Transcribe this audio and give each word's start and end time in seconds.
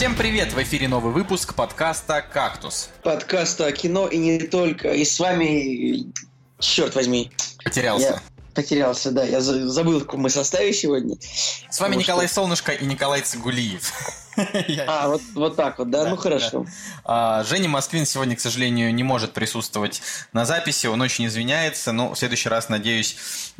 Всем 0.00 0.16
привет! 0.16 0.54
В 0.54 0.62
эфире 0.62 0.88
новый 0.88 1.12
выпуск 1.12 1.54
подкаста 1.54 2.22
«Кактус». 2.22 2.88
Подкаста 3.02 3.66
о 3.66 3.72
кино 3.72 4.08
и 4.08 4.16
не 4.16 4.38
только. 4.38 4.92
И 4.92 5.04
с 5.04 5.20
вами, 5.20 6.10
черт 6.58 6.94
возьми, 6.94 7.30
Потерялся. 7.62 8.06
я 8.06 8.22
потерялся, 8.54 9.10
да. 9.10 9.24
Я 9.24 9.42
за- 9.42 9.68
забыл, 9.68 9.98
в 9.98 10.04
каком 10.04 10.22
мы 10.22 10.30
составе 10.30 10.72
сегодня. 10.72 11.16
С 11.68 11.78
вами 11.80 11.96
Николай 11.96 12.28
что- 12.28 12.36
Солнышко 12.36 12.72
и 12.72 12.86
Николай 12.86 13.20
Цигулиев. 13.20 13.92
А, 14.86 15.08
вот, 15.08 15.20
вот 15.34 15.56
так 15.56 15.78
вот, 15.78 15.90
да? 15.90 16.04
Да, 16.04 16.10
ну 16.10 16.16
хорошо. 16.16 16.64
А, 17.04 17.44
Женя 17.44 17.68
Москвин 17.68 18.06
сегодня, 18.06 18.36
к 18.36 18.40
сожалению, 18.40 18.94
не 18.94 19.02
может 19.02 19.32
присутствовать 19.34 20.00
на 20.32 20.46
записи, 20.46 20.86
он 20.86 21.02
очень 21.02 21.26
извиняется, 21.26 21.92
но 21.92 22.14
в 22.14 22.18
следующий 22.18 22.48
раз, 22.48 22.70
надеюсь, 22.70 23.18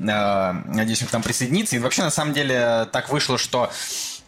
а, 0.09 0.55
надеюсь, 0.65 1.03
он 1.03 1.09
к 1.09 1.13
нам 1.13 1.23
присоединится. 1.23 1.77
И 1.77 1.81
вообще, 1.81 2.03
на 2.03 2.11
самом 2.11 2.33
деле, 2.33 2.89
так 2.93 3.11
вышло, 3.11 3.37
что 3.37 3.71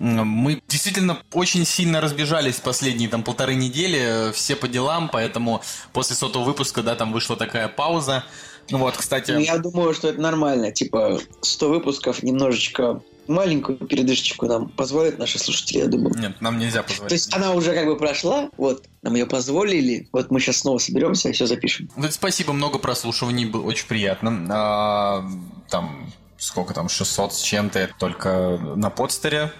мы 0.03 0.61
действительно 0.67 1.19
очень 1.33 1.65
сильно 1.65 2.01
разбежались 2.01 2.57
последние 2.57 3.09
там 3.09 3.23
полторы 3.23 3.55
недели, 3.55 4.31
э, 4.31 4.33
все 4.33 4.57
по 4.57 4.67
делам, 4.67 5.09
поэтому 5.09 5.63
после 5.93 6.17
сотого 6.17 6.43
выпуска, 6.43 6.83
да, 6.83 6.97
там 6.97 7.13
вышла 7.13 7.37
такая 7.37 7.69
пауза. 7.69 8.25
Ну 8.71 8.79
вот, 8.79 8.97
кстати... 8.97 9.31
Ну, 9.31 9.39
я 9.39 9.59
думаю, 9.59 9.95
что 9.95 10.09
это 10.09 10.21
нормально. 10.21 10.73
Типа, 10.73 11.21
100 11.41 11.69
выпусков 11.69 12.23
немножечко 12.23 13.01
маленькую 13.29 13.79
передышечку 13.79 14.47
нам 14.47 14.69
позволят 14.69 15.19
наши 15.19 15.39
слушатели, 15.39 15.79
я 15.79 15.87
думаю. 15.87 16.15
Нет, 16.19 16.41
нам 16.41 16.59
нельзя 16.59 16.83
позволить. 16.83 17.09
То 17.09 17.15
есть 17.15 17.35
она 17.35 17.53
уже 17.53 17.73
как 17.73 17.87
бы 17.87 17.97
прошла, 17.97 18.51
вот, 18.57 18.85
нам 19.03 19.15
ее 19.15 19.27
позволили, 19.27 20.09
вот 20.13 20.33
мы 20.33 20.41
сейчас 20.41 20.59
снова 20.59 20.79
соберемся 20.79 21.29
и 21.29 21.33
все 21.33 21.47
запишем. 21.47 21.89
Ну, 21.97 22.09
спасибо, 22.11 22.53
много 22.53 22.79
прослушиваний, 22.79 23.47
было 23.47 23.63
очень 23.63 23.87
приятно. 23.87 24.47
А, 24.51 25.25
там, 25.69 26.13
сколько 26.39 26.75
там, 26.75 26.89
600 26.89 27.35
с 27.35 27.41
чем-то, 27.41 27.91
только 27.99 28.59
на 28.75 28.91
подстере, 28.91 29.53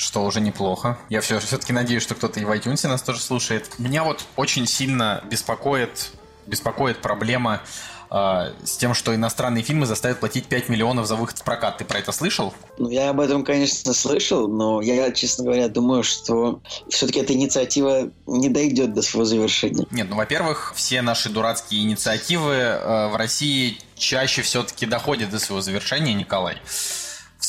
что 0.00 0.24
уже 0.24 0.40
неплохо. 0.40 0.98
Я 1.08 1.20
все, 1.20 1.38
все-таки 1.40 1.72
надеюсь, 1.72 2.02
что 2.02 2.14
кто-то 2.14 2.40
и 2.40 2.44
в 2.44 2.50
iTunes 2.50 2.86
нас 2.88 3.02
тоже 3.02 3.20
слушает. 3.20 3.70
Меня 3.78 4.02
вот 4.02 4.24
очень 4.36 4.66
сильно 4.66 5.22
беспокоит, 5.30 6.10
беспокоит 6.46 7.02
проблема 7.02 7.60
а, 8.08 8.52
с 8.64 8.76
тем, 8.76 8.94
что 8.94 9.14
иностранные 9.14 9.62
фильмы 9.62 9.86
заставят 9.86 10.20
платить 10.20 10.46
5 10.46 10.68
миллионов 10.70 11.06
за 11.06 11.16
выход 11.16 11.38
в 11.38 11.44
прокат. 11.44 11.78
Ты 11.78 11.84
про 11.84 11.98
это 11.98 12.12
слышал? 12.12 12.54
Ну, 12.78 12.88
я 12.88 13.10
об 13.10 13.20
этом, 13.20 13.44
конечно, 13.44 13.92
слышал, 13.92 14.48
но 14.48 14.80
я, 14.80 15.12
честно 15.12 15.44
говоря, 15.44 15.68
думаю, 15.68 16.02
что 16.02 16.60
все-таки 16.88 17.20
эта 17.20 17.34
инициатива 17.34 18.10
не 18.26 18.48
дойдет 18.48 18.94
до 18.94 19.02
своего 19.02 19.26
завершения. 19.26 19.86
Нет, 19.90 20.08
ну, 20.08 20.16
во-первых, 20.16 20.72
все 20.74 21.02
наши 21.02 21.28
дурацкие 21.28 21.82
инициативы 21.82 22.54
э, 22.54 23.08
в 23.08 23.16
России 23.16 23.78
чаще 23.96 24.42
все-таки 24.42 24.86
доходят 24.86 25.30
до 25.30 25.38
своего 25.38 25.60
завершения, 25.60 26.14
Николай. 26.14 26.56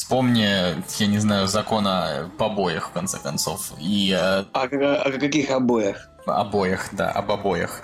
Вспомни, 0.05 0.47
я 0.99 1.07
не 1.07 1.19
знаю, 1.19 1.47
закон 1.47 1.85
о 1.85 2.27
побоях, 2.39 2.89
в 2.89 2.91
конце 2.91 3.19
концов. 3.19 3.71
И 3.77 4.11
э, 4.19 4.45
как- 4.51 4.73
о 4.73 5.11
каких 5.11 5.51
обоях? 5.51 6.07
обоях, 6.25 6.89
да, 6.91 7.11
об 7.11 7.31
обоях. 7.31 7.81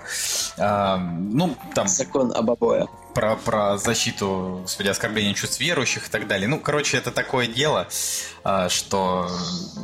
А, 0.58 0.98
ну, 0.98 1.56
там, 1.76 1.88
Закон 1.88 2.34
об 2.36 2.50
обоях. 2.50 2.90
про, 3.14 3.36
про 3.36 3.78
защиту, 3.78 4.60
господи, 4.64 4.88
оскорбления 4.90 5.36
чувств 5.36 5.60
верующих 5.60 6.08
и 6.08 6.10
так 6.10 6.28
далее. 6.28 6.48
Ну, 6.48 6.60
короче, 6.60 6.98
это 6.98 7.12
такое 7.12 7.46
дело, 7.48 7.88
а, 8.44 8.68
что, 8.70 9.30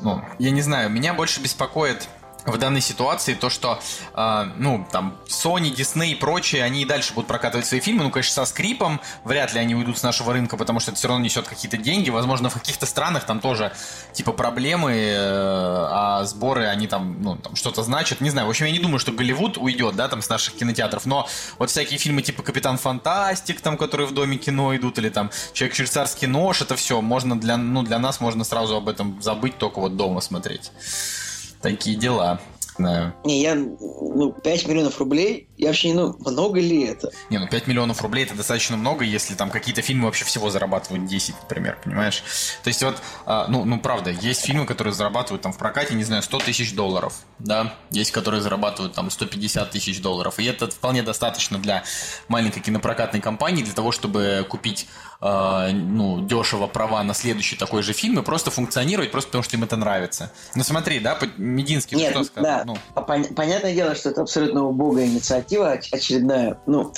ну, 0.01 0.23
я 0.39 0.49
не 0.49 0.61
знаю, 0.63 0.89
меня 0.89 1.13
больше 1.13 1.39
беспокоит 1.39 2.07
в 2.45 2.57
данной 2.57 2.81
ситуации 2.81 3.33
то, 3.33 3.49
что, 3.49 3.79
а, 4.13 4.51
ну, 4.57 4.85
там, 4.91 5.17
Sony, 5.27 5.73
Disney 5.73 6.11
и 6.11 6.15
прочие, 6.15 6.63
они 6.63 6.81
и 6.81 6.85
дальше 6.85 7.13
будут 7.13 7.27
прокатывать 7.27 7.65
свои 7.65 7.79
фильмы, 7.79 8.03
ну, 8.03 8.11
конечно, 8.11 8.33
со 8.33 8.45
скрипом, 8.45 9.01
вряд 9.23 9.53
ли 9.53 9.59
они 9.59 9.75
уйдут 9.75 9.97
с 9.97 10.03
нашего 10.03 10.33
рынка, 10.33 10.57
потому 10.57 10.79
что 10.79 10.91
это 10.91 10.97
все 10.97 11.07
равно 11.07 11.23
несет 11.23 11.47
какие-то 11.47 11.77
деньги, 11.77 12.09
возможно, 12.09 12.49
в 12.49 12.53
каких-то 12.53 12.85
странах 12.85 13.25
там 13.25 13.39
тоже, 13.39 13.73
типа, 14.13 14.33
проблемы, 14.33 14.93
э, 14.93 15.87
а 15.89 16.23
сборы, 16.25 16.65
они 16.65 16.87
там, 16.87 17.21
ну, 17.21 17.35
там 17.37 17.55
что-то 17.55 17.83
значат, 17.83 18.21
не 18.21 18.29
знаю, 18.29 18.47
в 18.47 18.49
общем, 18.49 18.65
я 18.65 18.71
не 18.71 18.79
думаю, 18.79 18.99
что 18.99 19.11
Голливуд 19.11 19.57
уйдет, 19.57 19.95
да, 19.95 20.07
там, 20.07 20.21
с 20.21 20.29
наших 20.29 20.55
кинотеатров, 20.55 21.05
но 21.05 21.27
вот 21.59 21.69
всякие 21.69 21.99
фильмы 21.99 22.21
типа 22.21 22.43
Капитан 22.43 22.77
Фантастик, 22.77 23.61
там, 23.61 23.77
которые 23.77 24.07
в 24.07 24.13
Доме 24.13 24.37
кино 24.37 24.75
идут, 24.75 24.97
или 24.97 25.09
там 25.09 25.31
Человек 25.53 25.75
швейцарский 25.75 26.27
нож, 26.27 26.61
это 26.61 26.75
все, 26.75 27.01
можно 27.01 27.39
для, 27.39 27.57
ну, 27.57 27.83
для 27.83 27.99
нас 27.99 28.19
можно 28.19 28.43
сразу 28.43 28.75
об 28.75 28.89
этом 28.89 29.21
забыть, 29.21 29.57
только 29.57 29.79
вот 29.79 29.97
дома 29.97 30.21
смотреть. 30.21 30.71
Такие 31.63 31.95
дела. 31.95 32.41
Знаю. 32.77 33.13
Не, 33.23 33.41
я, 33.41 33.55
ну, 33.55 34.31
5 34.31 34.67
миллионов 34.67 34.97
рублей, 34.97 35.47
я 35.57 35.67
вообще 35.67 35.93
ну, 35.93 36.17
много 36.19 36.59
ли 36.59 36.85
это? 36.85 37.11
Не, 37.29 37.37
ну 37.37 37.47
5 37.47 37.67
миллионов 37.67 38.01
рублей 38.01 38.25
это 38.25 38.35
достаточно 38.35 38.77
много, 38.77 39.05
если 39.05 39.35
там 39.35 39.51
какие-то 39.51 39.83
фильмы 39.83 40.05
вообще 40.05 40.25
всего 40.25 40.49
зарабатывают 40.49 41.05
10, 41.05 41.35
например, 41.41 41.77
понимаешь? 41.83 42.23
То 42.63 42.69
есть 42.69 42.81
вот, 42.81 42.97
а, 43.25 43.45
ну, 43.47 43.63
ну 43.65 43.79
правда, 43.79 44.09
есть 44.09 44.45
фильмы, 44.45 44.65
которые 44.65 44.93
зарабатывают 44.93 45.43
там 45.43 45.53
в 45.53 45.57
прокате, 45.57 45.93
не 45.93 46.03
знаю, 46.03 46.23
100 46.23 46.39
тысяч 46.39 46.73
долларов, 46.73 47.13
да, 47.37 47.75
есть, 47.91 48.11
которые 48.11 48.41
зарабатывают 48.41 48.93
там 48.95 49.11
150 49.11 49.69
тысяч 49.69 50.01
долларов, 50.01 50.39
и 50.39 50.45
это 50.45 50.67
вполне 50.67 51.03
достаточно 51.03 51.59
для 51.59 51.83
маленькой 52.27 52.61
кинопрокатной 52.61 53.21
компании 53.21 53.63
для 53.63 53.73
того, 53.73 53.91
чтобы 53.91 54.45
купить 54.49 54.87
а, 55.25 55.69
ну, 55.71 56.19
дешево 56.25 56.67
права 56.67 57.01
на 57.03 57.13
следующий 57.13 57.55
такой 57.55 57.81
же 57.81 57.93
фильм 57.93 58.19
и 58.19 58.23
просто 58.23 58.51
функционировать, 58.51 59.09
просто 59.09 59.29
потому 59.29 59.43
что 59.43 59.55
им 59.55 59.63
это 59.63 59.77
нравится. 59.77 60.31
Ну 60.53 60.63
смотри, 60.63 60.99
да, 60.99 61.17
Мединский 61.37 61.95
Нет, 61.95 62.11
что 62.11 62.25
сказал? 62.25 62.43
да, 62.43 62.63
Ну, 62.65 62.77
А 62.93 62.99
пон- 63.01 63.33
понятное 63.33 63.73
дело, 63.73 63.95
что 63.95 64.09
это 64.09 64.21
абсолютно 64.21 64.65
убогая 64.65 65.05
инициатива, 65.05 65.73
оч- 65.77 65.87
очередная. 65.93 66.57
Ну, 66.65 66.91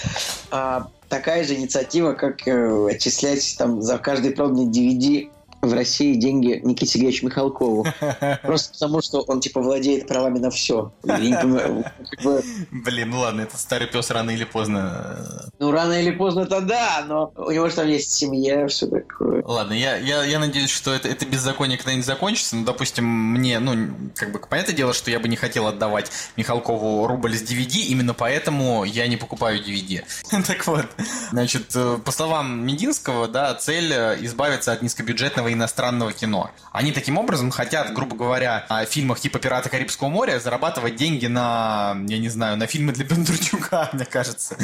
а, 0.49 0.87
такая 1.07 1.43
же 1.43 1.53
инициатива, 1.53 2.13
как 2.13 2.47
э, 2.47 2.87
отчислять 2.89 3.55
там 3.59 3.83
за 3.83 3.99
каждый 3.99 4.31
проданный 4.31 4.65
DVD 4.65 5.29
в 5.67 5.73
России 5.73 6.15
деньги 6.15 6.59
Никите 6.63 6.93
Сергеевичу 6.93 7.25
Михалкову. 7.25 7.85
Просто 8.43 8.73
потому, 8.73 9.01
что 9.01 9.21
он, 9.21 9.39
типа, 9.39 9.61
владеет 9.61 10.07
правами 10.07 10.39
на 10.39 10.49
все. 10.49 10.91
Блин, 11.03 13.09
ну 13.09 13.19
ладно, 13.19 13.41
это 13.41 13.57
старый 13.57 13.87
пес 13.87 14.09
рано 14.11 14.31
или 14.31 14.43
поздно 14.43 15.45
ну, 15.59 15.71
рано 15.71 15.93
или 15.93 16.11
поздно 16.11 16.41
это 16.41 16.59
да, 16.59 17.05
но 17.07 17.31
у 17.35 17.51
него 17.51 17.69
же 17.69 17.75
там 17.75 17.87
есть 17.87 18.11
семья, 18.11 18.67
все 18.67 18.87
такое. 18.87 19.41
Ладно, 19.45 19.73
я, 19.73 19.95
я, 19.95 20.23
я 20.23 20.39
надеюсь, 20.39 20.69
что 20.69 20.93
это, 20.93 21.07
это 21.07 21.25
беззаконие 21.25 21.77
когда-нибудь 21.77 22.05
закончится. 22.05 22.57
Ну, 22.57 22.65
допустим, 22.65 23.05
мне, 23.05 23.59
ну, 23.59 23.93
как 24.15 24.31
бы, 24.31 24.39
понятное 24.39 24.75
дело, 24.75 24.93
что 24.93 25.11
я 25.11 25.19
бы 25.19 25.29
не 25.29 25.37
хотел 25.37 25.67
отдавать 25.67 26.11
Михалкову 26.35 27.07
рубль 27.07 27.35
с 27.35 27.41
DVD, 27.41 27.85
именно 27.87 28.13
поэтому 28.13 28.83
я 28.83 29.07
не 29.07 29.17
покупаю 29.17 29.63
DVD. 29.63 30.03
Так 30.45 30.67
вот, 30.67 30.85
значит, 31.31 31.71
э, 31.75 31.97
по 32.03 32.11
словам 32.11 32.65
Мединского, 32.65 33.27
да, 33.27 33.53
цель 33.55 33.91
э, 33.91 34.17
избавиться 34.21 34.73
от 34.73 34.81
низкобюджетного 34.81 35.47
иностранного 35.55 36.13
кино. 36.13 36.51
Они 36.71 36.91
таким 36.91 37.17
образом 37.17 37.51
хотят, 37.51 37.93
грубо 37.93 38.15
говоря, 38.15 38.65
о 38.69 38.85
фильмах 38.85 39.19
типа 39.19 39.39
«Пираты 39.39 39.69
Карибского 39.69 40.09
моря» 40.09 40.39
зарабатывать 40.39 40.95
деньги 40.95 41.27
на, 41.27 41.97
я 42.07 42.17
не 42.17 42.29
знаю, 42.29 42.57
на 42.57 42.67
фильмы 42.67 42.93
для 42.93 43.05
Бондарчука, 43.05 43.89
мне 43.93 44.05
кажется. 44.05 44.57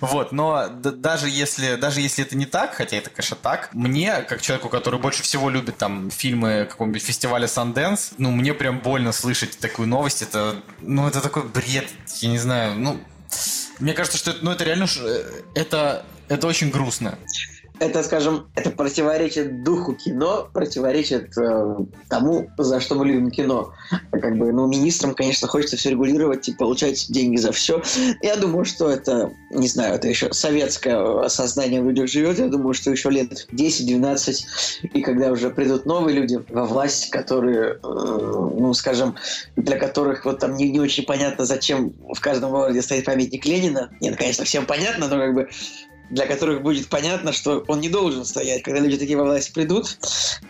Вот, 0.00 0.32
но 0.32 0.68
даже 0.68 1.28
если, 1.28 1.76
даже 1.76 2.00
если 2.00 2.24
это 2.24 2.36
не 2.36 2.46
так, 2.46 2.74
хотя 2.74 2.96
это, 2.96 3.10
конечно, 3.10 3.36
так, 3.36 3.70
мне, 3.72 4.22
как 4.22 4.40
человеку, 4.40 4.68
который 4.68 4.98
больше 5.00 5.22
всего 5.22 5.50
любит 5.50 5.76
там 5.76 6.10
фильмы 6.10 6.66
какого-нибудь 6.70 7.02
фестиваля 7.02 7.46
Sundance, 7.46 8.14
ну, 8.18 8.30
мне 8.30 8.54
прям 8.54 8.78
больно 8.78 9.12
слышать 9.12 9.58
такую 9.58 9.88
новость. 9.88 10.22
Это, 10.22 10.56
ну, 10.80 11.06
это 11.06 11.20
такой 11.20 11.44
бред, 11.44 11.88
я 12.20 12.28
не 12.28 12.38
знаю, 12.38 12.74
ну... 12.78 13.00
Мне 13.78 13.92
кажется, 13.92 14.16
что 14.16 14.30
это, 14.30 14.42
ну, 14.42 14.52
это 14.52 14.64
реально, 14.64 14.86
э, 14.98 15.42
это, 15.54 16.06
это 16.28 16.46
очень 16.46 16.70
грустно. 16.70 17.18
Это, 17.78 18.02
скажем, 18.02 18.48
это 18.54 18.70
противоречит 18.70 19.62
духу 19.62 19.94
кино, 19.94 20.48
противоречит 20.52 21.36
э, 21.36 21.76
тому, 22.08 22.50
за 22.56 22.80
что 22.80 22.94
мы 22.94 23.06
любим 23.06 23.30
кино. 23.30 23.72
Как 24.10 24.36
бы, 24.36 24.52
ну, 24.52 24.66
министрам, 24.66 25.14
конечно, 25.14 25.46
хочется 25.48 25.76
все 25.76 25.90
регулировать 25.90 26.48
и 26.48 26.54
получать 26.54 27.06
деньги 27.10 27.36
за 27.36 27.52
все. 27.52 27.82
Я 28.22 28.36
думаю, 28.36 28.64
что 28.64 28.90
это, 28.90 29.32
не 29.50 29.68
знаю, 29.68 29.94
это 29.94 30.08
еще 30.08 30.32
советское 30.32 31.24
осознание 31.24 31.82
в 31.82 31.86
людях 31.86 32.08
живет. 32.08 32.38
Я 32.38 32.48
думаю, 32.48 32.74
что 32.74 32.90
еще 32.90 33.10
лет 33.10 33.46
10-12, 33.52 34.88
и 34.94 35.02
когда 35.02 35.30
уже 35.30 35.50
придут 35.50 35.86
новые 35.86 36.16
люди 36.16 36.40
во 36.48 36.64
власть, 36.64 37.10
которые, 37.10 37.74
э, 37.74 37.78
ну, 37.82 38.72
скажем, 38.74 39.16
для 39.56 39.78
которых 39.78 40.24
вот 40.24 40.38
там 40.38 40.56
не, 40.56 40.70
не 40.70 40.80
очень 40.80 41.04
понятно, 41.04 41.44
зачем 41.44 41.92
в 42.14 42.20
каждом 42.20 42.50
городе 42.50 42.80
стоит 42.80 43.04
памятник 43.04 43.44
Ленина. 43.44 43.90
Нет, 44.00 44.16
конечно, 44.16 44.44
всем 44.44 44.66
понятно, 44.66 45.08
но 45.08 45.16
как 45.16 45.34
бы 45.34 45.48
для 46.10 46.26
которых 46.26 46.62
будет 46.62 46.88
понятно, 46.88 47.32
что 47.32 47.64
он 47.68 47.80
не 47.80 47.88
должен 47.88 48.24
стоять. 48.24 48.62
Когда 48.62 48.80
люди 48.80 48.96
такие 48.96 49.16
во 49.16 49.24
власть 49.24 49.52
придут, 49.52 49.98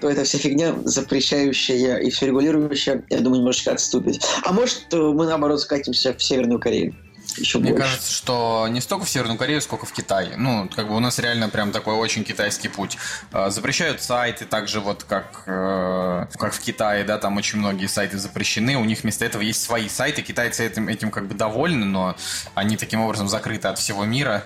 то 0.00 0.08
эта 0.08 0.24
вся 0.24 0.38
фигня, 0.38 0.74
запрещающая 0.84 1.98
и 1.98 2.10
все 2.10 2.26
регулирующая, 2.26 3.04
я 3.10 3.20
думаю, 3.20 3.40
немножечко 3.40 3.72
отступит. 3.72 4.22
А 4.44 4.52
может, 4.52 4.86
э, 4.92 4.96
мы, 4.96 5.26
наоборот, 5.26 5.60
скатимся 5.60 6.14
в 6.14 6.22
Северную 6.22 6.60
Корею. 6.60 6.94
Еще 7.36 7.58
Мне 7.58 7.70
больше. 7.72 7.84
кажется, 7.86 8.12
что 8.12 8.66
не 8.70 8.80
столько 8.80 9.04
в 9.04 9.10
Северную 9.10 9.38
Корею, 9.38 9.60
сколько 9.60 9.86
в 9.86 9.92
Китай. 9.92 10.30
Ну, 10.36 10.68
как 10.74 10.88
бы 10.88 10.96
у 10.96 11.00
нас 11.00 11.18
реально 11.18 11.48
прям 11.48 11.72
такой 11.72 11.94
очень 11.94 12.24
китайский 12.24 12.68
путь. 12.68 12.96
Э, 13.32 13.50
Запрещают 13.50 14.02
сайты, 14.02 14.44
также 14.44 14.80
вот 14.80 15.04
как, 15.04 15.42
э, 15.46 16.26
как 16.38 16.52
в 16.52 16.60
Китае, 16.60 17.04
да, 17.04 17.18
там 17.18 17.36
очень 17.36 17.58
многие 17.58 17.86
сайты 17.86 18.18
запрещены. 18.18 18.76
У 18.76 18.84
них 18.84 19.02
вместо 19.02 19.24
этого 19.24 19.42
есть 19.42 19.62
свои 19.62 19.88
сайты. 19.88 20.22
Китайцы 20.22 20.64
этим, 20.66 20.88
этим 20.88 21.10
как 21.10 21.26
бы 21.26 21.34
довольны, 21.34 21.84
но 21.84 22.16
они 22.54 22.76
таким 22.76 23.00
образом 23.00 23.28
закрыты 23.28 23.68
от 23.68 23.78
всего 23.78 24.04
мира. 24.04 24.44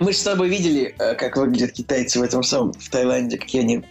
Мы 0.00 0.12
же 0.12 0.18
с 0.18 0.22
тобой 0.22 0.48
видели, 0.48 0.94
э, 0.98 1.14
как 1.14 1.36
выглядят 1.36 1.72
китайцы 1.72 2.18
в 2.18 2.22
этом 2.22 2.42
самом, 2.42 2.72
в 2.72 2.88
Таиланде, 2.88 3.38
какие 3.38 3.62
они, 3.62 3.84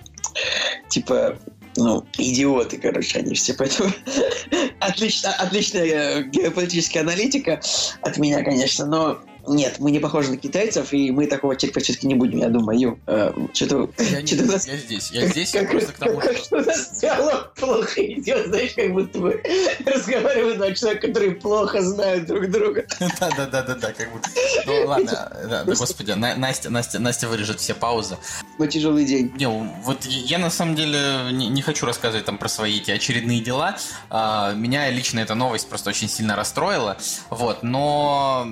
типа, 0.90 1.38
ну, 1.84 2.06
идиоты, 2.18 2.78
короче, 2.78 3.20
они 3.20 3.36
все, 3.36 3.54
поэтому 3.54 3.92
отлично, 4.80 5.34
отличная 5.34 6.24
геополитическая 6.24 7.04
аналитика 7.04 7.62
от 8.02 8.18
меня, 8.18 8.44
конечно, 8.44 8.86
но 8.86 9.20
нет, 9.48 9.78
мы 9.80 9.92
не 9.92 10.00
похожи 10.00 10.32
на 10.32 10.38
китайцев, 10.38 10.94
и 10.94 11.12
мы 11.12 11.28
такого 11.28 11.56
терпеть 11.56 11.86
все-таки 11.86 12.08
не 12.08 12.16
будем, 12.16 12.40
я 12.40 12.50
думаю. 12.50 13.00
Э, 13.08 13.32
что-то... 13.54 13.90
Я, 13.98 14.26
что 14.26 14.44
нас... 14.46 14.68
я 14.68 14.78
здесь, 14.78 15.12
я 15.12 15.28
здесь, 15.28 15.54
я 15.54 15.64
просто 15.64 15.94
к 15.94 15.98
тому, 15.98 16.22
что... 16.22 16.32
Как 16.32 16.52
у 16.52 16.70
нас 16.70 17.00
диалог 17.00 17.54
плохо 17.56 18.06
идет, 18.06 18.48
знаешь, 18.48 18.74
как 18.76 18.92
будто 18.92 19.20
бы 19.20 19.42
разговаривают 19.86 20.58
два 20.58 20.72
человека, 20.74 21.08
которые 21.08 21.32
плохо 21.32 21.82
знают 21.82 22.28
друг 22.28 22.50
друга. 22.50 22.86
Да-да-да-да, 23.20 23.94
как 23.94 24.12
будто... 24.12 24.30
Ну 24.66 24.86
ладно, 24.86 25.32
да, 25.50 25.64
господи, 25.66 26.12
Настя, 26.12 26.70
Настя, 26.70 27.00
Настя 27.00 27.28
вырежет 27.28 27.60
все 27.60 27.74
паузы. 27.74 28.18
Но 28.60 28.68
тяжелый 28.68 29.06
день. 29.06 29.32
Не, 29.38 29.48
вот 29.84 30.06
я 30.06 30.38
на 30.38 30.50
самом 30.50 30.76
деле 30.76 31.32
не, 31.32 31.48
не 31.48 31.62
хочу 31.62 31.86
рассказывать 31.86 32.26
там 32.26 32.38
про 32.38 32.48
свои 32.48 32.78
эти 32.78 32.92
очередные 32.92 33.42
дела. 33.42 33.78
А, 34.10 34.54
меня 34.54 34.90
лично 34.90 35.20
эта 35.20 35.36
новость 35.36 35.68
просто 35.68 35.90
очень 35.90 36.10
сильно 36.10 36.36
расстроила. 36.36 36.98
Вот, 37.30 37.64
но 37.64 38.48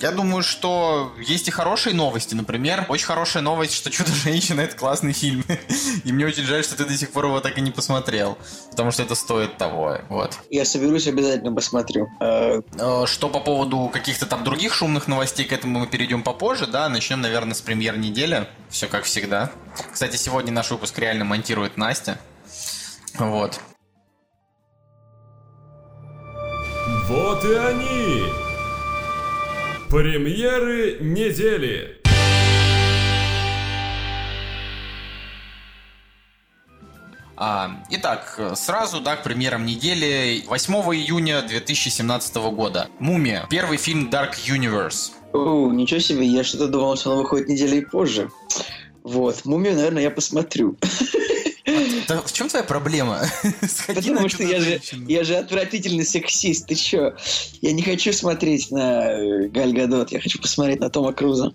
я 0.00 0.12
думаю, 0.14 0.42
что 0.42 1.12
есть 1.18 1.48
и 1.48 1.50
хорошие 1.50 1.94
новости. 1.94 2.34
Например, 2.34 2.86
очень 2.88 3.06
хорошая 3.06 3.42
новость, 3.42 3.74
что 3.74 3.90
«Чудо-женщина»— 3.90 4.60
это 4.62 4.76
классный 4.76 5.12
фильм. 5.12 5.44
И 6.04 6.12
мне 6.12 6.26
очень 6.26 6.44
жаль, 6.44 6.64
что 6.64 6.76
ты 6.76 6.84
до 6.84 6.96
сих 6.96 7.10
пор 7.10 7.26
его 7.26 7.40
так 7.40 7.58
и 7.58 7.60
не 7.60 7.70
посмотрел. 7.70 8.38
Потому 8.70 8.90
что 8.90 9.02
это 9.02 9.14
стоит 9.14 9.56
того. 9.56 9.98
Вот. 10.08 10.38
Я 10.50 10.64
соберусь, 10.64 11.06
обязательно 11.06 11.52
посмотрю. 11.52 12.08
Э, 12.20 12.62
э, 12.78 13.06
что 13.06 13.28
по 13.28 13.40
поводу 13.40 13.90
каких-то 13.92 14.26
там 14.26 14.44
других 14.44 14.74
шумных 14.74 15.08
новостей, 15.08 15.44
к 15.44 15.52
этому 15.52 15.80
мы 15.80 15.86
перейдем 15.86 16.22
попозже, 16.22 16.66
да? 16.66 16.88
Начнем, 16.88 17.20
наверное, 17.20 17.54
с 17.54 17.60
премьер 17.60 17.98
недели. 17.98 18.48
Все 18.70 18.86
как 18.86 19.04
всегда. 19.04 19.50
Кстати, 19.92 20.16
сегодня 20.16 20.52
наш 20.52 20.70
выпуск 20.70 20.98
реально 20.98 21.24
монтирует 21.24 21.76
Настя. 21.76 22.18
Вот. 23.18 23.60
Вот 27.08 27.44
и 27.44 27.54
они! 27.54 28.43
Премьеры 29.90 30.98
недели. 31.00 32.00
А, 37.36 37.82
итак, 37.90 38.40
сразу, 38.54 39.00
да, 39.00 39.16
к 39.16 39.22
премьерам 39.22 39.66
недели. 39.66 40.42
8 40.46 40.74
июня 40.94 41.42
2017 41.42 42.36
года. 42.36 42.88
«Мумия». 42.98 43.46
Первый 43.50 43.76
фильм 43.76 44.08
Dark 44.10 44.34
Universe. 44.46 45.12
О, 45.32 45.70
ничего 45.72 46.00
себе, 46.00 46.26
я 46.26 46.44
что-то 46.44 46.68
думал, 46.68 46.96
что 46.96 47.10
он 47.10 47.18
выходит 47.18 47.48
недели 47.48 47.80
позже. 47.80 48.30
Вот, 49.02 49.44
«Мумию», 49.44 49.74
наверное, 49.74 50.02
я 50.02 50.10
посмотрю. 50.10 50.76
Да 52.08 52.22
в 52.22 52.32
чем 52.32 52.48
твоя 52.48 52.64
проблема? 52.64 53.22
Потому 53.86 54.28
что 54.28 54.42
я 54.42 54.60
же, 54.60 54.80
я 55.08 55.24
же 55.24 55.36
отвратительный 55.36 56.04
сексист, 56.04 56.66
ты 56.66 56.74
чё? 56.74 57.14
Я 57.60 57.72
не 57.72 57.82
хочу 57.82 58.12
смотреть 58.12 58.70
на 58.70 59.12
э, 59.12 59.48
Галь 59.48 59.72
Гадот, 59.72 60.12
я 60.12 60.20
хочу 60.20 60.40
посмотреть 60.40 60.80
на 60.80 60.90
Тома 60.90 61.12
Круза. 61.12 61.52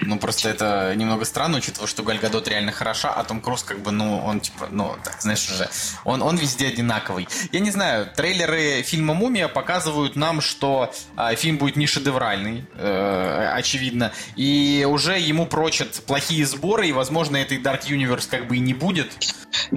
Ну, 0.00 0.18
просто 0.18 0.48
это 0.48 0.94
немного 0.96 1.24
странно, 1.24 1.58
учитывая, 1.58 1.86
что 1.86 2.02
Галь 2.02 2.18
Гадот 2.18 2.48
реально 2.48 2.72
хороша, 2.72 3.12
а 3.12 3.24
Том 3.24 3.40
Круз 3.40 3.62
как 3.62 3.80
бы, 3.80 3.90
ну, 3.90 4.18
он 4.24 4.40
типа, 4.40 4.68
ну, 4.70 4.94
так, 5.04 5.20
знаешь 5.20 5.48
уже, 5.50 5.68
он, 6.04 6.22
он 6.22 6.36
везде 6.36 6.68
одинаковый. 6.68 7.28
Я 7.52 7.60
не 7.60 7.70
знаю, 7.70 8.08
трейлеры 8.14 8.82
фильма 8.82 9.14
«Мумия» 9.14 9.48
показывают 9.48 10.16
нам, 10.16 10.40
что 10.40 10.92
э, 11.16 11.34
фильм 11.36 11.58
будет 11.58 11.76
не 11.76 11.86
шедевральный, 11.86 12.64
э, 12.74 13.50
очевидно, 13.54 14.12
и 14.36 14.86
уже 14.88 15.18
ему 15.18 15.46
прочат 15.46 16.02
плохие 16.06 16.46
сборы, 16.46 16.88
и, 16.88 16.92
возможно, 16.92 17.36
этой 17.36 17.58
Dark 17.58 17.86
Universe 17.86 18.28
как 18.28 18.48
бы 18.48 18.56
и 18.56 18.60
не 18.60 18.74
будет. 18.74 19.12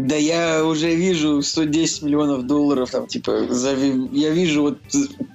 Да 0.07 0.15
я 0.15 0.63
уже 0.63 0.95
вижу 0.95 1.41
110 1.41 2.03
миллионов 2.03 2.47
долларов, 2.47 2.89
там, 2.89 3.07
типа, 3.07 3.53
за, 3.53 3.71
я 4.13 4.29
вижу 4.29 4.61
вот 4.61 4.77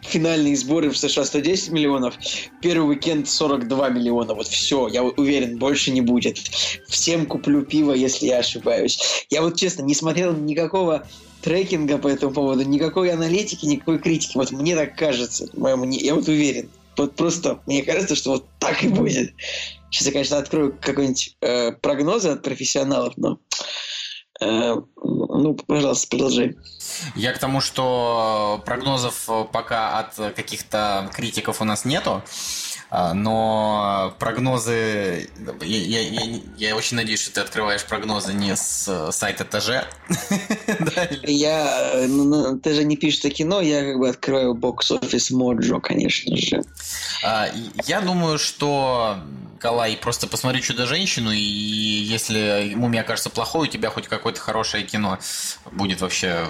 финальные 0.01 0.57
сборы 0.57 0.89
в 0.89 0.97
США 0.97 1.27
110 1.27 1.73
миллионов, 1.73 2.15
первый 2.63 2.95
уикенд 2.95 3.29
42 3.29 3.91
миллиона, 3.91 4.33
вот 4.33 4.47
все, 4.47 4.89
я 4.89 5.03
уверен, 5.05 5.59
больше 5.59 5.91
не 5.91 6.01
будет. 6.01 6.39
Всем 6.89 7.27
куплю 7.27 7.61
пиво, 7.67 7.93
если 7.93 8.29
я 8.29 8.39
ошибаюсь. 8.39 9.27
Я 9.29 9.43
вот 9.43 9.57
честно 9.57 9.83
не 9.83 9.95
смотрел 9.95 10.33
никакого 10.33 11.07
трекинга 11.43 11.99
по 11.99 12.09
этому 12.09 12.33
поводу, 12.33 12.63
никакой 12.63 13.13
аналитики, 13.13 13.67
никакой 13.67 13.99
критики. 13.99 14.39
Вот 14.39 14.53
мне 14.53 14.75
так 14.75 14.97
кажется, 14.97 15.49
я 15.55 16.15
вот 16.15 16.29
уверен. 16.29 16.71
Вот 16.97 17.15
просто 17.15 17.61
мне 17.67 17.83
кажется, 17.83 18.15
что 18.15 18.31
вот 18.31 18.47
так 18.59 18.83
и 18.83 18.89
будет. 18.89 19.35
Сейчас 19.91 20.07
я, 20.07 20.13
конечно, 20.13 20.39
открою 20.39 20.75
какой-нибудь 20.81 21.37
э, 21.43 21.73
прогнозы 21.73 22.31
от 22.31 22.43
профессионалов, 22.43 23.13
но 23.19 23.39
ну, 25.05 25.55
пожалуйста, 25.67 26.09
продолжай. 26.09 26.57
Я 27.15 27.33
к 27.33 27.39
тому, 27.39 27.61
что 27.61 28.63
прогнозов 28.65 29.29
пока 29.53 29.99
от 29.99 30.35
каких-то 30.35 31.11
критиков 31.15 31.61
у 31.61 31.65
нас 31.65 31.85
нету. 31.85 32.23
А, 32.95 33.15
но 33.15 34.15
прогнозы... 34.19 35.31
Я, 35.63 36.01
я, 36.01 36.41
я 36.59 36.77
очень 36.77 36.99
надеюсь, 36.99 37.23
что 37.23 37.33
ты 37.33 37.41
открываешь 37.41 37.87
прогнозы 37.87 38.35
не 38.35 38.55
с 38.55 39.11
сайта 39.13 39.47
ТЖ. 39.47 39.89
Я... 41.23 42.05
Ну, 42.07 42.25
ну, 42.25 42.61
ТЖ 42.61 42.83
не 42.83 42.99
пишет 42.99 43.25
о 43.25 43.31
кино, 43.31 43.63
я 43.63 43.83
как 43.83 43.99
бы 43.99 44.11
открываю 44.11 44.53
бокс-офис 44.53 45.31
Моджо, 45.31 45.81
конечно 45.81 46.37
же. 46.37 46.63
А, 47.25 47.49
я 47.87 48.03
думаю, 48.03 48.39
что 48.39 49.17
Калай, 49.63 49.97
просто 49.97 50.27
посмотри 50.27 50.61
«Чудо-женщину», 50.61 51.31
и 51.31 51.39
если 51.39 52.73
«Мумия» 52.75 53.03
окажется 53.03 53.31
плохой, 53.31 53.69
у 53.69 53.71
тебя 53.71 53.91
хоть 53.91 54.09
какое-то 54.09 54.41
хорошее 54.41 54.83
кино 54.83 55.21
будет 55.71 56.01
вообще 56.01 56.47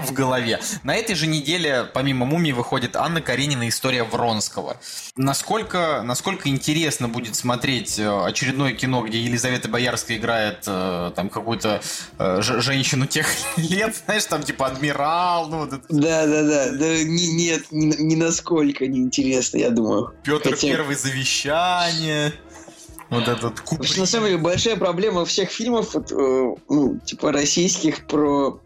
в 0.00 0.12
голове. 0.12 0.58
На 0.82 0.96
этой 0.96 1.14
же 1.14 1.28
неделе, 1.28 1.86
помимо 1.94 2.26
«Мумии», 2.26 2.50
выходит 2.50 2.96
Анна 2.96 3.20
Каренина 3.22 3.68
«История 3.68 4.02
Вронского». 4.02 4.76
Насколько, 5.16 6.02
насколько 6.04 6.48
интересно 6.48 7.08
будет 7.08 7.36
смотреть 7.36 8.00
э, 8.00 8.24
очередное 8.24 8.72
кино, 8.72 9.02
где 9.02 9.20
Елизавета 9.22 9.68
Боярская 9.68 10.16
играет 10.16 10.64
э, 10.66 11.12
там 11.14 11.28
какую-то 11.28 11.80
э, 12.18 12.38
женщину 12.42 13.06
тех 13.06 13.28
лет, 13.58 13.94
знаешь, 14.06 14.24
там 14.24 14.42
типа 14.42 14.66
адмирал, 14.66 15.48
ну 15.48 15.58
вот 15.58 15.72
это. 15.74 15.84
Да, 15.88 16.26
да, 16.26 16.42
да, 16.42 16.72
да, 16.72 17.04
не, 17.04 17.32
нет, 17.32 17.66
ни, 17.70 17.94
ни 18.02 18.16
насколько 18.16 18.88
не 18.88 18.98
интересно, 18.98 19.58
я 19.58 19.70
думаю. 19.70 20.14
Петр 20.24 20.50
Хотя... 20.50 20.66
Первый 20.66 20.96
завещание. 20.96 22.32
Вот 23.10 23.28
этот 23.28 23.60
Куприн. 23.60 23.98
На 23.98 24.06
самом 24.06 24.26
деле 24.26 24.38
большая 24.38 24.76
проблема 24.76 25.24
всех 25.24 25.50
фильмов, 25.50 25.94
вот, 25.94 26.12
э, 26.12 26.54
ну, 26.68 26.98
типа 27.04 27.32
российских 27.32 28.06
про 28.06 28.60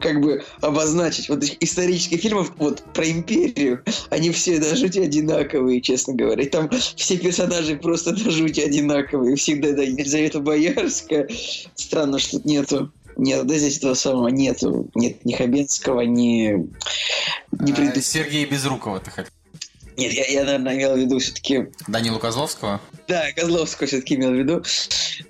как 0.00 0.20
бы 0.20 0.44
обозначить. 0.60 1.28
Вот 1.28 1.42
исторических 1.42 2.20
фильмов 2.20 2.52
вот 2.58 2.82
про 2.94 3.10
империю, 3.10 3.82
они 4.10 4.30
все 4.30 4.60
до 4.60 4.76
жути 4.76 5.00
одинаковые, 5.00 5.80
честно 5.80 6.14
говоря. 6.14 6.44
И 6.44 6.48
там 6.48 6.70
все 6.70 7.16
персонажи 7.16 7.76
просто 7.76 8.12
до 8.12 8.30
жути 8.30 8.60
одинаковые. 8.60 9.34
Всегда, 9.34 9.72
да, 9.72 9.82
Елизавета 9.82 10.38
Боярская. 10.38 11.28
Странно, 11.74 12.20
что 12.20 12.40
нету 12.44 12.92
нет, 13.16 13.46
да 13.46 13.56
здесь 13.56 13.78
этого 13.78 13.94
самого 13.94 14.28
нету. 14.28 14.88
Нет 14.94 15.24
ни 15.24 15.34
Хабенского, 15.34 16.00
ни... 16.00 16.66
ни 17.52 17.72
а, 17.72 17.74
пред... 17.74 18.04
Сергея 18.04 18.46
Безрукова 18.46 19.00
ты 19.00 19.10
хотел. 19.10 19.32
Нет, 19.96 20.12
я, 20.12 20.24
я, 20.26 20.44
наверное, 20.44 20.74
имел 20.74 20.94
в 20.94 20.98
виду 20.98 21.18
все-таки... 21.18 21.66
Данилу 21.86 22.18
Козловского? 22.18 22.80
Да, 23.06 23.32
Козловского 23.32 23.86
все-таки 23.86 24.16
имел 24.16 24.30
в 24.30 24.34
виду. 24.34 24.62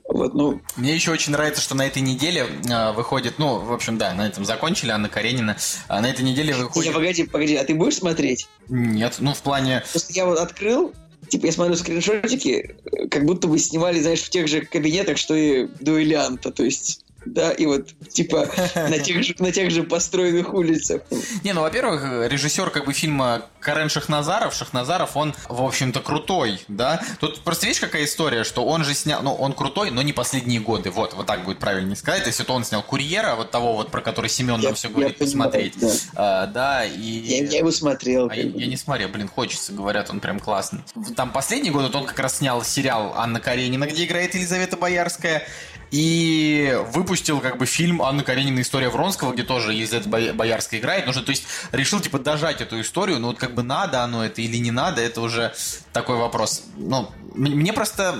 Вот, 0.08 0.34
ну... 0.34 0.60
Мне 0.76 0.94
еще 0.94 1.10
очень 1.10 1.32
нравится, 1.32 1.60
что 1.60 1.74
на 1.74 1.86
этой 1.86 2.00
неделе 2.00 2.46
э, 2.68 2.92
выходит, 2.92 3.38
ну, 3.38 3.58
в 3.58 3.72
общем, 3.72 3.98
да, 3.98 4.14
на 4.14 4.26
этом 4.26 4.44
закончили, 4.44 4.90
Анна 4.90 5.08
Каренина. 5.08 5.56
А 5.88 6.00
на 6.00 6.10
этой 6.10 6.24
неделе 6.24 6.54
выходит... 6.54 6.88
Не, 6.90 6.94
погоди, 6.94 7.24
погоди, 7.24 7.56
а 7.56 7.64
ты 7.64 7.74
будешь 7.74 7.96
смотреть? 7.96 8.48
Нет, 8.68 9.16
ну, 9.18 9.34
в 9.34 9.42
плане... 9.42 9.82
Просто 9.90 10.12
я 10.14 10.24
вот 10.24 10.38
открыл, 10.38 10.94
типа, 11.28 11.46
я 11.46 11.52
смотрю 11.52 11.76
скриншотики, 11.76 12.76
как 13.10 13.24
будто 13.24 13.48
бы 13.48 13.58
снимали, 13.58 14.00
знаешь, 14.00 14.22
в 14.22 14.30
тех 14.30 14.48
же 14.48 14.62
кабинетах, 14.62 15.18
что 15.18 15.34
и 15.34 15.66
дуэлянта, 15.80 16.52
то 16.52 16.64
есть 16.64 17.04
да, 17.26 17.52
и 17.52 17.66
вот, 17.66 17.88
типа, 18.08 18.48
на 18.74 18.98
тех 18.98 19.22
же, 19.22 19.34
на 19.38 19.50
тех 19.50 19.70
же 19.70 19.82
построенных 19.82 20.52
улицах. 20.52 21.02
Не, 21.42 21.52
ну, 21.52 21.62
во-первых, 21.62 22.30
режиссер 22.30 22.70
как 22.70 22.86
бы 22.86 22.92
фильма 22.92 23.46
Карен 23.64 23.88
Шахназаров, 23.88 24.54
Шахназаров, 24.54 25.16
он, 25.16 25.34
в 25.48 25.62
общем-то, 25.62 26.00
крутой, 26.00 26.60
да. 26.68 27.02
Тут 27.18 27.40
просто 27.40 27.66
видишь, 27.66 27.80
какая 27.80 28.04
история, 28.04 28.44
что 28.44 28.64
он 28.64 28.84
же 28.84 28.94
снял, 28.94 29.22
ну, 29.22 29.34
он 29.34 29.54
крутой, 29.54 29.90
но 29.90 30.02
не 30.02 30.12
последние 30.12 30.60
годы, 30.60 30.90
вот, 30.90 31.14
вот 31.14 31.26
так 31.26 31.44
будет 31.44 31.58
правильно 31.58 31.96
сказать. 31.96 32.26
Если 32.26 32.44
то 32.44 32.52
он 32.52 32.64
снял 32.64 32.82
«Курьера», 32.82 33.34
вот 33.34 33.50
того 33.50 33.74
вот, 33.74 33.90
про 33.90 34.00
который 34.02 34.28
Семен 34.28 34.60
нам 34.60 34.74
все 34.74 34.88
говорит, 34.88 35.18
посмотреть. 35.18 35.74
Да. 35.80 35.88
А, 36.14 36.46
да, 36.46 36.84
и... 36.84 37.00
Я, 37.00 37.44
я 37.44 37.58
его 37.58 37.70
смотрел. 37.70 38.28
А 38.30 38.36
я, 38.36 38.42
я 38.42 38.66
не 38.66 38.76
смотрел, 38.76 39.08
блин, 39.08 39.28
хочется, 39.28 39.72
говорят, 39.72 40.10
он 40.10 40.20
прям 40.20 40.38
классный. 40.38 40.80
Там 41.16 41.32
последний 41.32 41.70
год 41.70 41.94
он 41.94 42.04
как 42.04 42.18
раз 42.18 42.38
снял 42.38 42.62
сериал 42.62 43.14
Анна 43.16 43.40
Каренина, 43.40 43.86
где 43.86 44.04
играет 44.04 44.34
Елизавета 44.34 44.76
Боярская, 44.76 45.46
и 45.90 46.76
выпустил 46.92 47.38
как 47.38 47.56
бы 47.56 47.66
фильм 47.66 48.02
Анны 48.02 48.24
Каренина 48.24 48.60
«История 48.60 48.88
Вронского», 48.88 49.32
где 49.32 49.44
тоже 49.44 49.72
Елизавета 49.72 50.08
Боярская 50.08 50.80
играет. 50.80 51.06
Ну, 51.06 51.12
что, 51.12 51.22
то 51.22 51.30
есть 51.30 51.44
решил 51.70 52.00
типа 52.00 52.18
дожать 52.18 52.60
эту 52.60 52.80
историю, 52.80 53.20
но 53.20 53.28
вот 53.28 53.38
как 53.38 53.53
бы 53.54 53.62
надо 53.62 54.02
оно 54.02 54.24
это 54.24 54.42
или 54.42 54.56
не 54.56 54.70
надо, 54.70 55.00
это 55.00 55.20
уже 55.20 55.54
такой 55.92 56.16
вопрос. 56.16 56.64
Ну, 56.76 57.10
мне 57.34 57.72
просто... 57.72 58.16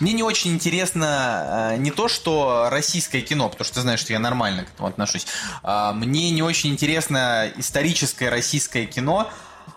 Мне 0.00 0.12
не 0.12 0.22
очень 0.22 0.52
интересно 0.52 1.70
э, 1.72 1.76
не 1.78 1.90
то, 1.90 2.08
что 2.08 2.68
российское 2.70 3.20
кино, 3.20 3.48
потому 3.48 3.64
что 3.64 3.76
ты 3.76 3.80
знаешь, 3.82 4.00
что 4.00 4.12
я 4.12 4.18
нормально 4.18 4.64
к 4.64 4.70
этому 4.70 4.88
отношусь. 4.88 5.26
А, 5.62 5.92
мне 5.92 6.30
не 6.32 6.42
очень 6.42 6.70
интересно 6.70 7.50
историческое 7.56 8.28
российское 8.28 8.86
кино, 8.86 9.30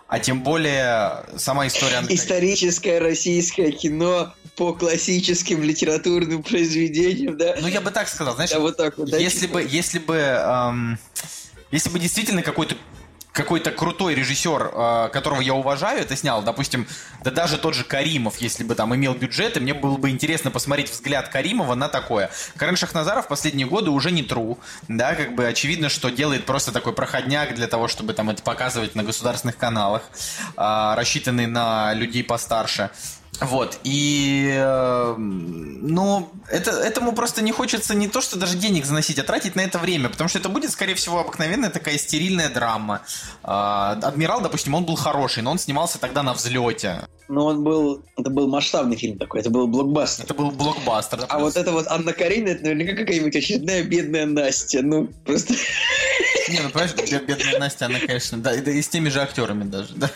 а 0.08 0.18
тем 0.18 0.42
более 0.42 1.24
сама 1.36 1.68
история... 1.68 2.02
Историческое 2.08 2.98
российское 2.98 3.70
кино 3.70 4.34
по 4.56 4.72
классическим 4.74 5.62
литературным 5.62 6.42
произведениям, 6.42 7.38
да? 7.38 7.54
Ну, 7.60 7.68
я 7.68 7.80
бы 7.80 7.90
так 7.90 8.08
сказал, 8.08 8.34
знаешь, 8.34 8.50
да, 8.50 8.58
вот 8.58 8.76
так 8.76 8.98
вот, 8.98 9.10
да, 9.10 9.18
если, 9.18 9.40
типа... 9.40 9.54
бы, 9.54 9.66
если 9.68 9.98
бы... 10.00 10.16
Эм, 10.16 10.98
если 11.70 11.90
бы 11.90 11.98
действительно 11.98 12.42
какой-то 12.42 12.76
какой-то 13.38 13.70
крутой 13.70 14.16
режиссер, 14.16 14.72
э, 14.72 15.08
которого 15.12 15.40
я 15.40 15.54
уважаю, 15.54 16.00
это 16.00 16.16
снял, 16.16 16.42
допустим, 16.42 16.88
да 17.22 17.30
даже 17.30 17.56
тот 17.56 17.74
же 17.74 17.84
Каримов, 17.84 18.38
если 18.38 18.64
бы 18.64 18.74
там 18.74 18.94
имел 18.94 19.14
бюджет, 19.14 19.56
и 19.56 19.60
мне 19.60 19.74
было 19.74 19.96
бы 19.96 20.10
интересно 20.10 20.50
посмотреть 20.50 20.90
взгляд 20.90 21.28
Каримова 21.28 21.76
на 21.76 21.88
такое. 21.88 22.30
Карен 22.56 22.76
Шахназаров 22.76 23.26
в 23.26 23.28
последние 23.28 23.68
годы 23.68 23.90
уже 23.90 24.10
не 24.10 24.24
тру, 24.24 24.58
да, 24.88 25.14
как 25.14 25.36
бы 25.36 25.46
очевидно, 25.46 25.88
что 25.88 26.10
делает 26.10 26.46
просто 26.46 26.72
такой 26.72 26.92
проходняк 26.92 27.54
для 27.54 27.68
того, 27.68 27.86
чтобы 27.86 28.12
там 28.12 28.28
это 28.28 28.42
показывать 28.42 28.96
на 28.96 29.04
государственных 29.04 29.56
каналах, 29.56 30.02
э, 30.56 30.94
рассчитанный 30.96 31.46
на 31.46 31.94
людей 31.94 32.24
постарше. 32.24 32.90
Вот, 33.40 33.78
и, 33.84 34.52
э, 34.52 35.14
ну, 35.16 36.28
это, 36.50 36.72
этому 36.72 37.12
просто 37.12 37.40
не 37.40 37.52
хочется 37.52 37.94
не 37.94 38.08
то, 38.08 38.20
что 38.20 38.36
даже 38.36 38.56
денег 38.56 38.84
заносить, 38.84 39.18
а 39.20 39.22
тратить 39.22 39.54
на 39.54 39.60
это 39.60 39.78
время, 39.78 40.08
потому 40.08 40.28
что 40.28 40.40
это 40.40 40.48
будет, 40.48 40.72
скорее 40.72 40.94
всего, 40.94 41.20
обыкновенная 41.20 41.70
такая 41.70 41.98
стерильная 41.98 42.48
драма. 42.48 43.02
Э, 43.44 43.94
Адмирал, 44.02 44.40
допустим, 44.40 44.74
он 44.74 44.84
был 44.84 44.96
хороший, 44.96 45.44
но 45.44 45.52
он 45.52 45.58
снимался 45.58 46.00
тогда 46.00 46.24
на 46.24 46.34
взлете. 46.34 47.06
Но 47.28 47.46
он 47.46 47.62
был, 47.62 48.02
это 48.16 48.30
был 48.30 48.48
масштабный 48.48 48.96
фильм 48.96 49.18
такой, 49.18 49.40
это 49.40 49.50
был 49.50 49.68
блокбастер. 49.68 50.24
Это 50.24 50.34
был 50.34 50.50
блокбастер. 50.50 51.24
А 51.28 51.38
вот 51.38 51.56
это 51.56 51.70
вот 51.70 51.86
Анна 51.86 52.12
Карина, 52.12 52.48
это 52.48 52.64
наверняка 52.64 52.96
какая-нибудь 52.96 53.36
очередная 53.36 53.84
бедная 53.84 54.26
Настя, 54.26 54.82
ну, 54.82 55.08
просто... 55.24 55.54
Не, 56.48 56.60
ну 56.60 56.70
понимаешь, 56.70 57.22
бедная 57.22 57.58
Настя, 57.58 57.86
она, 57.86 57.98
конечно, 58.00 58.38
да, 58.38 58.54
и 58.54 58.82
с 58.82 58.88
теми 58.88 59.08
же 59.08 59.20
актерами 59.20 59.64
даже, 59.64 59.94
да. 59.94 60.10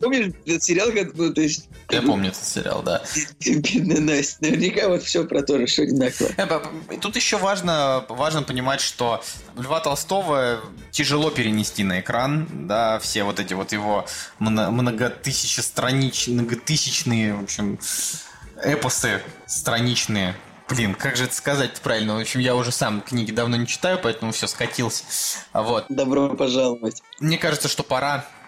Помнишь 0.00 0.32
этот 0.46 0.62
сериал, 0.62 0.90
как, 0.92 1.14
ну, 1.14 1.32
то 1.32 1.40
есть... 1.40 1.68
Я 1.90 2.02
помню 2.02 2.30
этот 2.30 2.44
сериал, 2.44 2.82
да. 2.82 3.02
Бедная 3.44 4.00
Настя, 4.00 4.36
наверняка 4.40 4.88
вот 4.88 5.02
все 5.02 5.24
про 5.24 5.42
то 5.42 5.58
же, 5.58 5.66
что 5.66 5.82
одинаково. 5.82 6.30
Э, 6.36 6.60
тут 7.00 7.16
еще 7.16 7.38
важно, 7.38 8.04
важно 8.08 8.42
понимать, 8.42 8.80
что 8.80 9.22
Льва 9.56 9.80
Толстого 9.80 10.60
тяжело 10.90 11.30
перенести 11.30 11.84
на 11.84 12.00
экран, 12.00 12.48
да, 12.66 12.98
все 12.98 13.24
вот 13.24 13.40
эти 13.40 13.54
вот 13.54 13.72
его 13.72 14.06
многотысячестраничные, 14.38 16.34
многотысячные, 16.40 17.34
в 17.34 17.42
общем, 17.44 17.78
эпосы 18.62 19.22
страничные, 19.46 20.34
Блин, 20.74 20.94
как 20.94 21.16
же 21.16 21.24
это 21.24 21.34
сказать 21.34 21.80
правильно? 21.82 22.16
В 22.16 22.20
общем, 22.20 22.40
я 22.40 22.56
уже 22.56 22.72
сам 22.72 23.02
книги 23.02 23.30
давно 23.30 23.56
не 23.56 23.66
читаю, 23.66 23.98
поэтому 24.02 24.32
все 24.32 24.46
скатился. 24.46 25.04
Вот. 25.52 25.84
Добро 25.90 26.30
пожаловать. 26.30 27.02
Мне 27.20 27.36
кажется, 27.36 27.68
что 27.68 27.82
пора 27.82 28.14
а, 28.14 28.41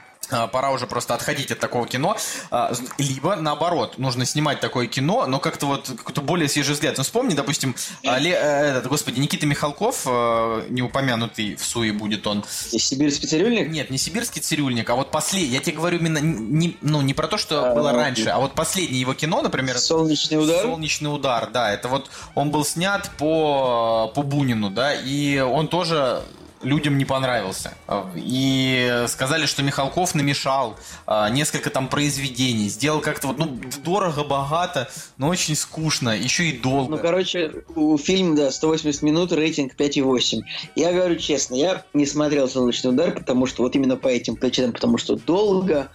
пора 0.52 0.71
уже 0.71 0.87
просто 0.87 1.14
отходить 1.14 1.50
от 1.50 1.59
такого 1.59 1.87
кино, 1.87 2.16
а, 2.50 2.73
либо 2.99 3.37
наоборот, 3.37 3.99
нужно 3.99 4.25
снимать 4.25 4.61
такое 4.61 4.87
кино, 4.87 5.26
но 5.26 5.38
как-то 5.38 5.66
вот 5.66 5.88
какой-то 5.88 6.21
более 6.21 6.49
свежий 6.49 6.75
взгляд. 6.75 6.97
Ну, 6.97 7.04
вспомни, 7.04 7.35
допустим, 7.35 7.75
Ле, 8.02 8.31
э, 8.33 8.71
этот, 8.71 8.87
господи, 8.88 9.21
Никита 9.21 9.47
Михалков, 9.47 10.02
э, 10.07 10.66
не 10.69 10.83
упомянутый 10.83 11.57
в 11.57 11.64
Суе 11.64 11.93
будет 11.93 12.26
он. 12.26 12.45
Сибирский 12.49 13.28
цирюльник? 13.28 13.69
Нет, 13.69 13.90
не 13.90 13.99
сибирский 13.99 14.40
цирюльник, 14.40 14.88
а 14.90 14.95
вот 14.95 15.11
последний, 15.11 15.50
я 15.50 15.61
тебе 15.61 15.76
говорю 15.76 15.99
именно 15.99 16.19
не, 16.19 16.76
ну, 16.81 17.02
не 17.02 17.14
про 17.14 17.28
то, 17.28 17.38
что 17.38 17.71
а, 17.71 17.75
было 17.75 17.90
ну, 17.90 17.99
раньше, 17.99 18.28
а 18.28 18.38
вот 18.38 18.54
последнее 18.54 19.00
его 19.00 19.14
кино, 19.14 19.43
например... 19.43 19.78
Солнечный 19.78 20.43
удар? 20.43 20.62
Солнечный 20.62 21.14
удар, 21.14 21.50
да, 21.50 21.73
это 21.73 21.88
вот 21.88 22.11
он 22.35 22.50
был 22.50 22.64
снят 22.64 23.11
по, 23.19 24.11
по 24.14 24.23
Бунину, 24.23 24.71
да, 24.71 24.95
и 24.95 25.38
он 25.38 25.69
тоже 25.69 26.23
людям 26.64 26.99
не 26.99 27.04
понравился. 27.04 27.75
И 28.14 29.04
сказали, 29.09 29.47
что 29.47 29.62
Михалков 29.62 30.14
намешал 30.14 30.76
а, 31.06 31.28
несколько 31.30 31.71
там 31.71 31.88
произведений, 31.88 32.68
сделал 32.68 33.00
как-то 33.00 33.28
вот, 33.28 33.38
ну, 33.38 33.59
дорого, 33.85 34.25
богато, 34.25 34.88
но 35.18 35.28
очень 35.28 35.54
скучно, 35.54 36.11
еще 36.11 36.44
и 36.44 36.59
долго. 36.59 36.97
Ну, 36.97 36.99
короче, 36.99 37.64
у 37.75 37.97
фильма, 37.99 38.37
да, 38.37 38.50
180 38.50 39.02
минут, 39.02 39.33
рейтинг 39.33 39.75
5,8. 39.75 40.42
Я 40.76 40.92
говорю 40.92 41.16
честно, 41.16 41.54
я 41.54 41.85
не 41.92 42.06
смотрел 42.06 42.49
«Солнечный 42.49 42.90
удар», 42.90 43.12
потому 43.12 43.47
что 43.47 43.62
вот 43.62 43.75
именно 43.76 43.97
по 43.97 44.09
этим 44.09 44.37
причинам, 44.37 44.73
потому 44.73 44.99
что 44.99 45.16
долго, 45.16 45.88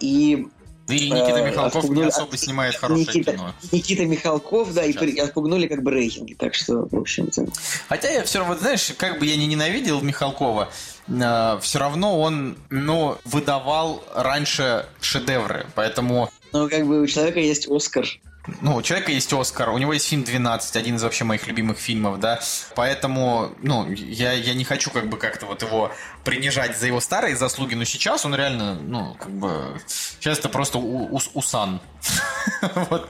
и 0.00 0.48
и 0.88 1.10
Никита 1.10 1.38
э, 1.38 1.50
Михалков 1.50 1.76
отпугнули, 1.76 2.04
не 2.04 2.08
особо 2.08 2.36
снимает 2.36 2.76
хорошее 2.76 3.06
Никита, 3.06 3.32
кино. 3.32 3.54
Никита 3.72 4.06
Михалков, 4.06 4.72
да, 4.72 4.84
Сейчас. 4.84 5.02
и 5.02 5.18
отпугнули 5.18 5.66
как 5.66 5.82
бы 5.82 5.90
рейтинги, 5.90 6.34
так 6.34 6.54
что, 6.54 6.86
в 6.90 6.94
общем-то... 6.94 7.46
Хотя 7.88 8.10
я 8.10 8.22
все 8.22 8.38
равно, 8.38 8.56
знаешь, 8.56 8.92
как 8.96 9.18
бы 9.18 9.26
я 9.26 9.36
не 9.36 9.46
ненавидел 9.46 10.00
Михалкова, 10.00 10.68
э, 11.08 11.58
все 11.60 11.78
равно 11.78 12.20
он, 12.20 12.56
ну, 12.70 13.18
выдавал 13.24 14.04
раньше 14.14 14.86
шедевры, 15.00 15.66
поэтому... 15.74 16.30
Ну, 16.52 16.68
как 16.68 16.86
бы 16.86 17.00
у 17.00 17.06
человека 17.06 17.40
есть 17.40 17.68
Оскар 17.68 18.06
ну, 18.60 18.76
у 18.76 18.82
человека 18.82 19.12
есть 19.12 19.32
Оскар, 19.32 19.70
у 19.70 19.78
него 19.78 19.92
есть 19.92 20.06
фильм 20.06 20.22
«12», 20.22 20.76
один 20.76 20.96
из 20.96 21.02
вообще 21.02 21.24
моих 21.24 21.46
любимых 21.46 21.78
фильмов, 21.78 22.20
да, 22.20 22.40
поэтому, 22.74 23.50
ну, 23.62 23.90
я, 23.90 24.32
я 24.32 24.54
не 24.54 24.64
хочу 24.64 24.90
как 24.90 25.08
бы 25.08 25.16
как-то 25.16 25.46
вот 25.46 25.62
его 25.62 25.92
принижать 26.24 26.78
за 26.78 26.86
его 26.86 27.00
старые 27.00 27.36
заслуги, 27.36 27.74
но 27.74 27.84
сейчас 27.84 28.24
он 28.24 28.34
реально, 28.34 28.74
ну, 28.74 29.14
как 29.18 29.30
бы, 29.30 29.80
сейчас 29.86 30.38
это 30.38 30.48
просто 30.48 30.78
у, 30.78 31.14
у, 31.14 31.20
усан. 31.34 31.80
Вот, 32.90 33.08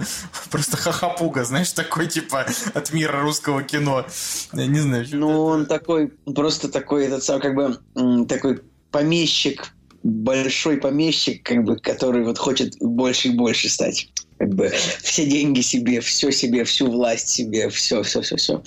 просто 0.50 0.76
хахапуга, 0.76 1.44
знаешь, 1.44 1.72
такой, 1.72 2.06
типа, 2.06 2.46
от 2.74 2.92
мира 2.92 3.20
русского 3.20 3.62
кино. 3.62 4.06
Я 4.52 4.66
не 4.66 4.80
знаю. 4.80 5.06
Ну, 5.12 5.44
он 5.44 5.66
такой, 5.66 6.08
просто 6.34 6.68
такой, 6.68 7.06
этот 7.06 7.22
сам, 7.22 7.40
как 7.40 7.54
бы, 7.54 7.78
такой 8.26 8.62
помещик, 8.90 9.72
большой 10.02 10.78
помещик, 10.78 11.44
как 11.44 11.64
бы, 11.64 11.76
который 11.76 12.24
вот 12.24 12.38
хочет 12.38 12.76
больше 12.80 13.28
и 13.28 13.36
больше 13.36 13.68
стать 13.68 14.08
как 14.38 14.54
бы 14.54 14.72
все 15.02 15.26
деньги 15.26 15.60
себе, 15.60 16.00
все 16.00 16.30
себе, 16.30 16.64
всю 16.64 16.90
власть 16.90 17.28
себе, 17.28 17.68
все, 17.70 18.02
все, 18.02 18.20
все, 18.20 18.36
все. 18.36 18.62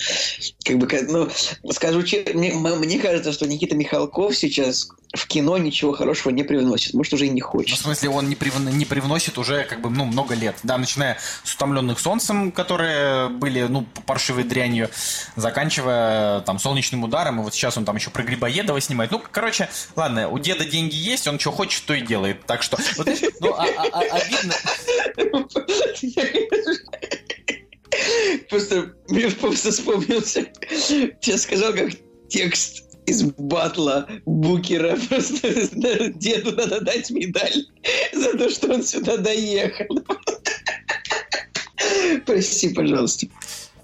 Как 0.64 0.78
бы, 0.78 0.88
ну, 1.08 1.28
скажу, 1.72 2.02
мне, 2.34 2.52
мне 2.54 2.98
кажется, 2.98 3.32
что 3.32 3.46
Никита 3.46 3.76
Михалков 3.76 4.36
сейчас 4.36 4.88
в 5.12 5.26
кино 5.26 5.58
ничего 5.58 5.92
хорошего 5.92 6.32
не 6.32 6.44
привносит. 6.44 6.94
Может, 6.94 7.14
уже 7.14 7.26
и 7.26 7.30
не 7.30 7.40
хочет. 7.40 7.70
Ну, 7.70 7.76
в 7.76 7.80
смысле, 7.80 8.10
он 8.10 8.28
не, 8.28 8.36
прив... 8.36 8.58
не 8.58 8.84
привносит 8.84 9.38
уже 9.38 9.64
как 9.64 9.80
бы, 9.80 9.90
ну, 9.90 10.04
много 10.04 10.34
лет. 10.34 10.56
Да, 10.62 10.78
начиная 10.78 11.18
с 11.42 11.54
«Утомленных 11.54 11.98
солнцем», 11.98 12.52
которые 12.52 13.28
были, 13.28 13.62
ну, 13.62 13.86
паршивой 14.06 14.44
дрянью, 14.44 14.88
заканчивая 15.34 16.40
там 16.42 16.60
«Солнечным 16.60 17.02
ударом», 17.02 17.40
и 17.40 17.42
вот 17.42 17.54
сейчас 17.54 17.76
он 17.76 17.84
там 17.84 17.96
еще 17.96 18.10
про 18.10 18.22
Грибоедова 18.22 18.80
снимает. 18.80 19.10
Ну, 19.10 19.20
короче, 19.32 19.68
ладно, 19.96 20.28
у 20.28 20.38
деда 20.38 20.64
деньги 20.64 20.94
есть, 20.94 21.26
он 21.26 21.40
что 21.40 21.50
хочет, 21.50 21.84
то 21.86 21.94
и 21.94 22.02
делает. 22.02 22.46
Так 22.46 22.62
что, 22.62 22.78
вот, 22.96 23.08
ну, 23.40 23.54
а, 23.54 23.66
а, 23.78 23.86
а, 23.92 24.00
обидно... 24.16 24.54
Просто, 28.48 28.94
мне 29.08 29.30
просто 29.30 29.70
вспомнился. 29.72 30.46
Я 31.22 31.38
сказал, 31.38 31.72
как 31.74 31.90
текст 32.28 32.84
из 33.06 33.22
батла 33.22 34.06
Букера. 34.26 34.96
Просто 35.08 36.10
деду 36.14 36.52
надо 36.52 36.80
дать 36.80 37.10
медаль 37.10 37.66
за 38.12 38.38
то, 38.38 38.48
что 38.50 38.72
он 38.74 38.82
сюда 38.82 39.16
доехал. 39.16 39.98
Прости, 42.26 42.68
пожалуйста. 42.70 43.26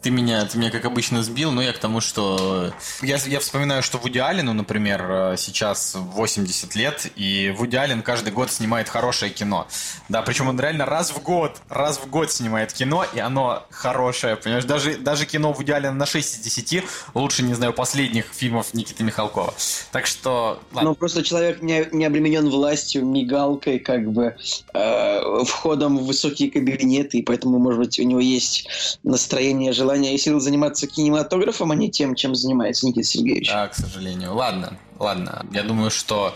Ты 0.06 0.12
меня, 0.12 0.44
ты 0.44 0.56
меня, 0.56 0.70
как 0.70 0.84
обычно, 0.84 1.24
сбил, 1.24 1.50
но 1.50 1.60
я 1.60 1.72
к 1.72 1.78
тому, 1.78 2.00
что... 2.00 2.72
Я, 3.02 3.16
я 3.26 3.40
вспоминаю, 3.40 3.82
что 3.82 3.98
Вуди 3.98 4.20
Аллену, 4.20 4.52
например, 4.52 5.04
э, 5.10 5.34
сейчас 5.36 5.96
80 5.96 6.76
лет, 6.76 7.10
и 7.16 7.52
Вуди 7.58 7.74
Аллен 7.74 8.02
каждый 8.02 8.32
год 8.32 8.52
снимает 8.52 8.88
хорошее 8.88 9.32
кино. 9.32 9.66
Да, 10.08 10.22
причем 10.22 10.46
он 10.46 10.60
реально 10.60 10.86
раз 10.86 11.10
в 11.10 11.20
год, 11.24 11.56
раз 11.68 11.98
в 11.98 12.08
год 12.08 12.30
снимает 12.30 12.72
кино, 12.72 13.04
и 13.12 13.18
оно 13.18 13.64
хорошее, 13.68 14.36
понимаешь? 14.36 14.64
Даже, 14.64 14.96
даже 14.96 15.26
кино 15.26 15.52
Вуди 15.52 15.72
Аллена 15.72 15.96
на 15.96 16.06
6 16.06 16.36
из 16.36 16.38
10 16.38 16.84
лучше, 17.14 17.42
не 17.42 17.54
знаю, 17.54 17.72
последних 17.72 18.26
фильмов 18.32 18.74
Никиты 18.74 19.02
Михалкова. 19.02 19.54
Так 19.90 20.06
что... 20.06 20.60
Ну, 20.70 20.94
просто 20.94 21.24
человек 21.24 21.62
не, 21.62 21.88
не 21.90 22.04
обременен 22.04 22.48
властью, 22.48 23.04
мигалкой, 23.04 23.80
как 23.80 24.08
бы, 24.12 24.36
э, 24.72 25.44
входом 25.46 25.98
в 25.98 26.06
высокие 26.06 26.48
кабинеты, 26.48 27.18
и 27.18 27.22
поэтому, 27.22 27.58
может 27.58 27.80
быть, 27.80 27.98
у 27.98 28.04
него 28.04 28.20
есть 28.20 28.68
настроение, 29.02 29.72
желание 29.72 29.95
желание 29.96 30.14
и 30.14 30.18
сил 30.18 30.40
заниматься 30.40 30.86
кинематографом, 30.86 31.72
а 31.72 31.74
не 31.74 31.90
тем, 31.90 32.14
чем 32.14 32.34
занимается 32.34 32.86
Никита 32.86 33.06
Сергеевич. 33.06 33.48
Да, 33.48 33.68
к 33.68 33.74
сожалению. 33.74 34.34
Ладно, 34.34 34.78
ладно. 34.98 35.44
Я 35.52 35.62
думаю, 35.62 35.90
что 35.90 36.34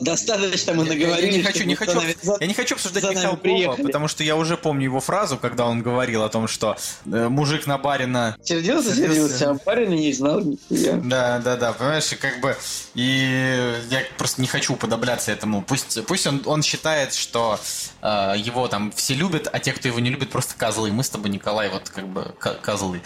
Достаточно 0.00 0.72
мы 0.74 0.84
я- 0.84 0.92
наговорили. 0.92 1.30
Я, 1.32 1.36
не 1.38 1.42
хочу, 1.42 1.64
не 1.64 1.74
хочу, 1.74 2.00
за 2.22 2.36
я 2.40 2.46
не 2.46 2.54
хочу 2.54 2.74
обсуждать 2.74 3.04
Михалкова, 3.04 3.36
приехали. 3.36 3.86
потому 3.86 4.08
что 4.08 4.24
я 4.24 4.36
уже 4.36 4.56
помню 4.56 4.84
его 4.84 5.00
фразу, 5.00 5.36
когда 5.38 5.66
он 5.66 5.82
говорил 5.82 6.22
о 6.22 6.28
том, 6.28 6.48
что 6.48 6.76
э, 7.06 7.28
мужик 7.28 7.66
на 7.66 7.78
барина 7.78 8.36
Сердился, 8.42 8.94
Сердился. 8.94 9.58
а 9.64 9.80
и 9.80 9.86
не 9.86 10.12
знал 10.12 10.40
нихуя. 10.40 10.94
Да, 11.04 11.38
да, 11.38 11.56
да, 11.56 11.72
понимаешь, 11.72 12.12
и 12.12 12.16
как 12.16 12.40
бы 12.40 12.56
и 12.94 13.80
я 13.90 14.02
просто 14.18 14.40
не 14.40 14.46
хочу 14.48 14.74
уподобляться 14.74 15.32
этому. 15.32 15.62
Пусть, 15.62 16.04
пусть 16.06 16.26
он, 16.26 16.42
он 16.46 16.62
считает, 16.62 17.14
что 17.14 17.58
э, 18.02 18.34
его 18.36 18.68
там 18.68 18.92
все 18.92 19.14
любят, 19.14 19.48
а 19.52 19.58
те, 19.58 19.72
кто 19.72 19.88
его 19.88 20.00
не 20.00 20.10
любит, 20.10 20.30
просто 20.30 20.54
козлы. 20.56 20.90
Мы 20.92 21.04
с 21.04 21.10
тобой, 21.10 21.30
Николай, 21.30 21.68
вот 21.70 21.88
как 21.90 22.08
бы 22.08 22.34
ко- 22.38 22.54
козлы. 22.54 23.00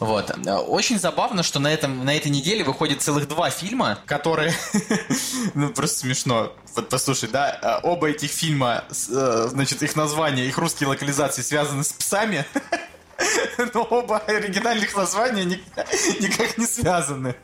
Вот. 0.00 0.30
Очень 0.68 0.98
забавно, 0.98 1.42
что 1.42 1.58
на, 1.60 1.72
этом, 1.72 2.04
на 2.04 2.16
этой 2.16 2.30
неделе 2.30 2.64
выходит 2.64 3.02
целых 3.02 3.28
два 3.28 3.50
фильма, 3.50 3.98
которые... 4.06 4.52
Просто 5.82 5.98
смешно. 5.98 6.52
Вот 6.76 6.88
послушай, 6.90 7.28
да, 7.28 7.58
э, 7.60 7.80
оба 7.82 8.10
этих 8.10 8.30
фильма, 8.30 8.84
э, 8.88 9.46
значит, 9.48 9.82
их 9.82 9.96
названия, 9.96 10.46
их 10.46 10.56
русские 10.56 10.88
локализации 10.88 11.42
связаны 11.42 11.82
с 11.82 11.92
псами. 11.92 12.46
Но 13.74 13.82
оба 13.82 14.18
оригинальных 14.18 14.96
названия 14.96 15.44
ни- 15.44 15.60
никак 16.22 16.56
не 16.56 16.66
связаны. 16.66 17.34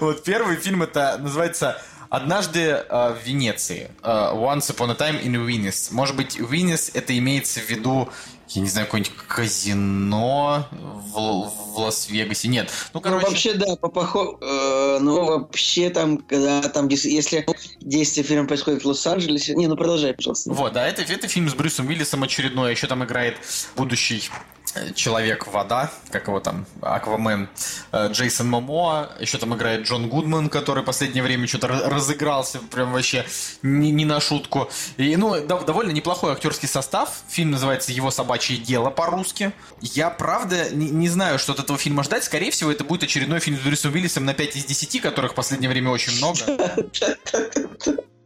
Вот 0.00 0.24
первый 0.24 0.56
фильм 0.56 0.82
это 0.82 1.18
называется 1.18 1.80
«Однажды 2.10 2.62
э, 2.62 2.82
в 2.90 3.24
Венеции». 3.24 3.92
Э, 4.02 4.32
Once 4.34 4.74
Upon 4.74 4.90
a 4.90 4.94
Time 4.94 5.22
in 5.22 5.46
Venice. 5.46 5.94
Может 5.94 6.16
быть, 6.16 6.36
Венес 6.36 6.90
это 6.94 7.16
имеется 7.16 7.60
в 7.60 7.70
виду, 7.70 8.08
я 8.50 8.62
не 8.62 8.68
знаю, 8.68 8.86
какое-нибудь 8.86 9.14
казино 9.26 10.66
в, 10.70 11.12
в 11.14 11.78
Лас-Вегасе. 11.78 12.48
Нет. 12.48 12.70
Ну, 12.92 12.98
Ну, 12.98 13.00
короче... 13.00 13.26
вообще, 13.26 13.54
да, 13.54 13.76
по 13.76 13.88
похо- 13.88 14.38
э, 14.40 14.98
ну, 15.00 15.24
вообще, 15.24 15.90
там, 15.90 16.18
когда 16.18 16.62
там, 16.62 16.88
если 16.88 17.46
действие 17.80 18.24
фильма 18.24 18.46
происходит 18.46 18.82
в 18.82 18.86
Лос-Анджелесе... 18.86 19.54
Не, 19.54 19.66
ну, 19.66 19.76
продолжай, 19.76 20.14
пожалуйста. 20.14 20.52
Вот, 20.52 20.72
да, 20.72 20.86
это, 20.86 21.02
это 21.02 21.28
фильм 21.28 21.48
с 21.48 21.54
Брюсом 21.54 21.88
Уиллисом 21.88 22.22
очередной. 22.22 22.72
Еще 22.72 22.86
там 22.86 23.04
играет 23.04 23.36
будущий 23.76 24.28
э, 24.74 24.92
Человек-вода, 24.94 25.90
как 26.10 26.28
его 26.28 26.40
там, 26.40 26.66
Аквамен, 26.82 27.48
э, 27.92 28.08
Джейсон 28.12 28.48
Момоа, 28.48 29.10
еще 29.20 29.38
там 29.38 29.54
играет 29.54 29.86
Джон 29.86 30.08
Гудман, 30.08 30.48
который 30.48 30.82
последнее 30.82 31.22
время 31.22 31.46
что-то 31.46 31.68
разыгрался, 31.68 32.58
прям 32.58 32.92
вообще 32.92 33.26
не, 33.62 33.90
не 33.90 34.04
на 34.04 34.20
шутку. 34.20 34.70
И, 34.96 35.16
ну, 35.16 35.36
дов- 35.36 35.64
довольно 35.64 35.90
неплохой 35.90 36.32
актерский 36.32 36.68
состав. 36.68 37.22
Фильм 37.28 37.52
называется 37.52 37.92
«Его 37.92 38.10
собачье 38.10 38.56
дело» 38.56 38.90
по-русски. 38.90 39.52
Я, 39.80 40.10
правда, 40.10 40.70
не, 40.70 40.90
не 40.90 41.08
знаю, 41.08 41.38
что 41.38 41.52
от 41.52 41.60
этого 41.60 41.78
фильма 41.78 42.02
ждать. 42.02 42.24
Скорее 42.24 42.50
всего, 42.50 42.70
это 42.70 42.84
будет 42.84 43.04
очередной 43.04 43.40
фильм 43.40 43.58
с 43.58 43.60
Брюсом 43.60 43.92
Уиллисом 43.92 44.24
на 44.24 44.34
5 44.34 44.56
из 44.56 44.64
10, 44.64 45.00
которых 45.00 45.32
в 45.32 45.34
последнее 45.34 45.70
время 45.70 45.90
очень 45.90 46.16
много. 46.16 46.38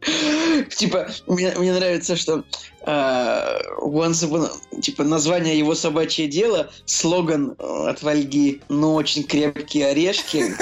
Типа, 0.75 1.09
мне, 1.27 1.53
мне 1.57 1.73
нравится, 1.73 2.15
что 2.15 2.43
Once 2.85 4.23
Upon- 4.27 4.81
типа, 4.81 5.03
название 5.03 5.57
его 5.57 5.73
собачье 5.75 6.27
дело, 6.27 6.69
слоган 6.85 7.55
э, 7.57 7.89
от 7.89 8.01
Вальги, 8.03 8.61
ну, 8.67 8.93
очень 8.95 9.23
крепкие 9.23 9.87
орешки. 9.87 10.53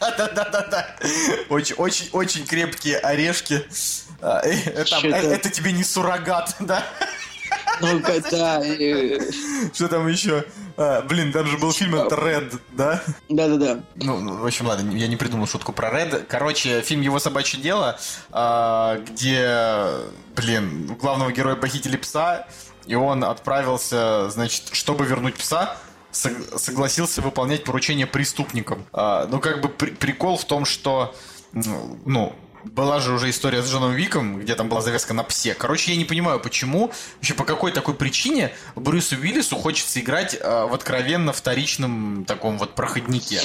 Да-да-да-да-да. 0.00 0.96
Очень, 1.48 1.76
очень, 1.76 2.08
очень 2.12 2.44
крепкие 2.46 2.98
орешки. 2.98 3.62
А, 4.20 4.42
э, 4.44 4.52
Это 5.32 5.50
тебе 5.50 5.72
не 5.72 5.84
суррогат, 5.84 6.54
да? 6.60 6.84
Ну, 7.80 8.00
да, 8.30 8.62
Что 9.72 9.88
там 9.88 10.06
еще? 10.08 10.44
А, 10.76 11.02
Блин, 11.02 11.32
там 11.32 11.46
же 11.46 11.58
был 11.58 11.72
фильм 11.72 11.94
это 11.94 12.14
Red, 12.16 12.60
да? 12.72 13.02
да-да-да. 13.28 13.80
Ну, 13.96 14.18
ну, 14.20 14.36
в 14.38 14.46
общем, 14.46 14.66
ладно, 14.66 14.90
я 14.96 15.06
не 15.06 15.16
придумал 15.16 15.46
шутку 15.46 15.72
про 15.72 15.88
Red. 15.90 16.24
Короче, 16.28 16.80
фильм 16.82 17.00
«Его 17.02 17.18
собачье 17.18 17.60
дело», 17.60 17.98
а, 18.32 18.98
где, 18.98 19.86
блин, 20.36 20.90
у 20.90 20.94
главного 20.96 21.30
героя 21.32 21.56
похитили 21.56 21.96
пса, 21.96 22.46
и 22.86 22.94
он 22.94 23.24
отправился, 23.24 24.28
значит, 24.30 24.70
чтобы 24.72 25.06
вернуть 25.06 25.36
пса, 25.36 25.76
сог- 26.12 26.58
согласился 26.58 27.22
выполнять 27.22 27.64
поручение 27.64 28.06
преступникам. 28.06 28.84
А, 28.92 29.26
ну, 29.30 29.40
как 29.40 29.60
бы 29.60 29.68
при- 29.68 29.90
прикол 29.90 30.36
в 30.36 30.44
том, 30.44 30.64
что, 30.64 31.14
ну, 31.52 31.98
ну, 32.04 32.36
была 32.64 33.00
же 33.00 33.12
уже 33.12 33.30
история 33.30 33.62
с 33.62 33.70
Джоном 33.70 33.94
Виком, 33.94 34.40
где 34.40 34.54
там 34.54 34.68
была 34.68 34.80
завязка 34.80 35.14
на 35.14 35.22
псе. 35.22 35.54
Короче, 35.54 35.92
я 35.92 35.96
не 35.98 36.04
понимаю, 36.04 36.40
почему, 36.40 36.90
вообще 37.16 37.34
по 37.34 37.44
какой 37.44 37.72
такой 37.72 37.94
причине 37.94 38.52
Брюсу 38.74 39.16
Уиллису 39.16 39.56
хочется 39.56 40.00
играть 40.00 40.36
а, 40.40 40.66
в 40.66 40.74
откровенно 40.74 41.32
вторичном 41.32 42.24
таком 42.26 42.58
вот 42.58 42.74
проходнике. 42.74 43.40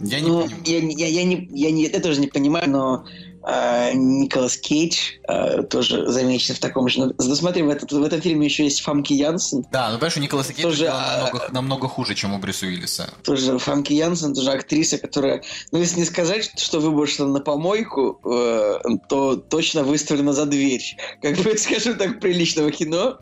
Я 0.00 0.20
не 0.20 0.28
Ну, 0.28 0.42
понимаю. 0.42 0.62
я, 0.64 0.78
я, 0.78 1.06
я 1.08 1.24
не, 1.24 1.48
я 1.52 1.70
не, 1.70 1.86
я 1.86 2.00
тоже 2.00 2.20
не 2.20 2.26
понимаю, 2.28 2.68
но 2.70 3.04
э, 3.06 3.31
Николас 3.44 4.56
Кейдж 4.56 5.12
э, 5.28 5.62
тоже 5.64 6.06
замечен 6.08 6.54
в 6.54 6.58
таком 6.60 6.88
же. 6.88 7.00
Ну, 7.00 7.14
ну, 7.18 7.34
смотри, 7.34 7.62
в, 7.62 7.70
этот, 7.70 7.90
в 7.92 8.02
этом 8.02 8.20
фильме 8.20 8.46
еще 8.46 8.64
есть 8.64 8.82
Фамки 8.82 9.12
Янсен. 9.12 9.66
Да, 9.72 9.90
ну 9.90 9.96
понимаешь, 9.96 10.16
у 10.16 10.20
Николаса 10.20 10.52
Кейджа 10.52 10.68
Тоже, 10.68 10.88
а, 10.88 11.16
намного, 11.24 11.48
намного 11.52 11.88
хуже, 11.88 12.14
чем 12.14 12.34
у 12.34 12.38
Брюса 12.38 12.66
Уиллиса. 12.66 13.10
Тоже 13.24 13.58
Фамки 13.58 13.92
Янсен, 13.92 14.34
тоже 14.34 14.52
актриса, 14.52 14.98
которая, 14.98 15.42
ну, 15.72 15.78
если 15.78 15.98
не 15.98 16.04
сказать, 16.04 16.52
что 16.56 16.80
выброшена 16.80 17.28
на 17.28 17.40
помойку, 17.40 18.20
э, 18.24 18.78
то 19.08 19.36
точно 19.36 19.82
выставлена 19.82 20.32
за 20.32 20.46
дверь. 20.46 20.96
Как 21.20 21.36
бы, 21.38 21.58
скажем 21.58 21.96
так, 21.96 22.20
приличного 22.20 22.70
кино. 22.70 23.18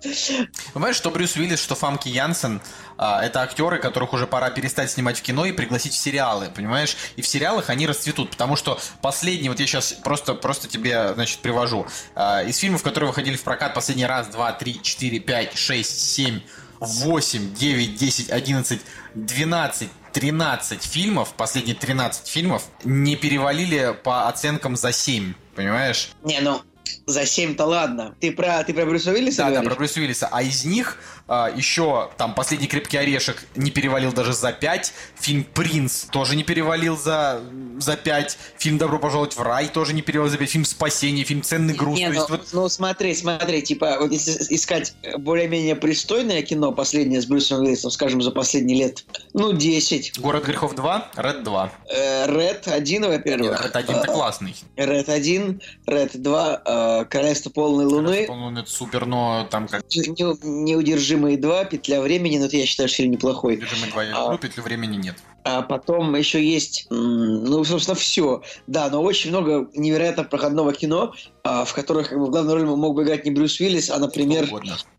Понимаешь, 0.75 0.97
что 0.97 1.11
Брюс 1.11 1.37
Уиллис, 1.37 1.61
что 1.61 1.75
Фамки 1.75 2.09
Янсен, 2.09 2.61
а, 2.61 2.90
это 3.01 3.41
актеры, 3.41 3.79
которых 3.79 4.13
уже 4.13 4.27
пора 4.27 4.51
перестать 4.51 4.91
снимать 4.91 5.19
в 5.19 5.23
кино 5.23 5.47
и 5.47 5.53
пригласить 5.53 5.95
в 5.95 5.97
сериалы, 5.97 6.51
понимаешь? 6.55 6.97
И 7.17 7.23
в 7.23 7.27
сериалах 7.27 7.71
они 7.71 7.87
расцветут, 7.87 8.31
потому 8.31 8.57
что 8.57 8.79
последний, 9.01 9.49
вот 9.49 9.59
я 9.59 9.67
сейчас 9.67 9.93
просто, 9.93 10.35
просто 10.35 10.69
тебе, 10.69 11.15
значит, 11.15 11.39
привожу, 11.39 11.87
а, 12.15 12.43
из 12.43 12.59
фильмов, 12.59 12.83
которые 12.83 13.09
выходили 13.09 13.37
в 13.37 13.43
прокат 13.43 13.73
последний 13.75 14.07
раз, 14.07 14.29
два, 14.29 14.53
три, 14.53 14.83
четыре, 14.83 15.19
пять, 15.19 15.57
шесть, 15.57 16.13
семь, 16.13 16.41
восемь, 16.79 17.55
девять, 17.55 17.97
десять, 17.97 18.31
одиннадцать, 18.31 18.83
двенадцать, 19.15 19.91
13 20.13 20.83
фильмов, 20.83 21.35
последние 21.37 21.77
13 21.77 22.27
фильмов, 22.27 22.65
не 22.85 23.17
перевалили 23.17 23.97
по 24.03 24.29
оценкам 24.29 24.77
за 24.77 24.91
7, 24.93 25.35
понимаешь? 25.55 26.11
Не, 26.25 26.41
ну, 26.41 26.63
за 27.07 27.23
7-то 27.23 27.65
ладно. 27.65 28.15
Ты 28.21 28.33
про, 28.33 28.63
ты 28.65 28.75
про 28.75 28.87
Брюса 28.87 29.13
Уиллиса 29.13 29.39
Да, 29.39 29.45
да, 29.45 29.51
говоришь? 29.51 29.71
про 29.71 29.79
Брюса 29.79 30.01
Уиллиса. 30.01 30.29
А 30.31 30.43
из 30.43 30.65
них 30.65 30.97
а, 31.20 31.20
еще 31.57 32.11
там 32.17 32.35
последний 32.35 32.67
крепкий 32.67 32.97
орешек 32.97 33.45
не 33.55 33.71
перевалил 33.71 34.13
даже 34.13 34.33
за 34.33 34.53
5. 34.53 34.93
Фильм 35.21 35.45
Принц 35.45 36.05
тоже 36.05 36.35
не 36.35 36.43
перевалил 36.43 36.97
за, 36.97 37.41
за 37.79 37.97
5. 37.97 38.39
Фильм 38.59 38.79
Добро 38.79 38.99
пожаловать 38.99 39.37
в 39.37 39.43
рай 39.43 39.69
тоже 39.69 39.93
не 39.93 40.03
перевалил 40.03 40.31
за 40.31 40.39
5. 40.39 40.51
Фильм 40.51 40.65
Спасение, 40.65 41.25
фильм 41.25 41.43
Ценный 41.43 41.75
груз. 41.75 41.99
Не, 41.99 42.09
ну, 42.09 42.15
есть 42.15 42.29
вот 42.31 42.49
ну, 42.53 42.69
смотри, 42.69 43.15
смотри, 43.15 43.63
типа, 43.63 43.99
вот 44.01 44.11
если 44.11 44.33
искать 44.55 44.95
более-менее 45.19 45.77
пристойное 45.77 46.43
кино, 46.43 46.73
последнее 46.73 47.21
с 47.21 47.27
Брюсом 47.27 47.61
Уиллисом, 47.61 47.91
скажем, 47.91 48.23
за 48.23 48.31
последние 48.31 48.79
лет, 48.79 49.05
ну, 49.33 49.53
10. 49.53 50.19
Город 50.19 50.45
грехов 50.45 50.75
2, 50.75 51.11
Ред 51.17 51.45
2. 51.45 51.73
Э, 51.91 52.27
Red 52.27 52.69
1, 52.69 53.07
во-первых. 53.07 53.65
Ред 53.65 53.77
1 53.77 53.97
это 53.97 54.07
классный. 54.13 54.57
Red 54.77 55.11
1, 55.11 55.61
Red 55.87 56.17
2, 56.17 56.63
э, 56.65 57.05
Королевство 57.05 57.51
полной 57.51 57.85
луны, 57.85 58.27
Он 58.29 58.59
это 58.59 58.71
супер, 58.71 59.07
но 59.07 59.47
там 59.51 59.69
как 59.69 59.85
Не- 59.95 60.75
Неудержимые 61.21 61.37
2, 61.39 61.65
Петля 61.65 62.01
времени, 62.01 62.39
но 62.39 62.47
это 62.47 62.57
я 62.57 62.67
считаю, 62.67 62.89
что 62.89 62.97
фильм 62.99 63.13
неплохой. 63.13 63.57
Движимый 63.57 63.91
2 63.91 64.05
я 64.05 64.17
А. 64.17 64.23
люблю, 64.25 64.39
петлю 64.39 64.63
времени 64.63 64.97
нет. 64.97 65.17
А 65.45 65.63
потом 65.63 66.15
еще 66.17 66.43
есть, 66.45 66.87
ну, 66.91 67.65
собственно, 67.65 67.95
все. 67.95 68.43
Да, 68.67 68.89
но 68.91 69.03
очень 69.03 69.31
много 69.31 69.69
невероятно 69.75 70.25
проходного 70.25 70.73
кино, 70.73 71.15
а, 71.45 71.65
в 71.65 71.73
которых 71.75 72.09
как 72.11 72.19
бы, 72.19 72.27
в 72.27 72.31
главной 72.31 72.55
роли 72.55 72.65
мог 72.65 72.95
бы 72.95 73.03
играть 73.05 73.25
не 73.25 73.31
Брюс 73.31 73.59
Уиллис, 73.61 73.91
а, 73.91 73.99
например, 73.99 74.49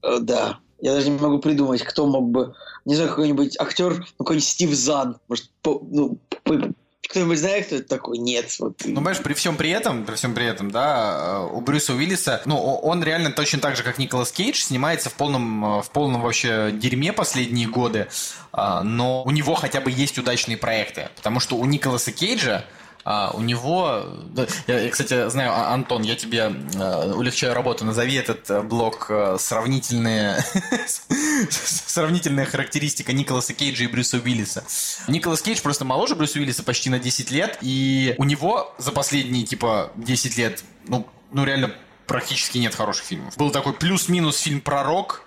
э, 0.03 0.19
да, 0.19 0.59
я 0.81 0.93
даже 0.93 1.09
не 1.09 1.17
могу 1.19 1.39
придумать, 1.39 1.83
кто 1.83 2.07
мог 2.07 2.29
бы, 2.29 2.53
не 2.85 2.95
знаю, 2.95 3.09
какой-нибудь 3.11 3.55
актер, 3.59 3.99
ну, 3.99 4.05
какой-нибудь 4.25 4.47
Стив 4.47 4.73
Зан, 4.73 5.17
может, 5.27 5.49
по- 5.61 5.81
ну, 5.91 6.17
по- 6.43 6.73
кто-нибудь 7.07 7.39
знает, 7.39 7.65
кто 7.65 7.77
это 7.77 7.87
такой? 7.87 8.17
Нет. 8.17 8.55
Вот. 8.59 8.75
Ну, 8.85 8.95
понимаешь, 8.95 9.17
при 9.19 9.33
всем 9.33 9.57
при 9.57 9.69
этом, 9.71 10.05
при 10.05 10.15
всем 10.15 10.33
при 10.33 10.45
этом, 10.45 10.71
да, 10.71 11.17
э, 11.19 11.49
у 11.51 11.61
Брюса 11.61 11.93
Уиллиса, 11.93 12.41
ну, 12.45 12.57
он 12.57 13.03
реально 13.03 13.31
точно 13.31 13.59
так 13.59 13.75
же, 13.75 13.83
как 13.83 13.97
Николас 13.97 14.31
Кейдж, 14.31 14.61
снимается 14.61 15.09
в 15.09 15.15
полном, 15.15 15.79
э, 15.79 15.81
в 15.81 15.89
полном 15.89 16.21
вообще 16.21 16.71
дерьме 16.71 17.11
последние 17.11 17.67
годы, 17.67 18.07
а, 18.51 18.83
но 18.83 19.23
у 19.23 19.31
него 19.31 19.55
хотя 19.55 19.81
бы 19.81 19.91
есть 19.91 20.17
удачные 20.17 20.57
проекты, 20.57 21.09
потому 21.15 21.39
что 21.39 21.55
у 21.55 21.65
Николаса 21.65 22.11
Кейджа 22.11 22.65
а, 23.03 23.31
у 23.33 23.41
него, 23.41 24.05
я, 24.67 24.79
я, 24.79 24.89
кстати, 24.89 25.29
знаю, 25.29 25.51
А- 25.51 25.73
Антон, 25.73 26.03
я 26.03 26.15
тебе 26.15 26.53
э, 26.75 27.13
улегчаю 27.13 27.53
работу. 27.53 27.83
Назови 27.85 28.15
этот 28.15 28.49
э, 28.49 28.61
блок 28.61 29.07
э, 29.09 29.37
сравнительные, 29.39 30.43
сравнительная 31.49 32.45
характеристика 32.45 33.13
Николаса 33.13 33.53
Кейджа 33.53 33.85
и 33.85 33.87
Брюса 33.87 34.17
Уиллиса. 34.17 34.63
Николас 35.07 35.41
Кейдж 35.41 35.61
просто 35.61 35.85
моложе 35.85 36.15
Брюса 36.15 36.39
Уиллиса 36.39 36.63
почти 36.63 36.89
на 36.89 36.99
10 36.99 37.31
лет, 37.31 37.57
и 37.61 38.15
у 38.17 38.23
него 38.23 38.73
за 38.77 38.91
последние, 38.91 39.45
типа, 39.45 39.91
10 39.95 40.37
лет, 40.37 40.63
ну, 40.87 41.07
ну 41.31 41.43
реально 41.43 41.73
практически 42.05 42.57
нет 42.57 42.75
хороших 42.75 43.05
фильмов. 43.05 43.37
Был 43.37 43.51
такой 43.51 43.73
плюс-минус 43.73 44.39
фильм 44.39 44.61
«Пророк», 44.61 45.23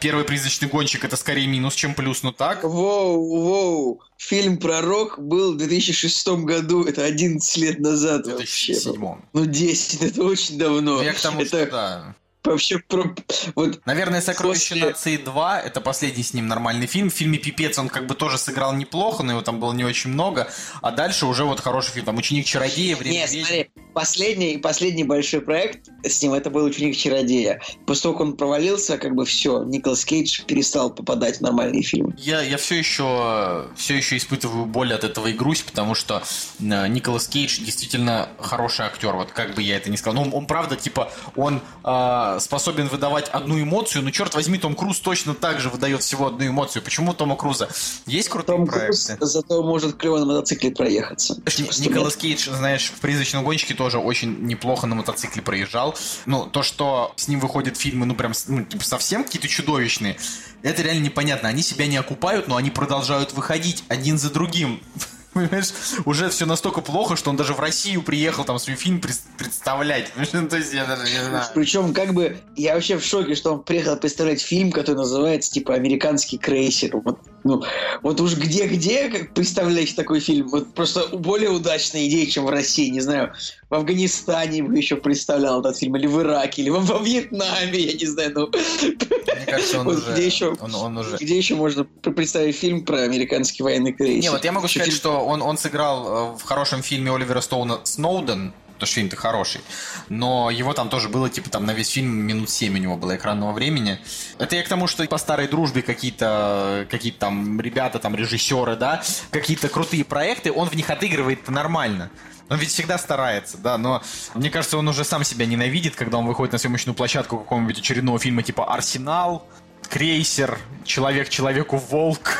первый 0.00 0.24
призрачный 0.24 0.68
гонщик 0.68 1.04
это 1.04 1.16
скорее 1.16 1.46
минус, 1.46 1.74
чем 1.74 1.94
плюс, 1.94 2.22
ну 2.22 2.32
так. 2.32 2.62
Воу, 2.62 3.40
воу. 3.40 4.00
Фильм 4.18 4.56
«Пророк» 4.58 5.18
был 5.18 5.54
в 5.54 5.56
2006 5.56 6.28
году, 6.44 6.84
это 6.84 7.04
11 7.04 7.56
лет 7.58 7.80
назад 7.80 8.26
В 8.26 8.30
вообще. 8.30 8.72
2007. 8.74 9.14
Ну, 9.32 9.44
10, 9.46 10.02
это 10.02 10.22
очень 10.24 10.58
давно. 10.58 11.02
Я 11.02 11.12
к 11.12 11.20
тому, 11.20 11.40
это 11.42 11.48
что 11.48 11.66
да. 11.66 12.14
вообще 12.44 12.78
про... 12.78 13.14
Вот 13.54 13.84
Наверное, 13.84 14.20
«Сокровище 14.22 14.74
После- 14.74 14.86
нации 14.86 15.18
2» 15.18 15.60
это 15.62 15.80
последний 15.80 16.22
с 16.22 16.32
ним 16.32 16.46
нормальный 16.48 16.86
фильм. 16.86 17.10
В 17.10 17.14
фильме 17.14 17.38
«Пипец» 17.38 17.78
он 17.78 17.88
как 17.88 18.06
бы 18.06 18.14
тоже 18.14 18.38
сыграл 18.38 18.72
неплохо, 18.74 19.22
но 19.22 19.32
его 19.32 19.42
там 19.42 19.60
было 19.60 19.72
не 19.72 19.84
очень 19.84 20.10
много. 20.10 20.48
А 20.80 20.92
дальше 20.92 21.26
уже 21.26 21.44
вот 21.44 21.60
хороший 21.60 21.92
фильм. 21.92 22.06
Там 22.06 22.16
«Ученик-чародея», 22.16 22.96
«Время 22.96 23.12
Нет, 23.14 23.30
ведьм». 23.32 23.44
смотри, 23.46 23.70
последний, 23.96 24.58
последний 24.58 25.04
большой 25.04 25.40
проект 25.40 25.88
с 26.04 26.22
ним 26.22 26.34
это 26.34 26.50
был 26.50 26.64
ученик 26.64 26.94
чародея. 26.94 27.62
После 27.86 28.02
того, 28.02 28.14
как 28.14 28.26
он 28.26 28.36
провалился, 28.36 28.98
как 28.98 29.14
бы 29.14 29.24
все, 29.24 29.64
Николас 29.64 30.04
Кейдж 30.04 30.42
перестал 30.46 30.90
попадать 30.90 31.38
в 31.38 31.40
нормальные 31.40 31.82
фильмы. 31.82 32.14
Я, 32.18 32.42
я 32.42 32.58
все 32.58 32.74
еще 32.76 33.68
все 33.74 33.96
еще 33.96 34.18
испытываю 34.18 34.66
боль 34.66 34.92
от 34.92 35.02
этого 35.02 35.28
и 35.28 35.32
грусть, 35.32 35.64
потому 35.64 35.94
что 35.94 36.22
э, 36.60 36.88
Николас 36.88 37.26
Кейдж 37.26 37.58
действительно 37.58 38.28
хороший 38.38 38.84
актер, 38.84 39.14
вот 39.14 39.32
как 39.32 39.54
бы 39.54 39.62
я 39.62 39.78
это 39.78 39.90
ни 39.90 39.96
сказал. 39.96 40.22
Ну, 40.22 40.28
он, 40.28 40.34
он 40.42 40.46
правда, 40.46 40.76
типа, 40.76 41.10
он 41.34 41.62
э, 41.82 42.38
способен 42.40 42.88
выдавать 42.88 43.30
одну 43.30 43.58
эмоцию, 43.58 44.04
но 44.04 44.10
черт 44.10 44.34
возьми, 44.34 44.58
Том 44.58 44.74
Круз 44.74 45.00
точно 45.00 45.34
так 45.34 45.58
же 45.58 45.70
выдает 45.70 46.02
всего 46.02 46.26
одну 46.26 46.46
эмоцию. 46.46 46.82
Почему 46.82 47.14
Тома 47.14 47.34
Круза 47.36 47.70
есть 48.04 48.28
крутые 48.28 48.58
Том 48.58 48.66
Круз 48.66 49.06
проекты? 49.06 49.26
зато 49.26 49.62
может 49.62 49.96
клево 49.96 50.18
на 50.18 50.26
мотоцикле 50.26 50.70
проехаться. 50.70 51.34
Знаешь, 51.34 51.58
Ни- 51.58 51.70
сто 51.70 51.90
Николас. 51.90 52.16
Кейдж, 52.16 52.50
знаешь, 52.50 52.92
в 52.94 53.00
«Призрачном 53.00 53.42
гонщике» 53.42 53.74
тоже 53.74 53.85
очень 53.94 54.42
неплохо 54.46 54.86
на 54.86 54.94
мотоцикле 54.94 55.42
проезжал. 55.42 55.96
Ну, 56.26 56.46
то, 56.46 56.62
что 56.62 57.12
с 57.16 57.28
ним 57.28 57.40
выходят 57.40 57.76
фильмы, 57.76 58.06
ну, 58.06 58.14
прям, 58.14 58.32
ну, 58.48 58.64
типа, 58.64 58.84
совсем 58.84 59.24
какие-то 59.24 59.48
чудовищные, 59.48 60.16
это 60.62 60.82
реально 60.82 61.04
непонятно. 61.04 61.48
Они 61.48 61.62
себя 61.62 61.86
не 61.86 61.96
окупают, 61.96 62.48
но 62.48 62.56
они 62.56 62.70
продолжают 62.70 63.32
выходить 63.32 63.84
один 63.88 64.18
за 64.18 64.30
другим. 64.30 64.80
Понимаешь, 65.36 65.68
уже 66.06 66.30
все 66.30 66.46
настолько 66.46 66.80
плохо, 66.80 67.14
что 67.14 67.28
он 67.28 67.36
даже 67.36 67.52
в 67.52 67.60
Россию 67.60 68.02
приехал 68.02 68.44
там 68.44 68.58
свой 68.58 68.76
фильм 68.76 69.00
представлять. 69.00 70.10
Ну, 70.32 70.48
то 70.48 70.56
есть 70.56 70.72
я 70.72 70.86
даже 70.86 71.02
не 71.02 71.22
знаю. 71.22 71.44
Причем, 71.54 71.92
как 71.92 72.14
бы, 72.14 72.38
я 72.56 72.74
вообще 72.74 72.98
в 72.98 73.04
шоке, 73.04 73.34
что 73.34 73.52
он 73.52 73.62
приехал 73.62 73.96
представлять 73.96 74.40
фильм, 74.40 74.72
который 74.72 74.96
называется, 74.96 75.52
типа, 75.52 75.74
«Американский 75.74 76.38
крейсер». 76.38 76.96
Вот, 76.96 77.20
ну, 77.46 77.62
вот 78.02 78.20
уж 78.20 78.34
где-где 78.36 79.08
как 79.08 79.34
представлять 79.34 79.94
такой 79.96 80.20
фильм? 80.20 80.48
Вот 80.48 80.74
просто 80.74 81.06
более 81.16 81.50
удачная 81.50 82.06
идея, 82.06 82.26
чем 82.26 82.44
в 82.44 82.50
России, 82.50 82.88
не 82.88 83.00
знаю, 83.00 83.32
в 83.70 83.74
Афганистане 83.74 84.62
бы 84.62 84.76
еще 84.76 84.96
представлял 84.96 85.60
этот 85.60 85.76
фильм, 85.78 85.96
или 85.96 86.06
в 86.06 86.20
Ираке, 86.20 86.62
или 86.62 86.70
во, 86.70 86.80
во 86.80 86.98
Вьетнаме, 86.98 87.78
я 87.78 87.92
не 87.92 88.06
знаю, 88.06 88.32
ну, 88.34 88.46
Мне 88.48 89.46
кажется, 89.46 89.80
он 89.80 89.86
Вот 89.86 89.96
уже... 89.98 90.12
где 90.12 90.26
еще- 90.26 90.54
Он, 90.60 90.74
он 90.74 90.98
уже... 90.98 91.16
где 91.16 91.36
еще 91.36 91.54
можно 91.54 91.84
пр- 91.84 92.12
представить 92.12 92.56
фильм 92.56 92.84
про 92.84 93.00
американский 93.02 93.62
военный 93.62 93.92
крейсер? 93.92 94.22
Не, 94.22 94.30
вот 94.30 94.44
я 94.44 94.52
могу 94.52 94.68
сказать, 94.68 94.88
фильм- 94.88 94.96
что 94.96 95.20
он, 95.20 95.42
он 95.42 95.56
сыграл 95.58 96.34
э, 96.34 96.38
в 96.38 96.42
хорошем 96.42 96.82
фильме 96.82 97.12
Оливера 97.14 97.40
Стоуна 97.40 97.80
«Сноуден», 97.84 98.52
потому 98.76 98.86
что 98.86 98.94
фильм-то 98.94 99.16
хороший, 99.16 99.60
но 100.08 100.50
его 100.50 100.72
там 100.72 100.88
тоже 100.88 101.08
было, 101.08 101.28
типа, 101.28 101.50
там 101.50 101.66
на 101.66 101.72
весь 101.72 101.90
фильм 101.90 102.10
минут 102.10 102.50
7 102.50 102.74
у 102.74 102.78
него 102.78 102.96
было 102.96 103.16
экранного 103.16 103.52
времени. 103.52 103.98
Это 104.38 104.56
я 104.56 104.62
к 104.62 104.68
тому, 104.68 104.86
что 104.86 105.04
по 105.06 105.18
старой 105.18 105.48
дружбе 105.48 105.82
какие-то 105.82 106.86
какие 106.90 107.12
там 107.12 107.60
ребята, 107.60 107.98
там 107.98 108.14
режиссеры, 108.14 108.76
да, 108.76 109.02
какие-то 109.30 109.68
крутые 109.68 110.04
проекты, 110.04 110.52
он 110.52 110.68
в 110.68 110.74
них 110.74 110.90
отыгрывает 110.90 111.48
нормально. 111.48 112.10
Он 112.48 112.58
ведь 112.58 112.70
всегда 112.70 112.96
старается, 112.96 113.58
да, 113.58 113.76
но 113.76 114.02
мне 114.34 114.50
кажется, 114.50 114.78
он 114.78 114.86
уже 114.86 115.04
сам 115.04 115.24
себя 115.24 115.46
ненавидит, 115.46 115.96
когда 115.96 116.18
он 116.18 116.26
выходит 116.26 116.52
на 116.52 116.58
съемочную 116.58 116.94
площадку 116.94 117.38
какого-нибудь 117.38 117.78
очередного 117.78 118.18
фильма 118.20 118.42
типа 118.44 118.72
«Арсенал», 118.72 119.48
«Крейсер», 119.88 120.58
«Человек 120.84 121.28
человеку 121.28 121.76
волк». 121.76 122.36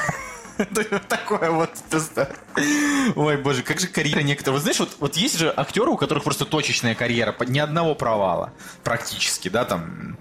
Такое 1.09 1.51
вот 1.51 1.71
просто. 1.91 2.35
Ой, 3.15 3.37
боже, 3.37 3.63
как 3.63 3.81
же 3.81 3.89
карьера 3.89 4.21
некоторых. 4.21 4.61
Знаешь, 4.61 4.79
вот, 4.81 4.97
вот 4.99 5.17
есть 5.17 5.39
же 5.39 5.53
актеры, 5.55 5.91
у 5.91 5.97
которых 5.97 6.25
просто 6.25 6.45
точечная 6.45 6.95
карьера, 6.95 7.35
ни 7.47 7.59
одного 7.59 7.95
провала 7.95 8.53
практически, 8.83 9.49
да, 9.49 9.65
там. 9.65 10.17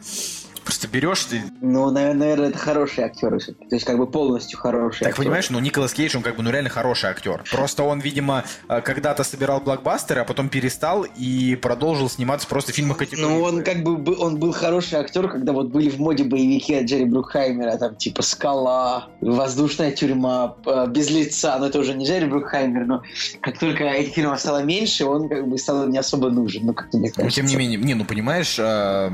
Просто 0.65 0.87
берешь 0.87 1.23
ты. 1.25 1.43
Ну, 1.61 1.91
наверное, 1.91 2.49
это 2.49 2.57
хорошие 2.57 3.05
актеры. 3.05 3.39
То 3.39 3.53
есть, 3.71 3.85
как 3.85 3.97
бы 3.97 4.07
полностью 4.07 4.57
хорошие 4.59 5.01
Так, 5.01 5.09
актеры. 5.09 5.25
понимаешь, 5.25 5.49
ну 5.51 5.59
Николас 5.59 5.93
Кейдж, 5.93 6.17
он 6.17 6.23
как 6.23 6.35
бы, 6.35 6.43
ну 6.43 6.49
реально 6.49 6.69
хороший 6.71 7.09
актер. 7.11 7.43
Просто 7.51 7.83
он, 7.83 7.99
видимо, 7.99 8.43
э, 8.67 8.81
когда-то 8.81 9.23
собирал 9.23 9.61
блокбастеры, 9.61 10.21
а 10.21 10.25
потом 10.25 10.49
перестал 10.49 11.05
и 11.17 11.55
продолжил 11.55 12.09
сниматься 12.09 12.47
просто 12.47 12.71
в 12.71 12.75
фильмах 12.75 12.97
категории. 12.97 13.21
Ну, 13.29 13.41
он 13.41 13.63
как 13.63 13.83
бы 13.83 13.95
был, 13.95 14.21
он 14.21 14.39
был 14.39 14.51
хороший 14.53 14.95
актер, 14.99 15.27
когда 15.29 15.53
вот 15.53 15.67
были 15.67 15.89
в 15.89 15.99
моде 15.99 16.23
боевики 16.23 16.73
от 16.73 16.85
Джерри 16.85 17.05
Брукхаймера, 17.05 17.77
там 17.77 17.95
типа 17.95 18.23
«Скала», 18.23 19.07
«Воздушная 19.21 19.91
тюрьма», 19.91 20.55
э, 20.65 20.87
«Без 20.89 21.11
лица», 21.11 21.59
но 21.59 21.67
это 21.67 21.77
уже 21.79 21.93
не 21.93 22.05
Джерри 22.07 22.25
Брукхаймер, 22.25 22.85
но 22.85 23.03
как 23.41 23.59
только 23.59 23.83
этих 23.83 24.15
фильмов 24.15 24.39
стало 24.39 24.63
меньше, 24.63 25.05
он 25.05 25.29
как 25.29 25.47
бы 25.47 25.57
стал 25.59 25.87
не 25.87 25.99
особо 25.99 26.31
нужен, 26.31 26.65
ну, 26.65 26.73
как 26.73 26.91
мне 26.93 27.09
Но 27.09 27.13
кажется. 27.23 27.35
тем 27.41 27.45
не 27.45 27.55
менее, 27.55 27.77
не, 27.77 27.93
ну 27.93 28.03
понимаешь, 28.03 28.55
э, 28.57 29.09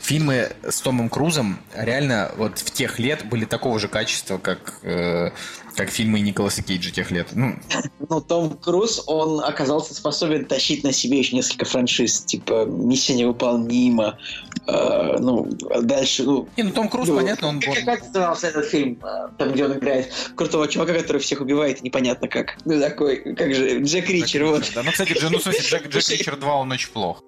фильмы 0.00 0.52
с 0.68 0.80
Томом 0.80 1.08
Крузом 1.08 1.60
реально 1.74 2.32
вот 2.36 2.58
в 2.58 2.70
тех 2.70 2.98
лет 2.98 3.24
были 3.28 3.44
такого 3.44 3.78
же 3.78 3.88
качества, 3.88 4.38
как, 4.38 4.80
э, 4.82 5.30
как 5.76 5.90
фильмы 5.90 6.20
Николаса 6.20 6.62
Кейджа 6.62 6.90
тех 6.90 7.10
лет. 7.10 7.28
Ну, 7.32 7.54
Ну, 8.08 8.20
Том 8.20 8.56
Круз, 8.56 9.04
он 9.06 9.40
оказался 9.40 9.94
способен 9.94 10.44
тащить 10.44 10.82
на 10.82 10.92
себе 10.92 11.18
еще 11.18 11.36
несколько 11.36 11.64
франшиз, 11.64 12.24
типа 12.24 12.64
«Миссия 12.64 13.14
невыполнима», 13.14 14.18
э, 14.66 15.16
ну, 15.20 15.48
дальше, 15.82 16.24
ну, 16.24 16.48
не, 16.56 16.64
ну 16.64 16.72
Том 16.72 16.88
Круз, 16.88 17.08
Ну, 17.08 17.16
понятно, 17.16 17.48
он... 17.48 17.60
Как, 17.60 17.84
как 17.84 18.02
назывался 18.02 18.48
этот 18.48 18.66
фильм, 18.66 18.98
э, 19.02 19.28
там, 19.38 19.52
где 19.52 19.64
он 19.64 19.74
играет 19.74 20.12
крутого 20.34 20.66
чувака, 20.66 20.94
который 20.94 21.18
всех 21.20 21.40
убивает, 21.40 21.82
непонятно 21.82 22.26
как. 22.26 22.56
Ну, 22.64 22.80
такой, 22.80 23.34
как 23.34 23.54
же, 23.54 23.80
Джек 23.80 24.08
Ричер, 24.08 24.44
вот. 24.44 24.68
Да, 24.74 24.82
ну, 24.82 24.90
кстати, 24.90 25.12
Джек, 25.12 25.30
ну, 25.30 25.38
в 25.38 25.42
смысле, 25.42 25.60
Джек, 25.60 25.88
Джек 25.88 26.08
Ричер 26.18 26.36
2, 26.36 26.54
он 26.56 26.72
очень 26.72 26.90
плох. 26.90 27.22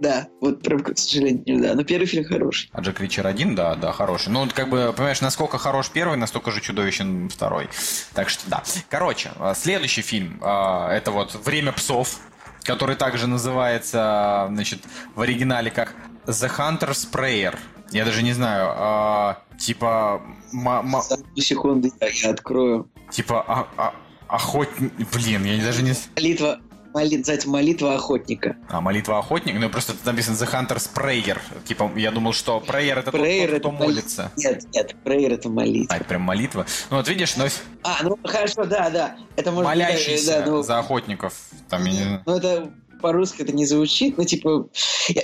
Да, 0.00 0.28
вот 0.40 0.62
прям, 0.62 0.80
к 0.80 0.96
сожалению, 0.96 1.60
да. 1.60 1.74
Но 1.74 1.82
первый 1.84 2.06
фильм 2.06 2.24
хороший. 2.24 2.70
А 2.72 2.80
Джек 2.80 3.00
Ричер 3.00 3.26
1, 3.26 3.54
да, 3.54 3.74
да, 3.74 3.92
хороший. 3.92 4.28
Ну, 4.30 4.48
как 4.54 4.68
бы, 4.70 4.92
понимаешь, 4.96 5.20
насколько 5.20 5.58
хорош 5.58 5.90
первый, 5.90 6.16
настолько 6.16 6.50
же 6.52 6.60
чудовищен 6.60 7.28
второй. 7.28 7.68
Так 8.14 8.28
что, 8.28 8.48
да. 8.48 8.62
Короче, 8.88 9.32
а, 9.38 9.54
следующий 9.54 10.02
фильм, 10.02 10.38
а, 10.42 10.90
это 10.92 11.10
вот 11.10 11.34
«Время 11.44 11.72
псов», 11.72 12.20
который 12.62 12.96
также 12.96 13.26
называется, 13.26 14.46
значит, 14.50 14.80
в 15.14 15.20
оригинале 15.20 15.70
как 15.70 15.94
«The 16.26 16.50
Hunter's 16.56 17.10
Prayer». 17.10 17.56
Я 17.90 18.04
даже 18.04 18.22
не 18.22 18.34
знаю, 18.34 18.68
а, 18.76 19.42
типа... 19.58 20.22
ма- 20.52 20.82
ма- 20.82 21.02
секунду 21.36 21.90
я, 22.00 22.08
я 22.08 22.30
открою. 22.30 22.88
типа 23.10 23.42
а, 23.48 23.66
а- 23.76 23.94
охотник... 24.28 24.92
Блин, 25.12 25.44
я 25.44 25.62
даже 25.64 25.82
не... 25.82 25.94
Молитва, 26.16 26.60
называется 26.94 27.48
«Молитва 27.48 27.94
охотника». 27.94 28.56
А, 28.68 28.80
молитва 28.80 29.18
охотник? 29.18 29.58
Ну, 29.58 29.68
просто 29.70 29.92
тут 29.92 30.04
написано 30.04 30.36
The 30.36 30.50
Hunter's 30.50 30.88
Prayer. 30.94 31.38
Типа, 31.64 31.90
я 31.96 32.10
думал, 32.10 32.32
что 32.32 32.62
Prayer 32.66 32.98
это 32.98 33.10
Prayer 33.10 33.46
тот, 33.46 33.50
это 33.50 33.58
кто 33.60 33.70
мол- 33.70 33.86
молится. 33.88 34.32
Нет, 34.36 34.64
нет, 34.74 34.96
прейер 35.04 35.32
это 35.32 35.48
молитва. 35.48 35.94
А, 35.94 35.96
это 35.96 36.04
прям 36.04 36.22
молитва. 36.22 36.66
Ну, 36.90 36.96
вот 36.96 37.08
видишь, 37.08 37.36
но 37.36 37.46
А, 37.82 37.98
ну 38.02 38.18
хорошо, 38.24 38.64
да, 38.64 38.90
да. 38.90 39.16
Это 39.36 39.50
может 39.52 39.70
быть, 39.70 39.78
молящийся 39.78 40.40
да, 40.40 40.46
ну, 40.46 40.62
за 40.62 40.78
охотников. 40.78 41.34
Там, 41.68 41.84
я 41.84 41.90
не 41.92 42.02
знаю. 42.02 42.22
ну, 42.26 42.36
это 42.36 42.70
по-русски 43.00 43.42
это 43.42 43.52
не 43.52 43.64
звучит, 43.64 44.18
ну, 44.18 44.24
типа, 44.24 44.66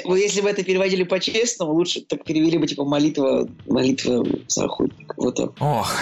ну, 0.05 0.15
если 0.15 0.41
бы 0.41 0.49
это 0.49 0.63
переводили 0.63 1.03
по-честному, 1.03 1.73
лучше 1.73 2.03
так 2.03 2.25
перевели 2.25 2.57
бы, 2.57 2.67
типа, 2.69 2.85
молитва, 2.85 3.49
молитва 3.67 4.25
за 4.47 4.67
охотника. 4.67 5.15
Вот 5.17 5.35
так. 5.35 5.51
Ох. 5.61 5.93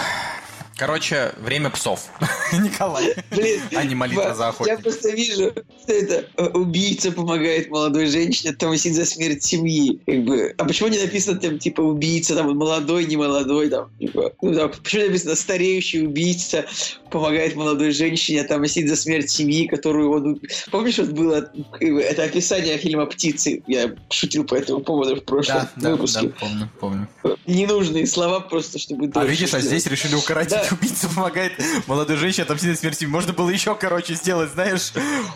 Короче, 0.85 1.31
время 1.39 1.69
псов. 1.69 2.09
Николай. 2.51 3.15
Блин, 3.31 3.61
А 3.73 3.85
не 3.85 3.95
молитва 3.95 4.35
за 4.35 4.43
Я 4.43 4.49
охотника. 4.49 4.81
просто 4.81 5.11
вижу, 5.11 5.53
что 5.81 5.93
это 5.93 6.25
э, 6.35 6.47
убийца 6.49 7.13
помогает 7.13 7.69
молодой 7.69 8.07
женщине 8.07 8.49
отомстить 8.51 8.93
за 8.93 9.05
смерть 9.05 9.41
семьи. 9.45 10.01
Как 10.05 10.25
бы. 10.25 10.53
А 10.57 10.65
почему 10.65 10.89
не 10.89 10.99
написано 10.99 11.39
там, 11.39 11.57
типа, 11.57 11.79
убийца, 11.79 12.35
там, 12.35 12.53
молодой, 12.57 13.05
не 13.05 13.15
молодой, 13.15 13.69
там, 13.69 13.91
типа, 13.97 14.33
ну, 14.41 14.53
там, 14.53 14.71
почему 14.83 15.05
написано 15.05 15.35
стареющий 15.35 16.05
убийца 16.05 16.65
помогает 17.09 17.55
молодой 17.55 17.91
женщине 17.91 18.41
отомстить 18.41 18.89
за 18.89 18.97
смерть 18.97 19.29
семьи, 19.29 19.67
которую 19.67 20.11
он... 20.11 20.41
Помнишь, 20.69 20.97
вот 20.97 21.11
было 21.11 21.49
как 21.71 21.79
бы, 21.79 22.01
это 22.01 22.23
описание 22.23 22.77
фильма 22.77 23.05
«Птицы»? 23.05 23.63
Я 23.67 23.95
шутил 24.09 24.43
по 24.43 24.55
этому 24.55 24.81
поводу 24.81 25.15
в 25.15 25.23
прошлом 25.23 25.59
Да, 25.59 25.71
да, 25.77 25.91
выпуске. 25.91 26.27
да, 26.27 26.33
помню, 26.39 26.69
помню. 26.79 27.07
Ненужные 27.45 28.05
слова 28.05 28.41
просто, 28.41 28.79
чтобы... 28.79 29.09
А 29.13 29.23
видишь, 29.25 29.53
а 29.53 29.61
здесь 29.61 29.85
решили 29.85 30.15
укоротить. 30.15 30.51
Да. 30.51 30.72
Убийца 30.73 31.09
помогает 31.09 31.53
молодой 31.87 32.17
женщине 32.17 32.43
отомстить 32.43 32.79
семьи. 32.79 33.05
Можно 33.11 33.33
было 33.33 33.49
еще, 33.49 33.75
короче, 33.75 34.15
сделать, 34.15 34.51
знаешь. 34.51 34.91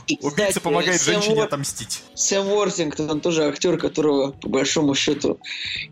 И, 0.08 0.18
Убийца 0.22 0.30
кстати, 0.30 0.60
помогает 0.60 1.02
Сэм 1.02 1.14
женщине 1.14 1.42
Уор- 1.42 1.46
отомстить. 1.46 2.04
Сэм 2.16 2.48
Уортингтон, 2.48 3.10
он 3.12 3.22
тоже 3.22 3.44
актер, 3.46 3.78
которого, 3.78 4.32
по 4.32 4.50
большому 4.50 4.96
счету, 4.96 5.40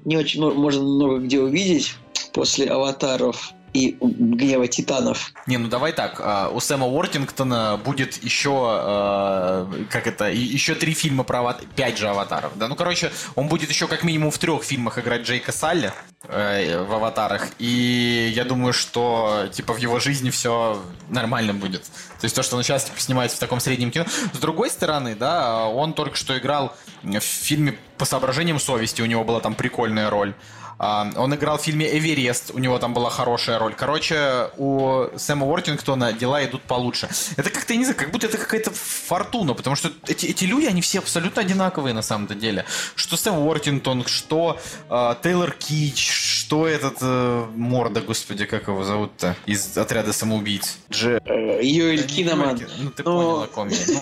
не 0.04 0.18
очень 0.18 0.42
мо- 0.42 0.54
можно 0.54 0.82
много 0.84 1.20
где 1.20 1.40
увидеть 1.40 1.96
после 2.34 2.68
«Аватаров». 2.68 3.52
И 3.76 3.98
Гнева 4.00 4.68
Титанов. 4.68 5.34
Не, 5.48 5.58
ну 5.58 5.68
давай 5.68 5.92
так. 5.92 6.22
а, 6.24 6.50
У 6.50 6.62
Сэма 6.62 6.88
Уортингтона 6.88 7.78
будет 7.84 8.24
еще, 8.24 8.56
а, 8.70 9.70
как 9.90 10.08
это, 10.08 10.32
еще 10.32 10.76
три 10.76 10.94
фильма 10.94 11.26
про 11.26 11.40
ават... 11.40 11.66
пять 11.76 11.98
же 11.98 12.08
аватаров. 12.08 12.54
Да, 12.56 12.70
ну 12.70 12.76
короче, 12.76 13.12
он 13.36 13.48
будет 13.48 13.70
еще 13.70 13.88
как 13.88 14.04
минимум 14.04 14.32
в 14.32 14.38
трех 14.38 14.64
фильмах 14.64 14.98
играть 14.98 15.24
Джейка 15.24 15.52
Салли 15.52 15.92
э, 16.24 16.84
в 16.86 16.94
аватарах. 16.94 17.50
И 17.60 18.32
я 18.34 18.46
думаю, 18.46 18.72
что 18.72 19.50
типа 19.52 19.74
в 19.74 19.78
его 19.78 20.00
жизни 20.00 20.30
все 20.30 20.82
нормально 21.10 21.54
будет. 21.54 21.84
То 21.84 22.24
есть 22.24 22.36
то, 22.36 22.44
что 22.44 22.56
он 22.56 22.64
сейчас 22.64 22.86
типа, 22.86 23.00
снимается 23.00 23.36
в 23.36 23.40
таком 23.42 23.60
среднем 23.60 23.92
кино. 23.92 24.06
С 24.32 24.38
другой 24.38 24.70
стороны, 24.70 25.16
да, 25.16 25.66
он 25.66 25.94
только 25.94 26.16
что 26.16 26.38
играл 26.38 26.74
в 27.04 27.20
фильме 27.20 27.78
по 27.98 28.06
соображениям 28.06 28.60
совести, 28.60 29.02
у 29.02 29.06
него 29.06 29.26
была 29.26 29.42
там 29.42 29.54
прикольная 29.54 30.10
роль. 30.10 30.34
А, 30.78 31.10
Он 31.16 31.34
играл 31.34 31.58
в 31.58 31.62
фильме 31.62 31.86
«Эверест», 31.98 32.52
у 32.54 32.60
него 32.60 32.78
там 32.80 32.94
была 32.94 33.10
хорошая 33.10 33.60
роль. 33.60 33.74
Короче, 33.76 34.50
у 34.58 35.06
Сэма 35.18 35.46
Уортингтона 35.46 36.14
дела 36.14 36.44
идут 36.44 36.64
получше. 36.64 37.10
Это 37.38 37.50
как-то, 37.50 37.76
не 37.76 37.86
знаю, 37.86 37.98
как 37.98 38.12
будто 38.12 38.28
это 38.28 38.38
какая-то 38.38 38.72
фортуна, 38.72 39.54
потому 39.54 39.76
что 39.76 39.92
эти, 40.08 40.26
эти 40.28 40.46
люди, 40.46 40.66
они 40.66 40.82
все 40.82 41.00
абсолютно 41.00 41.42
одинаковые 41.42 41.94
на 41.94 42.02
самом-то 42.02 42.36
деле. 42.36 42.66
Что 42.96 43.18
Сэм 43.18 43.38
Уортингтон, 43.40 44.06
что 44.06 44.60
э, 44.90 45.16
Тейлор 45.24 45.52
Кич, 45.52 46.12
что 46.12 46.68
этот 46.68 46.98
э, 47.02 47.46
морда, 47.56 48.02
господи, 48.02 48.46
как 48.46 48.68
его 48.68 48.84
зовут-то, 48.84 49.36
из 49.46 49.78
отряда 49.78 50.14
самоубийц. 50.14 50.78
Дже... 50.90 51.22
Э, 51.26 51.60
Юэль 51.64 52.06
Киноман. 52.06 52.60
Ну, 52.78 52.92
ты 52.92 53.04
Ну, 53.04 53.18
понял, 53.18 53.42
о 53.44 53.48
ком 53.48 53.70
я. 53.70 53.78
Ну, 53.88 54.02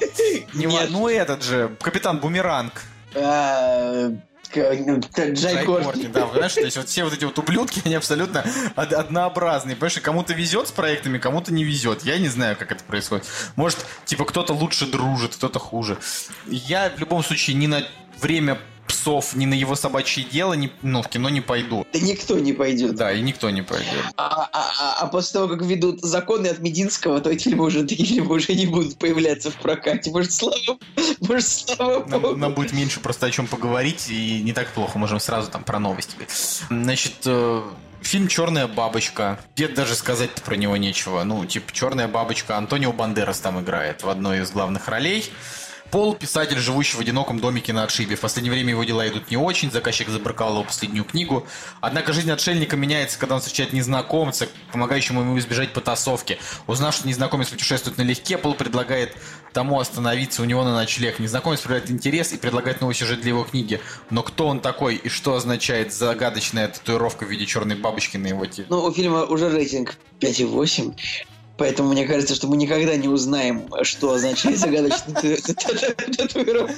не 0.54 0.68
ну, 0.90 1.08
этот 1.08 1.44
же, 1.44 1.76
Капитан 1.80 2.20
Бумеранг. 2.20 2.82
Ну, 4.56 5.00
Джай 5.16 5.32
Джай. 5.34 5.66
Кортни, 5.66 6.08
да, 6.08 6.26
понимаешь, 6.28 6.54
то 6.54 6.62
есть 6.62 6.78
вот 6.78 6.88
все 6.89 7.04
вот 7.04 7.13
эти 7.13 7.26
вот 7.26 7.38
ублюдки, 7.39 7.82
они 7.86 7.96
абсолютно 7.96 8.44
од- 8.76 8.94
однообразные, 8.94 9.76
понимаешь, 9.76 10.00
кому-то 10.02 10.34
везет 10.34 10.68
с 10.68 10.72
проектами, 10.72 11.18
кому-то 11.18 11.54
не 11.54 11.63
везет, 11.63 12.04
я 12.04 12.18
не 12.18 12.30
знаю, 12.30 12.56
как 12.58 12.72
это 12.72 12.84
происходит. 12.84 13.26
Может, 13.56 13.80
типа, 14.06 14.26
кто-то 14.26 14.54
лучше 14.54 14.86
дружит, 14.86 15.36
кто-то 15.36 15.60
хуже. 15.60 15.98
Я 16.48 16.92
в 16.96 17.00
любом 17.00 17.24
случае 17.24 17.56
ни 17.56 17.68
на 17.68 17.84
время 18.22 18.58
псов, 18.88 19.36
ни 19.36 19.46
на 19.46 19.54
его 19.54 19.76
собачье 19.76 20.24
дело, 20.24 20.54
ни, 20.54 20.72
ну, 20.82 21.02
в 21.02 21.08
кино 21.10 21.30
не 21.30 21.41
пойду. 21.41 21.86
Да 21.93 22.00
никто 22.00 22.38
не 22.39 22.54
пойдет. 22.54 22.96
Да, 22.96 23.12
и 23.12 23.22
никто 23.22 23.50
не 23.50 23.62
пойдет. 23.62 24.06
А, 24.17 24.50
а- 24.52 24.72
а- 24.80 25.02
а 25.02 25.08
после 25.08 25.34
того, 25.34 25.48
как 25.48 25.62
ведут 25.65 26.02
законы 26.02 26.48
от 26.48 26.60
Мединского, 26.60 27.19
то 27.22 27.30
эти 27.30 27.43
фильмы 27.46 27.65
уже, 27.65 27.86
фильмы 27.88 28.36
уже 28.36 28.54
не 28.56 28.65
будут 28.67 28.98
появляться 28.98 29.52
в 29.52 29.56
прокате. 29.56 30.12
Может, 30.12 30.34
слава, 30.34 30.56
может, 31.22 31.48
слава 31.48 32.06
Нам, 32.08 32.22
богу. 32.22 32.36
нам 32.38 32.54
будет 32.54 32.74
меньше 32.74 33.00
просто 33.00 33.26
о 33.28 33.32
чем 33.32 33.48
поговорить, 33.48 34.08
и 34.10 34.41
не 34.43 34.54
так 34.54 34.67
плохо, 34.69 34.98
можем 35.00 35.19
сразу 35.19 35.50
там 35.50 35.63
про 35.63 35.80
новости. 35.80 36.15
Значит, 36.69 37.13
э, 37.26 37.62
фильм 38.02 38.28
«Черная 38.28 38.67
бабочка». 38.67 39.39
Где 39.56 39.67
даже 39.69 39.96
сказать 39.96 40.32
про 40.43 40.56
него 40.56 40.76
нечего. 40.78 41.24
Ну, 41.24 41.46
типа, 41.46 41.72
«Черная 41.72 42.08
бабочка», 42.08 42.58
Антонио 42.58 42.91
Бандерас 42.91 43.39
там 43.39 43.60
играет 43.62 44.04
в 44.04 44.10
одной 44.10 44.39
из 44.41 44.52
главных 44.52 44.88
ролей. 44.89 45.32
Пол– 45.93 46.15
писатель, 46.19 46.58
живущий 46.58 46.97
в 46.97 47.01
одиноком 47.01 47.39
домике 47.39 47.71
на 47.71 47.84
отшибе. 47.84 48.15
В 48.15 48.21
последнее 48.21 48.51
время 48.51 48.71
его 48.71 48.84
дела 48.84 49.08
идут 49.08 49.29
не 49.29 49.38
очень, 49.38 49.69
заказчик 49.69 50.10
забракал 50.10 50.53
его 50.53 50.63
последнюю 50.63 51.06
книгу. 51.06 51.45
Однако 51.82 52.13
жизнь 52.13 52.32
отшельника 52.32 52.75
меняется, 52.75 53.19
когда 53.19 53.36
он 53.36 53.41
встречает 53.41 53.73
незнакомца, 53.73 54.49
помогающему 54.71 55.21
ему 55.21 55.38
избежать 55.38 55.71
потасовки. 55.71 56.39
Узнав, 56.65 56.95
что 56.95 57.08
незнакомец 57.08 57.49
путешествует 57.49 57.99
налегке, 57.99 58.39
Пол 58.39 58.56
предлагает 58.56 59.15
тому 59.53 59.79
остановиться 59.79 60.41
у 60.41 60.45
него 60.45 60.63
на 60.63 60.73
ночлег. 60.73 61.19
Незнакомец 61.19 61.60
проявляет 61.60 61.91
интерес 61.91 62.34
и 62.34 62.38
предлагает 62.38 62.82
новый 62.82 62.95
сюжет 62.95 63.21
для 63.21 63.29
его 63.29 63.43
книги. 63.43 63.79
Но 64.10 64.23
кто 64.23 64.47
он 64.47 64.62
такой 64.62 64.95
и 64.95 65.10
что 65.10 65.36
означает 65.36 65.93
загадочная 65.93 66.69
татуировка 66.69 67.25
в 67.25 67.29
виде 67.29 67.45
черной 67.45 67.75
бабочки 67.75 68.17
на 68.17 68.25
его 68.25 68.47
теле? 68.47 68.65
Ну, 68.67 68.84
у 68.84 68.91
фильма 68.91 69.25
уже 69.25 69.47
рейтинг 69.47 69.95
5,8. 70.21 70.95
Поэтому 71.56 71.92
мне 71.92 72.06
кажется, 72.08 72.34
что 72.34 72.48
мы 72.48 72.58
никогда 72.58 72.96
не 72.96 73.08
узнаем, 73.08 73.70
что 73.84 74.12
означает 74.13 74.58
загадочная 74.58 75.38
тату- 75.38 76.16
татуировка. 76.18 76.74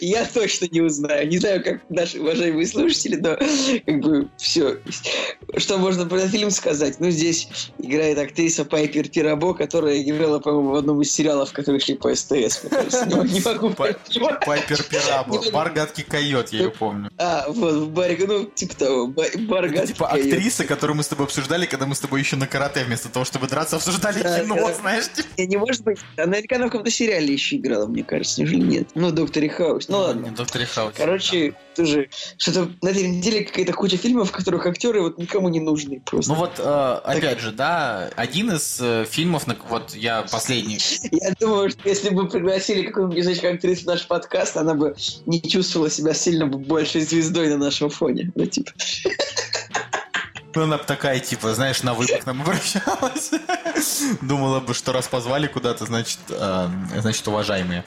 Я 0.00 0.24
точно 0.24 0.68
не 0.70 0.80
узнаю. 0.80 1.28
Не 1.28 1.38
знаю, 1.38 1.62
как 1.62 1.80
наши 1.90 2.18
уважаемые 2.18 2.66
слушатели, 2.66 3.16
но 3.16 3.36
как 3.84 4.00
бы 4.00 4.28
все. 4.38 4.78
Что 5.58 5.76
можно 5.76 6.06
про 6.06 6.16
этот 6.18 6.30
фильм 6.30 6.50
сказать? 6.50 6.98
Ну, 6.98 7.10
здесь 7.10 7.70
играет 7.78 8.18
актриса 8.18 8.64
Пайпер 8.64 9.08
Пирабо, 9.10 9.52
которая 9.52 10.00
играла, 10.02 10.38
по-моему, 10.38 10.70
в 10.70 10.76
одном 10.76 11.02
из 11.02 11.12
сериалов, 11.12 11.52
которые 11.52 11.80
шли 11.80 11.94
по 11.94 12.14
СТС. 12.14 12.62
Не 12.64 13.40
могу. 13.44 13.70
Пайпер 13.70 14.82
Пирабо, 14.82 15.42
бар 15.52 15.70
гадкий 15.72 16.04
койот, 16.04 16.48
я 16.50 16.58
ее 16.60 16.70
помню. 16.70 17.10
А, 17.18 17.44
вот, 17.48 17.74
в 17.74 17.88
баре, 17.90 18.16
ну, 18.26 18.44
типа 18.46 18.76
того, 18.76 19.06
ба- 19.08 19.24
бар 19.40 19.66
Это 19.66 19.74
гадкий 19.74 19.92
типа 19.94 20.08
актриса, 20.08 20.64
которую 20.64 20.96
мы 20.96 21.02
с 21.02 21.08
тобой 21.08 21.26
обсуждали, 21.26 21.66
когда 21.66 21.84
мы 21.84 21.94
с 21.94 22.00
тобой 22.00 22.20
еще 22.20 22.36
на 22.36 22.46
карате 22.46 22.82
вместо 22.84 23.10
того, 23.10 23.26
чтобы 23.26 23.46
драться, 23.46 23.76
обсуждали 23.76 24.05
Да, 24.12 24.40
кино, 24.40 24.72
знаешь? 24.78 25.04
Не, 25.36 25.56
может 25.56 25.82
быть. 25.82 25.98
Она 26.16 26.26
наверняка 26.26 26.56
она 26.56 26.66
в 26.66 26.70
каком-то 26.70 26.90
сериале 26.90 27.32
еще 27.32 27.56
играла, 27.56 27.86
мне 27.86 28.02
кажется, 28.02 28.40
неужели 28.40 28.60
нет? 28.60 28.88
Ну, 28.94 29.10
Докторе 29.10 29.48
Хаус. 29.48 29.88
Ну, 29.88 29.98
ладно. 29.98 30.26
Не, 30.26 30.30
Доктор 30.30 30.64
Хаус. 30.64 30.94
Короче, 30.96 31.54
тоже 31.74 32.08
что-то 32.38 32.70
на 32.82 32.88
этой 32.88 33.06
неделе 33.08 33.44
какая-то 33.44 33.72
куча 33.72 33.96
фильмов, 33.96 34.30
в 34.30 34.32
которых 34.32 34.66
актеры 34.66 35.02
вот 35.02 35.18
никому 35.18 35.48
не 35.48 35.60
нужны 35.60 36.00
просто. 36.00 36.32
Ну 36.32 36.38
вот, 36.38 36.52
э, 36.58 37.00
опять 37.04 37.40
же, 37.40 37.52
да, 37.52 38.10
один 38.16 38.50
из 38.52 38.78
э, 38.80 39.04
фильмов, 39.08 39.46
на- 39.46 39.56
вот 39.68 39.94
я 39.94 40.22
последний, 40.22 40.78
Я 41.12 41.34
думаю, 41.38 41.70
что 41.70 41.88
если 41.88 42.10
бы 42.10 42.28
пригласили 42.28 42.86
какую-нибудь 42.86 43.18
из 43.18 43.28
этих 43.28 43.44
актрис 43.44 43.82
в 43.82 43.86
наш 43.86 44.06
подкаст, 44.06 44.56
она 44.56 44.74
бы 44.74 44.94
не 45.26 45.42
чувствовала 45.42 45.90
себя 45.90 46.14
сильно 46.14 46.46
большей 46.46 47.02
звездой 47.02 47.48
на 47.50 47.58
нашем 47.58 47.90
фоне. 47.90 48.32
Ну, 48.34 48.46
типа. 48.46 48.72
она 50.64 50.78
такая, 50.78 51.20
типа, 51.20 51.54
знаешь, 51.54 51.82
на 51.82 51.94
выпуск 51.94 52.26
нам 52.26 52.42
обращалась. 52.42 53.30
Думала 54.20 54.60
бы, 54.60 54.74
что 54.74 54.92
раз 54.92 55.08
позвали 55.08 55.46
куда-то, 55.46 55.86
значит, 55.86 56.18
э, 56.28 56.68
значит, 57.00 57.26
уважаемые. 57.28 57.84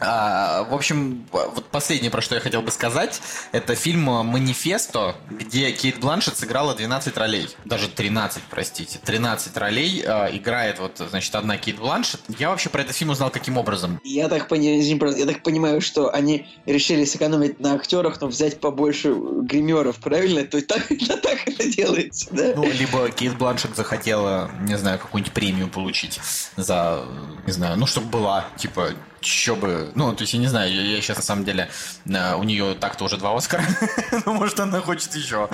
А, 0.00 0.62
в 0.64 0.74
общем, 0.74 1.26
вот 1.32 1.64
последнее, 1.66 2.10
про 2.10 2.20
что 2.20 2.36
я 2.36 2.40
хотел 2.40 2.62
бы 2.62 2.70
сказать, 2.70 3.20
это 3.50 3.74
фильм 3.74 4.02
«Манифесто», 4.02 5.16
где 5.28 5.72
Кейт 5.72 5.98
Бланшет 5.98 6.36
сыграла 6.36 6.74
12 6.74 7.16
ролей. 7.16 7.48
Даже 7.64 7.88
13, 7.88 8.42
простите. 8.48 9.00
13 9.04 9.56
ролей 9.56 10.02
э, 10.04 10.36
играет 10.36 10.78
вот, 10.78 11.02
значит, 11.10 11.34
одна 11.34 11.56
Кейт 11.56 11.78
Бланшет. 11.78 12.20
Я 12.38 12.50
вообще 12.50 12.68
про 12.68 12.82
этот 12.82 12.94
фильм 12.94 13.10
узнал 13.10 13.30
каким 13.30 13.56
образом? 13.56 14.00
Я 14.04 14.28
так, 14.28 14.48
пони- 14.48 14.80
я 15.18 15.26
так 15.26 15.42
понимаю, 15.42 15.80
что 15.80 16.14
они 16.14 16.46
решили 16.66 17.04
сэкономить 17.04 17.58
на 17.58 17.74
актерах, 17.74 18.20
но 18.20 18.28
взять 18.28 18.60
побольше 18.60 19.12
гримеров, 19.12 19.96
правильно? 19.96 20.44
То 20.44 20.58
есть 20.58 20.68
так, 20.68 20.86
так 21.22 21.48
это 21.48 21.64
делается, 21.98 22.28
да? 22.32 22.52
Ну, 22.56 22.70
либо 22.70 23.10
Кейт 23.10 23.36
Бланшет 23.36 23.76
захотела, 23.76 24.50
не 24.62 24.76
знаю, 24.76 24.98
какую-нибудь 24.98 25.32
премию 25.32 25.68
получить 25.68 26.20
за, 26.56 27.04
не 27.46 27.52
знаю, 27.52 27.76
ну, 27.76 27.86
чтобы 27.86 28.08
была, 28.08 28.46
типа, 28.56 28.90
еще 29.20 29.54
бы, 29.54 29.90
ну, 29.94 30.14
то 30.14 30.22
есть, 30.22 30.34
я 30.34 30.40
не 30.40 30.46
знаю, 30.46 30.72
я, 30.72 31.00
сейчас, 31.00 31.16
на 31.16 31.22
самом 31.22 31.44
деле, 31.44 31.68
э, 32.06 32.34
у 32.34 32.42
нее 32.42 32.74
так-то 32.74 33.04
уже 33.04 33.16
два 33.16 33.36
Оскара, 33.36 33.64
ну, 34.26 34.34
может, 34.34 34.58
она 34.60 34.80
хочет 34.80 35.14
еще, 35.14 35.48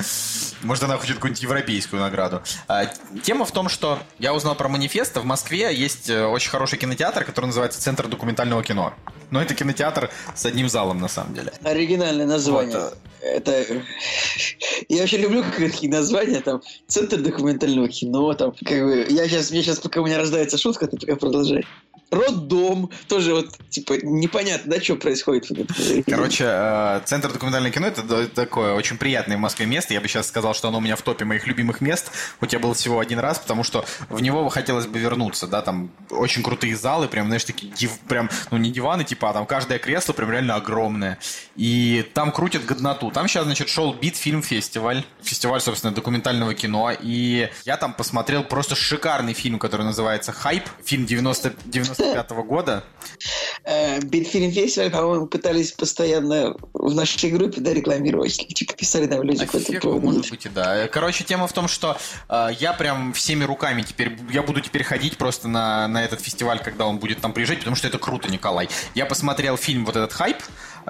может, 0.62 0.84
она 0.84 0.96
хочет 0.96 1.16
какую-нибудь 1.16 1.42
европейскую 1.42 2.00
награду. 2.00 2.42
А, 2.68 2.86
Тема 3.22 3.44
в 3.44 3.52
том, 3.52 3.68
что 3.68 3.98
я 4.18 4.34
узнал 4.34 4.54
про 4.54 4.68
манифест, 4.68 5.16
в 5.16 5.24
Москве 5.24 5.74
есть 5.74 6.10
э, 6.10 6.24
очень 6.24 6.50
хороший 6.50 6.78
кинотеатр, 6.78 7.24
который 7.24 7.46
называется 7.46 7.80
Центр 7.80 8.08
документального 8.08 8.62
кино. 8.62 8.94
Но 9.30 9.40
это 9.40 9.54
кинотеатр 9.54 10.10
с 10.34 10.46
одним 10.46 10.68
залом, 10.68 11.00
на 11.00 11.08
самом 11.08 11.34
деле. 11.34 11.52
Оригинальное 11.62 12.26
название. 12.26 12.78
Вот, 12.78 12.98
Это... 13.22 13.64
Я 14.88 15.00
вообще 15.00 15.18
люблю 15.18 15.42
какие 15.56 15.90
названия, 15.90 16.40
там, 16.40 16.62
Центр 16.86 17.20
документального 17.20 17.88
кино, 17.88 18.32
там, 18.34 18.52
как 18.52 18.80
бы... 18.84 19.06
Я 19.08 19.28
сейчас, 19.28 19.50
мне 19.50 19.62
сейчас, 19.62 19.78
пока 19.78 20.00
у 20.00 20.06
меня 20.06 20.18
рождается 20.18 20.58
шутка, 20.58 20.86
ты 20.86 20.98
пока 20.98 21.16
продолжай. 21.16 21.64
Роддом, 22.14 22.90
тоже 23.08 23.34
вот, 23.34 23.58
типа, 23.68 23.94
непонятно, 24.02 24.72
да, 24.74 24.80
что 24.82 24.96
происходит. 24.96 25.48
Короче, 26.06 26.44
э, 26.46 27.00
Центр 27.04 27.32
документального 27.32 27.72
кино 27.72 27.86
это 27.86 28.28
такое 28.28 28.74
очень 28.74 28.96
приятное 28.96 29.36
в 29.36 29.40
Москве 29.40 29.66
место. 29.66 29.94
Я 29.94 30.00
бы 30.00 30.08
сейчас 30.08 30.28
сказал, 30.28 30.54
что 30.54 30.68
оно 30.68 30.78
у 30.78 30.80
меня 30.80 30.96
в 30.96 31.02
топе 31.02 31.24
моих 31.24 31.46
любимых 31.46 31.80
мест. 31.80 32.10
Хоть 32.40 32.52
я 32.52 32.58
был 32.58 32.74
всего 32.74 33.00
один 33.00 33.18
раз, 33.18 33.38
потому 33.38 33.64
что 33.64 33.84
в 34.08 34.22
него 34.22 34.48
хотелось 34.48 34.86
бы 34.86 34.98
вернуться, 34.98 35.46
да, 35.46 35.62
там 35.62 35.90
очень 36.10 36.42
крутые 36.42 36.76
залы, 36.76 37.08
прям, 37.08 37.26
знаешь, 37.26 37.44
такие 37.44 37.72
див- 37.72 37.98
прям, 38.08 38.30
ну 38.50 38.58
не 38.58 38.70
диваны, 38.70 39.04
типа, 39.04 39.30
а 39.30 39.32
там 39.32 39.46
каждое 39.46 39.78
кресло 39.78 40.12
прям 40.12 40.30
реально 40.30 40.54
огромное. 40.56 41.18
И 41.56 42.08
там 42.14 42.32
крутят 42.32 42.64
годноту. 42.64 43.10
Там 43.10 43.28
сейчас, 43.28 43.44
значит, 43.44 43.68
шел 43.68 43.94
Бит 43.94 44.16
фильм 44.16 44.42
фестиваль, 44.42 45.04
фестиваль, 45.22 45.60
собственно, 45.60 45.94
документального 45.94 46.54
кино. 46.54 46.92
И 47.00 47.48
я 47.64 47.76
там 47.76 47.92
посмотрел 47.92 48.44
просто 48.44 48.74
шикарный 48.74 49.32
фильм, 49.32 49.58
который 49.58 49.84
называется 49.84 50.32
«Хайп», 50.32 50.64
фильм 50.84 51.06
90 51.06 51.54
95 52.12 52.46
года. 52.46 52.84
Э, 53.66 53.98
Битфильм 54.00 54.52
фестиваль, 54.52 54.90
по-моему, 54.90 55.26
пытались 55.26 55.72
постоянно 55.72 56.54
в 56.74 56.94
нашей 56.94 57.30
группе, 57.30 57.60
да, 57.60 57.72
рекламировать. 57.72 58.36
Типа, 58.36 58.74
писали 58.74 59.06
там 59.06 59.22
люди 59.22 59.46
по 59.46 59.56
этому 59.56 59.80
поводу. 59.80 60.06
может 60.06 60.30
быть, 60.30 60.44
и 60.44 60.48
да. 60.50 60.86
Короче, 60.88 61.24
тема 61.24 61.46
в 61.46 61.52
том, 61.52 61.66
что 61.66 61.96
э, 62.28 62.48
я 62.58 62.74
прям 62.74 63.14
всеми 63.14 63.44
руками 63.44 63.82
теперь, 63.82 64.18
я 64.30 64.42
буду 64.42 64.60
теперь 64.60 64.84
ходить 64.84 65.16
просто 65.16 65.48
на, 65.48 65.88
на 65.88 66.04
этот 66.04 66.20
фестиваль, 66.20 66.60
когда 66.62 66.86
он 66.86 66.98
будет 66.98 67.20
там 67.20 67.32
приезжать, 67.32 67.60
потому 67.60 67.74
что 67.74 67.88
это 67.88 67.98
круто, 67.98 68.30
Николай. 68.30 68.68
Я 68.94 69.06
посмотрел 69.06 69.56
фильм 69.56 69.86
вот 69.86 69.96
этот 69.96 70.12
«Хайп», 70.12 70.36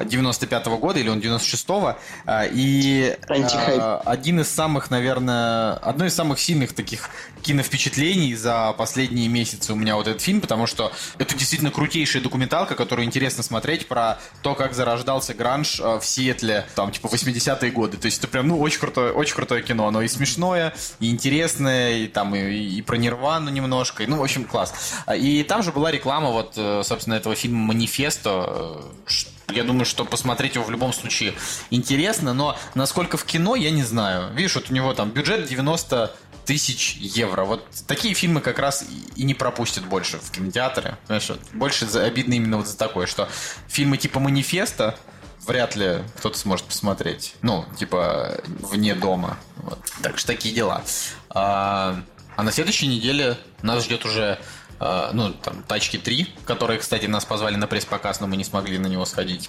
95 0.03 0.67
-го 0.67 0.79
года, 0.79 0.99
или 0.99 1.09
он 1.09 1.21
96-го, 1.21 1.97
а, 2.27 2.45
и 2.45 3.17
а, 3.29 4.03
один 4.05 4.41
из 4.41 4.49
самых, 4.49 4.91
наверное, 4.91 5.75
одно 5.75 6.07
из 6.07 6.15
самых 6.15 6.41
сильных 6.41 6.73
таких 6.73 7.11
киновпечатлений 7.43 8.35
за 8.35 8.75
последние 8.77 9.29
месяцы 9.29 9.73
у 9.73 9.77
меня 9.77 9.97
вот 9.97 10.09
этот 10.09 10.23
фильм, 10.23 10.41
потому 10.41 10.67
что 10.67 10.93
это 11.19 11.37
действительно 11.37 11.71
крутейшая 11.71 12.23
документалка, 12.65 12.75
которую 12.75 13.07
интересно 13.07 13.43
смотреть 13.43 13.87
про 13.87 14.19
то, 14.43 14.55
как 14.55 14.75
зарождался 14.75 15.35
гранж 15.35 15.81
э, 15.81 15.99
в 15.99 16.05
Сиэтле, 16.05 16.67
там, 16.75 16.91
типа, 16.91 17.07
80-е 17.09 17.71
годы. 17.71 17.97
То 17.97 18.07
есть 18.07 18.19
это 18.19 18.29
прям, 18.29 18.49
ну, 18.49 18.61
очень 18.61 18.81
крутое, 18.81 19.13
очень 19.13 19.35
крутое 19.35 19.63
кино. 19.63 19.87
Оно 19.87 20.03
и 20.03 20.09
смешное, 20.09 20.75
и 21.01 21.11
интересное, 21.11 22.05
и 22.05 22.07
там, 22.07 22.35
и, 22.35 22.79
и 22.79 22.83
про 22.83 22.97
Нирвану 22.97 23.51
немножко. 23.51 24.03
И, 24.03 24.07
ну, 24.07 24.19
в 24.19 24.23
общем, 24.23 24.45
класс. 24.45 24.75
И 25.15 25.43
там 25.45 25.63
же 25.63 25.73
была 25.73 25.91
реклама 25.91 26.31
вот, 26.31 26.55
э, 26.57 26.83
собственно, 26.85 27.15
этого 27.15 27.35
фильма 27.35 27.59
«Манифесто», 27.59 28.81
э, 29.09 29.35
я 29.53 29.63
думаю, 29.63 29.85
что 29.85 30.05
посмотреть 30.05 30.55
его 30.55 30.65
в 30.65 30.71
любом 30.71 30.93
случае 30.93 31.35
интересно, 31.71 32.33
но 32.33 32.57
насколько 32.75 33.17
в 33.17 33.25
кино, 33.25 33.55
я 33.57 33.71
не 33.71 33.83
знаю. 33.83 34.33
Видишь, 34.35 34.55
вот 34.55 34.71
у 34.71 34.75
него 34.75 34.95
там 34.95 35.11
бюджет 35.11 35.47
90 35.47 36.15
тысяч 36.45 36.97
евро. 36.97 37.45
Вот 37.45 37.67
такие 37.87 38.15
фильмы 38.15 38.41
как 38.41 38.59
раз 38.59 38.85
и- 39.17 39.25
не 39.25 39.35
пропустят 39.35 39.85
больше 39.85 40.19
в 40.19 40.31
кинотеатре. 40.31 40.97
Знаешь, 41.07 41.29
вот 41.29 41.41
больше 41.53 41.87
за- 41.87 42.05
обидно 42.05 42.35
именно 42.35 42.59
вот 42.59 42.67
за 42.69 42.77
такое, 42.77 43.07
что 43.07 43.29
фильмы 43.69 43.97
типа 43.97 44.21
«Манифеста» 44.21 44.99
вряд 45.47 45.77
ли 45.77 45.99
кто-то 46.19 46.39
сможет 46.39 46.67
посмотреть. 46.67 47.35
Ну, 47.43 47.67
типа, 47.79 48.41
вне 48.47 48.95
дома. 48.95 49.39
Вот. 49.57 49.79
Так 50.03 50.19
что 50.19 50.29
такие 50.29 50.55
дела. 50.55 50.83
А, 51.31 52.01
а 52.37 52.43
на 52.43 52.51
следующей 52.53 52.87
неделе 52.87 53.37
нас 53.63 53.85
ждет 53.85 54.05
уже 54.05 54.39
а, 54.81 55.11
ну, 55.13 55.33
там, 55.33 55.63
Тачки 55.63 55.99
3, 55.99 56.35
которые, 56.47 56.81
кстати, 56.81 57.07
нас 57.07 57.25
позвали 57.25 57.55
на 57.57 57.67
пресс-показ, 57.69 58.21
но 58.21 58.27
мы 58.27 58.37
не 58.37 58.45
смогли 58.45 58.77
на 58.79 58.89
него 58.89 59.05
сходить. 59.05 59.49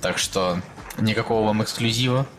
Так 0.00 0.18
что 0.18 0.60
никакого 0.98 1.46
вам 1.46 1.62
эксклюзива. 1.62 2.26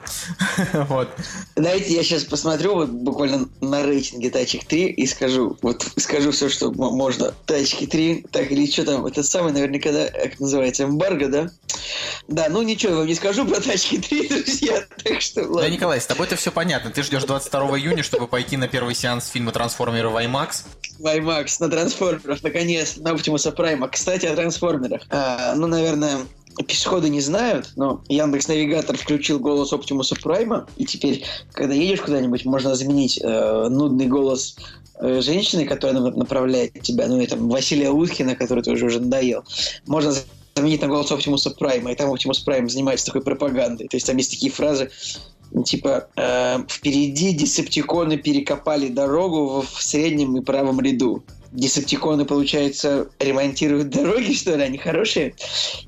Вот. 0.73 1.09
Знаете, 1.55 1.93
я 1.93 2.03
сейчас 2.03 2.23
посмотрю 2.23 2.75
вот 2.75 2.89
буквально 2.89 3.49
на 3.61 3.83
рейтинге 3.83 4.29
тачек 4.29 4.65
3 4.65 4.87
и 4.87 5.07
скажу, 5.07 5.57
вот 5.61 5.85
скажу 5.97 6.31
все, 6.31 6.49
что 6.49 6.71
можно. 6.71 7.33
Тачки 7.45 7.87
3, 7.87 8.25
так 8.31 8.51
или 8.51 8.69
что 8.69 8.85
там, 8.85 9.05
это 9.05 9.23
самый 9.23 9.53
наверняка, 9.53 9.91
да, 9.91 10.09
как 10.09 10.39
называется, 10.39 10.83
эмбарго, 10.83 11.27
да? 11.27 11.49
Да, 12.27 12.47
ну 12.49 12.61
ничего 12.61 12.93
я 12.93 12.97
вам 12.99 13.07
не 13.07 13.15
скажу 13.15 13.45
про 13.45 13.59
тачки 13.59 13.97
3, 13.97 14.27
друзья, 14.43 14.83
так 15.03 15.21
что 15.21 15.43
Да, 15.43 15.49
ладно. 15.49 15.69
Николай, 15.69 16.01
с 16.01 16.05
тобой-то 16.05 16.35
все 16.35 16.51
понятно. 16.51 16.91
Ты 16.91 17.03
ждешь 17.03 17.23
22 17.23 17.79
июня, 17.79 18.03
чтобы 18.03 18.27
пойти 18.27 18.57
на 18.57 18.67
первый 18.67 18.95
сеанс 18.95 19.27
фильма 19.29 19.51
«Трансформеры» 19.51 20.09
в 20.09 20.15
IMAX. 20.15 20.65
Ваймакс 20.99 21.59
на 21.59 21.69
трансформерах, 21.69 22.43
наконец, 22.43 22.97
на 22.97 23.11
Оптимуса 23.11 23.51
Прайма. 23.51 23.87
Кстати, 23.87 24.25
о 24.25 24.35
трансформерах. 24.35 25.01
А, 25.09 25.55
ну, 25.55 25.67
наверное, 25.67 26.19
пешеходы 26.67 27.09
не 27.09 27.21
знают, 27.21 27.71
но 27.75 28.03
Яндекс 28.09 28.47
Навигатор 28.47 28.97
включил 28.97 29.39
голос 29.39 29.73
Оптимуса 29.73 30.15
Прайма, 30.15 30.67
и 30.77 30.85
теперь, 30.85 31.23
когда 31.51 31.73
едешь 31.73 32.01
куда-нибудь, 32.01 32.45
можно 32.45 32.75
заменить 32.75 33.19
э, 33.21 33.67
нудный 33.69 34.07
голос 34.07 34.55
э, 34.99 35.21
женщины, 35.21 35.65
которая 35.65 35.99
на- 35.99 36.11
направляет 36.11 36.81
тебя, 36.81 37.07
ну, 37.07 37.21
это 37.21 37.37
Василия 37.37 37.89
Уткина, 37.89 38.35
который 38.35 38.63
тоже 38.63 38.85
уже 38.85 38.99
надоел. 38.99 39.43
Можно 39.87 40.13
заменить 40.55 40.81
на 40.81 40.87
голос 40.87 41.11
Оптимуса 41.11 41.51
Прайма, 41.51 41.91
и 41.91 41.95
там 41.95 42.09
Оптимус 42.11 42.39
Прайм 42.39 42.69
занимается 42.69 43.07
такой 43.07 43.21
пропагандой. 43.21 43.87
То 43.87 43.97
есть 43.97 44.07
там 44.07 44.17
есть 44.17 44.31
такие 44.31 44.51
фразы, 44.51 44.91
типа 45.65 46.07
э, 46.15 46.59
впереди 46.67 47.33
десептиконы 47.33 48.17
перекопали 48.17 48.89
дорогу 48.89 49.61
в 49.61 49.81
среднем 49.81 50.37
и 50.37 50.41
правом 50.41 50.79
ряду. 50.81 51.23
Десептиконы, 51.51 52.25
получается, 52.25 53.09
ремонтируют 53.19 53.89
дороги, 53.89 54.33
что 54.33 54.55
ли, 54.55 54.63
они 54.63 54.77
хорошие. 54.77 55.35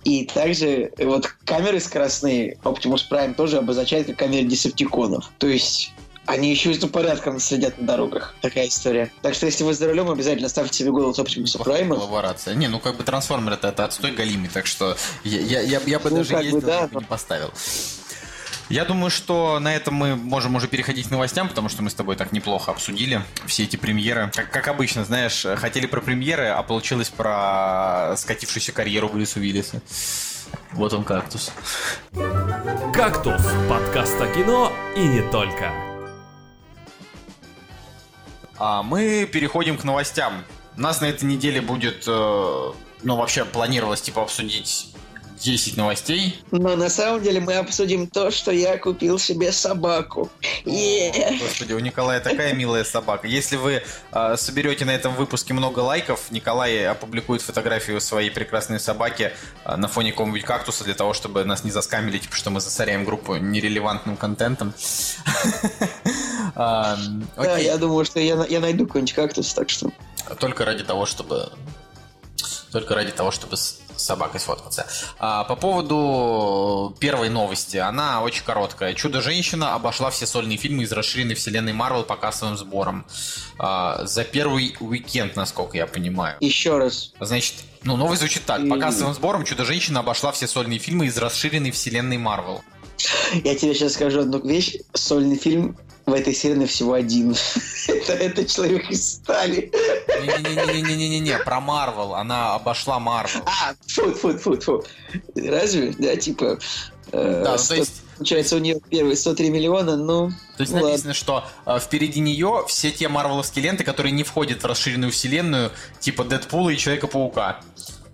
И 0.04 0.26
также 0.26 0.92
э, 0.98 1.06
вот 1.06 1.28
камеры 1.46 1.80
скоростные 1.80 2.58
Optimus 2.64 3.02
Prime 3.10 3.34
тоже 3.34 3.58
обозначают 3.58 4.08
как 4.08 4.18
камеры 4.18 4.44
десептиконов. 4.44 5.32
То 5.38 5.48
есть 5.48 5.94
они 6.26 6.52
еще 6.52 6.72
и 6.72 6.74
за 6.78 6.88
порядком 6.88 7.40
следят 7.40 7.80
на 7.80 7.88
дорогах. 7.88 8.36
Такая 8.42 8.68
история. 8.68 9.12
Так 9.22 9.34
что 9.36 9.46
если 9.46 9.64
вы 9.64 9.74
за 9.74 9.88
рулем, 9.88 10.10
обязательно 10.10 10.48
ставьте 10.50 10.80
себе 10.80 10.92
голос 10.92 11.20
Optimus 11.20 11.58
Prime. 11.62 11.90
Коллаборация. 11.90 12.56
Не, 12.56 12.68
ну 12.68 12.80
как 12.80 12.98
бы 12.98 13.04
трансформер 13.04 13.54
это, 13.54 13.70
это 13.70 13.86
отстой 13.86 14.12
галимый, 14.12 14.50
так 14.54 14.66
что 14.66 14.96
я, 15.24 15.40
я, 15.40 15.62
я, 15.62 15.82
я 15.86 16.00
бы 16.00 16.10
Ну, 16.10 16.18
даже 16.18 16.30
как 16.30 16.40
бы 16.40 16.46
ездил, 16.46 16.62
да, 16.62 16.82
бы 16.88 16.94
но- 16.94 17.00
не 17.02 17.06
поставил. 17.06 17.52
Я 18.70 18.86
думаю, 18.86 19.12
что 19.12 19.60
на 19.60 19.76
этом 19.76 19.94
мы 19.94 20.16
можем 20.16 20.56
уже 20.56 20.68
переходить 20.68 21.08
к 21.08 21.12
новостям, 21.12 21.50
потому 21.50 21.70
что 21.70 21.84
мы 21.84 21.90
с 21.90 21.94
тобой 21.94 22.16
так 22.16 22.32
неплохо 22.32 22.72
обсудили 22.72 23.22
все 23.46 23.64
эти 23.64 23.76
премьеры. 23.76 24.32
Как, 24.34 24.50
как 24.50 24.68
обычно, 24.68 25.04
знаешь, 25.04 25.46
хотели 25.58 25.86
про 25.86 26.02
премьеры, 26.02 26.48
а 26.48 26.64
получилось 26.64 27.10
про 27.10 28.16
скатившуюся 28.18 28.72
карьеру 28.72 29.10
Брюса 29.10 29.40
Уиллиса. 29.40 29.82
Вот 30.72 30.94
он 30.94 31.04
кактус. 31.04 31.52
«Кактус»– 32.94 33.42
подкаст 33.70 34.20
о 34.22 34.28
кино 34.28 34.72
и 34.96 35.02
не 35.02 35.22
только. 35.30 35.72
А 38.58 38.82
мы 38.84 39.26
переходим 39.26 39.78
к 39.78 39.84
новостям. 39.84 40.44
У 40.78 40.82
нас 40.82 41.02
на 41.02 41.06
этой 41.06 41.26
неделе 41.26 41.60
будет, 41.60 42.06
э, 42.08 42.72
ну 43.04 43.16
вообще 43.16 43.46
планировалось 43.46 44.02
типа 44.02 44.22
обсудить 44.24 44.93
10 45.44 45.78
новостей. 45.78 46.42
Но 46.52 46.76
на 46.76 46.90
самом 46.90 47.22
деле 47.22 47.40
мы 47.42 47.56
обсудим 47.56 48.08
то, 48.08 48.32
что 48.32 48.52
я 48.52 48.78
купил 48.78 49.20
себе 49.20 49.52
собаку. 49.52 50.30
Е. 50.66 51.38
Господи, 51.40 51.74
у 51.74 51.80
Николая 51.80 52.22
такая 52.22 52.54
милая 52.54 52.84
собака. 52.84 53.28
Если 53.28 53.58
вы 53.58 53.84
э, 54.12 54.36
соберете 54.38 54.86
на 54.86 54.92
этом 54.92 55.16
выпуске 55.16 55.54
много 55.54 55.80
лайков, 55.80 56.32
Николай 56.32 56.86
опубликует 56.86 57.42
фотографию 57.42 58.00
своей 58.00 58.30
прекрасной 58.30 58.80
собаки 58.80 59.34
э, 59.66 59.76
на 59.76 59.88
фоне 59.88 60.12
какого-нибудь 60.12 60.44
кактуса 60.44 60.86
для 60.86 60.94
того, 60.94 61.14
чтобы 61.14 61.44
нас 61.44 61.64
не 61.64 61.72
заскамили, 61.72 62.20
типа, 62.20 62.36
что 62.36 62.50
мы 62.50 62.62
засоряем 62.62 63.04
группу 63.04 63.36
нерелевантным 63.36 64.18
контентом. 64.18 64.74
А, 66.56 66.98
Да, 67.36 67.58
я 67.58 67.78
думаю, 67.78 68.06
что 68.06 68.20
я 68.20 68.60
найду 68.60 68.86
какой-нибудь 68.86 69.14
кактус, 69.14 69.54
так 69.54 69.72
что... 69.72 69.92
Только 70.40 70.66
ради 70.66 70.84
того, 70.84 71.08
чтобы... 71.08 71.50
Только 72.72 72.94
ради 72.94 73.12
того, 73.12 73.32
чтобы 73.32 73.58
с 74.04 74.06
собакой 74.06 74.40
сфоткаться. 74.40 74.86
А, 75.18 75.46
по 75.46 75.56
поводу 75.56 76.96
первой 77.00 77.30
новости. 77.30 77.78
Она 77.78 78.22
очень 78.22 78.44
короткая. 78.44 78.94
Чудо-женщина 78.94 79.74
обошла 79.74 80.10
все 80.10 80.28
сольные 80.28 80.58
фильмы 80.58 80.84
из 80.84 80.92
расширенной 80.92 81.36
вселенной 81.36 81.74
Марвел 81.74 82.04
по 82.04 82.18
кассовым 82.18 82.58
сборам. 82.58 83.06
А, 83.58 84.06
за 84.06 84.24
первый 84.24 84.76
уикенд, 84.80 85.36
насколько 85.36 85.78
я 85.78 85.88
понимаю. 85.88 86.38
Еще 86.42 86.78
раз. 86.78 87.14
Значит, 87.20 87.56
ну, 87.84 87.96
новость 87.96 88.20
звучит 88.20 88.46
так. 88.46 88.68
По 88.70 88.78
кассовым 88.78 89.14
сборам 89.14 89.46
Чудо-женщина 89.46 90.02
обошла 90.02 90.32
все 90.32 90.48
сольные 90.48 90.80
фильмы 90.80 91.08
из 91.08 91.18
расширенной 91.18 91.72
вселенной 91.72 92.18
Марвел. 92.18 92.62
Я 93.44 93.56
тебе 93.56 93.74
сейчас 93.74 93.94
скажу 93.94 94.22
одну 94.22 94.40
вещь. 94.40 94.78
Сольный 94.94 95.38
фильм 95.38 95.78
в 96.06 96.14
этой 96.14 96.34
вселенной 96.34 96.68
всего 96.68 96.94
один. 96.94 97.36
это, 97.88 98.14
это 98.14 98.46
человек 98.46 98.90
из 98.90 99.14
стали. 99.14 99.72
Не-не-не-не-не-не-не, 100.08 101.38
про 101.40 101.60
Марвел. 101.60 102.16
Она 102.16 102.56
обошла 102.56 103.00
Марвел. 103.00 103.42
А, 103.46 103.74
фу, 103.88 104.12
фу, 104.14 104.38
фу, 104.38 104.60
фу. 104.60 104.84
Разве? 105.36 105.94
Да, 105.98 106.16
типа... 106.16 106.60
э, 107.12 107.42
Да, 107.44 107.52
ну, 107.52 107.58
то 107.58 107.58
сто- 107.58 107.76
есть 107.76 108.04
Получается, 108.18 108.56
у 108.56 108.60
нее 108.60 108.80
первый 108.90 109.18
103 109.18 109.50
миллиона, 109.50 109.98
ну... 109.98 110.30
То 110.56 110.62
есть 110.62 110.72
ладно. 110.72 110.90
написано, 110.90 111.14
что 111.14 111.46
э, 111.66 111.80
впереди 111.80 112.20
нее 112.20 112.64
все 112.68 112.92
те 112.92 113.08
марвеловские 113.10 113.64
ленты, 113.64 113.84
которые 113.84 114.12
не 114.12 114.24
входят 114.24 114.62
в 114.62 114.66
расширенную 114.66 115.12
вселенную, 115.12 115.72
типа 116.00 116.24
Дэдпула 116.24 116.70
и 116.70 116.78
Человека-паука. 116.78 117.60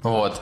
Вот. 0.01 0.41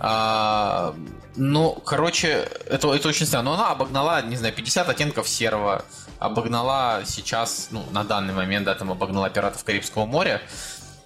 А, 0.00 0.94
ну, 1.36 1.72
короче, 1.84 2.48
это, 2.66 2.92
это 2.92 3.08
очень 3.08 3.26
странно. 3.26 3.50
Но 3.50 3.54
она 3.54 3.70
обогнала, 3.70 4.22
не 4.22 4.36
знаю, 4.36 4.54
50 4.54 4.88
оттенков 4.88 5.28
серого. 5.28 5.84
Обогнала 6.18 7.02
сейчас, 7.06 7.68
ну, 7.70 7.84
на 7.92 8.04
данный 8.04 8.34
момент, 8.34 8.64
да, 8.66 8.74
там 8.74 8.90
обогнала 8.90 9.30
Пиратов 9.30 9.62
Карибского 9.64 10.04
моря. 10.06 10.40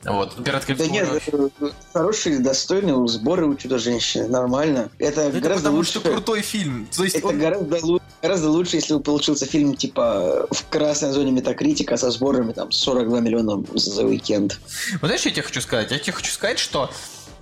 Вот. 0.05 0.35
Ну, 0.37 0.43
Пираты 0.43 0.75
Да 0.75 0.75
Карибского 0.75 0.93
нет, 0.95 1.09
моря... 1.09 1.49
это 1.61 1.75
хорошие, 1.93 2.39
достойные 2.41 3.07
сборы 3.09 3.47
у 3.47 3.55
Чудо-женщины. 3.55 4.27
Нормально. 4.29 4.91
Это, 4.99 5.23
Это 5.23 5.39
гораздо 5.41 5.55
потому 5.65 5.77
лучше... 5.77 5.91
что 5.93 6.01
крутой 6.01 6.43
фильм. 6.43 6.89
То 6.95 7.05
есть 7.05 7.17
Это 7.17 7.29
он- 7.29 7.39
гораздо, 7.39 7.79
гораздо 8.21 8.51
лучше, 8.51 8.77
если 8.77 8.95
бы 8.95 9.01
получился 9.01 9.47
фильм 9.47 9.77
типа 9.77 10.49
в 10.51 10.69
красной 10.71 11.13
зоне 11.13 11.31
метакритика 11.31 11.97
со 11.97 12.11
сборами 12.11 12.53
там 12.53 12.73
42 12.73 13.21
миллиона 13.21 13.65
за 13.75 14.05
уикенд. 14.05 14.59
Вот 15.01 15.07
знаешь, 15.07 15.21
что 15.21 15.29
я 15.29 15.35
тебе 15.37 15.45
хочу 15.45 15.61
сказать? 15.61 15.91
Я 15.93 15.99
тебе 16.01 16.13
хочу 16.15 16.33
сказать, 16.33 16.59
что 16.59 16.91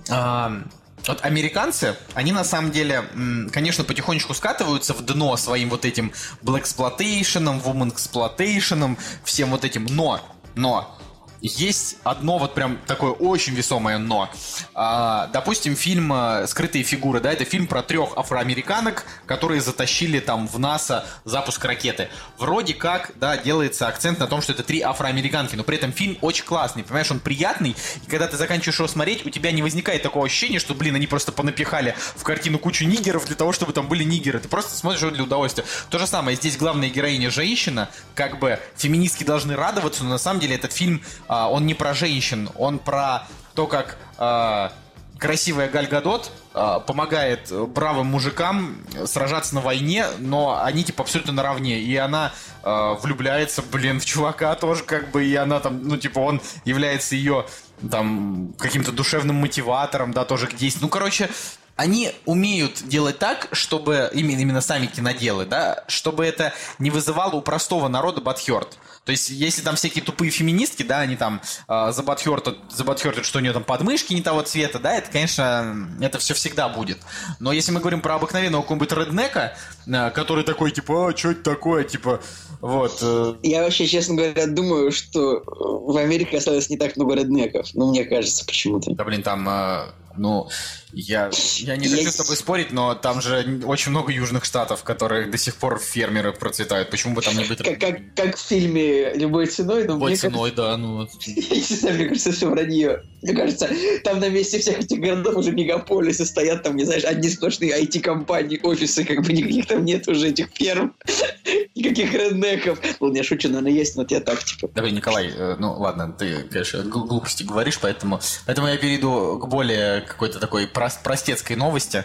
а, 0.09 0.61
вот 1.07 1.23
американцы, 1.23 1.95
они 2.13 2.31
на 2.31 2.43
самом 2.43 2.71
деле, 2.71 3.05
конечно, 3.51 3.83
потихонечку 3.83 4.33
скатываются 4.33 4.93
в 4.93 5.01
дно 5.01 5.35
своим 5.37 5.69
вот 5.69 5.85
этим 5.85 6.11
black 6.43 6.63
exploitation, 6.63 7.61
woman 7.63 7.93
exploitation, 7.93 8.97
всем 9.23 9.51
вот 9.51 9.65
этим, 9.65 9.85
но, 9.85 10.19
но 10.55 10.97
есть 11.41 11.97
одно 12.03 12.37
вот 12.37 12.53
прям 12.53 12.77
такое 12.87 13.11
очень 13.11 13.53
весомое 13.53 13.97
но. 13.97 14.29
А, 14.73 15.27
допустим, 15.27 15.75
фильм 15.75 16.13
э, 16.13 16.47
«Скрытые 16.47 16.83
фигуры», 16.83 17.19
да, 17.19 17.31
это 17.31 17.45
фильм 17.45 17.67
про 17.67 17.81
трех 17.81 18.17
афроамериканок, 18.17 19.05
которые 19.25 19.61
затащили 19.61 20.19
там 20.19 20.47
в 20.47 20.59
НАСА 20.59 21.05
запуск 21.25 21.63
ракеты. 21.65 22.09
Вроде 22.37 22.73
как, 22.73 23.11
да, 23.15 23.37
делается 23.37 23.87
акцент 23.87 24.19
на 24.19 24.27
том, 24.27 24.41
что 24.41 24.53
это 24.53 24.63
три 24.63 24.81
афроамериканки, 24.81 25.55
но 25.55 25.63
при 25.63 25.77
этом 25.77 25.91
фильм 25.91 26.17
очень 26.21 26.45
классный, 26.45 26.83
понимаешь, 26.83 27.11
он 27.11 27.19
приятный, 27.19 27.75
и 28.05 28.09
когда 28.09 28.27
ты 28.27 28.37
заканчиваешь 28.37 28.77
его 28.79 28.87
смотреть, 28.87 29.25
у 29.25 29.29
тебя 29.29 29.51
не 29.51 29.61
возникает 29.61 30.03
такого 30.03 30.25
ощущения, 30.25 30.59
что, 30.59 30.73
блин, 30.73 30.95
они 30.95 31.07
просто 31.07 31.31
понапихали 31.31 31.95
в 32.15 32.23
картину 32.23 32.59
кучу 32.59 32.85
нигеров 32.85 33.25
для 33.25 33.35
того, 33.35 33.51
чтобы 33.51 33.73
там 33.73 33.87
были 33.87 34.03
нигеры. 34.03 34.39
Ты 34.39 34.47
просто 34.47 34.75
смотришь 34.75 35.01
его 35.01 35.11
для 35.11 35.23
удовольствия. 35.23 35.65
То 35.89 35.99
же 35.99 36.07
самое, 36.07 36.37
здесь 36.37 36.57
главная 36.57 36.89
героиня 36.89 37.31
женщина, 37.31 37.89
как 38.15 38.39
бы 38.39 38.59
феминистки 38.75 39.23
должны 39.23 39.55
радоваться, 39.55 40.03
но 40.03 40.11
на 40.11 40.17
самом 40.17 40.39
деле 40.39 40.55
этот 40.55 40.73
фильм 40.73 41.01
а, 41.31 41.49
он 41.49 41.65
не 41.65 41.73
про 41.73 41.93
женщин, 41.93 42.49
он 42.55 42.77
про 42.77 43.25
то, 43.55 43.65
как 43.65 43.97
а, 44.17 44.73
красивая 45.17 45.69
Галь 45.69 45.87
Гадот 45.87 46.29
а, 46.53 46.81
помогает 46.81 47.49
бравым 47.69 48.07
мужикам 48.07 48.75
сражаться 49.05 49.55
на 49.55 49.61
войне, 49.61 50.07
но 50.19 50.61
они 50.61 50.83
типа 50.83 51.03
абсолютно 51.03 51.31
наравне. 51.31 51.79
И 51.79 51.95
она 51.95 52.33
а, 52.63 52.95
влюбляется, 52.95 53.61
блин, 53.61 54.01
в 54.01 54.05
чувака 54.05 54.53
тоже 54.55 54.83
как 54.83 55.11
бы, 55.11 55.25
и 55.25 55.33
она 55.35 55.61
там, 55.61 55.87
ну 55.87 55.95
типа 55.95 56.19
он 56.19 56.41
является 56.65 57.15
ее 57.15 57.45
там 57.89 58.53
каким-то 58.59 58.91
душевным 58.91 59.37
мотиватором, 59.37 60.11
да, 60.11 60.25
тоже 60.25 60.49
действию. 60.51 60.83
Ну, 60.83 60.89
короче, 60.89 61.29
они 61.77 62.11
умеют 62.25 62.83
делать 62.83 63.19
так, 63.19 63.47
чтобы 63.53 64.11
именно, 64.13 64.41
именно 64.41 64.61
сами 64.61 64.87
киноделы, 64.87 65.45
да, 65.45 65.83
чтобы 65.87 66.25
это 66.25 66.53
не 66.77 66.89
вызывало 66.89 67.35
у 67.35 67.41
простого 67.41 67.87
народа 67.87 68.19
батхерт. 68.19 68.77
То 69.05 69.11
есть, 69.11 69.29
если 69.29 69.63
там 69.63 69.75
всякие 69.75 70.03
тупые 70.03 70.29
феминистки, 70.29 70.83
да, 70.83 70.99
они 70.99 71.15
там 71.15 71.41
э, 71.67 71.91
забатхертят, 71.91 72.57
забатхертят, 72.69 73.25
что 73.25 73.39
у 73.39 73.41
нее 73.41 73.51
там 73.51 73.63
подмышки 73.63 74.13
не 74.13 74.21
того 74.21 74.43
цвета, 74.43 74.77
да, 74.77 74.93
это, 74.93 75.11
конечно, 75.11 75.89
это 75.99 76.19
все 76.19 76.35
всегда 76.35 76.69
будет. 76.69 76.99
Но 77.39 77.51
если 77.51 77.71
мы 77.71 77.79
говорим 77.79 78.01
про 78.01 78.15
обыкновенного 78.15 78.61
какого-нибудь 78.61 78.91
реднека, 78.91 79.57
э, 79.87 80.11
который 80.11 80.43
такой, 80.43 80.71
типа, 80.71 81.09
а, 81.09 81.17
что 81.17 81.31
это 81.31 81.41
такое, 81.41 81.83
типа, 81.83 82.21
вот. 82.61 82.99
Э... 83.01 83.35
Я 83.41 83.63
вообще, 83.63 83.87
честно 83.87 84.15
говоря, 84.15 84.45
думаю, 84.45 84.91
что 84.91 85.41
в 85.45 85.97
Америке 85.97 86.37
осталось 86.37 86.69
не 86.69 86.77
так 86.77 86.95
много 86.95 87.15
реднеков, 87.15 87.69
ну, 87.73 87.89
мне 87.89 88.05
кажется, 88.05 88.45
почему-то. 88.45 88.93
Да, 88.93 89.03
блин, 89.03 89.23
там, 89.23 89.49
э, 89.49 89.85
ну, 90.15 90.47
я, 90.93 91.29
я 91.57 91.77
не 91.77 91.87
хочу 91.87 92.11
с 92.11 92.15
тобой 92.15 92.35
спорить, 92.35 92.71
но 92.71 92.95
там 92.95 93.21
же 93.21 93.61
очень 93.65 93.91
много 93.91 94.11
южных 94.11 94.45
штатов, 94.45 94.83
которые 94.83 95.27
до 95.27 95.37
сих 95.37 95.55
пор 95.55 95.79
фермеры 95.79 96.33
процветают. 96.33 96.89
Почему 96.89 97.15
бы 97.15 97.21
там 97.21 97.37
не 97.37 97.45
быть... 97.45 97.59
Как, 97.59 97.79
как, 97.79 97.99
как 98.15 98.37
в 98.37 98.41
фильме 98.41 99.13
«Любой 99.13 99.47
ценой», 99.47 99.85
но 99.85 99.93
Любой 99.93 100.15
ценой, 100.15 100.51
кажется, 100.51 100.61
да, 100.61 100.77
ну... 100.77 101.07
Я 101.25 101.55
не 101.55 101.75
знаю, 101.75 101.95
мне 101.95 102.05
кажется, 102.07 102.31
все 102.31 102.49
вранье. 102.49 103.03
Мне 103.21 103.33
кажется, 103.33 103.69
там 104.03 104.19
на 104.19 104.29
месте 104.29 104.59
всех 104.59 104.79
этих 104.79 104.99
городов 104.99 105.35
уже 105.35 105.51
мегаполисы 105.51 106.25
стоят, 106.25 106.63
там, 106.63 106.75
не 106.75 106.85
знаешь, 106.85 107.03
одни 107.03 107.29
сплошные 107.29 107.79
IT-компании, 107.83 108.59
офисы, 108.61 109.05
как 109.05 109.21
бы 109.21 109.33
никаких 109.33 109.67
там 109.67 109.85
нет 109.85 110.07
уже 110.07 110.29
этих 110.29 110.49
ферм, 110.53 110.95
никаких 111.75 112.13
реднеков. 112.13 112.79
Ладно, 112.99 113.17
я 113.17 113.23
шучу, 113.23 113.47
наверное, 113.49 113.71
есть, 113.71 113.95
но 113.95 114.05
я 114.09 114.19
так, 114.19 114.43
типа. 114.43 114.69
Давай, 114.73 114.91
Николай, 114.91 115.29
э, 115.29 115.55
ну 115.59 115.73
ладно, 115.73 116.11
ты, 116.17 116.43
конечно, 116.43 116.83
глупости 116.83 117.43
говоришь, 117.43 117.79
поэтому, 117.79 118.19
поэтому 118.45 118.67
я 118.67 118.77
перейду 118.77 119.39
к 119.39 119.47
более 119.47 120.01
какой-то 120.01 120.39
такой 120.39 120.67
прост, 120.81 121.03
простецкой 121.03 121.55
новости. 121.57 122.03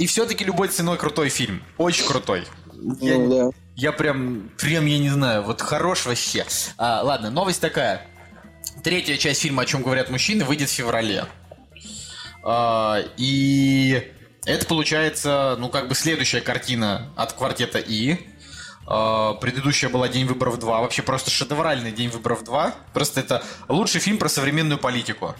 И 0.00 0.06
все-таки 0.06 0.44
любой 0.44 0.66
ценой 0.66 0.98
крутой 0.98 1.28
фильм. 1.28 1.62
Очень 1.78 2.04
крутой. 2.06 2.44
Я, 3.00 3.18
ну, 3.18 3.50
да. 3.52 3.56
я 3.76 3.92
прям, 3.92 4.50
прям, 4.58 4.84
я 4.86 4.98
не 4.98 5.10
знаю, 5.10 5.42
вот 5.44 5.60
хорош 5.60 6.06
вообще. 6.06 6.44
А, 6.76 7.02
ладно, 7.02 7.30
новость 7.30 7.60
такая. 7.60 8.04
Третья 8.82 9.16
часть 9.16 9.42
фильма 9.42 9.62
«О 9.62 9.64
чем 9.64 9.82
говорят 9.82 10.10
мужчины» 10.10 10.44
выйдет 10.44 10.68
в 10.68 10.72
феврале. 10.72 11.26
А, 12.42 12.98
и 13.16 14.12
это 14.44 14.66
получается, 14.66 15.56
ну, 15.58 15.68
как 15.68 15.86
бы 15.86 15.94
следующая 15.94 16.40
картина 16.40 17.12
от 17.14 17.32
квартета 17.32 17.78
И. 17.78 18.18
Uh, 18.86 19.36
предыдущая 19.40 19.90
была 19.90 20.08
День 20.08 20.26
выборов 20.26 20.60
2. 20.60 20.80
Вообще 20.80 21.02
просто 21.02 21.28
шедевральный 21.28 21.90
День 21.90 22.08
выборов 22.08 22.44
2. 22.44 22.72
Просто 22.94 23.18
это 23.18 23.42
лучший 23.68 24.00
фильм 24.00 24.16
про 24.16 24.28
современную 24.28 24.78
политику. 24.78 25.34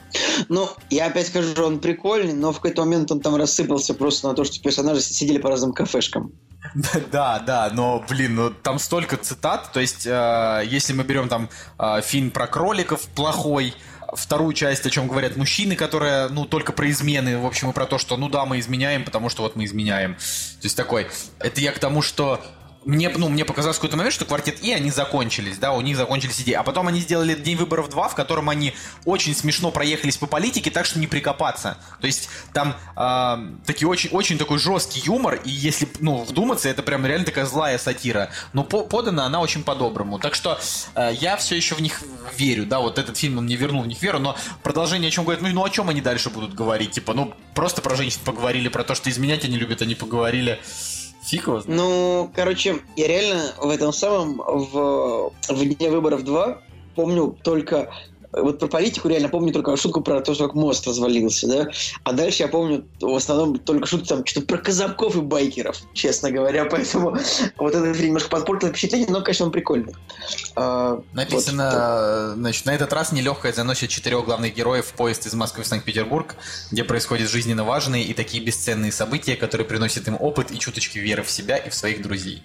Ну, 0.48 0.68
я 0.90 1.06
опять 1.06 1.28
скажу, 1.28 1.64
он 1.64 1.78
прикольный, 1.78 2.32
но 2.32 2.52
в 2.52 2.56
какой-то 2.56 2.84
момент 2.84 3.12
он 3.12 3.20
там 3.20 3.36
рассыпался 3.36 3.94
просто 3.94 4.26
на 4.26 4.34
то, 4.34 4.42
что 4.42 4.60
персонажи 4.60 5.00
сидели 5.00 5.38
по 5.38 5.48
разным 5.48 5.72
кафешкам. 5.72 6.32
Да, 7.12 7.38
да, 7.38 7.70
но, 7.72 8.04
блин, 8.08 8.34
ну 8.34 8.50
там 8.50 8.80
столько 8.80 9.16
цитат. 9.16 9.70
То 9.72 9.78
есть, 9.78 10.06
э, 10.06 10.62
если 10.66 10.92
мы 10.92 11.04
берем 11.04 11.28
там 11.28 11.48
э, 11.78 12.00
фильм 12.02 12.32
про 12.32 12.48
кроликов 12.48 13.02
плохой, 13.14 13.74
вторую 14.12 14.52
часть, 14.52 14.86
о 14.86 14.90
чем 14.90 15.08
говорят 15.08 15.36
мужчины, 15.36 15.76
которая, 15.76 16.28
ну, 16.28 16.44
только 16.44 16.72
про 16.72 16.90
измены, 16.90 17.38
в 17.38 17.46
общем, 17.46 17.70
и 17.70 17.72
про 17.72 17.86
то, 17.86 17.98
что, 17.98 18.16
ну 18.16 18.28
да, 18.28 18.44
мы 18.44 18.58
изменяем, 18.58 19.04
потому 19.04 19.28
что 19.28 19.42
вот 19.42 19.56
мы 19.56 19.64
изменяем. 19.64 20.14
То 20.14 20.64
есть 20.64 20.76
такой, 20.76 21.08
это 21.38 21.60
я 21.60 21.72
к 21.72 21.78
тому, 21.78 22.02
что 22.02 22.40
мне, 22.86 23.08
ну, 23.10 23.28
мне 23.28 23.44
показалось 23.44 23.76
в 23.76 23.80
какой-то 23.80 23.96
момент, 23.96 24.14
что 24.14 24.24
квартет 24.24 24.62
И, 24.62 24.72
они 24.72 24.90
закончились, 24.90 25.58
да, 25.58 25.72
у 25.72 25.80
них 25.80 25.96
закончились 25.96 26.40
идеи. 26.40 26.54
А 26.54 26.62
потом 26.62 26.86
они 26.86 27.00
сделали 27.00 27.34
День 27.34 27.56
выборов 27.56 27.90
2, 27.90 28.08
в 28.08 28.14
котором 28.14 28.48
они 28.48 28.74
очень 29.04 29.34
смешно 29.34 29.72
проехались 29.72 30.16
по 30.16 30.26
политике, 30.26 30.70
так 30.70 30.86
что 30.86 31.00
не 31.00 31.08
прикопаться. 31.08 31.78
То 32.00 32.06
есть 32.06 32.28
там 32.52 32.76
э, 32.96 33.66
такие 33.66 33.88
очень, 33.88 34.10
очень 34.10 34.38
такой 34.38 34.58
жесткий 34.58 35.00
юмор, 35.00 35.34
и 35.34 35.50
если, 35.50 35.88
ну, 35.98 36.22
вдуматься, 36.22 36.68
это 36.68 36.82
прям 36.82 37.04
реально 37.04 37.26
такая 37.26 37.44
злая 37.44 37.76
сатира. 37.78 38.30
Но 38.52 38.62
по 38.62 38.84
подана 38.84 39.26
она 39.26 39.40
очень 39.40 39.64
по-доброму. 39.64 40.20
Так 40.20 40.36
что 40.36 40.58
э, 40.94 41.12
я 41.18 41.36
все 41.36 41.56
еще 41.56 41.74
в 41.74 41.82
них 41.82 42.00
верю, 42.38 42.66
да, 42.66 42.78
вот 42.78 42.98
этот 42.98 43.16
фильм 43.16 43.38
он 43.38 43.44
мне 43.44 43.56
вернул 43.56 43.82
в 43.82 43.88
них 43.88 44.00
веру, 44.00 44.20
но 44.20 44.36
продолжение 44.62 45.08
о 45.08 45.10
чем 45.10 45.24
говорят, 45.24 45.42
ну, 45.42 45.48
ну 45.48 45.64
о 45.64 45.70
чем 45.70 45.88
они 45.88 46.00
дальше 46.00 46.30
будут 46.30 46.54
говорить? 46.54 46.92
Типа, 46.92 47.14
ну, 47.14 47.34
просто 47.54 47.82
про 47.82 47.96
женщин 47.96 48.20
поговорили, 48.24 48.68
про 48.68 48.84
то, 48.84 48.94
что 48.94 49.10
изменять 49.10 49.44
они 49.44 49.56
любят, 49.56 49.82
они 49.82 49.96
поговорили. 49.96 50.60
Фиг 51.26 51.48
его 51.48 51.60
знает. 51.60 51.80
Ну, 51.80 52.30
короче, 52.34 52.76
я 52.96 53.08
реально 53.08 53.52
в 53.58 53.68
этом 53.68 53.92
самом, 53.92 54.36
в, 54.38 55.32
в 55.48 55.76
Дне 55.76 55.90
выборов 55.90 56.22
2 56.22 56.62
помню 56.94 57.36
только 57.42 57.90
вот 58.32 58.58
про 58.58 58.68
политику 58.68 59.08
реально 59.08 59.28
помню 59.28 59.52
только 59.52 59.76
шутку 59.76 60.00
про 60.00 60.20
то, 60.20 60.34
что 60.34 60.50
мост 60.54 60.86
развалился, 60.86 61.46
да. 61.46 61.68
А 62.04 62.12
дальше 62.12 62.42
я 62.42 62.48
помню 62.48 62.84
в 63.00 63.14
основном 63.14 63.58
только 63.58 63.86
шутки 63.86 64.08
там 64.08 64.26
что-то 64.26 64.46
про 64.46 64.58
казаков 64.58 65.16
и 65.16 65.20
байкеров, 65.20 65.78
честно 65.94 66.30
говоря. 66.30 66.64
Поэтому 66.70 67.16
вот 67.56 67.74
фильм 67.74 68.06
немножко 68.06 68.28
подпортил 68.28 68.68
впечатление, 68.68 69.08
но, 69.10 69.22
конечно, 69.22 69.46
он 69.46 69.52
прикольный. 69.52 69.94
А, 70.54 71.02
Написано, 71.12 72.28
вот, 72.28 72.36
значит, 72.38 72.66
на 72.66 72.74
этот 72.74 72.92
раз 72.92 73.12
нелегкая 73.12 73.52
заносит 73.52 73.90
четырех 73.90 74.24
главных 74.24 74.54
героев 74.54 74.86
в 74.86 74.92
поезд 74.92 75.26
из 75.26 75.34
Москвы 75.34 75.64
в 75.64 75.66
Санкт-Петербург, 75.66 76.36
где 76.70 76.84
происходят 76.84 77.28
жизненно 77.28 77.64
важные 77.64 78.04
и 78.04 78.14
такие 78.14 78.42
бесценные 78.42 78.92
события, 78.92 79.36
которые 79.36 79.66
приносят 79.66 80.08
им 80.08 80.16
опыт 80.18 80.50
и 80.50 80.58
чуточки 80.58 80.98
веры 80.98 81.22
в 81.22 81.30
себя 81.30 81.56
и 81.56 81.70
в 81.70 81.74
своих 81.74 82.02
друзей. 82.02 82.42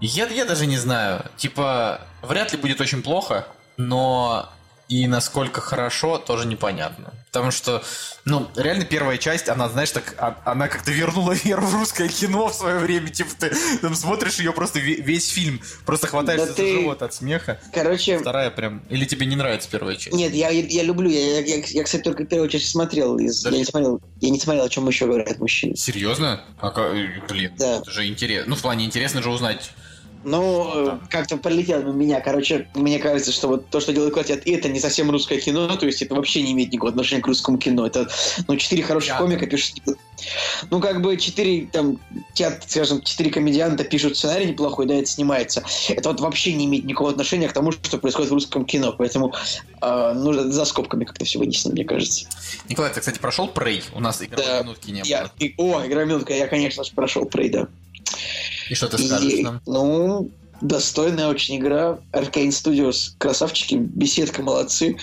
Я, 0.00 0.26
я 0.26 0.44
даже 0.44 0.66
не 0.66 0.76
знаю. 0.76 1.24
Типа, 1.36 2.02
вряд 2.22 2.52
ли 2.52 2.58
будет 2.58 2.80
очень 2.80 3.02
плохо, 3.02 3.46
но 3.76 4.50
и 4.88 5.06
насколько 5.06 5.60
хорошо, 5.60 6.18
тоже 6.18 6.46
непонятно. 6.46 7.12
Потому 7.32 7.50
что, 7.50 7.82
ну, 8.24 8.48
реально 8.56 8.84
первая 8.84 9.18
часть, 9.18 9.48
она, 9.48 9.68
знаешь, 9.68 9.90
так, 9.90 10.14
а, 10.16 10.40
она 10.44 10.68
как-то 10.68 10.90
вернула 10.90 11.32
веру 11.44 11.66
в 11.66 11.74
русское 11.74 12.08
кино 12.08 12.48
в 12.48 12.54
свое 12.54 12.78
время. 12.78 13.08
Типа 13.08 13.30
ты 13.38 13.52
там 13.82 13.94
смотришь 13.94 14.38
ее 14.38 14.52
просто 14.52 14.78
весь 14.78 15.28
фильм, 15.28 15.60
просто 15.84 16.06
хватаешься 16.06 16.46
да 16.46 16.52
за 16.52 16.56
ты... 16.56 16.72
живот 16.72 17.02
от 17.02 17.12
смеха. 17.12 17.60
Короче... 17.74 18.18
Вторая 18.18 18.50
прям... 18.50 18.78
Или 18.88 19.04
тебе 19.04 19.26
не 19.26 19.36
нравится 19.36 19.68
первая 19.70 19.96
часть? 19.96 20.16
Нет, 20.16 20.32
я, 20.32 20.48
я 20.50 20.82
люблю. 20.82 21.10
Я, 21.10 21.40
я, 21.40 21.62
я, 21.66 21.84
кстати, 21.84 22.02
только 22.02 22.24
первую 22.24 22.48
часть 22.48 22.70
смотрел. 22.70 23.18
Из... 23.18 23.42
Да? 23.42 23.50
Я, 23.50 23.58
не 23.58 23.64
смотрел 23.64 24.00
я 24.20 24.30
не 24.30 24.40
смотрел, 24.40 24.64
о 24.64 24.68
чем 24.68 24.88
еще 24.88 25.06
говорят 25.06 25.38
мужчины. 25.38 25.76
Серьезно? 25.76 26.42
А, 26.58 26.70
блин, 27.28 27.52
да. 27.58 27.78
это 27.78 27.90
же 27.90 28.06
интересно. 28.06 28.50
Ну, 28.50 28.56
в 28.56 28.62
плане 28.62 28.86
интересно 28.86 29.22
же 29.22 29.30
узнать 29.30 29.72
ну, 30.26 30.84
да. 30.86 31.00
как-то 31.08 31.36
пролетело 31.36 31.82
на 31.82 31.92
меня. 31.92 32.20
Короче, 32.20 32.66
мне 32.74 32.98
кажется, 32.98 33.30
что 33.30 33.46
вот 33.46 33.68
то, 33.68 33.78
что 33.78 33.92
делает 33.92 34.12
Квартет, 34.12 34.42
это 34.44 34.68
не 34.68 34.80
совсем 34.80 35.08
русское 35.08 35.38
кино, 35.40 35.68
то 35.76 35.86
есть 35.86 36.02
это 36.02 36.16
вообще 36.16 36.42
не 36.42 36.52
имеет 36.52 36.72
никакого 36.72 36.90
отношения 36.90 37.22
к 37.22 37.28
русскому 37.28 37.58
кино. 37.58 37.86
Это, 37.86 38.08
ну, 38.48 38.56
четыре 38.56 38.82
хороших 38.82 39.10
Я... 39.10 39.18
комика 39.18 39.46
пишут... 39.46 39.76
Ну, 40.70 40.80
как 40.80 41.00
бы 41.00 41.16
четыре, 41.16 41.68
там, 41.70 42.00
театр, 42.34 42.60
скажем, 42.66 43.02
четыре 43.02 43.30
комедианта 43.30 43.84
пишут 43.84 44.16
сценарий 44.16 44.46
неплохой, 44.46 44.86
да, 44.86 44.94
это 44.94 45.06
снимается. 45.06 45.62
Это 45.88 46.08
вот 46.08 46.20
вообще 46.20 46.54
не 46.54 46.64
имеет 46.64 46.84
никакого 46.86 47.10
отношения 47.10 47.48
к 47.48 47.52
тому, 47.52 47.70
что 47.70 47.98
происходит 47.98 48.30
в 48.30 48.34
русском 48.34 48.64
кино. 48.64 48.94
Поэтому 48.98 49.32
э, 49.80 50.12
нужно 50.14 50.50
за 50.50 50.64
скобками 50.64 51.04
как-то 51.04 51.24
все 51.24 51.38
вынесено, 51.38 51.72
мне 51.72 51.84
кажется. 51.84 52.26
Николай, 52.68 52.92
ты, 52.92 52.98
кстати, 52.98 53.20
прошел 53.20 53.46
Prey? 53.46 53.84
У 53.94 54.00
нас 54.00 54.20
игровой 54.22 54.44
да. 54.44 54.62
минутки 54.62 54.90
не 54.90 55.02
было. 55.02 55.08
Я... 55.08 55.30
О, 55.58 55.86
игровая 55.86 56.06
минутка, 56.06 56.34
я, 56.34 56.48
конечно 56.48 56.82
же, 56.82 56.90
прошел 56.94 57.24
Prey, 57.26 57.48
да. 57.50 57.68
И 58.70 58.74
что 58.74 58.88
ты 58.88 58.98
скажешь 58.98 59.32
и, 59.32 59.42
нам? 59.42 59.60
Ну, 59.66 60.30
достойная 60.60 61.28
очень 61.28 61.56
игра. 61.56 61.98
Arcane 62.12 62.48
Studios, 62.48 63.12
красавчики, 63.18 63.74
беседка, 63.74 64.42
молодцы. 64.42 64.96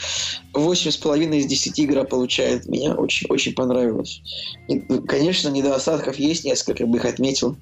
Восемь 0.54 0.92
с 0.92 0.98
половиной 0.98 1.40
из 1.40 1.46
десяти 1.46 1.86
игра 1.86 2.04
получает. 2.04 2.68
Меня 2.68 2.94
очень, 2.94 3.28
очень 3.30 3.54
понравилось. 3.54 4.22
И, 4.68 4.80
конечно, 5.08 5.50
недостатков 5.50 6.16
есть 6.18 6.46
несколько, 6.46 6.86
бы 6.86 6.98
их 6.98 7.06
отметил. 7.06 7.58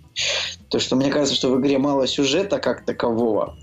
То, 0.70 0.80
что 0.80 0.95
мне 0.95 1.10
кажется, 1.10 1.36
что 1.36 1.49
в 1.49 1.60
игре 1.60 1.78
мало 1.78 2.08
сюжета 2.08 2.60
как 2.60 2.86
такового. 2.86 3.56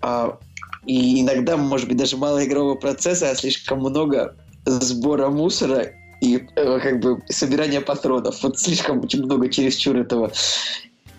А 0.00 0.38
и 0.86 1.20
иногда, 1.20 1.56
может 1.56 1.88
быть, 1.88 1.96
даже 1.96 2.16
мало 2.16 2.44
игрового 2.44 2.76
процесса, 2.76 3.30
а 3.30 3.34
слишком 3.34 3.80
много 3.80 4.36
сбора 4.64 5.28
мусора 5.30 5.92
и 6.20 6.36
э, 6.54 6.80
как 6.80 7.00
бы 7.00 7.22
собирания 7.28 7.80
патронов. 7.80 8.42
Вот 8.42 8.58
слишком 8.58 9.02
очень 9.02 9.24
много 9.24 9.48
чересчур 9.48 9.96
этого. 9.96 10.32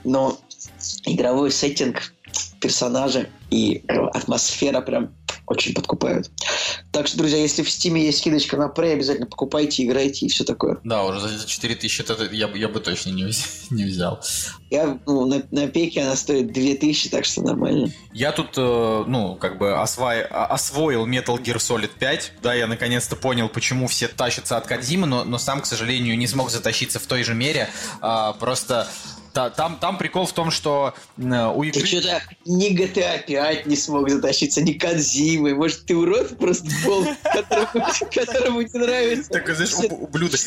Но 0.03 0.39
игровой 1.05 1.51
сеттинг, 1.51 2.13
персонажи 2.59 3.30
и 3.49 3.84
э, 3.88 3.93
атмосфера 4.13 4.82
прям 4.82 5.13
очень 5.47 5.74
подкупают. 5.74 6.30
Так 6.91 7.07
что, 7.07 7.18
друзья, 7.18 7.38
если 7.38 7.63
в 7.63 7.70
Стиме 7.70 8.03
есть 8.03 8.20
скидочка 8.20 8.57
на 8.57 8.68
Prey, 8.68 8.93
обязательно 8.93 9.28
покупайте, 9.28 9.86
играйте 9.86 10.26
и 10.26 10.30
все 10.30 10.43
такое. 10.43 10.78
Да, 10.84 11.05
уже 11.05 11.22
за 11.22 11.47
4000 11.47 12.01
это 12.01 12.26
я, 12.34 12.49
я 12.49 12.68
бы 12.68 12.82
точно 12.82 13.11
не, 13.11 13.32
не 13.70 13.86
взял. 13.86 14.20
Я, 14.70 14.99
ну, 15.05 15.26
на, 15.26 15.41
на 15.51 15.68
пеке 15.68 16.01
она 16.01 16.18
стоит 16.18 16.51
2000, 16.51 17.09
так 17.09 17.24
что 17.24 17.41
нормально. 17.41 17.91
Я 18.11 18.34
тут, 18.34 18.57
э, 18.57 19.03
ну, 19.07 19.36
как 19.36 19.57
бы 19.57 19.80
освоил, 19.80 20.26
освоил 20.30 21.07
Metal 21.07 21.41
Gear 21.41 21.57
Solid 21.57 21.91
5. 21.97 22.34
Да, 22.41 22.53
я 22.53 22.68
наконец-то 22.68 23.15
понял, 23.15 23.47
почему 23.47 23.88
все 23.88 24.09
тащатся 24.09 24.57
от 24.57 24.68
Кадзимы, 24.68 25.07
но, 25.07 25.24
но 25.24 25.38
сам, 25.38 25.61
к 25.61 25.65
сожалению, 25.65 26.18
не 26.18 26.28
смог 26.28 26.51
затащиться 26.51 26.99
в 26.99 27.05
той 27.07 27.24
же 27.24 27.34
мере. 27.34 27.70
А, 28.01 28.34
просто 28.34 28.89
да, 29.38 29.51
там, 29.51 29.77
там 29.77 29.99
прикол 29.99 30.25
в 30.25 30.33
том, 30.33 30.49
что 30.49 30.95
у 31.15 31.63
игры... 31.63 31.81
Ты 31.81 31.85
что-то 31.85 32.23
ни 32.45 32.75
GTA 32.75 33.23
5 33.23 33.67
не 33.67 33.75
смог 33.75 34.09
затащиться, 34.09 34.63
ни 34.63 34.73
Кадзимы. 34.73 35.53
Может, 35.53 35.85
ты 35.85 35.95
урод 35.95 36.39
просто 36.39 36.67
пол, 36.83 37.05
которому 38.11 38.63
не 38.63 38.79
нравится. 38.79 39.29
Так, 39.29 39.47
знаешь, 39.55 39.75
ублюдок. 39.91 40.39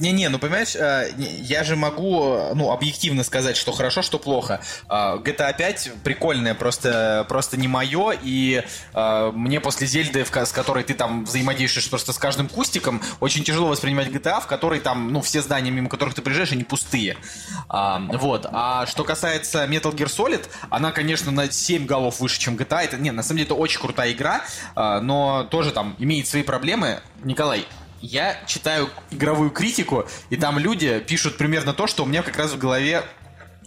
Не-не, 0.00 0.28
ну 0.28 0.40
понимаешь, 0.40 0.74
э, 0.74 1.12
я 1.16 1.62
же 1.62 1.76
могу, 1.76 2.50
ну, 2.54 2.72
объективно 2.72 3.22
сказать, 3.22 3.56
что 3.56 3.70
хорошо, 3.70 4.02
что 4.02 4.18
плохо. 4.18 4.60
Э, 4.90 5.18
GTA 5.22 5.56
5 5.56 5.92
прикольная, 6.02 6.54
просто, 6.54 7.24
просто 7.28 7.56
не 7.56 7.68
мое, 7.68 8.12
и 8.20 8.64
мне 8.92 9.60
после 9.60 9.86
Зельды, 9.86 10.24
с 10.24 10.52
которой 10.52 10.82
ты 10.82 10.94
там 10.94 11.24
взаимодействуешь 11.24 11.88
просто 11.88 12.12
с 12.12 12.18
каждым 12.18 12.48
кустиком, 12.48 13.00
очень 13.20 13.44
тяжело 13.44 13.68
воспринимать 13.68 14.08
GTA, 14.08 14.40
в 14.40 14.48
которой 14.48 14.80
там, 14.80 15.12
ну, 15.12 15.20
все 15.20 15.42
здания, 15.42 15.70
мимо 15.70 15.88
которых 15.88 16.14
ты 16.14 16.22
приезжаешь, 16.22 16.50
они 16.50 16.64
пустые. 16.64 17.16
Вот. 18.16 18.46
А 18.50 18.86
что 18.86 19.04
касается 19.04 19.64
Metal 19.64 19.94
Gear 19.94 20.06
Solid, 20.06 20.46
она, 20.70 20.92
конечно, 20.92 21.30
на 21.30 21.50
7 21.50 21.86
голов 21.86 22.20
выше, 22.20 22.38
чем 22.38 22.56
GTA. 22.56 22.84
Это, 22.84 22.96
не, 22.96 23.10
на 23.10 23.22
самом 23.22 23.38
деле, 23.38 23.46
это 23.46 23.54
очень 23.54 23.80
крутая 23.80 24.12
игра, 24.12 24.42
а, 24.74 25.00
но 25.00 25.44
тоже 25.44 25.72
там 25.72 25.96
имеет 25.98 26.26
свои 26.26 26.42
проблемы. 26.42 27.00
Николай, 27.24 27.66
я 28.00 28.36
читаю 28.46 28.88
игровую 29.10 29.50
критику, 29.50 30.06
и 30.30 30.36
там 30.36 30.58
люди 30.58 31.00
пишут 31.00 31.38
примерно 31.38 31.72
то, 31.72 31.86
что 31.86 32.04
у 32.04 32.06
меня 32.06 32.22
как 32.22 32.36
раз 32.36 32.52
в 32.52 32.58
голове 32.58 33.04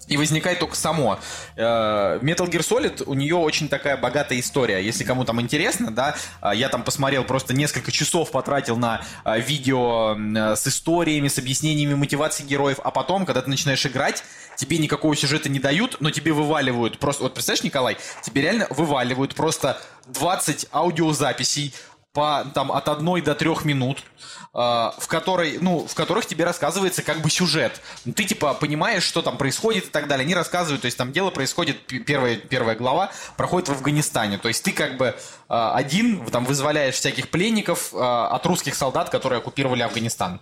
и 0.10 0.18
возникает 0.18 0.60
только 0.60 0.76
само. 0.76 1.20
Э, 1.56 2.20
Metal 2.22 2.50
Gear 2.50 2.62
Solid, 2.62 3.04
у 3.06 3.14
нее 3.14 3.36
очень 3.36 3.70
такая 3.70 3.96
богатая 3.96 4.40
история. 4.40 4.84
Если 4.84 5.04
кому 5.04 5.24
там 5.24 5.40
интересно, 5.40 5.92
да, 5.92 6.16
э, 6.42 6.52
я 6.56 6.68
там 6.70 6.84
посмотрел, 6.84 7.24
просто 7.24 7.54
несколько 7.54 7.92
часов 7.92 8.32
потратил 8.32 8.76
на 8.76 9.02
э, 9.24 9.40
видео 9.40 10.18
с 10.56 10.68
историями, 10.68 11.28
с 11.28 11.38
объяснениями 11.38 11.94
мотивации 11.94 12.44
героев, 12.44 12.80
а 12.84 12.92
потом, 12.92 13.26
когда 13.26 13.42
ты 13.42 13.50
начинаешь 13.50 13.86
играть, 13.86 14.24
тебе 14.56 14.78
никакого 14.78 15.16
сюжета 15.16 15.48
не 15.48 15.60
дают, 15.60 15.98
но 16.00 16.12
тебе 16.12 16.34
вываливают 16.34 16.98
просто... 16.98 17.24
Вот 17.24 17.34
представляешь, 17.36 17.64
Николай, 17.64 17.98
тебе 18.24 18.42
реально 18.42 18.68
вываливают 18.72 19.36
просто 19.36 19.80
20 20.08 20.68
аудиозаписей 20.72 21.74
по, 22.14 22.46
там, 22.54 22.72
от 22.72 22.88
одной 22.88 23.22
до 23.22 23.36
трех 23.36 23.66
минут, 23.66 24.04
а, 24.54 24.96
в 24.98 25.08
которой, 25.08 25.60
ну, 25.62 25.86
в 25.88 25.94
которых 25.94 26.26
тебе 26.26 26.44
рассказывается 26.44 27.04
как 27.04 27.22
бы 27.22 27.30
сюжет. 27.30 27.82
Ну, 28.06 28.14
ты 28.14 28.24
типа 28.24 28.56
понимаешь, 28.56 29.04
что 29.04 29.22
там 29.22 29.38
происходит 29.38 29.86
и 29.86 29.90
так 29.90 30.08
далее. 30.08 30.26
Они 30.26 30.34
рассказывают, 30.34 30.82
то 30.82 30.86
есть 30.86 30.98
там 30.98 31.12
дело 31.12 31.30
происходит, 31.30 31.86
первая, 31.86 32.38
первая 32.38 32.76
глава 32.76 33.12
проходит 33.38 33.70
в 33.70 33.74
Афганистане. 33.74 34.40
То 34.40 34.48
есть 34.48 34.64
ты 34.64 34.72
как 34.72 34.98
бы 34.98 35.16
а, 35.48 35.76
один 35.76 36.26
там 36.26 36.46
вызволяешь 36.46 36.96
всяких 36.96 37.30
пленников 37.30 37.92
а, 37.94 38.28
от 38.30 38.46
русских 38.48 38.74
солдат, 38.76 39.10
которые 39.10 39.38
оккупировали 39.40 39.84
Афганистан. 39.84 40.40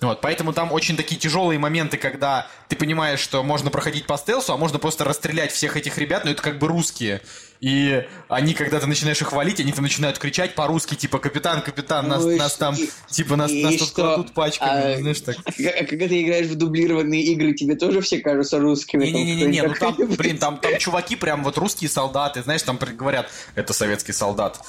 Вот, 0.00 0.22
поэтому 0.22 0.54
там 0.54 0.72
очень 0.72 0.96
такие 0.96 1.20
тяжелые 1.20 1.58
моменты, 1.58 1.98
когда 1.98 2.46
ты 2.68 2.76
понимаешь, 2.76 3.20
что 3.20 3.42
можно 3.42 3.70
проходить 3.70 4.06
по 4.06 4.16
стелсу, 4.16 4.54
а 4.54 4.56
можно 4.56 4.78
просто 4.78 5.04
расстрелять 5.04 5.52
всех 5.52 5.76
этих 5.76 5.98
ребят, 5.98 6.24
но 6.24 6.30
это 6.30 6.42
как 6.42 6.58
бы 6.58 6.68
русские. 6.68 7.20
И 7.60 8.06
они, 8.28 8.54
когда 8.54 8.80
ты 8.80 8.86
начинаешь 8.86 9.20
их 9.20 9.28
хвалить, 9.28 9.60
они 9.60 9.72
там 9.72 9.82
начинают 9.82 10.18
кричать 10.18 10.54
по-русски, 10.54 10.94
типа, 10.94 11.18
капитан, 11.18 11.60
капитан, 11.60 12.08
нас, 12.08 12.24
ну, 12.24 12.36
нас 12.36 12.56
там, 12.56 12.74
и, 12.74 12.88
типа, 13.08 13.36
нас, 13.36 13.52
нас 13.52 13.76
тут 13.76 13.90
кладут 13.90 14.32
пачками, 14.32 14.94
а, 14.94 14.98
знаешь, 14.98 15.20
так. 15.20 15.36
А 15.80 15.84
когда 15.84 16.08
ты 16.08 16.22
играешь 16.22 16.46
в 16.46 16.56
дублированные 16.56 17.22
игры, 17.22 17.52
тебе 17.52 17.74
тоже 17.76 18.00
все 18.00 18.18
кажутся 18.20 18.58
русскими? 18.58 19.06
Не-не-не, 19.06 19.62
ну 19.62 19.74
там, 19.74 19.94
блин, 19.96 20.38
там, 20.38 20.56
там 20.58 20.78
чуваки 20.78 21.16
прям 21.16 21.44
вот 21.44 21.58
русские 21.58 21.90
солдаты, 21.90 22.42
знаешь, 22.42 22.62
там 22.62 22.78
говорят, 22.78 23.30
это 23.54 23.72
советский 23.72 24.12
солдат. 24.12 24.60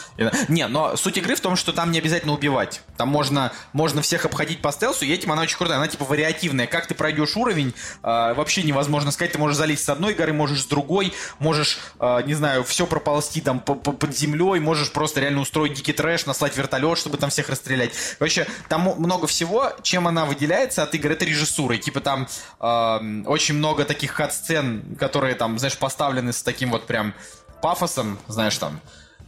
Не, 0.50 0.68
но 0.68 0.98
суть 0.98 1.18
игры 1.18 1.36
в 1.36 1.40
том, 1.42 1.56
что 1.56 1.72
там 1.72 1.92
не 1.92 2.00
обязательно 2.00 2.34
убивать. 2.34 2.82
Там 2.98 3.08
можно, 3.08 3.54
можно 3.74 4.02
всех 4.02 4.26
обходить 4.26 4.62
по 4.62 4.72
стелсу, 4.72 5.06
и 5.06 5.14
этим 5.14 5.32
она 5.32 5.44
очень 5.44 5.58
крутая, 5.58 5.78
она 5.78 5.88
типа 5.88 6.06
вариативная. 6.06 6.68
Как 6.68 6.88
ты 6.88 6.96
пройдешь 6.96 7.38
уровень, 7.38 7.74
э, 8.04 8.34
вообще 8.34 8.64
невозможно 8.64 9.12
сказать. 9.12 9.32
Ты 9.32 9.38
можешь 9.40 9.58
залезть 9.58 9.86
с 9.86 9.90
одной 9.90 10.14
горы, 10.14 10.34
можешь 10.34 10.62
с 10.62 10.66
другой, 10.66 11.14
можешь, 11.40 11.80
э, 12.00 12.22
не 12.26 12.34
знаю, 12.34 12.64
все 12.64 12.81
все 12.82 12.88
проползти 12.88 13.42
там 13.42 13.60
по 13.60 13.74
-по 13.74 13.94
под 13.94 14.18
землей, 14.18 14.60
можешь 14.60 14.92
просто 14.92 15.22
реально 15.22 15.42
устроить 15.42 15.74
дикий 15.74 15.94
трэш, 15.94 16.26
наслать 16.26 16.58
вертолет, 16.58 16.98
чтобы 16.98 17.18
там 17.18 17.30
всех 17.30 17.50
расстрелять. 17.50 17.92
Короче, 18.18 18.48
там 18.70 18.96
много 18.98 19.28
всего, 19.28 19.72
чем 19.84 20.08
она 20.08 20.26
выделяется 20.26 20.82
от 20.82 20.96
игры, 20.96 21.14
это 21.14 21.24
режиссурой. 21.26 21.78
Типа 21.78 22.00
там 22.00 22.28
э, 22.60 23.24
очень 23.28 23.54
много 23.54 23.86
таких 23.86 24.16
кат-сцен, 24.16 24.96
которые 24.98 25.36
там, 25.36 25.60
знаешь, 25.60 25.78
поставлены 25.78 26.34
с 26.34 26.42
таким 26.42 26.72
вот 26.72 26.88
прям 26.88 27.14
пафосом, 27.62 28.18
знаешь, 28.28 28.58
там, 28.58 28.82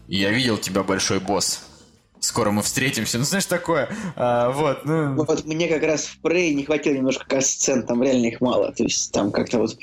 я 0.07 0.31
видел 0.31 0.57
тебя, 0.57 0.81
большой 0.81 1.19
босс, 1.19 1.61
скоро 2.21 2.49
мы 2.49 2.63
встретимся. 2.63 3.19
Ну, 3.19 3.23
знаешь, 3.23 3.45
такое. 3.45 3.87
А, 4.15 4.49
вот, 4.49 4.83
ну... 4.83 5.13
вот 5.13 5.45
мне 5.45 5.67
как 5.67 5.83
раз 5.83 6.05
в 6.05 6.25
Prey 6.25 6.55
не 6.55 6.63
хватило 6.63 6.95
немножко 6.95 7.25
кат-сцен, 7.27 7.85
там 7.85 8.01
реально 8.01 8.25
их 8.25 8.41
мало. 8.41 8.71
То 8.71 8.83
есть 8.83 9.11
там 9.11 9.31
как-то 9.31 9.59
вот... 9.59 9.77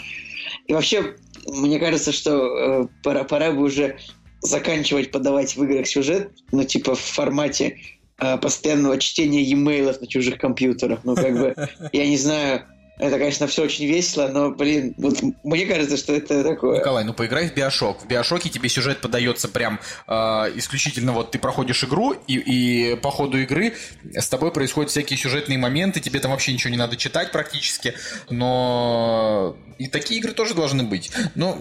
И 0.67 0.73
вообще, 0.73 1.15
мне 1.47 1.79
кажется, 1.79 2.13
что 2.13 2.85
э, 2.85 2.87
пора, 3.03 3.25
пора 3.25 3.53
бы 3.53 3.63
уже 3.63 3.99
заканчивать 4.43 5.11
подавать 5.11 5.57
в 5.57 5.63
играх 5.65 5.87
сюжет, 5.87 6.31
ну, 6.53 6.65
типа 6.65 6.95
в 6.95 7.01
формате 7.01 7.79
э, 8.19 8.39
постоянного 8.39 8.99
чтения 8.99 9.43
e-mailов 9.43 10.01
на 10.01 10.07
чужих 10.07 10.39
компьютерах. 10.39 11.01
Ну, 11.05 11.15
как 11.15 11.39
бы, 11.39 11.55
я 11.93 12.07
не 12.07 12.17
знаю, 12.17 12.65
это, 13.01 13.19
конечно, 13.19 13.47
все 13.47 13.65
очень 13.65 13.87
весело, 13.87 14.29
но, 14.29 14.51
блин, 14.51 14.95
вот 14.99 15.21
мне 15.43 15.67
кажется, 15.67 15.97
что 15.97 16.15
это 16.15 16.45
такое. 16.45 16.79
Николай, 16.79 17.05
ну 17.05 17.15
поиграй 17.15 17.49
в 17.49 17.55
Биошок. 17.55 18.03
В 18.03 18.07
Биошоке 18.07 18.49
тебе 18.49 18.69
сюжет 18.69 19.01
подается 19.01 19.49
прям 19.49 19.81
э, 20.07 20.13
исключительно 20.57 21.13
вот 21.13 21.31
ты 21.31 21.39
проходишь 21.39 21.83
игру, 21.85 22.15
и, 22.27 22.35
и 22.35 22.97
по 22.97 23.11
ходу 23.11 23.39
игры 23.39 23.75
с 24.15 24.29
тобой 24.29 24.53
происходят 24.53 24.91
всякие 24.91 25.19
сюжетные 25.19 25.59
моменты, 25.59 26.01
тебе 26.01 26.21
там 26.21 26.31
вообще 26.31 26.53
ничего 26.53 26.71
не 26.71 26.77
надо 26.77 26.97
читать 26.97 27.33
практически, 27.33 27.95
но 28.29 29.57
и 29.79 29.87
такие 29.87 30.21
игры 30.21 30.33
тоже 30.33 30.55
должны 30.55 30.83
быть. 30.83 31.11
Ну... 31.35 31.57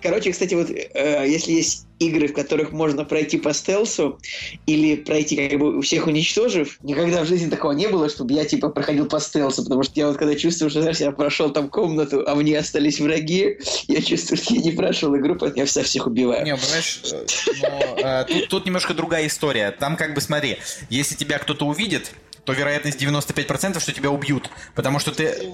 Короче, 0.00 0.30
кстати, 0.30 0.54
вот 0.54 0.70
э, 0.70 1.24
если 1.26 1.52
есть 1.52 1.86
игры, 1.98 2.28
в 2.28 2.32
которых 2.32 2.72
можно 2.72 3.04
пройти 3.04 3.38
по 3.38 3.52
стелсу 3.52 4.18
или 4.66 4.96
пройти 4.96 5.36
как 5.36 5.58
бы 5.58 5.78
у 5.78 5.80
всех 5.80 6.06
уничтожив. 6.06 6.78
Никогда 6.82 7.22
в 7.22 7.26
жизни 7.26 7.48
такого 7.48 7.72
не 7.72 7.88
было, 7.88 8.08
чтобы 8.08 8.34
я 8.34 8.44
типа 8.44 8.68
проходил 8.68 9.06
по 9.06 9.18
стелсу, 9.18 9.62
потому 9.62 9.82
что 9.82 9.92
я 9.96 10.08
вот 10.08 10.16
когда 10.16 10.34
чувствую, 10.34 10.70
знаешь, 10.80 10.98
я 10.98 11.10
прошел 11.12 11.50
там 11.50 11.68
комнату, 11.68 12.24
а 12.26 12.34
мне 12.34 12.58
остались 12.58 13.00
враги, 13.00 13.58
я 13.88 14.02
чувствую, 14.02 14.38
что 14.38 14.54
я 14.54 14.60
не 14.60 14.72
прошел 14.72 15.16
игру, 15.16 15.36
поэтому 15.36 15.60
я 15.60 15.66
всех 15.66 15.86
всех 15.86 16.06
убиваю. 16.06 16.44
Не, 16.44 16.56
понимаешь, 16.56 17.02
э, 17.12 17.24
но, 17.62 17.98
э, 17.98 18.24
тут, 18.24 18.48
тут 18.48 18.66
немножко 18.66 18.94
другая 18.94 19.26
история. 19.26 19.70
Там 19.70 19.96
как 19.96 20.14
бы 20.14 20.20
смотри, 20.20 20.58
если 20.90 21.14
тебя 21.14 21.38
кто-то 21.38 21.66
увидит, 21.66 22.12
то 22.46 22.52
вероятность 22.52 23.02
95%, 23.02 23.80
что 23.80 23.92
тебя 23.92 24.10
убьют. 24.10 24.50
Потому 24.74 25.00
что 25.00 25.12
ты... 25.12 25.52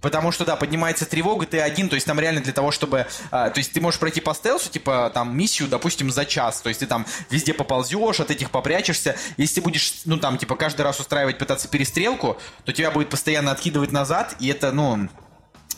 Потому 0.00 0.30
что, 0.30 0.44
да, 0.44 0.54
поднимается 0.54 1.06
тревога, 1.06 1.46
ты 1.46 1.60
один, 1.60 1.88
то 1.88 1.94
есть 1.94 2.06
там 2.06 2.20
реально 2.20 2.42
для 2.42 2.52
того, 2.52 2.70
чтобы... 2.70 3.06
А, 3.30 3.48
то 3.50 3.58
есть 3.58 3.72
ты 3.72 3.80
можешь 3.80 3.98
пройти 3.98 4.20
по 4.20 4.34
стелсу, 4.34 4.70
типа, 4.70 5.10
там, 5.14 5.36
миссию, 5.36 5.68
допустим, 5.68 6.10
за 6.10 6.26
час. 6.26 6.60
То 6.60 6.68
есть 6.68 6.80
ты 6.80 6.86
там 6.86 7.06
везде 7.30 7.54
поползешь, 7.54 8.20
от 8.20 8.30
этих 8.30 8.50
попрячешься. 8.50 9.16
Если 9.38 9.56
ты 9.56 9.60
будешь, 9.62 10.02
ну, 10.04 10.18
там, 10.18 10.36
типа, 10.36 10.56
каждый 10.56 10.82
раз 10.82 11.00
устраивать, 11.00 11.38
пытаться 11.38 11.68
перестрелку, 11.68 12.38
то 12.64 12.72
тебя 12.72 12.90
будет 12.90 13.08
постоянно 13.08 13.50
откидывать 13.50 13.90
назад, 13.90 14.36
и 14.38 14.48
это, 14.48 14.72
ну, 14.72 15.08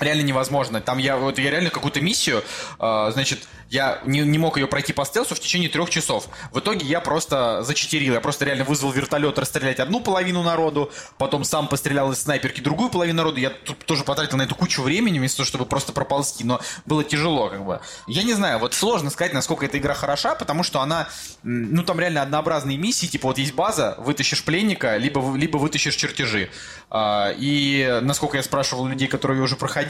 реально 0.00 0.22
невозможно. 0.22 0.80
Там 0.80 0.98
я, 0.98 1.16
вот 1.16 1.38
я 1.38 1.50
реально 1.50 1.70
какую-то 1.70 2.00
миссию, 2.00 2.42
э, 2.78 3.10
значит, 3.12 3.40
я 3.70 4.00
не, 4.06 4.20
не 4.20 4.38
мог 4.38 4.56
ее 4.56 4.66
пройти 4.66 4.92
по 4.92 5.04
стелсу 5.04 5.34
в 5.34 5.40
течение 5.40 5.68
трех 5.68 5.90
часов. 5.90 6.28
В 6.52 6.58
итоге 6.58 6.86
я 6.86 7.00
просто 7.00 7.62
зачетерил. 7.62 8.14
Я 8.14 8.20
просто 8.20 8.44
реально 8.44 8.64
вызвал 8.64 8.92
вертолет 8.92 9.38
расстрелять 9.38 9.78
одну 9.78 10.00
половину 10.00 10.42
народу, 10.42 10.90
потом 11.18 11.44
сам 11.44 11.68
пострелял 11.68 12.10
из 12.12 12.22
снайперки 12.22 12.60
другую 12.60 12.88
половину 12.88 13.18
народу. 13.18 13.38
Я 13.38 13.50
тут 13.50 13.78
тоже 13.84 14.04
потратил 14.04 14.38
на 14.38 14.42
эту 14.42 14.54
кучу 14.54 14.82
времени, 14.82 15.18
вместо 15.18 15.38
того, 15.38 15.46
чтобы 15.46 15.66
просто 15.66 15.92
проползти. 15.92 16.44
Но 16.44 16.60
было 16.86 17.04
тяжело, 17.04 17.50
как 17.50 17.64
бы. 17.64 17.80
Я 18.06 18.22
не 18.22 18.32
знаю, 18.32 18.58
вот 18.58 18.74
сложно 18.74 19.10
сказать, 19.10 19.34
насколько 19.34 19.66
эта 19.66 19.76
игра 19.78 19.94
хороша, 19.94 20.34
потому 20.34 20.62
что 20.62 20.80
она, 20.80 21.08
ну, 21.42 21.82
там 21.82 22.00
реально 22.00 22.22
однообразные 22.22 22.78
миссии. 22.78 23.06
Типа 23.06 23.28
вот 23.28 23.38
есть 23.38 23.52
база, 23.52 23.96
вытащишь 23.98 24.44
пленника, 24.44 24.96
либо, 24.96 25.36
либо 25.36 25.58
вытащишь 25.58 25.94
чертежи. 25.94 26.48
А, 26.90 27.34
и 27.36 28.00
насколько 28.02 28.38
я 28.38 28.42
спрашивал 28.42 28.86
людей, 28.86 29.08
которые 29.08 29.42
уже 29.42 29.56
проходили, 29.56 29.87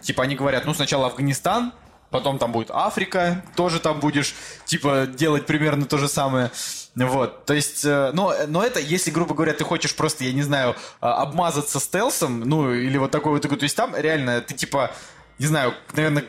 типа 0.00 0.22
они 0.22 0.36
говорят, 0.36 0.64
ну, 0.64 0.74
сначала 0.74 1.06
Афганистан, 1.06 1.72
потом 2.10 2.38
там 2.38 2.52
будет 2.52 2.70
Африка, 2.70 3.44
тоже 3.56 3.80
там 3.80 4.00
будешь, 4.00 4.34
типа, 4.64 5.06
делать 5.06 5.46
примерно 5.46 5.86
то 5.86 5.98
же 5.98 6.08
самое. 6.08 6.50
Вот, 6.96 7.46
то 7.46 7.54
есть, 7.54 7.84
э, 7.84 8.10
но, 8.12 8.34
но 8.48 8.64
это, 8.64 8.80
если, 8.80 9.10
грубо 9.12 9.34
говоря, 9.34 9.52
ты 9.52 9.62
хочешь 9.62 9.94
просто, 9.94 10.24
я 10.24 10.32
не 10.32 10.42
знаю, 10.42 10.74
а, 11.00 11.22
обмазаться 11.22 11.78
стелсом, 11.78 12.40
ну, 12.40 12.74
или 12.74 12.98
вот 12.98 13.12
такой 13.12 13.32
вот, 13.32 13.42
то 13.42 13.62
есть 13.62 13.76
там 13.76 13.94
реально 13.96 14.40
ты, 14.40 14.54
типа, 14.54 14.90
не 15.38 15.46
знаю, 15.46 15.72
наверное, 15.92 16.24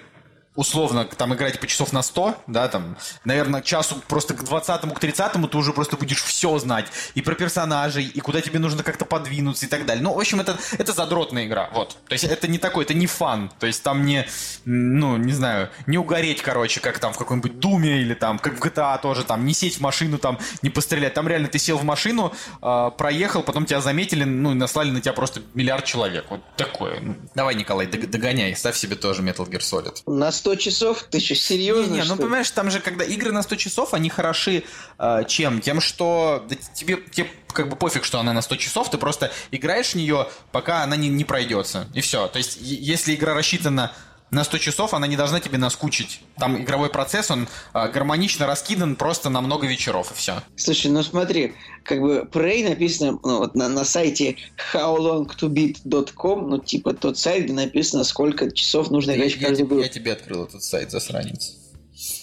условно 0.56 1.06
там 1.06 1.34
играть 1.34 1.60
по 1.60 1.68
часов 1.68 1.94
на 1.94 2.02
100, 2.02 2.36
да, 2.48 2.68
там, 2.68 2.98
наверное, 3.24 3.62
часу 3.62 4.02
просто 4.08 4.34
к 4.34 4.44
20-му, 4.44 4.94
к 4.94 5.04
30-му 5.04 5.48
ты 5.48 5.58
уже 5.58 5.72
просто 5.72 5.96
будешь 5.96 6.22
все 6.24 6.58
знать. 6.60 6.88
И 7.16 7.22
про 7.22 7.36
персонажей, 7.36 8.06
и 8.06 8.20
куда 8.20 8.42
тебе 8.42 8.60
нужно 8.60 8.84
как-то 8.84 9.06
подвинуться 9.06 9.66
и 9.66 9.70
так 9.70 9.86
далее. 9.86 10.04
Ну, 10.04 10.14
в 10.14 10.20
общем, 10.20 10.42
это, 10.42 10.58
это 10.78 10.92
задротная 10.92 11.46
игра, 11.46 11.70
вот. 11.74 11.98
То 12.08 12.14
есть 12.14 12.26
это 12.26 12.48
не 12.48 12.58
такой, 12.58 12.84
это 12.84 12.94
не 12.94 13.08
фан. 13.08 13.52
То 13.60 13.68
есть 13.68 13.82
там 13.84 14.06
не, 14.06 14.28
ну, 14.66 15.18
не 15.18 15.34
знаю, 15.34 15.70
не 15.88 15.98
угореть, 15.98 16.42
короче, 16.42 16.80
как 16.80 17.00
там 17.00 17.14
в 17.14 17.18
какой-нибудь 17.18 17.60
Думе 17.60 18.02
или 18.02 18.14
там, 18.14 18.38
как 18.40 18.60
в 18.60 18.62
GTA 18.62 19.00
тоже, 19.02 19.24
там, 19.24 19.46
не 19.46 19.54
сесть 19.54 19.78
в 19.78 19.82
машину, 19.82 20.18
там, 20.18 20.38
не 20.62 20.70
пострелять. 20.70 21.14
Там 21.14 21.28
реально 21.28 21.48
ты 21.48 21.60
сел 21.60 21.78
в 21.78 21.84
машину, 21.84 22.34
э, 22.62 22.92
проехал, 22.98 23.44
потом 23.44 23.66
тебя 23.66 23.82
заметили, 23.82 24.26
ну, 24.26 24.52
и 24.52 24.56
наслали 24.56 24.92
на 24.92 25.00
тебя 25.00 25.14
просто 25.14 25.42
миллиард 25.54 25.86
человек. 25.86 26.26
Вот 26.30 26.42
такое. 26.58 27.00
Ну, 27.00 27.16
давай, 27.36 27.56
Николай, 27.56 27.88
догоняй, 27.88 28.56
ставь 28.56 28.76
себе 28.76 28.96
тоже 28.96 29.22
Metal 29.22 29.48
Gear 29.48 29.60
Solid. 29.60 30.02
На 30.06 30.32
100 30.42 30.56
часов? 30.56 31.04
Ты 31.10 31.20
что, 31.20 31.36
серьезно? 31.36 31.92
Не, 31.92 32.02
не, 32.02 32.04
ну 32.08 32.18
понимаешь, 32.18 32.50
там 32.50 32.72
же, 32.72 32.80
когда 32.80 33.06
игры 33.06 33.32
на 33.32 33.44
100 33.44 33.56
часов, 33.58 33.94
они 33.94 34.10
хороши 34.10 34.64
э, 34.98 35.24
чем? 35.28 35.62
Тем, 35.62 35.80
что 35.80 36.44
да, 36.50 36.56
тебе, 36.74 36.98
тебе 36.98 37.30
как 37.54 37.70
бы 37.70 37.76
пофиг, 37.76 38.04
что 38.04 38.20
она 38.20 38.34
на 38.34 38.42
100 38.42 38.56
часов, 38.56 38.90
ты 38.90 38.98
просто 38.98 39.32
играешь 39.52 39.92
в 39.92 39.96
нее, 39.96 40.28
пока 40.52 40.84
она 40.84 40.96
не, 40.96 41.10
не 41.10 41.26
пройдется. 41.26 41.88
И 41.94 42.02
все. 42.02 42.28
То 42.28 42.38
есть, 42.38 42.58
если 42.60 43.14
игра 43.14 43.36
рассчитана 43.36 43.92
на 44.32 44.44
100 44.44 44.58
часов 44.60 44.94
она 44.94 45.08
не 45.08 45.18
должна 45.18 45.40
тебе 45.40 45.58
наскучить. 45.58 46.22
Там 46.38 46.64
игровой 46.64 46.90
процесс, 46.90 47.30
он 47.30 47.48
э, 47.74 47.92
гармонично 47.92 48.48
раскидан 48.48 48.96
просто 48.96 49.30
на 49.30 49.42
много 49.42 49.68
вечеров, 49.68 50.12
и 50.12 50.16
все. 50.16 50.42
Слушай, 50.56 50.90
ну 50.92 51.04
смотри, 51.04 51.54
как 51.84 52.00
бы 52.02 52.28
Prey 52.32 52.68
написано 52.68 53.20
ну, 53.24 53.40
вот 53.40 53.56
на, 53.56 53.68
на 53.68 53.84
сайте 53.84 54.38
howlongtobeat.com, 54.74 56.50
ну 56.50 56.58
типа 56.60 56.94
тот 56.94 57.18
сайт, 57.18 57.46
где 57.46 57.54
написано, 57.54 58.04
сколько 58.04 58.52
часов 58.52 58.90
нужно 58.90 59.12
играть 59.12 59.60
игру. 59.60 59.82
Я 59.82 59.90
тебе 59.90 60.14
открыл 60.14 60.46
этот 60.46 60.64
сайт, 60.64 60.92
засранец. 60.92 61.61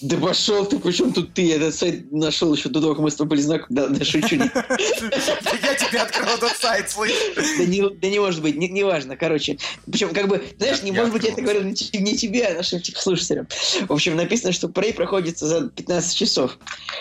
Да 0.01 0.17
пошел 0.17 0.65
ты, 0.65 0.79
причем 0.79 1.13
тут 1.13 1.33
ты? 1.33 1.53
Этот 1.53 1.73
сайт 1.73 2.11
нашел 2.11 2.53
еще 2.53 2.69
до 2.69 2.81
того, 2.81 2.95
как 2.95 3.03
мы 3.03 3.11
с 3.11 3.15
тобой 3.15 3.29
были 3.29 3.41
знакомы. 3.41 3.67
Да, 3.69 3.87
да, 3.87 4.03
шучу. 4.03 4.35
Я 4.35 5.75
тебе 5.75 5.99
открыл 5.99 6.27
этот 6.27 6.57
сайт, 6.57 6.89
слышишь? 6.89 7.57
Да 8.01 8.07
не 8.09 8.19
может 8.19 8.41
быть, 8.41 8.57
не 8.57 8.83
важно, 8.83 9.15
короче. 9.15 9.57
Причем, 9.89 10.13
как 10.13 10.27
бы, 10.27 10.43
знаешь, 10.57 10.83
не 10.83 10.91
может 10.91 11.13
быть, 11.13 11.23
я 11.23 11.31
это 11.31 11.41
говорю 11.41 11.63
не 11.63 11.73
тебе, 11.75 12.47
а 12.47 12.55
нашим 12.55 12.81
типа, 12.81 12.99
слушателям. 12.99 13.47
В 13.87 13.93
общем, 13.93 14.15
написано, 14.15 14.51
что 14.51 14.67
Prey 14.67 14.93
проходится 14.93 15.47
за 15.47 15.69
15 15.69 16.17
часов. 16.17 16.57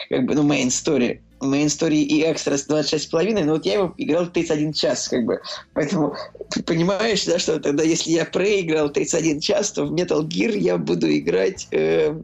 Как 0.09 0.25
бы, 0.25 0.35
ну, 0.35 0.43
main 0.49 0.69
story 0.69 1.21
main 1.41 1.67
story 1.67 2.03
и 2.03 2.23
экстра 2.31 2.55
26,5, 2.55 3.45
но 3.45 3.53
вот 3.53 3.67
я 3.67 3.75
его 3.75 3.95
играл 3.97 4.27
31 4.27 4.73
час, 4.73 5.09
как 5.09 5.25
бы. 5.25 5.41
Поэтому 5.75 6.15
ты 6.51 6.63
понимаешь, 6.63 7.25
да, 7.25 7.39
что 7.39 7.61
тогда, 7.61 7.83
если 7.83 8.11
я 8.11 8.25
проиграл 8.25 8.91
31 8.91 9.41
час, 9.41 9.73
то 9.73 9.85
в 9.85 9.95
Metal 9.95 10.23
Gear 10.27 10.57
я 10.57 10.79
буду 10.79 11.11
играть 11.11 11.69
э, 11.71 12.15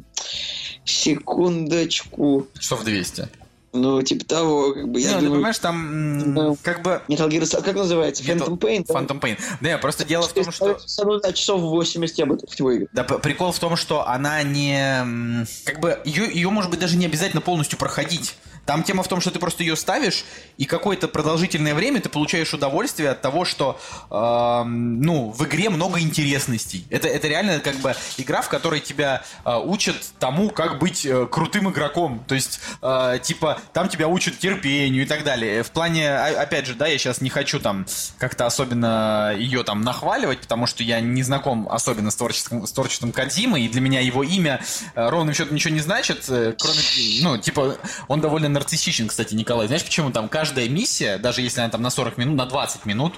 секундочку. 0.85 2.47
Часов 2.59 2.85
200. 2.85 3.29
Ну, 3.75 4.01
типа 4.03 4.25
того, 4.25 4.73
как 4.73 4.89
бы, 4.89 5.01
я 5.01 5.09
ну, 5.09 5.15
думаю... 5.15 5.31
ты 5.31 5.35
понимаешь, 5.35 5.59
там, 5.59 6.33
ну, 6.33 6.57
как 6.63 6.83
бы... 6.83 7.03
Metal 7.09 7.29
Gear, 7.29 7.61
как 7.61 7.75
называется? 7.75 8.23
Phantom 8.23 8.57
Pain? 8.57 8.87
Phantom 8.87 9.21
Pain. 9.21 9.37
Да, 9.61 9.79
просто 9.79 10.05
дело 10.05 10.29
в 10.29 10.33
том, 10.33 10.53
что... 10.53 10.79
Ну, 11.03 11.19
да, 11.19 11.33
часов 11.33 11.61
80 11.61 12.17
я 12.17 12.27
бы 12.27 12.37
в 12.37 12.61
играл. 12.61 12.89
Да, 12.93 13.03
прикол 13.03 13.51
в 13.51 13.59
том, 13.59 13.75
что 13.75 14.07
она 14.07 14.45
не... 14.45 15.45
Как 15.65 15.81
бы, 15.81 15.99
ее, 16.05 16.33
ее, 16.33 16.51
может 16.51 16.71
быть, 16.71 16.79
даже 16.79 16.97
не 16.97 17.07
обязательно 17.07 17.41
полностью 17.41 17.77
проходить. 17.77 18.37
Там 18.67 18.83
тема 18.83 19.03
в 19.03 19.09
том, 19.09 19.21
что 19.21 19.31
ты 19.31 19.39
просто 19.39 19.63
ее 19.63 19.77
ставишь, 19.77 20.25
и 20.57 20.65
какое-то 20.65 21.09
продолжительное 21.09 21.75
время 21.75 22.01
ты 22.01 22.09
получаешь 22.09 22.53
удовольствие 22.55 23.11
от 23.11 23.21
того, 23.21 23.45
что 23.45 23.79
э, 24.11 24.63
ну, 24.65 25.31
в 25.31 25.45
игре 25.45 25.71
много 25.71 26.01
интересностей. 26.01 26.87
Это, 26.91 27.09
это 27.09 27.29
реально 27.29 27.61
как 27.61 27.77
бы 27.77 27.95
игра, 28.17 28.43
в 28.43 28.49
которой 28.49 28.81
тебя 28.81 29.23
э, 29.45 29.57
учат 29.57 29.97
тому, 30.19 30.51
как 30.51 30.79
быть 30.79 31.05
э, 31.05 31.27
крутым 31.31 31.71
игроком. 31.71 32.25
То 32.27 32.35
есть, 32.35 32.61
э, 32.83 33.19
типа, 33.23 33.61
там 33.73 33.89
тебя 33.89 34.09
учат 34.09 34.39
терпению 34.39 35.03
и 35.03 35.07
так 35.07 35.25
далее. 35.25 35.63
В 35.63 35.71
плане, 35.71 36.15
опять 36.17 36.67
же, 36.67 36.75
да, 36.75 36.87
я 36.87 36.99
сейчас 36.99 37.21
не 37.21 37.31
хочу 37.31 37.61
там 37.61 37.87
как-то 38.19 38.47
особенно 38.47 39.35
ее 39.37 39.63
там 39.65 39.83
нахваливать, 39.83 40.41
потому 40.41 40.67
что 40.67 40.83
я 40.83 41.01
не 41.01 41.23
знаком 41.23 41.69
особенно 41.71 42.11
с 42.11 42.17
творчеством, 42.17 42.67
с 42.67 42.73
творчеством 42.73 43.13
Кадзимы, 43.13 43.61
и 43.61 43.69
для 43.69 43.81
меня 43.81 44.01
его 44.01 44.23
имя 44.23 44.63
э, 44.95 45.09
ровным 45.09 45.35
счетом 45.35 45.55
ничего 45.55 45.75
не 45.75 45.81
значит, 45.81 46.25
э, 46.29 46.55
кроме, 46.59 46.79
ну, 47.23 47.39
типа, 47.39 47.77
он 48.09 48.21
довольно 48.21 48.49
нарциссичен, 48.55 49.09
кстати, 49.09 49.35
Николай. 49.35 49.67
Знаешь, 49.67 49.85
почему 49.85 50.11
там 50.11 50.29
каждая 50.29 50.69
миссия, 50.69 51.19
даже 51.19 51.43
если 51.43 51.61
она 51.61 51.69
там 51.69 51.83
на 51.83 51.91
40 51.91 52.17
минут, 52.17 52.37
на 52.37 52.47
20 52.47 52.87
минут, 52.87 53.15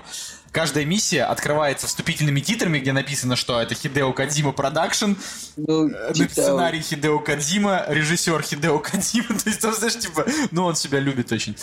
каждая 0.51 0.85
миссия 0.85 1.25
открывается 1.25 1.87
вступительными 1.87 2.41
титрами, 2.41 2.81
где 2.81 2.93
написано, 2.93 3.37
что 3.37 3.61
это 3.61 3.75
Хидео 3.75 4.13
Кадзима 4.13 4.53
Production, 4.53 5.13
ну, 5.57 5.89
э, 5.89 6.15
сценарий 6.15 6.81
Хидео 6.81 7.21
Кадзима, 7.21 7.85
режиссер 7.89 8.43
Хидео 8.43 8.79
Кадзима, 8.81 9.39
то 9.45 9.51
есть, 9.51 9.61
знаешь, 9.61 9.99
типа, 9.99 10.27
ну, 10.51 10.65
он 10.65 10.75
себя 10.75 10.99
любит 10.99 11.31
очень. 11.31 11.57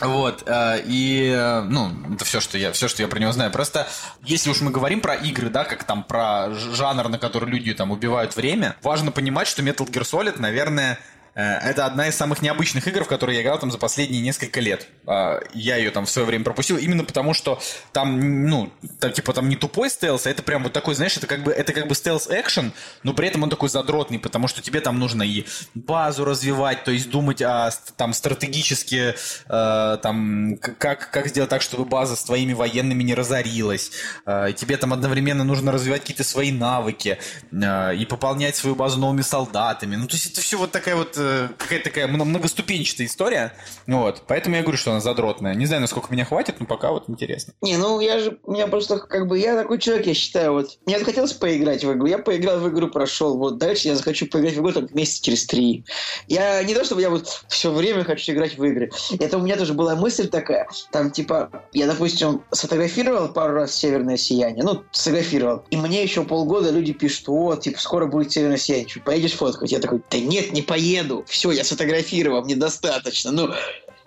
Вот, 0.00 0.42
э, 0.46 0.82
и, 0.84 1.32
э, 1.32 1.60
ну, 1.60 1.92
это 2.14 2.24
все, 2.24 2.40
что 2.40 2.58
я, 2.58 2.72
все, 2.72 2.88
что 2.88 3.02
я 3.02 3.08
про 3.08 3.20
него 3.20 3.30
знаю. 3.30 3.52
Просто, 3.52 3.86
если 4.22 4.50
уж 4.50 4.60
мы 4.60 4.72
говорим 4.72 5.00
про 5.00 5.14
игры, 5.14 5.48
да, 5.48 5.64
как 5.64 5.84
там 5.84 6.02
про 6.02 6.52
жанр, 6.52 7.08
на 7.08 7.18
который 7.18 7.48
люди 7.48 7.72
там 7.72 7.92
убивают 7.92 8.34
время, 8.34 8.74
важно 8.82 9.12
понимать, 9.12 9.46
что 9.46 9.62
Metal 9.62 9.88
Gear 9.88 10.02
Solid, 10.02 10.40
наверное, 10.40 10.98
это 11.34 11.86
одна 11.86 12.08
из 12.08 12.14
самых 12.14 12.42
необычных 12.42 12.86
игр, 12.86 13.04
в 13.04 13.08
которые 13.08 13.36
я 13.36 13.42
играл 13.42 13.58
там 13.58 13.70
за 13.70 13.78
последние 13.78 14.20
несколько 14.20 14.60
лет. 14.60 14.86
А, 15.06 15.40
я 15.54 15.76
ее 15.76 15.90
там 15.90 16.04
в 16.04 16.10
свое 16.10 16.26
время 16.26 16.44
пропустил, 16.44 16.76
именно 16.76 17.04
потому 17.04 17.32
что 17.32 17.58
там, 17.92 18.46
ну, 18.46 18.70
там, 19.00 19.12
типа 19.12 19.32
там 19.32 19.48
не 19.48 19.56
тупой 19.56 19.88
стелс, 19.88 20.26
а 20.26 20.30
это 20.30 20.42
прям 20.42 20.62
вот 20.62 20.74
такой, 20.74 20.94
знаешь, 20.94 21.16
это 21.16 21.26
как 21.26 21.42
бы, 21.42 21.52
это 21.52 21.72
как 21.72 21.88
бы 21.88 21.94
стелс-экшен, 21.94 22.72
но 23.02 23.14
при 23.14 23.28
этом 23.28 23.42
он 23.42 23.50
такой 23.50 23.70
задротный, 23.70 24.18
потому 24.18 24.46
что 24.46 24.60
тебе 24.60 24.80
там 24.80 24.98
нужно 24.98 25.22
и 25.22 25.46
базу 25.74 26.26
развивать, 26.26 26.84
то 26.84 26.90
есть 26.90 27.08
думать 27.08 27.40
о 27.40 27.70
там 27.96 28.12
стратегически, 28.12 29.14
э, 29.48 29.98
там, 30.02 30.58
как, 30.58 31.10
как 31.10 31.28
сделать 31.28 31.48
так, 31.48 31.62
чтобы 31.62 31.86
база 31.86 32.14
с 32.14 32.24
твоими 32.24 32.52
военными 32.52 33.02
не 33.02 33.14
разорилась. 33.14 33.90
Э, 34.26 34.52
тебе 34.54 34.76
там 34.76 34.92
одновременно 34.92 35.44
нужно 35.44 35.72
развивать 35.72 36.02
какие-то 36.02 36.24
свои 36.24 36.52
навыки 36.52 37.18
э, 37.50 37.96
и 37.96 38.04
пополнять 38.04 38.54
свою 38.56 38.76
базу 38.76 38.98
новыми 38.98 39.22
солдатами. 39.22 39.96
Ну, 39.96 40.06
то 40.06 40.14
есть 40.14 40.32
это 40.32 40.42
все 40.42 40.58
вот 40.58 40.72
такая 40.72 40.96
вот 40.96 41.16
Э, 41.21 41.21
какая-то 41.58 41.84
такая 41.84 42.06
многоступенчатая 42.08 43.06
история. 43.06 43.52
Вот. 43.86 44.22
Поэтому 44.26 44.56
я 44.56 44.62
говорю, 44.62 44.78
что 44.78 44.90
она 44.90 45.00
задротная. 45.00 45.54
Не 45.54 45.66
знаю, 45.66 45.82
насколько 45.82 46.12
меня 46.12 46.24
хватит, 46.24 46.56
но 46.60 46.66
пока 46.66 46.90
вот 46.92 47.08
интересно. 47.08 47.54
Не, 47.60 47.76
ну 47.76 48.00
я 48.00 48.18
же, 48.18 48.38
у 48.44 48.52
меня 48.52 48.66
просто 48.66 48.98
как 48.98 49.26
бы, 49.26 49.38
я 49.38 49.56
такой 49.56 49.78
человек, 49.78 50.06
я 50.06 50.14
считаю, 50.14 50.52
вот. 50.52 50.78
Мне 50.86 50.98
захотелось 50.98 51.32
поиграть 51.32 51.84
в 51.84 51.92
игру, 51.92 52.06
я 52.06 52.18
поиграл 52.18 52.58
в 52.58 52.68
игру, 52.68 52.88
прошел. 52.88 53.36
Вот 53.36 53.58
дальше 53.58 53.88
я 53.88 53.96
захочу 53.96 54.26
поиграть 54.26 54.54
в 54.54 54.60
игру 54.60 54.72
там 54.72 54.88
месяца 54.92 55.22
через 55.22 55.46
три. 55.46 55.84
Я 56.28 56.62
не 56.62 56.74
то, 56.74 56.84
чтобы 56.84 57.00
я 57.00 57.10
вот 57.10 57.44
все 57.48 57.70
время 57.72 58.04
хочу 58.04 58.32
играть 58.32 58.56
в 58.56 58.64
игры. 58.64 58.90
Это 59.18 59.38
у 59.38 59.42
меня 59.42 59.56
тоже 59.56 59.74
была 59.74 59.94
мысль 59.94 60.28
такая. 60.28 60.68
Там 60.90 61.10
типа, 61.10 61.50
я, 61.72 61.86
допустим, 61.86 62.42
сфотографировал 62.50 63.28
пару 63.28 63.54
раз 63.54 63.74
«Северное 63.74 64.16
сияние». 64.16 64.64
Ну, 64.64 64.82
сфотографировал. 64.92 65.64
И 65.70 65.76
мне 65.76 66.02
еще 66.02 66.24
полгода 66.24 66.70
люди 66.70 66.92
пишут, 66.92 67.24
о, 67.28 67.56
типа, 67.56 67.78
скоро 67.78 68.06
будет 68.06 68.32
«Северное 68.32 68.56
сияние». 68.56 68.88
Поедешь 69.04 69.34
фоткать? 69.34 69.72
Я 69.72 69.78
такой, 69.78 70.02
да 70.10 70.18
нет, 70.18 70.52
не 70.52 70.62
поеду 70.62 71.11
еду, 71.12 71.24
все, 71.26 71.50
я 71.52 71.64
сфотографировал, 71.64 72.42
мне 72.42 72.56
достаточно. 72.56 73.32
Ну, 73.32 73.50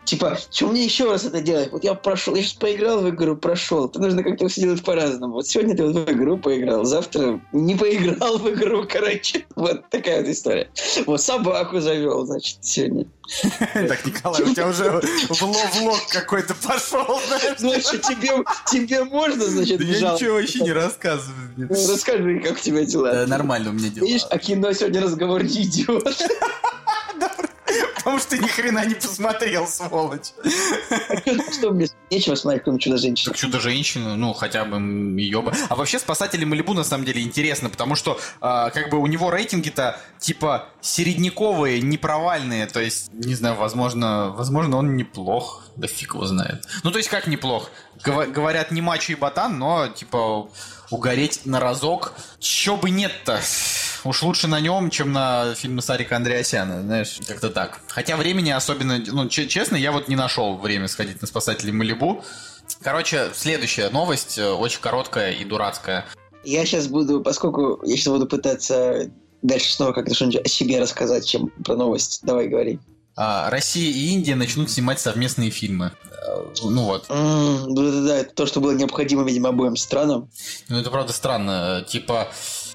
Типа, 0.06 0.38
что 0.52 0.68
мне 0.68 0.86
еще 0.86 1.12
раз 1.12 1.26
это 1.26 1.42
делать? 1.42 1.72
Вот 1.72 1.84
я 1.84 1.96
прошел, 1.96 2.36
я 2.36 2.44
сейчас 2.44 2.54
поиграл 2.54 3.02
в 3.02 3.10
игру, 3.10 3.36
прошел. 3.36 3.88
Это 3.88 4.00
нужно 4.00 4.24
как-то 4.24 4.48
все 4.48 4.62
делать 4.62 4.84
по-разному. 4.84 5.34
Вот 5.34 5.48
сегодня 5.48 5.76
ты 5.76 5.84
вот 5.84 5.96
в 5.96 6.12
игру 6.12 6.38
поиграл, 6.38 6.86
завтра 6.86 7.42
не 7.52 7.74
поиграл 7.74 8.38
в 8.38 8.48
игру, 8.52 8.86
короче. 8.90 9.46
Вот 9.56 9.90
такая 9.90 10.22
вот 10.22 10.30
история. 10.30 10.70
Вот 11.08 11.22
собаку 11.22 11.80
завел, 11.80 12.26
значит, 12.26 12.60
сегодня. 12.62 13.08
Так, 13.74 14.06
Николай, 14.06 14.44
у 14.44 14.54
тебя 14.54 14.68
уже 14.68 15.02
влог 15.30 16.00
какой-то 16.12 16.54
пошел, 16.54 17.20
Значит, 17.58 18.04
тебе, 18.04 18.30
тебе 18.72 19.04
можно, 19.06 19.44
значит, 19.46 19.82
Я 19.82 20.14
ничего 20.14 20.36
вообще 20.36 20.60
не 20.60 20.72
рассказываю. 20.72 21.50
Ну, 21.58 21.68
расскажи, 21.68 22.42
как 22.42 22.54
у 22.54 22.60
тебя 22.60 22.86
дела. 22.86 23.26
Нормально 23.26 23.72
у 23.72 23.74
меня 23.74 23.90
дела. 23.90 24.06
Видишь, 24.06 24.28
а 24.30 24.38
кино 24.38 24.72
сегодня 24.74 25.02
разговор 25.02 25.44
не 25.44 25.64
идет. 25.64 26.08
Потому 28.06 28.20
что 28.20 28.30
ты 28.30 28.38
ни 28.38 28.48
хрена 28.48 28.86
не 28.86 28.94
посмотрел, 28.94 29.68
сволочь. 29.68 30.28
А 31.10 31.52
что 31.52 31.72
мне 31.72 31.88
нечего 32.12 32.36
смотреть, 32.36 32.64
кроме 32.64 32.78
Чудо-женщины? 32.78 33.32
Так 33.32 33.40
Чудо-женщину, 33.40 34.16
ну, 34.16 34.32
хотя 34.34 34.64
бы 34.64 34.78
ее 35.20 35.42
бы... 35.42 35.52
А 35.70 35.76
вообще 35.76 35.98
Спасатели 35.98 36.46
Малибу, 36.46 36.76
на 36.76 36.84
самом 36.84 37.04
деле, 37.04 37.24
интересно, 37.24 37.68
потому 37.72 37.96
что, 37.96 38.20
э, 38.42 38.70
как 38.72 38.92
бы, 38.92 39.00
у 39.00 39.08
него 39.08 39.32
рейтинги-то, 39.32 40.00
типа, 40.20 40.70
середняковые, 40.82 41.82
непровальные, 41.82 42.68
то 42.68 42.80
есть, 42.80 43.12
не 43.12 43.34
знаю, 43.34 43.56
возможно, 43.56 44.30
возможно, 44.30 44.78
он 44.78 44.96
неплох, 44.96 45.64
да 45.76 45.88
фиг 45.88 46.14
его 46.14 46.28
знает. 46.28 46.64
Ну, 46.84 46.92
то 46.92 47.00
есть, 47.00 47.10
как 47.10 47.26
неплох? 47.26 47.72
Гов- 48.04 48.32
говорят, 48.32 48.70
не 48.70 48.82
мачо 48.82 49.14
и 49.14 49.16
ботан, 49.16 49.58
но, 49.58 49.88
типа, 49.88 50.48
угореть 50.92 51.42
на 51.46 51.60
разок, 51.60 52.14
чё 52.40 52.78
бы 52.78 52.92
нет-то? 52.92 53.42
Уж 54.06 54.22
лучше 54.24 54.48
на 54.48 54.60
нем, 54.60 54.90
чем 54.90 55.12
на 55.12 55.54
фильме 55.56 55.82
Сарика 55.82 56.16
Андреасяна, 56.16 56.82
знаешь, 56.82 57.20
как-то 57.28 57.50
так. 57.50 57.82
Хотя 57.88 58.16
времени 58.16 58.52
особенно, 58.52 59.02
ну, 59.06 59.28
честно, 59.28 59.76
я 59.76 59.92
вот 59.92 60.08
не 60.08 60.16
нашел 60.16 60.58
время 60.58 60.88
сходить 60.88 61.22
на 61.22 61.28
спасателей 61.28 61.72
Малибу. 61.72 62.24
Короче, 62.82 63.30
следующая 63.34 63.90
новость, 63.90 64.38
э, 64.38 64.50
очень 64.50 64.80
короткая 64.82 65.34
и 65.34 65.44
дурацкая. 65.44 66.06
Я 66.44 66.66
сейчас 66.66 66.88
буду, 66.88 67.22
поскольку 67.22 67.80
я 67.84 67.96
сейчас 67.96 68.14
буду 68.14 68.28
пытаться 68.28 69.10
дальше 69.42 69.74
снова 69.74 69.94
как-то 69.94 70.14
что-нибудь 70.14 70.46
о 70.46 70.48
себе 70.48 70.80
рассказать, 70.80 71.26
чем 71.28 71.48
про 71.64 71.76
новость. 71.76 72.22
Давай, 72.24 72.48
говори. 72.48 72.80
А, 73.16 73.50
Россия 73.50 73.92
и 73.92 74.14
Индия 74.14 74.36
начнут 74.36 74.70
снимать 74.70 75.00
совместные 75.00 75.50
фильмы. 75.50 75.94
Э, 76.28 76.46
ну 76.64 76.84
вот. 76.84 77.06
Да-да-да, 77.08 78.18
это 78.18 78.34
то, 78.34 78.46
что 78.46 78.60
было 78.60 78.72
необходимо, 78.72 79.24
видимо, 79.24 79.50
обоим 79.50 79.76
странам. 79.76 80.30
Ну 80.70 80.78
это 80.80 80.90
правда 80.92 81.14
странно. 81.14 81.86
Типа, 81.88 82.28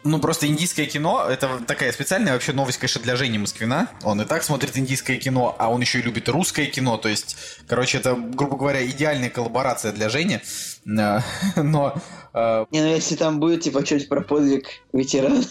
ну, 0.03 0.19
просто 0.19 0.47
индийское 0.47 0.87
кино, 0.87 1.27
это 1.29 1.61
такая 1.67 1.93
специальная 1.93 2.33
вообще 2.33 2.53
новость, 2.53 2.79
конечно, 2.79 3.03
для 3.03 3.17
Жени 3.17 3.39
Москвина. 3.39 3.91
Он 4.03 4.21
и 4.23 4.25
так 4.25 4.43
смотрит 4.43 4.77
индийское 4.77 5.19
кино, 5.19 5.55
а 5.59 5.71
он 5.71 5.81
еще 5.83 5.99
и 5.99 6.03
любит 6.03 6.29
русское 6.29 6.67
кино. 6.67 6.97
То 6.97 7.09
есть, 7.09 7.37
короче, 7.67 7.99
это, 7.99 8.15
грубо 8.15 8.57
говоря, 8.57 8.87
идеальная 8.87 9.29
коллаборация 9.29 9.93
для 9.93 10.09
Жени. 10.09 10.41
Э, 10.87 11.21
но... 11.57 11.95
Э, 12.33 12.65
Не, 12.71 12.81
ну 12.81 12.89
если 12.89 13.17
там 13.17 13.41
будет, 13.41 13.63
типа, 13.63 13.85
что-нибудь 13.85 14.09
про 14.09 14.23
подвиг 14.23 14.69
ветерана, 14.95 15.43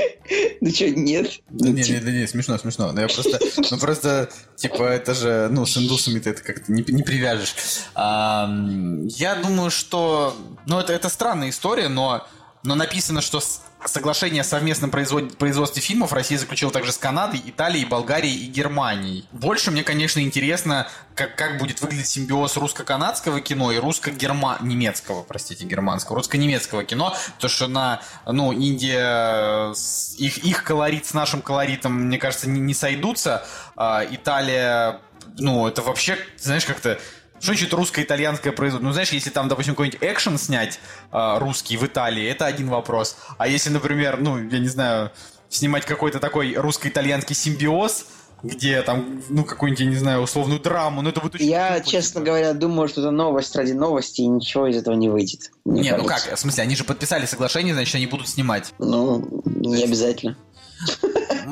ну 0.60 0.70
что, 0.70 0.90
нет? 0.90 1.30
Да 1.50 1.68
не, 1.68 1.82
не, 1.82 2.20
не, 2.20 2.26
смешно, 2.26 2.58
смешно. 2.58 2.90
Ну 2.90 3.00
я 3.00 3.08
просто, 3.08 3.38
ну 3.70 3.78
просто, 3.78 4.28
типа, 4.56 4.82
это 4.82 5.14
же, 5.14 5.48
ну, 5.52 5.66
с 5.66 5.76
индусами 5.76 6.18
ты 6.18 6.30
это 6.30 6.42
как-то 6.42 6.72
не, 6.72 6.82
не 6.82 7.02
привяжешь. 7.02 7.54
Я 7.94 9.40
думаю, 9.40 9.70
что, 9.70 10.36
ну, 10.66 10.80
это, 10.80 10.92
это 10.92 11.08
странная 11.08 11.50
история, 11.50 11.88
но, 11.88 12.26
но 12.64 12.74
написано, 12.74 13.20
что 13.20 13.40
Соглашение 13.86 14.40
о 14.40 14.44
совместном 14.44 14.90
производстве 14.90 15.82
фильмов 15.82 16.12
Россия 16.12 16.38
заключила 16.38 16.72
также 16.72 16.90
с 16.90 16.98
Канадой, 16.98 17.42
Италией, 17.44 17.84
Болгарией 17.84 18.46
и 18.46 18.46
Германией. 18.46 19.26
Больше 19.30 19.70
мне, 19.70 19.82
конечно, 19.82 20.20
интересно, 20.20 20.88
как, 21.14 21.36
как 21.36 21.58
будет 21.58 21.80
выглядеть 21.80 22.06
симбиоз 22.06 22.56
русско-канадского 22.56 23.40
кино 23.40 23.72
и 23.72 23.78
русско-немецкого, 23.78 25.22
простите, 25.22 25.64
германского, 25.66 26.16
русско-немецкого 26.16 26.84
кино, 26.84 27.14
то 27.38 27.48
что 27.48 27.68
на, 27.68 28.00
ну, 28.26 28.52
Индия, 28.52 29.72
их, 30.18 30.38
их 30.38 30.64
колорит 30.64 31.06
с 31.06 31.12
нашим 31.14 31.42
колоритом, 31.42 31.92
мне 31.92 32.18
кажется, 32.18 32.48
не, 32.48 32.60
не 32.60 32.74
сойдутся. 32.74 33.46
А, 33.76 34.04
Италия, 34.10 35.00
ну, 35.36 35.68
это 35.68 35.82
вообще, 35.82 36.18
знаешь, 36.38 36.64
как-то 36.64 36.98
что 37.44 37.52
значит 37.52 37.72
русско-итальянское 37.74 38.52
производство? 38.52 38.86
Ну, 38.86 38.92
знаешь, 38.92 39.10
если 39.10 39.30
там, 39.30 39.48
допустим, 39.48 39.74
какой-нибудь 39.74 40.00
экшен 40.02 40.38
снять 40.38 40.80
э, 41.12 41.38
русский 41.38 41.76
в 41.76 41.84
Италии, 41.84 42.26
это 42.26 42.46
один 42.46 42.68
вопрос. 42.68 43.16
А 43.38 43.46
если, 43.46 43.70
например, 43.70 44.18
ну, 44.18 44.38
я 44.38 44.58
не 44.58 44.68
знаю, 44.68 45.12
снимать 45.50 45.84
какой-то 45.84 46.20
такой 46.20 46.54
русско-итальянский 46.54 47.36
симбиоз, 47.36 48.06
где 48.42 48.82
там, 48.82 49.22
ну, 49.28 49.44
какую-нибудь, 49.44 49.80
я 49.80 49.86
не 49.86 49.96
знаю, 49.96 50.20
условную 50.20 50.60
драму, 50.60 51.02
ну, 51.02 51.10
это 51.10 51.20
будет 51.20 51.36
очень 51.36 51.46
Я, 51.46 51.78
тупо, 51.78 51.90
честно 51.90 52.20
типа. 52.20 52.26
говоря, 52.26 52.52
думаю, 52.54 52.88
что 52.88 53.00
это 53.00 53.10
новость 53.10 53.54
ради 53.56 53.72
новости, 53.72 54.22
и 54.22 54.26
ничего 54.26 54.66
из 54.66 54.76
этого 54.76 54.94
не 54.94 55.08
выйдет. 55.08 55.50
Не, 55.64 55.90
кажется. 55.90 55.98
ну 55.98 56.04
как, 56.04 56.36
в 56.36 56.40
смысле, 56.40 56.62
они 56.62 56.76
же 56.76 56.84
подписали 56.84 57.26
соглашение, 57.26 57.74
значит, 57.74 57.94
они 57.94 58.06
будут 58.06 58.28
снимать. 58.28 58.74
Ну, 58.78 59.42
не 59.44 59.84
обязательно. 59.84 60.36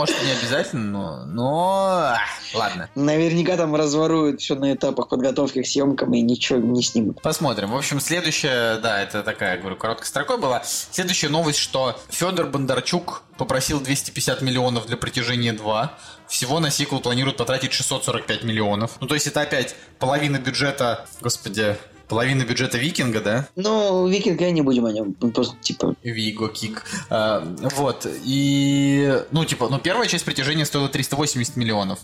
Может, 0.03 0.20
не 0.24 0.32
обязательно, 0.32 0.82
но... 0.82 1.24
но... 1.26 2.16
Ладно. 2.55 2.90
Наверняка 2.96 3.57
там 3.57 3.76
разворуют 3.76 4.40
еще 4.40 4.57
на 4.57 4.72
этапах 4.74 5.09
подготовки 5.09 5.62
к 5.62 5.66
съемкам 5.66 6.12
и 6.12 6.20
ничего 6.22 6.59
не 6.59 6.82
снимут. 6.82 7.22
Посмотрим. 7.22 7.70
В 7.70 7.76
общем, 7.76 8.00
следующая, 8.00 8.78
да, 8.78 9.00
это 9.00 9.22
такая, 9.22 9.59
говорю, 9.59 9.76
короткой 9.76 10.09
строкой 10.09 10.38
была. 10.38 10.61
Следующая 10.64 11.28
новость, 11.28 11.61
что 11.61 11.96
Федор 12.09 12.46
Бондарчук 12.46 13.22
попросил 13.38 13.80
250 13.80 14.42
миллионов 14.42 14.86
для 14.86 14.96
притяжения 14.96 15.53
2. 15.53 15.96
Всего 16.26 16.59
на 16.59 16.72
сиквел 16.72 16.98
планируют 16.98 17.36
потратить 17.36 17.72
645 17.72 18.42
миллионов. 18.42 18.96
Ну, 18.98 19.07
то 19.07 19.14
есть 19.14 19.28
это 19.28 19.42
опять 19.42 19.76
половина 20.00 20.38
бюджета, 20.38 21.07
господи, 21.20 21.76
Половина 22.13 22.45
бюджета 22.45 22.77
Викинга, 22.77 23.23
да? 23.23 23.49
Ну, 23.57 24.07
Викинга 24.07 24.51
не 24.51 24.61
будем 24.61 24.85
о 24.85 24.93
нем. 24.93 25.15
Просто 25.15 25.57
типа. 25.63 25.95
Виго 26.03 26.51
Кик. 26.51 26.85
А, 27.09 27.43
вот. 27.75 28.07
И. 28.07 29.25
Ну, 29.31 29.47
типа, 29.47 29.71
ну, 29.71 29.79
первая 29.79 30.07
часть 30.07 30.27
притяжения 30.27 30.67
стоила 30.67 30.91
380 30.91 31.57
миллионов. 31.57 32.01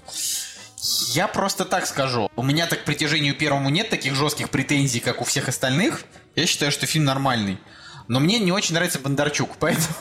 Я 1.13 1.29
просто 1.29 1.67
так 1.67 1.87
скажу. 1.87 2.31
У 2.37 2.43
меня 2.43 2.67
так 2.67 2.81
к 2.81 2.85
притяжению 2.87 3.37
первому 3.37 3.69
нет 3.69 3.91
таких 3.91 4.15
жестких 4.15 4.49
претензий, 4.49 5.01
как 5.01 5.21
у 5.21 5.25
всех 5.25 5.47
остальных. 5.49 6.05
Я 6.35 6.47
считаю, 6.47 6.73
что 6.73 6.87
фильм 6.87 7.05
нормальный. 7.05 7.59
Но 8.09 8.19
мне 8.19 8.39
не 8.39 8.51
очень 8.51 8.77
нравится 8.77 9.01
Бондарчук, 9.01 9.51
поэтому 9.61 9.95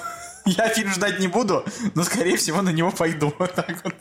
я 0.45 0.69
фильм 0.69 0.93
ждать 0.93 1.19
не 1.19 1.27
буду, 1.27 1.65
но, 1.95 2.05
скорее 2.05 2.37
всего, 2.37 2.61
на 2.61 2.69
него 2.69 2.91
пойду. 2.91 3.33
Вот 3.39 3.53
так 3.53 3.83
вот. 3.83 3.93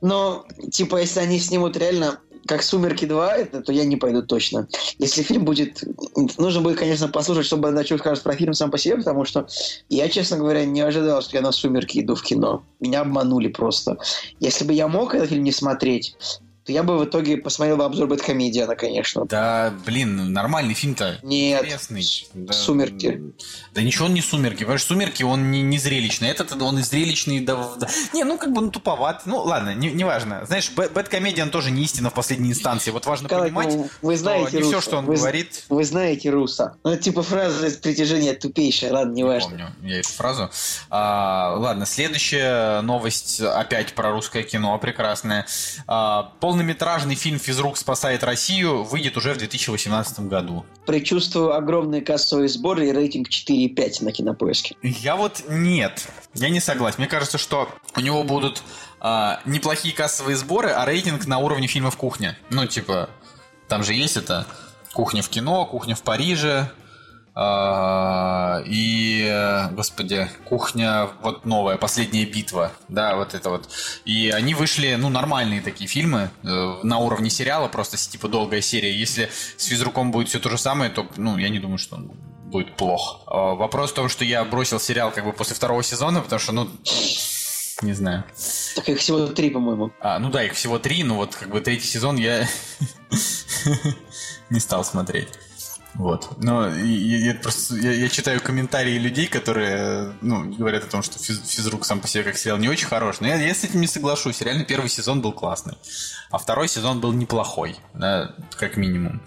Но, 0.00 0.46
типа, 0.72 0.96
если 0.96 1.20
они 1.20 1.38
снимут 1.38 1.76
реально 1.76 2.18
как 2.46 2.62
«Сумерки 2.62 3.04
2», 3.04 3.30
это, 3.30 3.60
то 3.60 3.72
я 3.72 3.84
не 3.84 3.96
пойду 3.96 4.22
точно. 4.22 4.68
Если 4.98 5.22
фильм 5.22 5.44
будет... 5.44 5.82
Нужно 6.38 6.60
будет, 6.60 6.78
конечно, 6.78 7.08
послушать, 7.08 7.46
что 7.46 7.56
Бондарчук 7.56 8.00
скажет 8.00 8.22
про 8.24 8.34
фильм 8.34 8.54
сам 8.54 8.70
по 8.70 8.78
себе, 8.78 8.96
потому 8.96 9.24
что 9.24 9.46
я, 9.88 10.08
честно 10.08 10.38
говоря, 10.38 10.64
не 10.64 10.80
ожидал, 10.80 11.22
что 11.22 11.36
я 11.36 11.42
на 11.42 11.52
«Сумерки» 11.52 12.00
иду 12.00 12.14
в 12.14 12.22
кино. 12.22 12.62
Меня 12.80 13.00
обманули 13.02 13.48
просто. 13.48 13.98
Если 14.40 14.64
бы 14.64 14.72
я 14.72 14.88
мог 14.88 15.14
этот 15.14 15.28
фильм 15.28 15.44
не 15.44 15.52
смотреть, 15.52 16.16
то 16.70 16.74
я 16.74 16.82
бы 16.84 16.98
в 16.98 17.04
итоге 17.04 17.36
посмотрел 17.36 17.76
бы 17.76 17.84
обзор 17.84 18.06
Бэткомедиана, 18.06 18.76
конечно. 18.76 19.24
Да, 19.24 19.74
блин, 19.84 20.32
нормальный 20.32 20.74
фильм-то. 20.74 21.18
Нет. 21.22 21.62
Интересный. 21.62 22.28
Да, 22.34 22.52
«Сумерки». 22.52 23.20
Да 23.74 23.82
ничего 23.82 24.06
он 24.06 24.14
не 24.14 24.20
«Сумерки». 24.20 24.58
Понимаешь, 24.58 24.84
«Сумерки» 24.84 25.22
он 25.22 25.50
не, 25.50 25.62
не 25.62 25.78
зрелищный. 25.78 26.28
Этот 26.28 26.60
он 26.62 26.78
и 26.78 26.82
зрелищный. 26.82 27.40
Да, 27.40 27.70
да. 27.78 27.88
Не, 28.12 28.24
ну 28.24 28.38
как 28.38 28.52
бы 28.52 28.60
ну, 28.60 28.70
туповат. 28.70 29.22
Ну 29.26 29.38
ладно, 29.38 29.74
не, 29.74 29.90
не 29.90 30.04
важно. 30.04 30.44
Знаешь, 30.46 30.70
Бэткомедиан 30.70 31.50
тоже 31.50 31.70
не 31.70 31.82
истина 31.82 32.10
в 32.10 32.14
последней 32.14 32.50
инстанции. 32.50 32.90
Вот 32.90 33.06
важно 33.06 33.28
Как, 33.28 33.40
понимать, 33.40 33.74
ну, 33.74 33.88
вы 34.02 34.16
знаете 34.16 34.58
не 34.58 34.62
все, 34.62 34.80
что 34.80 34.98
он 34.98 35.06
вы, 35.06 35.16
говорит. 35.16 35.64
Вы 35.68 35.84
знаете 35.84 36.30
Руса. 36.30 36.76
Ну, 36.84 36.96
типа 36.96 37.22
фраза 37.22 37.70
притяжения 37.80 38.34
тупейшая. 38.34 38.92
Ладно, 38.92 39.12
не, 39.12 39.24
важно. 39.24 39.50
помню 39.50 39.74
я 39.82 40.00
эту 40.00 40.10
фразу. 40.10 40.50
А, 40.88 41.54
ладно, 41.56 41.86
следующая 41.86 42.80
новость 42.82 43.40
опять 43.40 43.94
про 43.94 44.12
русское 44.12 44.44
кино. 44.44 44.78
Прекрасная. 44.78 45.46
А, 45.86 46.32
полнометражный 46.60 47.14
фильм 47.14 47.38
«Физрук 47.38 47.78
спасает 47.78 48.22
Россию» 48.22 48.84
выйдет 48.84 49.16
уже 49.16 49.32
в 49.32 49.38
2018 49.38 50.28
году. 50.28 50.66
Причувствую 50.84 51.54
огромные 51.54 52.02
кассовые 52.02 52.50
сборы 52.50 52.88
и 52.88 52.92
рейтинг 52.92 53.28
4,5 53.30 54.04
на 54.04 54.12
кинопоиске. 54.12 54.76
Я 54.82 55.16
вот 55.16 55.42
нет. 55.48 56.06
Я 56.34 56.50
не 56.50 56.60
согласен. 56.60 56.96
Мне 56.98 57.08
кажется, 57.08 57.38
что 57.38 57.70
у 57.96 58.00
него 58.00 58.24
будут 58.24 58.62
а, 59.00 59.40
неплохие 59.46 59.94
кассовые 59.94 60.36
сборы, 60.36 60.68
а 60.68 60.84
рейтинг 60.84 61.26
на 61.26 61.38
уровне 61.38 61.66
фильмов 61.66 61.96
«Кухня». 61.96 62.36
Ну, 62.50 62.66
типа, 62.66 63.08
там 63.66 63.82
же 63.82 63.94
есть 63.94 64.18
это 64.18 64.46
«Кухня 64.92 65.22
в 65.22 65.30
кино», 65.30 65.64
«Кухня 65.64 65.94
в 65.94 66.02
Париже», 66.02 66.70
и, 68.66 69.68
господи, 69.72 70.28
кухня, 70.44 71.08
вот 71.22 71.46
новая, 71.46 71.76
последняя 71.76 72.24
битва, 72.24 72.72
да, 72.88 73.16
вот 73.16 73.34
это 73.34 73.50
вот. 73.50 73.68
И 74.04 74.30
они 74.30 74.54
вышли, 74.54 74.96
ну, 74.98 75.08
нормальные 75.08 75.62
такие 75.62 75.88
фильмы 75.88 76.30
э, 76.42 76.46
на 76.82 76.98
уровне 76.98 77.30
сериала, 77.30 77.68
просто 77.68 77.96
типа 77.96 78.28
долгая 78.28 78.60
серия. 78.60 78.92
Если 78.92 79.30
с 79.56 79.64
физруком 79.64 80.10
будет 80.10 80.28
все 80.28 80.40
то 80.40 80.50
же 80.50 80.58
самое, 80.58 80.90
то, 80.90 81.06
ну, 81.16 81.38
я 81.38 81.48
не 81.48 81.58
думаю, 81.58 81.78
что 81.78 81.96
он 81.96 82.10
будет 82.50 82.76
плохо. 82.76 83.20
А, 83.26 83.54
вопрос 83.54 83.92
в 83.92 83.94
том, 83.94 84.08
что 84.08 84.24
я 84.24 84.44
бросил 84.44 84.80
сериал 84.80 85.12
как 85.12 85.24
бы 85.24 85.32
после 85.32 85.54
второго 85.54 85.82
сезона, 85.82 86.20
потому 86.20 86.40
что, 86.40 86.52
ну, 86.52 86.68
не 87.82 87.94
знаю. 87.94 88.24
Так 88.74 88.88
их 88.88 88.98
всего 88.98 89.26
три, 89.28 89.50
по-моему. 89.50 89.92
А, 90.00 90.18
ну 90.18 90.30
да, 90.30 90.44
их 90.44 90.52
всего 90.52 90.78
три, 90.78 91.02
но 91.02 91.16
вот 91.16 91.34
как 91.34 91.48
бы 91.48 91.60
третий 91.60 91.86
сезон 91.86 92.16
я 92.16 92.46
не 94.50 94.60
стал 94.60 94.84
смотреть. 94.84 95.28
Вот. 95.94 96.36
Но 96.38 96.68
я, 96.68 97.32
я 97.32 97.34
просто 97.34 97.76
я, 97.76 97.92
я 97.92 98.08
читаю 98.08 98.40
комментарии 98.40 98.98
людей, 98.98 99.26
которые 99.26 100.12
ну, 100.20 100.52
говорят 100.52 100.84
о 100.84 100.86
том, 100.86 101.02
что 101.02 101.18
физ, 101.18 101.40
физрук 101.48 101.84
сам 101.84 102.00
по 102.00 102.08
себе 102.08 102.24
как 102.24 102.36
сериал 102.36 102.58
не 102.58 102.68
очень 102.68 102.86
хорош. 102.86 103.20
Но 103.20 103.26
я, 103.26 103.36
я 103.36 103.54
с 103.54 103.64
этим 103.64 103.80
не 103.80 103.86
соглашусь. 103.86 104.40
Реально 104.40 104.64
первый 104.64 104.88
сезон 104.88 105.20
был 105.20 105.32
классный. 105.32 105.74
А 106.30 106.38
второй 106.38 106.68
сезон 106.68 107.00
был 107.00 107.12
неплохой, 107.12 107.76
да, 107.94 108.34
как 108.56 108.76
минимум. 108.76 109.20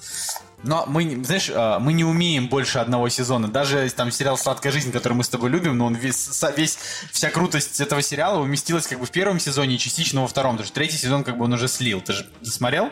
Но 0.64 0.86
мы, 0.88 1.24
знаешь, 1.24 1.51
а, 1.53 1.80
мы 1.80 1.93
не 1.93 2.03
умеем 2.03 2.47
больше 2.47 2.80
одного 2.80 3.09
сезона. 3.09 3.47
Даже 3.47 3.89
там 3.91 4.11
сериал 4.11 4.38
«Сладкая 4.38 4.72
жизнь», 4.72 4.91
который 4.91 5.14
мы 5.14 5.24
с 5.24 5.30
тобой 5.30 5.49
любим, 5.49 5.78
но 5.78 5.86
он 5.86 5.95
весь, 5.95 6.43
весь 6.55 6.78
вся 7.11 7.30
крутость 7.30 7.80
этого 7.82 8.01
сериала 8.01 8.39
уместилась 8.39 8.88
как 8.88 8.99
бы 8.99 9.05
в 9.05 9.11
первом 9.11 9.39
сезоне 9.39 9.76
и 9.76 9.78
частично 9.78 10.22
во 10.22 10.28
втором. 10.28 10.53
Потому 10.53 10.66
что 10.66 10.76
третий 10.76 10.97
сезон 10.97 11.24
как 11.24 11.38
бы 11.38 11.45
он 11.45 11.53
уже 11.53 11.68
слил. 11.68 12.01
Ты 12.01 12.14
же 12.14 12.30
смотрел? 12.43 12.89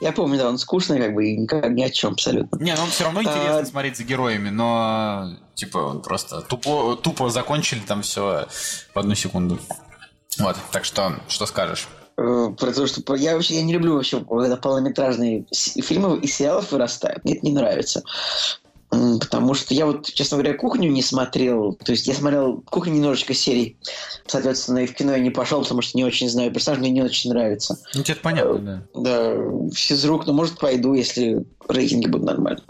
Я 0.00 0.12
помню, 0.12 0.38
да, 0.38 0.48
он 0.48 0.58
скучный, 0.58 0.98
как 0.98 1.14
бы, 1.14 1.26
и 1.26 1.36
никак, 1.36 1.68
ни 1.70 1.82
о 1.82 1.90
чем 1.90 2.12
абсолютно. 2.12 2.56
Не, 2.58 2.74
ну 2.74 2.82
он 2.82 2.90
все 2.90 3.04
равно 3.04 3.22
интересно 3.22 3.58
а... 3.58 3.64
смотреть 3.64 3.96
за 3.96 4.04
героями, 4.04 4.50
но 4.50 5.36
типа 5.54 5.78
он 5.78 6.02
просто 6.02 6.40
тупо, 6.42 6.96
тупо 6.96 7.30
закончили 7.30 7.80
там 7.80 8.02
все 8.02 8.48
в 8.94 8.98
одну 8.98 9.14
секунду. 9.14 9.60
Вот, 10.38 10.56
так 10.72 10.84
что, 10.84 11.20
что 11.28 11.46
скажешь? 11.46 11.86
Э, 12.22 12.54
про 12.56 12.72
то, 12.72 12.86
что 12.86 13.14
я 13.16 13.34
вообще 13.34 13.56
я 13.56 13.62
не 13.62 13.72
люблю 13.72 13.94
вообще, 13.94 14.24
когда 14.24 14.56
полнометражные 14.56 15.44
фильмы 15.50 16.18
и 16.18 16.26
сериалов 16.28 16.70
вырастают. 16.70 17.24
Мне 17.24 17.34
это 17.34 17.46
не 17.46 17.52
нравится. 17.52 18.02
Потому 18.92 19.54
что 19.54 19.72
я 19.72 19.86
вот, 19.86 20.12
честно 20.12 20.36
говоря, 20.36 20.54
кухню 20.56 20.90
не 20.90 21.02
смотрел. 21.02 21.72
То 21.82 21.92
есть 21.92 22.06
я 22.06 22.14
смотрел 22.14 22.62
кухню 22.68 22.92
немножечко 22.92 23.32
серий. 23.32 23.78
Соответственно, 24.26 24.80
и 24.80 24.86
в 24.86 24.94
кино 24.94 25.12
я 25.12 25.18
не 25.18 25.30
пошел, 25.30 25.62
потому 25.62 25.80
что 25.80 25.96
не 25.96 26.04
очень 26.04 26.28
знаю 26.28 26.52
персонаж, 26.52 26.80
мне 26.80 26.90
не 26.90 27.00
очень 27.00 27.30
нравится. 27.30 27.78
Ну, 27.94 28.02
тебе 28.02 28.16
понятно, 28.16 28.84
да. 28.94 29.00
Да, 29.00 29.34
физрук, 29.74 30.26
ну, 30.26 30.34
может, 30.34 30.58
пойду, 30.58 30.92
если 30.92 31.42
рейтинги 31.68 32.06
будут 32.06 32.26
нормальные. 32.26 32.62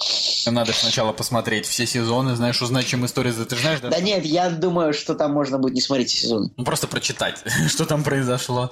Надо 0.47 0.73
сначала 0.73 1.13
посмотреть 1.13 1.67
все 1.67 1.87
сезоны, 1.87 2.37
знаешь, 2.37 2.63
узнать, 2.63 2.87
чем 2.87 3.05
история... 3.05 3.33
Ты 3.33 3.57
же 3.57 3.63
знаешь, 3.63 3.81
да? 3.81 3.91
Да 3.91 3.99
нет, 3.99 4.25
я 4.25 4.49
думаю, 4.49 4.95
что 4.95 5.17
там 5.17 5.33
можно 5.33 5.59
будет 5.59 5.75
не 5.75 5.81
смотреть 5.81 6.11
сезон. 6.11 6.53
Ну, 6.57 6.65
просто 6.65 6.87
прочитать, 6.87 7.43
что 7.69 7.85
там 7.85 8.05
произошло. 8.05 8.71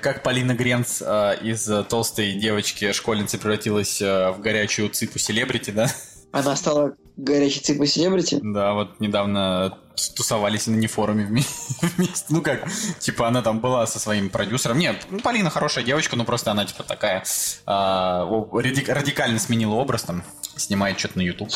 Как 0.00 0.22
Полина 0.22 0.54
Гренц 0.54 1.02
э, 1.04 1.36
из 1.42 1.68
э, 1.68 1.84
толстой 1.84 2.32
девочки 2.32 2.92
школьницы 2.92 3.36
превратилась 3.36 4.00
э, 4.00 4.30
в 4.30 4.40
горячую 4.40 4.88
цыпу 4.88 5.18
селебрити, 5.18 5.70
да? 5.70 5.88
Она 6.32 6.56
стала 6.56 6.94
горячей 7.16 7.60
цыпой 7.60 7.86
селебрити. 7.86 8.38
Да, 8.42 8.74
вот 8.74 9.00
недавно 9.00 9.78
тусовались 10.14 10.66
на 10.66 10.76
нефоруме 10.76 11.24
вме- 11.24 11.46
вместе. 11.96 12.26
Ну 12.28 12.42
как, 12.42 12.68
типа 13.00 13.26
она 13.28 13.42
там 13.42 13.60
была 13.60 13.86
со 13.86 13.98
своим 13.98 14.30
продюсером. 14.30 14.78
Нет, 14.78 15.06
ну, 15.10 15.18
Полина 15.20 15.50
хорошая 15.50 15.84
девочка, 15.84 16.16
но 16.16 16.24
просто 16.24 16.50
она 16.52 16.64
типа 16.64 16.84
такая 16.84 17.24
а, 17.66 18.24
радикально 18.52 19.38
сменила 19.38 19.74
образ 19.74 20.02
там, 20.02 20.22
снимает 20.56 20.98
что-то 20.98 21.18
на 21.18 21.22
YouTube. 21.22 21.50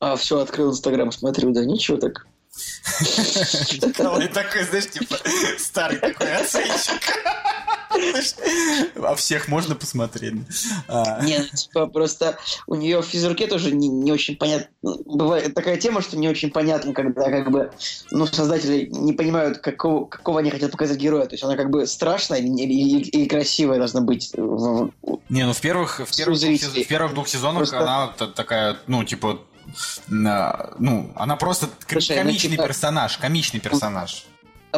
А 0.00 0.16
все, 0.16 0.40
открыл 0.40 0.70
Инстаграм, 0.70 1.10
смотрю, 1.12 1.52
да 1.52 1.64
ничего 1.64 1.96
так. 1.96 2.26
Николай 3.00 4.28
такой, 4.28 4.64
знаешь, 4.64 4.90
типа 4.90 5.16
старый 5.58 5.98
такой 5.98 6.34
оценщик. 6.34 7.02
А 9.02 9.14
всех 9.14 9.48
можно 9.48 9.74
посмотреть. 9.74 10.34
А, 10.88 11.22
Не, 11.22 11.38
ну, 11.38 11.44
типа, 11.56 11.86
просто 11.86 12.38
у 12.66 12.74
нее 12.74 13.00
в 13.02 13.06
физруке 13.06 13.46
тоже 13.46 13.72
не, 13.72 13.88
не 13.88 14.12
очень 14.12 14.36
понятно. 14.36 14.68
Бывает 14.82 15.54
такая 15.54 15.76
тема, 15.76 16.00
что 16.02 16.16
не 16.16 16.28
очень 16.28 16.50
понятно, 16.50 16.92
когда 16.92 17.30
как 17.30 17.50
бы, 17.50 17.70
ну, 18.10 18.26
создатели 18.26 18.86
не 18.90 19.12
понимают, 19.12 19.58
какого, 19.58 20.06
какого 20.06 20.40
они 20.40 20.50
хотят 20.50 20.72
показать 20.72 20.98
героя. 20.98 21.26
То 21.26 21.34
есть 21.34 21.44
она 21.44 21.56
как 21.56 21.70
бы 21.70 21.86
страшная 21.86 22.38
или, 22.38 22.48
или- 22.72 23.00
или 23.02 23.28
красивая 23.28 23.78
должна 23.78 24.00
быть. 24.00 24.32
Не, 24.34 25.44
ну 25.44 25.52
в 25.52 25.60
первых, 25.60 26.00
в 26.06 26.16
первых, 26.16 26.38
двух, 26.38 26.48
зрителей. 26.50 26.82
сез- 26.82 26.84
в 26.84 26.88
первых 26.88 27.14
двух 27.14 27.28
сезонах 27.28 27.58
Просто- 27.58 27.80
она 27.80 28.06
та- 28.08 28.26
такая, 28.28 28.76
ну, 28.86 29.04
типа, 29.04 29.40
ну, 30.08 31.12
она 31.16 31.36
просто 31.36 31.68
Слушай, 31.88 32.16
ну, 32.16 32.22
комичный 32.22 32.50
типа- 32.52 32.64
персонаж, 32.66 33.18
комичный 33.18 33.60
персонаж. 33.60 34.24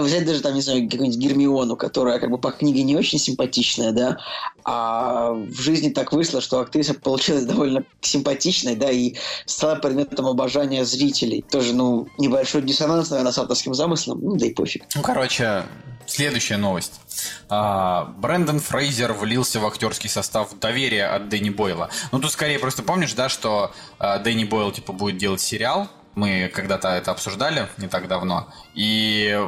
Взять 0.01 0.27
даже 0.27 0.41
там, 0.41 0.55
не 0.55 0.61
знаю, 0.61 0.89
какую-нибудь 0.89 1.19
Гермиону, 1.19 1.77
которая 1.77 2.19
как 2.19 2.31
бы 2.31 2.39
по 2.39 2.51
книге 2.51 2.83
не 2.83 2.97
очень 2.97 3.19
симпатичная, 3.19 3.93
да, 3.93 4.19
а 4.65 5.31
в 5.33 5.61
жизни 5.61 5.89
так 5.91 6.13
вышло, 6.13 6.41
что 6.41 6.61
актриса 6.61 6.95
получилась 6.95 7.45
довольно 7.45 7.85
симпатичной, 8.01 8.77
да, 8.77 8.91
и 8.91 9.15
стала 9.47 9.77
предметом 9.77 10.27
обожания 10.27 10.85
зрителей. 10.85 11.45
Тоже, 11.51 11.75
ну, 11.75 12.09
небольшой 12.19 12.63
диссонанс, 12.63 13.11
наверное, 13.11 13.33
с 13.33 13.39
авторским 13.39 13.75
замыслом, 13.75 14.21
ну, 14.23 14.37
да 14.37 14.47
и 14.47 14.53
пофиг. 14.53 14.85
Ну, 14.95 15.03
короче, 15.03 15.65
следующая 16.07 16.57
новость. 16.57 17.01
А, 17.49 18.13
Брэндон 18.19 18.61
Фрейзер 18.61 19.13
влился 19.13 19.61
в 19.61 19.67
актерский 19.67 20.11
состав 20.11 20.59
доверия 20.59 21.07
от 21.07 21.29
Дэнни 21.29 21.51
Бойла. 21.51 21.91
Ну, 22.13 22.19
тут 22.19 22.33
скорее 22.33 22.59
просто 22.59 22.83
помнишь, 22.83 23.15
да, 23.15 23.29
что 23.29 23.73
а, 23.99 24.19
Дэнни 24.19 24.45
Бойл, 24.45 24.73
типа, 24.73 24.93
будет 24.93 25.19
делать 25.19 25.41
сериал. 25.41 25.89
Мы 26.15 26.51
когда-то 26.53 26.89
это 26.89 27.13
обсуждали 27.13 27.69
не 27.77 27.87
так 27.87 28.09
давно. 28.09 28.49
И 28.75 29.41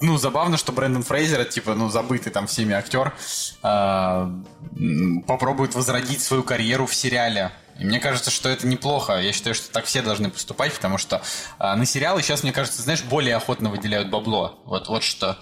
ну, 0.00 0.16
забавно, 0.18 0.56
что 0.56 0.72
Брэндон 0.72 1.02
Фрейзер, 1.02 1.44
типа, 1.44 1.74
ну, 1.74 1.88
забытый 1.88 2.32
там 2.32 2.46
всеми 2.46 2.74
актер, 2.74 3.14
м, 3.62 4.44
попробует 5.26 5.74
возродить 5.74 6.22
свою 6.22 6.42
карьеру 6.42 6.86
в 6.86 6.94
сериале. 6.94 7.52
И 7.78 7.84
мне 7.84 8.00
кажется, 8.00 8.30
что 8.30 8.48
это 8.48 8.66
неплохо. 8.66 9.20
Я 9.20 9.32
считаю, 9.32 9.54
что 9.54 9.70
так 9.70 9.84
все 9.84 10.02
должны 10.02 10.30
поступать, 10.30 10.72
потому 10.72 10.98
что 10.98 11.22
а, 11.58 11.76
на 11.76 11.86
сериалы 11.86 12.22
сейчас, 12.22 12.42
мне 12.42 12.52
кажется, 12.52 12.82
знаешь, 12.82 13.04
более 13.04 13.36
охотно 13.36 13.70
выделяют 13.70 14.10
бабло. 14.10 14.58
Вот, 14.64 14.88
вот 14.88 15.04
что 15.04 15.38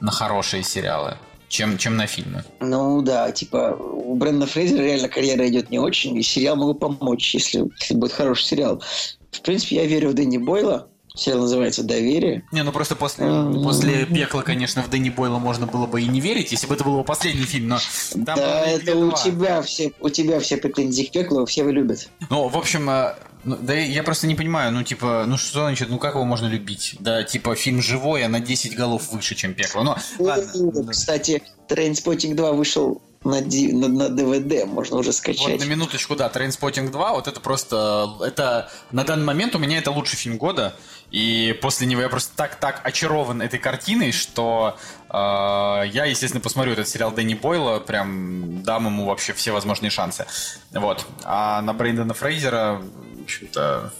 на 0.00 0.10
хорошие 0.10 0.64
сериалы, 0.64 1.16
чем, 1.48 1.78
чем 1.78 1.96
на 1.96 2.06
фильмы. 2.08 2.44
Ну, 2.58 3.02
да, 3.02 3.30
типа, 3.30 3.76
у 3.78 4.16
Брэндона 4.16 4.46
Фрейзера 4.46 4.82
реально 4.82 5.08
карьера 5.08 5.48
идет 5.48 5.70
не 5.70 5.78
очень, 5.78 6.16
и 6.16 6.22
сериал 6.22 6.56
могу 6.56 6.74
помочь, 6.74 7.34
если, 7.34 7.64
если 7.80 7.94
будет 7.94 8.12
хороший 8.12 8.44
сериал. 8.44 8.82
В 9.30 9.40
принципе, 9.42 9.76
я 9.76 9.86
верю 9.86 10.10
в 10.10 10.14
Дэнни 10.14 10.38
Бойла. 10.38 10.88
Сериал 11.16 11.40
называется 11.40 11.82
«Доверие». 11.82 12.44
Не, 12.52 12.62
ну 12.62 12.72
просто 12.72 12.94
после, 12.94 13.26
Мгм. 13.26 13.62
после 13.64 14.04
пекла, 14.06 14.42
конечно, 14.42 14.82
в 14.82 14.90
Дэнни 14.90 15.10
Бойла 15.10 15.38
можно 15.38 15.66
было 15.66 15.86
бы 15.86 16.02
и 16.02 16.06
не 16.06 16.20
верить, 16.20 16.52
если 16.52 16.66
бы 16.66 16.74
это 16.74 16.84
был 16.84 16.92
его 16.92 17.04
последний 17.04 17.44
фильм, 17.46 17.68
но 17.68 17.78
да, 18.14 18.66
это 18.66 18.94
у 18.96 19.08
два. 19.10 19.18
тебя 19.18 19.62
все, 19.62 19.92
у 20.00 20.08
тебя 20.10 20.38
все 20.40 20.56
претензии 20.58 21.04
к 21.04 21.12
пеклу, 21.12 21.44
все 21.46 21.62
его 21.62 21.70
любят. 21.70 22.08
Ну, 22.30 22.48
в 22.48 22.56
общем, 22.56 22.88
э, 22.90 23.14
ну, 23.44 23.56
да 23.60 23.74
я 23.74 24.02
просто 24.02 24.26
не 24.26 24.34
понимаю, 24.34 24.72
ну, 24.72 24.82
типа, 24.82 25.24
ну 25.26 25.36
что 25.38 25.60
значит, 25.60 25.88
ну 25.88 25.98
как 25.98 26.14
его 26.14 26.24
можно 26.24 26.46
любить? 26.46 26.96
Да, 27.00 27.22
типа, 27.22 27.54
фильм 27.54 27.80
живой, 27.80 28.22
а 28.24 28.28
на 28.28 28.40
10 28.40 28.76
голов 28.76 29.10
выше, 29.12 29.34
чем 29.34 29.54
пекло. 29.54 29.82
Ну, 29.82 29.94
ладно. 30.18 30.44
Ну, 30.54 30.84
Кстати, 30.86 31.42
Trainspotting 31.68 32.36
2 32.36 32.52
вышел 32.52 33.00
на, 33.26 33.40
на, 33.40 33.88
на 33.88 34.02
DVD, 34.04 34.64
можно 34.66 34.96
уже 34.96 35.08
Вот 35.08 35.16
скачать. 35.16 35.60
на 35.60 35.64
минуточку, 35.64 36.16
да, 36.16 36.28
Trainspotting 36.28 36.90
2, 36.90 37.12
вот 37.12 37.28
это 37.28 37.40
просто, 37.40 38.10
это, 38.24 38.70
на 38.92 39.04
данный 39.04 39.24
момент 39.24 39.54
у 39.54 39.58
меня 39.58 39.78
это 39.78 39.90
лучший 39.90 40.16
фильм 40.16 40.36
года, 40.36 40.74
и 41.10 41.58
после 41.62 41.86
него 41.86 42.00
я 42.00 42.08
просто 42.08 42.36
так-так 42.36 42.80
очарован 42.84 43.42
этой 43.42 43.58
картиной, 43.58 44.12
что 44.12 44.76
э, 45.08 45.14
я, 45.14 46.04
естественно, 46.04 46.40
посмотрю 46.40 46.72
этот 46.72 46.88
сериал 46.88 47.12
Дэнни 47.12 47.34
Бойла, 47.34 47.78
прям 47.78 48.62
дам 48.62 48.86
ему 48.86 49.06
вообще 49.06 49.32
все 49.32 49.52
возможные 49.52 49.90
шансы. 49.90 50.26
Вот. 50.72 51.06
А 51.24 51.62
на 51.62 51.72
Брэндона 51.72 52.14
Фрейзера, 52.14 52.82
в 53.14 53.22
общем-то, 53.22 53.92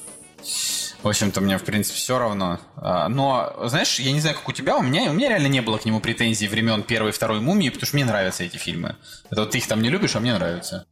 в 1.07 1.09
общем-то, 1.09 1.41
мне, 1.41 1.57
в 1.57 1.63
принципе, 1.63 1.97
все 1.97 2.19
равно. 2.19 2.59
А, 2.75 3.09
Но, 3.09 3.55
знаешь, 3.67 4.01
я 4.01 4.11
не 4.11 4.21
знаю, 4.21 4.35
как 4.35 4.49
у 4.49 4.53
тебя, 4.53 4.77
у 4.77 4.83
меня, 4.83 5.09
у 5.11 5.15
меня 5.15 5.29
реально 5.29 5.47
не 5.47 5.63
было 5.63 5.79
к 5.79 5.85
нему 5.85 6.01
претензий 6.01 6.49
времен 6.49 6.83
первой 6.83 7.11
и 7.11 7.13
второй 7.13 7.39
«Мумии», 7.41 7.69
потому 7.69 7.87
что 7.87 7.97
мне 7.97 8.05
нравятся 8.05 8.43
эти 8.43 8.57
фильмы. 8.57 8.97
Это 9.31 9.43
вот 9.43 9.53
ты 9.53 9.59
их 9.59 9.69
там 9.69 9.83
не 9.83 9.89
любишь, 9.89 10.17
а 10.17 10.21
мне 10.21 10.35
нравятся. 10.35 10.85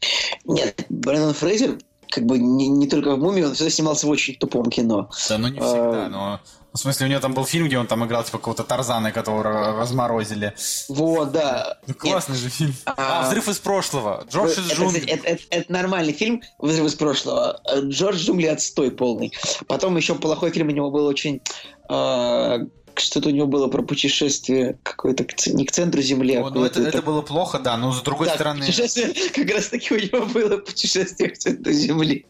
Нет, 0.44 0.86
Брэндон 0.88 1.34
Фрейзер, 1.34 1.78
как 2.10 2.26
бы 2.26 2.38
не, 2.38 2.68
не 2.68 2.88
только 2.88 3.16
в 3.16 3.18
«Мумии», 3.18 3.42
он 3.42 3.54
всегда 3.54 3.70
снимался 3.70 4.06
в 4.06 4.10
очень 4.10 4.36
тупом 4.36 4.70
кино. 4.70 5.10
Да, 5.28 5.36
ну 5.36 5.48
не 5.48 5.58
всегда, 5.58 6.06
А. 6.06 6.08
но... 6.08 6.40
В 6.74 6.78
смысле, 6.78 7.06
у 7.06 7.08
него 7.08 7.20
там 7.20 7.34
был 7.34 7.44
фильм, 7.46 7.68
где 7.68 7.78
он 7.78 7.86
там 7.86 8.04
играл 8.04 8.24
типа 8.24 8.38
какого-то 8.38 8.64
Тарзана, 8.64 9.12
которого 9.12 9.78
разморозили. 9.78 10.52
Вот, 10.88 11.30
да. 11.30 11.78
Ну, 11.86 11.94
классный 11.94 12.34
же 12.36 12.48
фильм. 12.48 12.74
А. 12.84 12.94
А, 12.96 13.28
«Взрыв 13.28 13.48
из 13.48 13.58
прошлого». 13.60 14.26
Джордж 14.28 14.50
из 14.50 14.58
это, 14.58 14.62
кстати, 14.64 14.80
джунглей. 14.80 15.04
это, 15.06 15.28
это- 15.28 15.42
это 15.50 15.72
нормальный 15.72 16.12
фильм 16.12 16.42
«Взрыв 16.58 16.86
из 16.86 16.94
прошлого». 16.96 17.60
Э, 17.64 17.80
Джордж 17.82 18.16
Джунгли 18.26 18.46
отстой 18.46 18.90
полный. 18.90 19.32
Потом 19.68 19.96
еще 19.96 20.16
плохой 20.16 20.50
фильм 20.50 20.66
у 20.66 20.72
него 20.72 20.90
был 20.90 21.06
очень... 21.06 21.40
э, 21.88 22.58
что-то 22.96 23.28
у 23.28 23.32
него 23.32 23.46
было 23.46 23.68
про 23.68 23.82
путешествие 23.82 24.76
какое-то 24.82 25.24
не 25.52 25.64
к 25.66 25.70
центру 25.72 26.02
Земли, 26.02 26.34
а 26.36 26.40
Ну, 26.40 26.50
ну, 26.50 26.64
это, 26.64 26.80
куда-то- 26.80 26.98
это 26.98 27.06
было 27.06 27.22
плохо, 27.22 27.58
да, 27.60 27.76
но 27.76 27.92
с 27.92 28.02
другой 28.02 28.26
Да, 28.26 28.34
стороны... 28.34 28.60
путешествие, 28.66 29.12
как 29.32 29.48
раз 29.50 29.68
таки 29.68 29.94
у 29.94 29.98
него 29.98 30.26
было 30.26 30.58
путешествие 30.58 31.30
к 31.30 31.38
центру 31.38 31.72
Земли. 31.72 32.26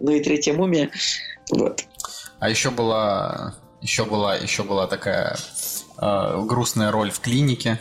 Ну 0.00 0.10
и 0.12 0.20
третья 0.22 0.52
мумия. 0.52 0.90
Вот. 1.50 1.84
А 2.38 2.50
еще 2.50 2.70
была... 2.70 3.54
Еще 3.82 4.04
была, 4.04 4.36
еще 4.36 4.62
была 4.62 4.86
такая 4.86 5.36
э, 5.98 6.42
грустная 6.46 6.90
роль 6.90 7.10
в 7.10 7.20
клинике. 7.20 7.78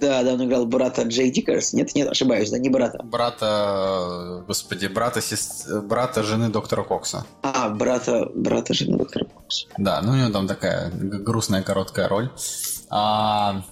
Да, 0.00 0.22
да, 0.22 0.32
он 0.32 0.44
играл 0.46 0.64
брата 0.64 1.02
Джейди, 1.02 1.42
кажется. 1.42 1.76
Нет, 1.76 1.94
нет, 1.94 2.08
ошибаюсь, 2.08 2.50
да, 2.50 2.58
не 2.58 2.70
брата. 2.70 3.00
Брата, 3.02 4.42
господи, 4.46 4.86
брата, 4.86 5.20
сес- 5.20 5.66
брата 5.82 6.22
жены 6.22 6.48
доктора 6.48 6.82
Кокса. 6.84 7.26
А, 7.42 7.68
брата, 7.68 8.26
брата 8.34 8.72
жены 8.72 8.96
доктора 8.96 9.26
Кокса. 9.26 9.66
Да, 9.76 10.00
ну 10.02 10.12
у 10.12 10.14
него 10.14 10.30
там 10.30 10.46
такая 10.46 10.90
грустная 10.90 11.62
короткая 11.62 12.08
роль. 12.08 12.30
А, 12.88 13.62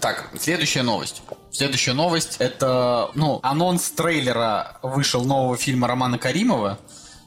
так, 0.00 0.30
следующая 0.38 0.82
новость. 0.82 1.22
Следующая 1.50 1.94
новость 1.94 2.36
это, 2.40 3.10
ну, 3.14 3.40
анонс 3.42 3.90
трейлера 3.92 4.78
вышел 4.82 5.24
нового 5.24 5.56
фильма 5.56 5.88
Романа 5.88 6.18
Каримова. 6.18 6.78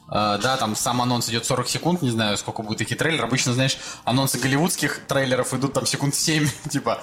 А, 0.08 0.38
да, 0.38 0.56
там 0.56 0.76
сам 0.76 1.00
анонс 1.00 1.28
идет 1.28 1.44
40 1.46 1.68
секунд, 1.68 2.02
не 2.02 2.10
знаю, 2.10 2.36
сколько 2.36 2.62
будет 2.62 2.78
такие 2.78 2.96
трейлеры. 2.96 3.26
Обычно, 3.26 3.52
знаешь, 3.52 3.78
анонсы 4.04 4.38
голливудских 4.38 5.06
трейлеров 5.06 5.54
идут 5.54 5.72
там 5.72 5.86
секунд 5.86 6.14
7, 6.14 6.48
типа 6.70 7.02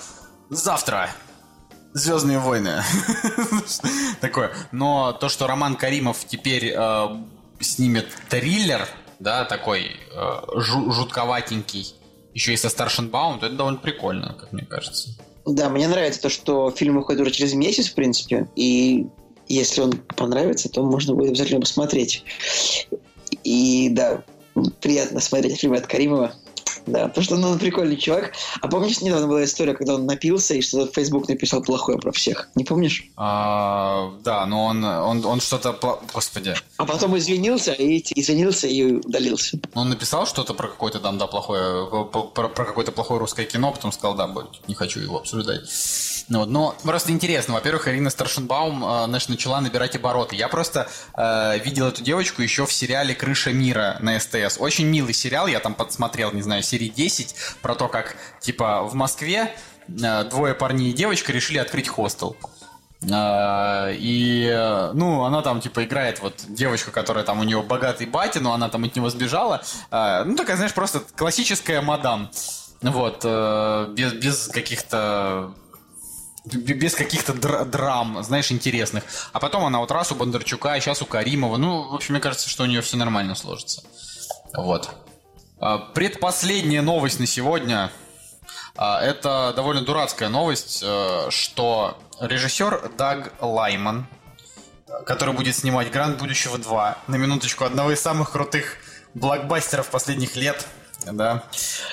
завтра 0.50 1.10
Звездные 1.94 2.38
войны. 2.38 2.84
Такое. 4.22 4.52
Но 4.72 5.12
то, 5.12 5.28
что 5.28 5.48
Роман 5.48 5.76
Каримов 5.76 6.24
теперь 6.26 6.72
э, 6.76 7.08
снимет 7.60 8.08
триллер, 8.30 8.88
да, 9.20 9.44
такой 9.46 9.88
э, 10.14 10.42
жу- 10.56 10.92
жутковатенький, 10.92 11.96
еще 12.34 12.54
и 12.54 12.58
со 12.58 12.70
Старшенбаум, 12.70 13.40
то 13.40 13.48
это 13.48 13.56
довольно 13.56 13.80
прикольно, 13.80 14.36
как 14.40 14.54
мне 14.54 14.66
кажется. 14.66 15.18
Да, 15.48 15.70
мне 15.70 15.88
нравится 15.88 16.22
то, 16.22 16.30
что 16.30 16.70
фильм 16.70 16.98
выходит 16.98 17.22
уже 17.22 17.32
через 17.32 17.54
месяц, 17.54 17.88
в 17.88 17.96
принципе, 17.96 18.48
и 18.56 19.08
если 19.50 19.82
он 19.82 19.94
понравится, 20.16 20.70
то 20.70 20.84
можно 20.84 21.16
будет 21.16 21.32
обязательно 21.32 21.62
посмотреть. 21.62 22.24
И 23.44 23.90
да, 23.92 24.24
приятно 24.82 25.20
смотреть 25.20 25.60
фильмы 25.60 25.78
от 25.78 25.88
Каримова. 25.88 26.34
Да, 26.86 27.08
потому 27.08 27.24
что 27.24 27.38
ну, 27.38 27.50
он 27.50 27.60
прикольный 27.60 27.98
чувак. 27.98 28.34
А 28.62 28.68
помнишь, 28.68 29.02
недавно 29.02 29.28
была 29.28 29.44
история, 29.44 29.74
когда 29.74 29.96
он 29.96 30.06
напился 30.06 30.56
и 30.56 30.62
что-то 30.62 30.92
в 30.92 30.96
Facebook 30.96 31.28
написал 31.28 31.62
плохое 31.62 32.00
про 32.00 32.12
всех? 32.12 32.50
Не 32.56 32.64
помнишь? 32.64 33.06
А, 33.16 34.12
да, 34.24 34.46
но 34.46 34.66
он, 34.66 34.84
он, 34.84 35.26
он 35.26 35.40
что-то... 35.40 35.78
Господи. 36.14 36.56
А 36.78 36.86
потом 36.86 37.18
извинился 37.18 37.74
и 37.74 38.04
извинился 38.16 38.68
и 38.68 38.94
удалился. 38.94 39.60
Он 39.76 39.90
написал 39.90 40.26
что-то 40.26 40.54
про 40.54 40.68
какое-то 40.68 41.00
там, 41.00 41.18
да, 41.18 41.28
плохое, 41.28 41.86
про, 42.12 42.50
про 42.50 42.66
какое-то 42.66 42.92
плохое 42.92 43.20
русское 43.20 43.46
кино, 43.46 43.72
потом 43.72 43.92
сказал, 43.92 44.16
да, 44.16 44.34
не 44.68 44.74
хочу 44.74 45.00
его 45.00 45.20
обсуждать. 45.20 45.62
Ну, 46.30 46.46
но 46.46 46.76
просто 46.84 47.12
интересно, 47.12 47.56
во-первых, 47.56 47.88
Ирина 47.88 48.12
Старшенбаум, 48.12 48.84
э, 48.86 49.08
начала 49.08 49.60
набирать 49.62 49.96
обороты. 49.96 50.36
Я 50.36 50.48
просто 50.48 50.88
э, 51.18 51.58
видел 51.60 51.88
эту 51.88 52.04
девочку 52.04 52.44
еще 52.44 52.68
в 52.68 52.72
сериале 52.72 53.16
«Крыша 53.16 53.52
мира» 53.52 53.98
на 54.00 54.20
СТС. 54.20 54.58
Очень 54.60 54.86
милый 54.86 55.14
сериал, 55.14 55.48
я 55.48 55.60
там 55.60 55.74
подсмотрел, 55.74 56.32
не 56.32 56.44
знаю, 56.44 56.62
серии 56.62 56.90
10, 56.90 57.36
про 57.62 57.74
то, 57.74 57.88
как, 57.88 58.16
типа, 58.40 58.84
в 58.84 58.94
Москве 58.94 59.56
э, 59.88 60.24
двое 60.26 60.54
парней 60.54 60.92
и 60.92 60.94
девочка 60.94 61.32
решили 61.32 61.58
открыть 61.58 61.88
хостел. 61.88 62.38
А, 63.12 63.90
И, 63.92 64.46
э, 64.52 64.92
ну, 64.94 65.24
она 65.24 65.42
там, 65.42 65.62
типа, 65.62 65.84
играет 65.84 66.22
вот 66.22 66.36
девочка, 66.48 66.92
которая 66.92 67.24
там 67.24 67.40
у 67.40 67.44
нее 67.44 67.62
богатый 67.64 68.06
батя, 68.06 68.40
но 68.40 68.54
она 68.54 68.70
там 68.70 68.84
от 68.84 68.96
него 68.96 69.10
сбежала. 69.10 69.64
А, 69.90 70.24
Ну, 70.26 70.36
такая, 70.36 70.58
знаешь, 70.58 70.74
просто 70.74 71.02
классическая 71.16 71.82
мадам. 71.82 72.30
Вот, 72.82 73.22
э, 73.24 73.88
без, 73.96 74.14
без 74.14 74.48
каких-то 74.48 75.54
без 76.46 76.96
каких-то 76.96 77.34
др- 77.34 77.66
драм, 77.66 78.24
знаешь, 78.24 78.52
интересных. 78.52 79.04
А 79.34 79.40
потом 79.40 79.66
она 79.66 79.80
вот 79.80 79.92
раз 79.92 80.12
у 80.12 80.16
Бондарчука, 80.16 80.76
и 80.76 80.80
сейчас 80.82 81.02
у 81.02 81.06
Каримова. 81.06 81.58
Ну, 81.58 81.90
в 81.90 81.96
общем, 81.96 82.14
мне 82.14 82.22
кажется, 82.22 82.50
что 82.50 82.64
у 82.64 82.66
нее 82.66 82.82
все 82.82 82.98
нормально 82.98 83.36
сложится. 83.36 83.84
Вот. 84.54 84.90
А, 85.60 85.78
Предпоследняя 85.78 86.82
новость 86.82 87.20
на 87.20 87.26
сегодня. 87.28 87.92
А, 88.76 89.02
Это 89.02 89.54
довольно 89.56 89.82
дурацкая 89.82 90.30
новость, 90.30 90.82
э, 90.82 91.28
что 91.30 91.98
режиссер 92.22 92.92
Даг 92.98 93.34
Лайман, 93.42 94.08
который 95.06 95.34
будет 95.34 95.56
снимать 95.56 95.92
«Гранд 95.92 96.18
будущего 96.18 96.58
2», 96.58 96.98
на 97.08 97.16
минуточку, 97.16 97.66
одного 97.66 97.92
из 97.92 98.00
самых 98.02 98.32
крутых 98.32 98.78
блокбастеров 99.14 99.90
последних 99.90 100.36
лет, 100.36 100.66
да. 101.06 101.44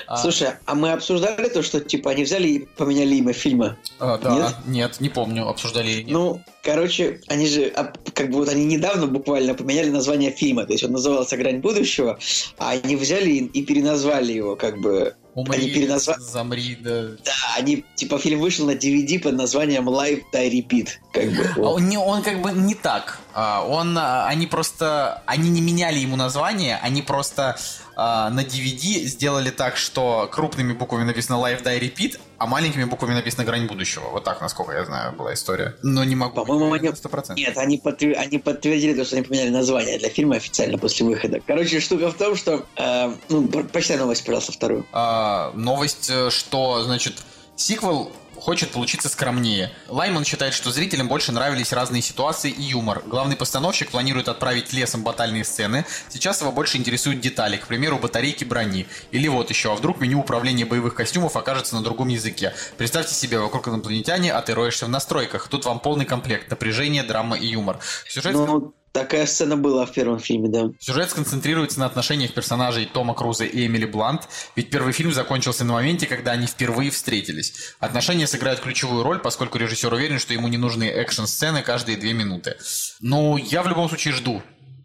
А, 0.07 0.17
Слушай, 0.19 0.51
а 0.67 0.75
мы 0.75 0.93
обсуждали 0.93 1.49
то, 1.49 1.63
что 1.63 1.81
типа 1.81 2.13
они 2.13 2.25
взяли 2.25 2.49
и 2.49 2.59
поменяли 2.77 3.17
имя 3.17 3.33
фильма? 3.33 3.77
э, 4.01 4.19
да, 4.23 4.35
нет? 4.35 4.55
нет? 4.67 5.01
не 5.01 5.09
помню, 5.09 5.49
обсуждали 5.49 5.91
или 5.91 6.03
нет. 6.03 6.13
Ну, 6.13 6.43
короче, 6.63 7.21
они 7.27 7.49
же, 7.49 7.73
а, 7.75 7.93
как 8.15 8.31
бы 8.31 8.37
вот 8.39 8.49
они 8.49 8.65
недавно 8.65 9.07
буквально 9.07 9.55
поменяли 9.55 9.91
название 9.91 10.31
фильма. 10.31 10.65
То 10.65 10.73
есть 10.73 10.85
он 10.85 10.93
назывался 10.93 11.37
«Грань 11.37 11.59
будущего», 11.59 12.19
а 12.59 12.71
они 12.71 12.97
взяли 12.97 13.31
и, 13.31 13.45
и 13.47 13.65
переназвали 13.65 14.33
его, 14.33 14.57
как 14.57 14.79
бы... 14.81 15.15
Умри, 15.35 15.59
они 15.59 15.71
переназва- 15.71 16.19
замри, 16.19 16.79
да. 16.81 17.09
Да, 17.25 17.33
они, 17.59 17.85
типа, 17.95 18.19
фильм 18.19 18.41
вышел 18.41 18.65
на 18.65 18.71
DVD 18.71 19.19
под 19.19 19.35
названием 19.35 19.87
«Live 19.89 20.23
Die 20.33 20.51
Repeat». 20.51 20.89
Как 21.13 21.29
бы, 21.31 21.47
А. 21.57 21.61
Он, 21.73 21.89
не, 21.89 21.99
он 21.99 22.23
как 22.23 22.41
бы 22.41 22.53
не 22.53 22.75
так. 22.75 23.21
А, 23.39 23.63
Он, 23.63 23.97
а, 23.99 24.27
они 24.27 24.47
просто, 24.47 25.23
они 25.27 25.51
не 25.51 25.61
меняли 25.61 25.99
ему 25.99 26.17
название, 26.17 26.79
они 26.83 27.03
просто 27.03 27.59
а, 27.95 28.31
на 28.31 28.41
DVD 28.41 29.05
сделали 29.05 29.51
так, 29.51 29.77
что 29.77 30.27
крупными 30.33 30.73
буквами 30.73 31.05
написано 31.05 31.37
Live 31.37 31.63
Die 31.63 31.79
Repeat, 31.81 32.19
а 32.39 32.47
маленькими 32.47 32.85
буквами 32.85 33.13
написано 33.13 33.45
Грань 33.45 33.67
будущего. 33.67 34.09
Вот 34.11 34.25
так, 34.25 34.41
насколько 34.41 34.73
я 34.73 34.87
знаю, 34.87 35.13
была 35.13 35.35
история. 35.35 35.77
Но 35.83 36.03
не 36.05 36.17
могу. 36.17 36.35
По-моему, 36.47 36.73
они- 36.73 36.91
сто 36.97 37.11
процентов. 37.11 37.37
Нет, 37.47 37.59
они, 37.59 37.77
подтвер- 37.79 38.15
они 38.17 38.39
подтвердили 38.39 38.95
то, 38.95 39.05
что 39.05 39.17
они 39.17 39.27
поменяли 39.27 39.51
название 39.51 39.99
для 39.99 40.09
фильма 40.09 40.37
официально 40.37 40.79
после 40.79 41.05
выхода. 41.05 41.39
Короче, 41.47 41.81
штука 41.81 42.11
в 42.11 42.15
том, 42.15 42.37
что... 42.37 42.65
э, 42.77 43.13
ну, 43.29 43.49
про- 43.49 43.65
почитай 43.65 43.99
новость, 43.99 44.25
пожалуйста, 44.25 44.53
вторую. 44.53 44.87
А, 44.93 45.53
новость, 45.55 46.09
э, 46.11 46.31
что, 46.31 46.83
значит, 46.85 47.23
сиквел 47.55 48.13
хочет 48.47 48.71
получиться 48.71 49.09
скромнее. 49.09 49.73
Лайман 49.89 50.25
считает, 50.25 50.55
что 50.55 50.71
зрителям 50.71 51.09
больше 51.09 51.33
нравились 51.33 51.73
разные 51.73 52.01
ситуации 52.01 52.49
и 52.49 52.63
юмор. 52.63 53.03
Главный 53.05 53.35
постановщик 53.35 53.91
планирует 53.91 54.29
отправить 54.29 54.73
лесом 54.73 55.03
батальные 55.03 55.45
сцены. 55.45 55.85
Сейчас 56.09 56.43
его 56.43 56.53
больше 56.53 56.77
интересуют 56.77 57.19
детали, 57.21 57.57
к 57.57 57.67
примеру, 57.67 57.99
батарейки 57.99 58.45
брони. 58.45 58.87
Или 59.11 59.27
вот 59.27 59.51
еще, 59.51 59.73
а 59.73 59.75
вдруг 59.75 60.01
меню 60.01 60.21
управления 60.21 60.65
боевых 60.65 60.95
костюмов 60.95 61.35
окажется 61.37 61.75
на 61.75 61.83
другом 61.83 62.07
языке. 62.07 62.55
Представьте 62.79 63.17
себе, 63.17 63.41
вокруг 63.41 63.67
инопланетяне, 63.67 64.33
а 64.33 64.41
ты 64.43 64.55
роешься 64.55 64.87
в 64.87 64.91
настройках. 64.91 65.49
Тут 65.49 65.65
вам 65.65 65.81
полный 65.81 66.05
комплект. 66.05 66.49
Напряжение, 66.49 67.03
драма 67.03 67.37
и 67.37 67.49
юмор. 67.49 67.81
Сюжет 68.09 68.35
Ну, 68.35 68.75
такая 68.97 69.27
сцена 69.27 69.59
была 69.59 69.85
в 69.85 69.93
первом 69.93 70.19
фильме, 70.19 70.49
да. 70.49 70.71
Сюжет 70.81 71.11
сконцентрируется 71.11 71.79
на 71.79 71.85
отношениях 71.85 72.33
персонажей 72.33 72.87
Тома 72.87 73.13
Круза 73.13 73.45
и 73.45 73.67
Эмили 73.67 73.85
Блант, 73.85 74.27
ведь 74.57 74.71
первый 74.71 74.95
фильм 74.95 75.13
закончился 75.13 75.65
на 75.65 75.75
моменте, 75.75 76.07
когда 76.07 76.33
они 76.33 76.47
впервые 76.47 76.91
встретились. 76.91 77.75
Отношения 77.79 78.27
сыграют 78.27 78.61
ключевую 78.61 79.03
роль, 79.03 79.19
поскольку 79.19 79.59
режиссер 79.59 79.93
уверен, 79.93 80.19
что 80.19 80.33
ему 80.33 80.49
не 80.49 80.57
нужны 80.57 80.85
экшн-сцены 80.85 81.63
каждые 81.63 81.99
две 81.99 82.15
минуты. 82.15 82.57
Ну, 83.01 83.37
я 83.37 83.63
в 83.63 83.69
любом 83.69 83.89
случае 83.89 84.15
жду. 84.15 84.43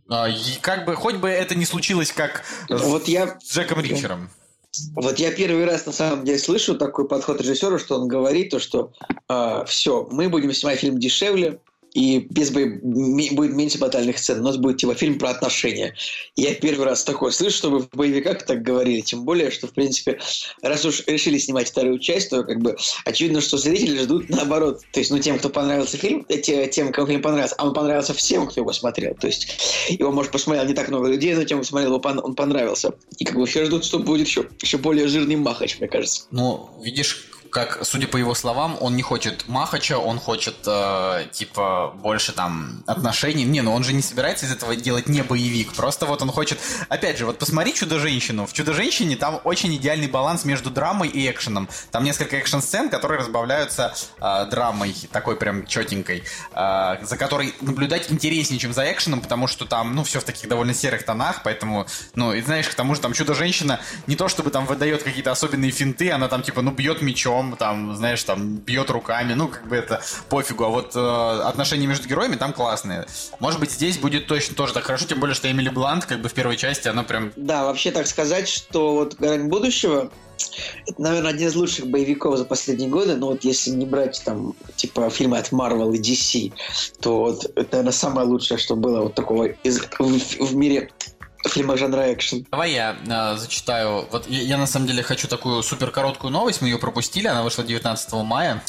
А, 0.10 0.28
И 0.28 0.60
как 0.60 0.84
бы, 0.84 0.96
хоть 0.96 1.16
бы 1.16 1.30
это 1.30 1.56
не 1.56 1.66
случилось, 1.66 2.12
как 2.12 2.44
Вот 2.68 3.08
я 3.08 3.40
с 3.40 3.56
Джеком 3.56 3.80
Ричером. 3.80 4.30
Вот 4.96 5.20
я 5.20 5.32
первый 5.32 5.64
раз 5.64 5.86
на 5.86 5.94
самом 5.94 6.26
деле 6.26 6.38
слышу 6.38 6.76
такой 6.76 7.08
подход 7.08 7.40
режиссера, 7.40 7.80
что 7.80 8.00
он 8.00 8.10
говорит 8.10 8.50
то, 8.52 8.60
что 8.60 8.92
все, 9.68 10.08
мы 10.12 10.28
будем 10.28 10.54
снимать 10.54 10.80
фильм 10.80 11.00
дешевле 11.00 11.60
и 11.94 12.20
без 12.30 12.52
ми- 12.52 13.30
будет 13.32 13.54
меньше 13.54 13.78
батальных 13.78 14.18
сцен. 14.18 14.40
У 14.40 14.44
нас 14.44 14.58
будет 14.58 14.78
типа 14.78 14.96
фильм 14.96 15.18
про 15.20 15.30
отношения. 15.30 15.96
Я 16.36 16.54
первый 16.56 16.86
раз 16.86 17.04
такое 17.04 17.32
слышу, 17.32 17.58
чтобы 17.58 17.80
в 17.80 17.90
боевиках 17.90 18.46
так 18.46 18.62
говорили. 18.62 19.02
Тем 19.02 19.26
более, 19.26 19.52
что 19.52 19.68
в 19.68 19.72
принципе, 19.74 20.20
раз 20.62 20.86
уж 20.86 21.04
решили 21.08 21.38
снимать 21.38 21.68
вторую 21.70 22.00
часть, 22.00 22.30
то 22.30 22.44
как 22.44 22.60
бы 22.62 22.78
очевидно, 23.06 23.42
что 23.42 23.58
зрители 23.58 23.98
ждут 23.98 24.30
наоборот. 24.30 24.82
То 24.94 25.00
есть, 25.00 25.12
ну 25.12 25.20
тем, 25.20 25.38
кто 25.38 25.50
понравился 25.50 25.98
фильм, 25.98 26.26
э, 26.30 26.38
те- 26.38 26.68
тем, 26.68 26.92
кому 26.92 27.08
фильм 27.08 27.22
понравился, 27.22 27.56
а 27.58 27.68
он 27.68 27.74
понравился 27.74 28.14
всем, 28.14 28.48
кто 28.48 28.62
его 28.62 28.72
смотрел. 28.74 29.14
То 29.16 29.28
есть 29.28 29.48
его, 29.90 30.12
может, 30.12 30.32
посмотрел 30.32 30.66
не 30.66 30.74
так 30.74 30.88
много 30.88 31.10
людей, 31.10 31.34
но 31.36 31.44
тем, 31.44 31.60
кто 31.60 31.68
смотрел, 31.68 32.02
он 32.04 32.36
понравился. 32.36 32.94
И 33.18 33.26
как 33.26 33.36
бы 33.36 33.46
все 33.46 33.66
ждут, 33.66 33.84
что 33.86 34.00
будет 34.00 34.28
еще, 34.28 34.48
еще 34.62 34.78
более 34.78 35.08
жирный 35.08 35.36
махач, 35.36 35.78
мне 35.80 35.88
кажется. 35.90 36.24
Ну, 36.32 36.70
видишь, 36.82 37.28
как, 37.52 37.80
судя 37.84 38.08
по 38.08 38.18
его 38.18 38.34
словам, 38.34 38.78
он 38.80 38.96
не 38.96 39.02
хочет 39.02 39.48
Махача, 39.48 39.98
он 39.98 40.20
хочет, 40.20 40.56
э, 40.66 41.26
типа, 41.32 41.94
больше 41.96 42.32
там 42.32 42.84
отношений. 42.88 43.44
Не, 43.44 43.62
ну 43.62 43.74
он 43.74 43.84
же 43.84 43.94
не 43.94 44.02
собирается 44.02 44.46
из 44.46 44.54
этого 44.54 44.76
делать 44.76 45.08
не 45.08 45.22
боевик. 45.22 45.74
Просто 45.74 46.06
вот 46.06 46.22
он 46.22 46.32
хочет... 46.32 46.60
Опять 46.88 47.18
же, 47.18 47.26
вот 47.26 47.40
посмотри 47.40 47.74
«Чудо-женщину». 47.74 48.46
В 48.46 48.54
«Чудо-женщине» 48.54 49.18
там 49.18 49.42
очень 49.44 49.76
идеальный 49.76 50.08
баланс 50.08 50.46
между 50.46 50.70
драмой 50.70 51.10
и 51.10 51.30
экшеном. 51.30 51.68
Там 51.92 52.06
несколько 52.06 52.38
экшн-сцен, 52.38 52.90
которые 52.90 53.20
разбавляются 53.20 53.94
э, 54.20 54.46
драмой, 54.50 54.96
такой 55.12 55.36
прям 55.36 55.68
четенькой, 55.68 56.24
э, 56.54 56.98
за 57.02 57.18
которой 57.18 57.54
наблюдать 57.60 58.12
интереснее, 58.12 58.60
чем 58.60 58.74
за 58.74 58.90
экшеном, 58.90 59.20
потому 59.20 59.48
что 59.48 59.66
там, 59.66 59.94
ну, 59.94 60.06
все 60.06 60.22
в 60.22 60.24
таких 60.24 60.48
довольно 60.48 60.74
серых 60.74 61.04
тонах, 61.04 61.42
поэтому, 61.44 61.86
ну, 62.16 62.34
и 62.34 62.42
знаешь, 62.42 62.70
к 62.70 62.74
тому 62.76 62.96
же 62.96 63.02
там 63.02 63.12
«Чудо-женщина» 63.12 63.82
не 64.08 64.16
то 64.16 64.30
чтобы 64.30 64.52
там 64.52 64.66
выдает 64.66 65.04
какие-то 65.04 65.32
особенные 65.32 65.72
финты, 65.72 66.12
она 66.12 66.30
там 66.30 66.44
типа, 66.44 66.62
ну, 66.62 66.72
бьет 66.72 67.02
мечом, 67.02 67.41
там, 67.58 67.96
знаешь, 67.96 68.24
там, 68.24 68.58
бьет 68.58 68.90
руками, 68.90 69.34
ну, 69.34 69.48
как 69.48 69.68
бы 69.68 69.76
это 69.76 70.02
пофигу, 70.30 70.64
а 70.64 70.70
вот 70.70 70.96
э, 70.96 71.42
отношения 71.44 71.88
между 71.88 72.08
героями 72.08 72.36
там 72.36 72.54
классные. 72.54 73.06
Может 73.40 73.60
быть, 73.60 73.72
здесь 73.72 73.98
будет 73.98 74.28
точно 74.28 74.56
тоже 74.56 74.74
так 74.74 74.84
хорошо, 74.84 75.06
тем 75.06 75.20
более, 75.20 75.36
что 75.36 75.50
Эмили 75.50 75.70
Блант, 75.70 76.06
как 76.06 76.22
бы 76.22 76.30
в 76.30 76.34
первой 76.34 76.58
части, 76.58 76.88
она 76.88 77.04
прям 77.04 77.32
Да, 77.36 77.66
вообще 77.66 77.92
так 77.92 78.08
сказать, 78.08 78.48
что 78.48 78.94
вот 78.94 79.16
«Грань 79.16 79.48
будущего» 79.48 80.12
это, 80.88 81.02
наверное, 81.02 81.32
один 81.32 81.48
из 81.48 81.56
лучших 81.56 81.88
боевиков 81.88 82.38
за 82.38 82.46
последние 82.46 82.90
годы, 82.90 83.16
но 83.16 83.28
вот 83.28 83.44
если 83.44 83.72
не 83.72 83.86
брать 83.86 84.22
там, 84.26 84.56
типа, 84.76 85.10
фильмы 85.10 85.38
от 85.38 85.52
Marvel 85.52 85.96
и 85.96 86.00
DC, 86.00 86.54
то 87.00 87.20
вот 87.20 87.46
это, 87.46 87.68
наверное, 87.72 87.92
самое 87.92 88.28
лучшее, 88.28 88.58
что 88.58 88.76
было 88.76 89.02
вот 89.02 89.16
такого 89.16 89.46
из, 89.46 89.80
в, 90.00 90.40
в 90.40 90.56
мире 90.56 90.92
фильма 91.50 91.78
жанра 91.78 92.14
экшен. 92.14 92.46
Давай 92.52 92.72
я 92.72 92.96
э, 93.06 93.38
зачитаю. 93.38 94.08
Вот 94.12 94.28
я, 94.28 94.42
я 94.42 94.58
на 94.58 94.68
самом 94.68 94.88
деле 94.88 95.04
хочу 95.04 95.28
такую 95.28 95.64
супер 95.64 95.92
короткую 95.92 96.32
новость. 96.32 96.62
Мы 96.62 96.68
ее 96.70 96.78
пропустили. 96.78 97.28
Она 97.28 97.44
вышла 97.44 97.64
19 97.64 98.14
мая. 98.14 98.64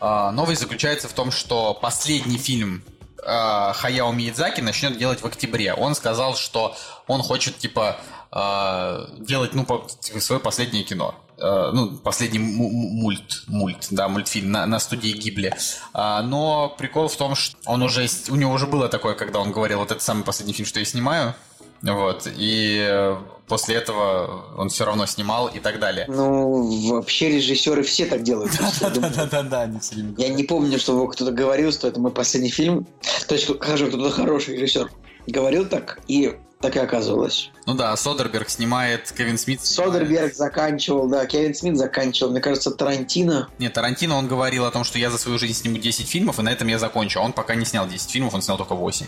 Э, 0.00 0.30
новость 0.30 0.60
заключается 0.60 1.08
в 1.08 1.12
том, 1.12 1.30
что 1.30 1.74
последний 1.74 2.38
фильм 2.38 2.82
э, 3.24 3.72
Хаяо 3.74 4.12
Миядзаки 4.12 4.60
начнет 4.60 4.98
делать 4.98 5.22
в 5.22 5.26
октябре. 5.26 5.74
Он 5.74 5.94
сказал, 5.94 6.34
что 6.36 6.76
он 7.06 7.22
хочет 7.22 7.58
типа 7.58 7.96
делать 8.30 9.54
ну 9.54 9.64
по- 9.64 9.86
типа, 10.00 10.20
свое 10.20 10.38
последнее 10.38 10.84
кино. 10.84 11.14
Ну, 11.38 11.96
последний 11.96 12.38
му- 12.38 12.68
му- 12.68 12.88
мульт, 12.90 13.44
мульт, 13.46 13.86
да, 13.90 14.06
мультфильм 14.08 14.52
на, 14.52 14.66
на 14.66 14.78
студии 14.80 15.12
Гибли. 15.12 15.54
Но 15.94 16.74
прикол 16.76 17.08
в 17.08 17.16
том, 17.16 17.34
что 17.34 17.56
он 17.64 17.82
уже, 17.82 18.06
у 18.28 18.36
него 18.36 18.52
уже 18.52 18.66
было 18.66 18.88
такое, 18.90 19.14
когда 19.14 19.38
он 19.38 19.50
говорил, 19.50 19.78
вот 19.78 19.92
это 19.92 20.04
самый 20.04 20.24
последний 20.24 20.52
фильм, 20.52 20.68
что 20.68 20.78
я 20.78 20.84
снимаю. 20.84 21.34
Вот, 21.82 22.26
и 22.26 22.86
э, 22.88 23.16
после 23.46 23.76
этого 23.76 24.44
он 24.56 24.68
все 24.68 24.84
равно 24.84 25.06
снимал 25.06 25.48
и 25.48 25.60
так 25.60 25.78
далее. 25.78 26.06
Ну, 26.08 26.90
вообще 26.90 27.30
режиссеры 27.30 27.82
все 27.82 28.06
так 28.06 28.22
делают. 28.22 28.52
Да-да-да, 28.80 29.62
они 29.62 29.78
все 29.80 29.94
время 29.94 30.14
Я 30.18 30.28
не 30.28 30.44
помню, 30.44 30.78
чтобы 30.78 31.10
кто-то 31.10 31.30
говорил, 31.30 31.72
что 31.72 31.88
это 31.88 32.00
мой 32.00 32.10
последний 32.10 32.50
фильм. 32.50 32.86
То 33.26 33.34
есть, 33.34 33.48
скажем, 33.48 33.88
кто-то 33.88 34.10
хороший 34.10 34.56
режиссер 34.56 34.90
говорил 35.26 35.66
так, 35.66 36.00
и 36.08 36.36
так 36.60 36.76
и 36.76 36.78
оказывалось. 36.80 37.50
Ну 37.68 37.74
да, 37.74 37.94
Содерберг 37.96 38.48
снимает, 38.48 39.12
Кевин 39.12 39.36
Смит 39.36 39.62
снимает. 39.62 39.92
Содерберг 39.92 40.34
заканчивал, 40.34 41.06
да, 41.06 41.26
Кевин 41.26 41.54
Смит 41.54 41.76
заканчивал. 41.76 42.30
Мне 42.30 42.40
кажется, 42.40 42.70
Тарантино. 42.70 43.50
Нет, 43.58 43.74
Тарантино, 43.74 44.16
он 44.16 44.26
говорил 44.26 44.64
о 44.64 44.70
том, 44.70 44.84
что 44.84 44.98
я 44.98 45.10
за 45.10 45.18
свою 45.18 45.38
жизнь 45.38 45.52
сниму 45.52 45.76
10 45.76 46.08
фильмов, 46.08 46.38
и 46.38 46.42
на 46.42 46.48
этом 46.48 46.66
я 46.68 46.78
закончу. 46.78 47.20
А 47.20 47.22
Он 47.22 47.34
пока 47.34 47.54
не 47.56 47.66
снял 47.66 47.86
10 47.86 48.10
фильмов, 48.10 48.32
он 48.32 48.40
снял 48.40 48.56
только 48.56 48.74
8. 48.74 49.04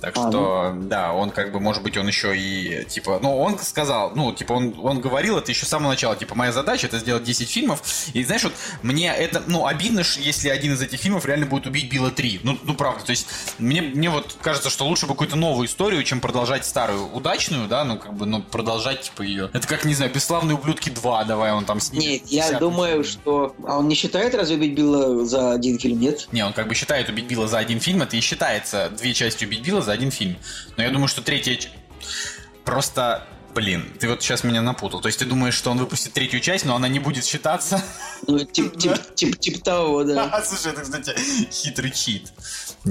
Так 0.00 0.16
А, 0.16 0.28
что, 0.28 0.74
да, 0.76 1.12
он 1.12 1.32
как 1.32 1.50
бы, 1.50 1.58
может 1.58 1.82
быть, 1.82 1.96
он 1.96 2.06
еще 2.06 2.38
и, 2.38 2.84
типа, 2.84 3.18
ну, 3.20 3.36
он 3.36 3.58
сказал, 3.58 4.12
ну, 4.14 4.32
типа, 4.32 4.52
он, 4.52 4.78
он 4.80 5.00
говорил 5.00 5.36
это 5.36 5.50
еще 5.50 5.66
с 5.66 5.68
самого 5.68 5.90
начала, 5.90 6.14
типа, 6.14 6.36
моя 6.36 6.52
задача 6.52 6.86
это 6.86 7.00
сделать 7.00 7.24
10 7.24 7.50
фильмов, 7.50 7.82
и 8.12 8.22
знаешь, 8.22 8.44
вот, 8.44 8.52
мне 8.82 9.12
это, 9.12 9.42
ну, 9.48 9.66
обидно, 9.66 10.02
если 10.18 10.50
один 10.50 10.74
из 10.74 10.82
этих 10.82 11.00
фильмов 11.00 11.26
реально 11.26 11.46
будет 11.46 11.66
убить 11.66 11.90
Билла 11.90 12.12
3. 12.12 12.42
Ну, 12.44 12.58
ну, 12.62 12.74
правда, 12.74 13.04
то 13.04 13.10
есть, 13.10 13.26
мне, 13.58 13.82
мне 13.82 14.08
вот 14.08 14.36
кажется, 14.40 14.70
что 14.70 14.86
лучше 14.86 15.06
бы 15.06 15.14
какую-то 15.14 15.34
новую 15.34 15.66
историю, 15.66 16.04
чем 16.04 16.20
продолжать 16.20 16.64
старую, 16.64 17.12
удачную, 17.12 17.66
да, 17.66 17.87
ну, 17.88 17.98
как 17.98 18.14
бы, 18.14 18.26
ну, 18.26 18.42
продолжать, 18.42 19.02
типа, 19.02 19.22
ее. 19.22 19.50
Это 19.52 19.66
как, 19.66 19.84
не 19.84 19.94
знаю, 19.94 20.12
«Бесславные 20.12 20.56
ублюдки 20.56 20.90
2», 20.90 21.26
давай 21.26 21.52
он 21.52 21.64
там 21.64 21.80
снимет. 21.80 22.22
Нет, 22.22 22.22
я 22.26 22.58
думаю, 22.58 23.02
фильм. 23.02 23.04
что... 23.04 23.56
А 23.66 23.78
он 23.78 23.88
не 23.88 23.94
считает 23.94 24.34
разве 24.34 24.56
убить 24.56 24.74
Билла 24.74 25.24
за 25.24 25.52
один 25.52 25.78
фильм, 25.78 26.00
нет? 26.00 26.28
Не, 26.32 26.44
он 26.44 26.52
как 26.52 26.68
бы 26.68 26.74
считает 26.74 27.08
убить 27.08 27.26
Билла 27.26 27.48
за 27.48 27.58
один 27.58 27.80
фильм, 27.80 28.02
это 28.02 28.16
и 28.16 28.20
считается 28.20 28.90
две 28.90 29.14
части 29.14 29.44
убить 29.44 29.62
Билла 29.62 29.82
за 29.82 29.92
один 29.92 30.10
фильм. 30.10 30.36
Но 30.76 30.82
я 30.82 30.90
думаю, 30.90 31.08
что 31.08 31.22
третья... 31.22 31.58
Просто, 32.64 33.26
блин, 33.54 33.90
ты 33.98 34.08
вот 34.08 34.22
сейчас 34.22 34.44
меня 34.44 34.60
напутал. 34.60 35.00
То 35.00 35.08
есть 35.08 35.18
ты 35.18 35.24
думаешь, 35.24 35.54
что 35.54 35.70
он 35.70 35.78
выпустит 35.78 36.12
третью 36.12 36.40
часть, 36.40 36.64
но 36.66 36.76
она 36.76 36.86
не 36.88 36.98
будет 36.98 37.24
считаться? 37.24 37.82
Ну, 38.26 38.44
тип, 38.44 38.76
тип, 38.76 38.92
тип, 39.14 39.38
тип 39.38 39.62
того, 39.62 40.04
да. 40.04 40.42
Слушай, 40.46 40.72
это, 40.72 40.82
кстати, 40.82 41.14
хитрый 41.50 41.90
чит. 41.90 42.32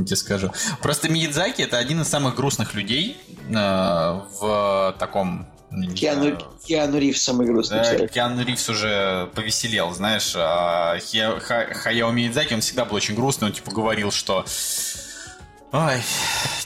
Я 0.02 0.06
тебе 0.06 0.16
скажу. 0.16 0.52
Просто 0.82 1.10
Миядзаки 1.10 1.62
это 1.62 1.78
один 1.78 2.02
из 2.02 2.08
самых 2.08 2.36
грустных 2.36 2.74
людей 2.74 3.18
э, 3.50 3.54
в 3.54 4.96
таком... 5.00 5.48
не 5.72 5.88
Киану, 5.90 6.38
Киану 6.66 6.98
Ривз 6.98 7.22
самый 7.22 7.48
грустный 7.48 7.80
Да, 7.80 7.86
человек. 7.86 8.12
Киану 8.12 8.44
Ривз 8.44 8.70
уже 8.70 9.30
повеселел, 9.36 9.94
знаешь. 9.94 10.34
А 10.36 10.98
Хия- 10.98 11.40
Ха- 11.40 11.74
Хаяо 11.74 12.12
Миядзаки, 12.12 12.54
он 12.54 12.62
всегда 12.62 12.86
был 12.86 12.96
очень 12.96 13.16
грустный. 13.16 13.48
Он 13.48 13.54
типа 13.54 13.72
говорил, 13.72 14.12
что... 14.12 14.46
Ой, 15.72 16.02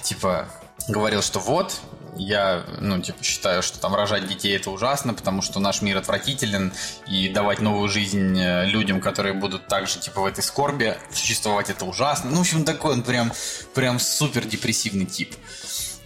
типа, 0.04 0.48
говорил, 0.88 1.22
что 1.24 1.40
вот, 1.40 1.80
я, 2.16 2.64
ну, 2.80 3.02
типа, 3.02 3.24
считаю, 3.24 3.62
что 3.64 3.80
там 3.80 3.96
рожать 3.96 4.28
детей 4.28 4.56
это 4.56 4.70
ужасно, 4.72 5.14
потому 5.14 5.42
что 5.42 5.60
наш 5.60 5.82
мир 5.82 5.98
отвратителен, 5.98 6.74
и 7.08 7.30
давать 7.30 7.62
новую 7.62 7.88
жизнь 7.90 8.38
э, 8.40 8.66
людям, 8.66 9.00
которые 9.02 9.34
будут 9.34 9.68
также, 9.68 10.00
типа, 10.00 10.22
в 10.22 10.26
этой 10.26 10.44
скорби 10.44 10.98
существовать, 11.14 11.70
это 11.70 11.86
ужасно. 11.86 12.30
Ну, 12.30 12.38
в 12.38 12.42
общем, 12.42 12.66
такой 12.66 12.94
он 12.94 13.04
прям, 13.04 13.32
прям 13.74 14.00
супер 14.00 14.46
депрессивный 14.46 15.06
тип. 15.06 15.36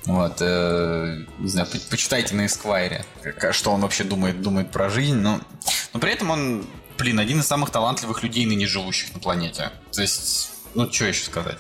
Вот, 0.06 0.38
э, 0.40 1.26
не 1.40 1.50
знаю, 1.50 1.68
по- 1.68 1.80
почитайте 1.90 2.36
на 2.36 2.46
Эсквайре, 2.46 3.04
как- 3.40 3.56
что 3.56 3.72
он 3.72 3.82
вообще 3.82 4.04
думает, 4.04 4.42
думает 4.42 4.70
про 4.72 4.90
жизнь, 4.90 5.16
но, 5.16 5.42
но 5.94 6.00
при 6.00 6.12
этом 6.12 6.30
он, 6.30 6.68
блин, 7.00 7.20
один 7.20 7.40
из 7.40 7.48
самых 7.48 7.72
талантливых 7.72 8.22
людей 8.22 8.46
ныне 8.46 8.68
живущих 8.68 9.14
на 9.16 9.20
планете. 9.20 9.72
То 9.92 10.02
есть, 10.04 10.52
ну, 10.76 10.92
что 10.92 11.06
еще 11.06 11.24
сказать? 11.26 11.58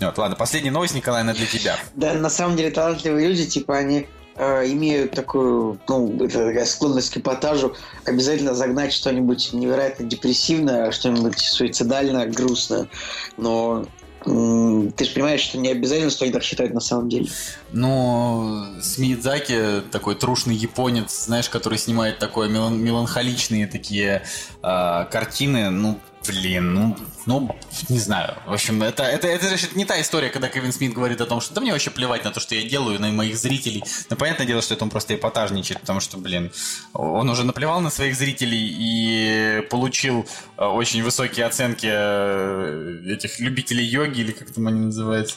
Вот, 0.00 0.18
ладно, 0.18 0.36
последняя 0.36 0.70
новость, 0.70 0.94
Николай, 0.94 1.20
она 1.20 1.34
для 1.34 1.46
тебя. 1.46 1.76
Да, 1.94 2.14
на 2.14 2.30
самом 2.30 2.56
деле 2.56 2.70
талантливые 2.70 3.28
люди, 3.28 3.46
типа, 3.46 3.76
они 3.76 4.06
э, 4.36 4.70
имеют 4.72 5.12
такую, 5.12 5.78
ну, 5.88 6.24
это 6.24 6.46
такая 6.46 6.64
склонность 6.64 7.12
к 7.12 7.18
эпатажу, 7.18 7.74
обязательно 8.06 8.54
загнать 8.54 8.92
что-нибудь 8.92 9.52
невероятно 9.52 10.06
депрессивное, 10.06 10.90
что-нибудь 10.90 11.38
суицидально 11.38 12.26
грустное. 12.26 12.88
Но 13.36 13.86
ты 14.24 15.04
же 15.04 15.12
понимаешь, 15.14 15.40
что 15.40 15.56
не 15.56 15.70
обязательно, 15.70 16.10
что 16.10 16.24
они 16.24 16.32
так 16.32 16.42
считают 16.42 16.74
на 16.74 16.80
самом 16.80 17.08
деле. 17.08 17.28
Ну, 17.72 18.66
с 18.82 18.98
Миядзаки 18.98 19.82
такой 19.90 20.14
трушный 20.14 20.54
японец, 20.54 21.24
знаешь, 21.24 21.48
который 21.48 21.78
снимает 21.78 22.18
такое 22.18 22.48
мелан- 22.48 22.76
меланхоличные 22.76 23.66
такие 23.66 24.22
а, 24.62 25.06
картины, 25.06 25.70
ну, 25.70 25.98
блин, 26.26 26.74
ну, 26.74 26.96
ну, 27.26 27.56
не 27.88 27.98
знаю. 27.98 28.36
В 28.46 28.52
общем, 28.52 28.82
это, 28.82 29.02
это, 29.02 29.28
это 29.28 29.56
же 29.56 29.68
не 29.74 29.84
та 29.84 30.00
история, 30.00 30.30
когда 30.30 30.48
Кевин 30.48 30.72
Смит 30.72 30.92
говорит 30.92 31.20
о 31.20 31.26
том, 31.26 31.40
что 31.40 31.54
да 31.54 31.60
мне 31.60 31.72
вообще 31.72 31.90
плевать 31.90 32.24
на 32.24 32.30
то, 32.30 32.40
что 32.40 32.54
я 32.54 32.68
делаю, 32.68 33.00
на 33.00 33.10
моих 33.10 33.36
зрителей. 33.36 33.84
Но 34.08 34.16
понятное 34.16 34.46
дело, 34.46 34.62
что 34.62 34.74
это 34.74 34.84
он 34.84 34.90
просто 34.90 35.14
эпатажничает, 35.14 35.80
потому 35.80 36.00
что, 36.00 36.18
блин, 36.18 36.52
он 36.92 37.28
уже 37.28 37.44
наплевал 37.44 37.80
на 37.80 37.90
своих 37.90 38.16
зрителей 38.16 38.68
и 38.78 39.62
получил 39.68 40.26
э, 40.56 40.64
очень 40.64 41.02
высокие 41.02 41.46
оценки 41.46 41.88
э, 41.90 43.02
этих 43.06 43.40
любителей 43.40 43.84
йоги, 43.84 44.20
или 44.20 44.32
как 44.32 44.50
там 44.50 44.66
они 44.66 44.80
называются. 44.80 45.36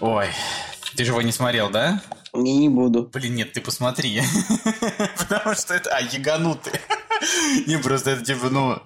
Ой, 0.00 0.28
ты 0.96 1.04
же 1.04 1.10
его 1.12 1.22
не 1.22 1.32
смотрел, 1.32 1.70
да? 1.70 2.02
Не, 2.32 2.56
не 2.56 2.68
буду. 2.68 3.04
Блин, 3.04 3.34
нет, 3.34 3.52
ты 3.52 3.60
посмотри. 3.60 4.20
Потому 5.18 5.54
что 5.54 5.74
это... 5.74 5.90
А, 5.90 6.00
яганутый. 6.00 6.80
Не, 7.66 7.78
просто 7.78 8.10
это 8.10 8.24
типа, 8.24 8.50
ну... 8.50 8.82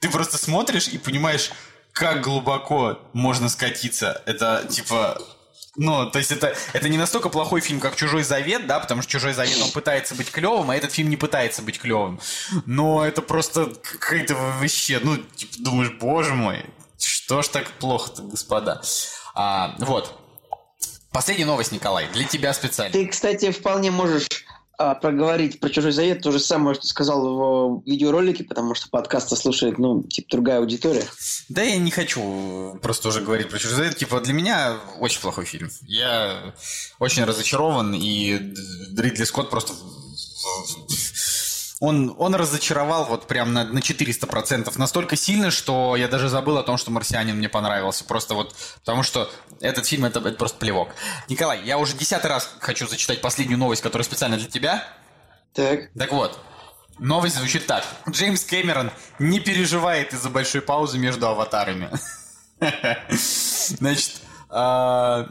Ты 0.00 0.10
просто 0.10 0.38
смотришь 0.38 0.88
и 0.88 0.98
понимаешь, 0.98 1.50
как 1.92 2.22
глубоко 2.22 2.98
можно 3.12 3.48
скатиться. 3.48 4.22
Это 4.26 4.66
типа... 4.68 5.20
Ну, 5.78 6.10
то 6.10 6.18
есть 6.18 6.32
это, 6.32 6.56
это 6.72 6.88
не 6.88 6.96
настолько 6.96 7.28
плохой 7.28 7.60
фильм, 7.60 7.80
как 7.80 7.96
«Чужой 7.96 8.22
завет», 8.22 8.66
да, 8.66 8.80
потому 8.80 9.02
что 9.02 9.12
«Чужой 9.12 9.34
завет» 9.34 9.60
он 9.62 9.70
пытается 9.70 10.14
быть 10.14 10.30
клевым, 10.30 10.70
а 10.70 10.76
этот 10.76 10.90
фильм 10.90 11.10
не 11.10 11.18
пытается 11.18 11.60
быть 11.60 11.78
клевым. 11.78 12.18
Но 12.64 13.04
это 13.04 13.20
просто 13.20 13.66
какая-то 13.66 14.34
вообще, 14.34 15.00
ну, 15.02 15.18
типа, 15.18 15.52
думаешь, 15.58 15.92
боже 16.00 16.32
мой, 16.32 16.64
что 16.98 17.42
ж 17.42 17.48
так 17.48 17.70
плохо-то, 17.72 18.22
господа. 18.22 18.80
А, 19.34 19.74
вот. 19.78 20.18
Последняя 21.12 21.44
новость, 21.44 21.72
Николай, 21.72 22.08
для 22.08 22.24
тебя 22.24 22.54
специально. 22.54 22.92
Ты, 22.92 23.06
кстати, 23.06 23.50
вполне 23.50 23.90
можешь 23.90 24.28
а, 24.78 24.94
проговорить 24.94 25.60
про 25.60 25.70
«Чужой 25.70 25.92
завет» 25.92 26.22
то 26.22 26.32
же 26.32 26.38
самое, 26.38 26.74
что 26.74 26.86
сказал 26.86 27.78
в 27.80 27.82
видеоролике, 27.86 28.44
потому 28.44 28.74
что 28.74 28.88
подкаста 28.88 29.36
слушает, 29.36 29.78
ну, 29.78 30.02
типа, 30.02 30.28
другая 30.30 30.58
аудитория. 30.58 31.04
Да 31.48 31.62
я 31.62 31.76
не 31.78 31.90
хочу 31.90 32.78
просто 32.82 33.08
уже 33.08 33.20
говорить 33.20 33.48
про 33.48 33.58
«Чужой 33.58 33.76
завет». 33.76 33.96
Типа, 33.96 34.20
для 34.20 34.32
меня 34.32 34.76
очень 35.00 35.20
плохой 35.20 35.44
фильм. 35.44 35.70
Я 35.82 36.54
очень 36.98 37.24
разочарован, 37.24 37.94
и 37.94 38.38
Д- 38.38 39.02
Ридли 39.02 39.24
Скотт 39.24 39.50
просто... 39.50 39.72
Он, 41.78 42.14
он 42.18 42.34
разочаровал 42.34 43.04
вот 43.04 43.26
прям 43.26 43.52
на, 43.52 43.64
на 43.64 43.80
400%. 43.80 44.72
Настолько 44.78 45.14
сильно, 45.14 45.50
что 45.50 45.94
я 45.94 46.08
даже 46.08 46.30
забыл 46.30 46.56
о 46.56 46.62
том, 46.62 46.78
что 46.78 46.90
«Марсианин» 46.90 47.36
мне 47.36 47.50
понравился. 47.50 48.04
Просто 48.04 48.34
вот 48.34 48.54
потому 48.80 49.02
что 49.02 49.30
этот 49.60 49.86
фильм 49.86 50.06
это, 50.06 50.20
это 50.20 50.38
просто 50.38 50.58
плевок. 50.58 50.88
Николай, 51.28 51.62
я 51.64 51.76
уже 51.76 51.94
десятый 51.94 52.30
раз 52.30 52.56
хочу 52.60 52.88
зачитать 52.88 53.20
последнюю 53.20 53.58
новость, 53.58 53.82
которая 53.82 54.04
специально 54.04 54.38
для 54.38 54.48
тебя. 54.48 54.84
Так. 55.52 55.90
Так 55.98 56.12
вот, 56.12 56.38
новость 56.98 57.36
звучит 57.36 57.66
так. 57.66 57.84
Джеймс 58.08 58.44
Кэмерон 58.44 58.90
не 59.18 59.40
переживает 59.40 60.14
из-за 60.14 60.30
большой 60.30 60.62
паузы 60.62 60.98
между 60.98 61.28
аватарами. 61.28 61.90
Значит, 63.10 64.22
а, 64.48 65.28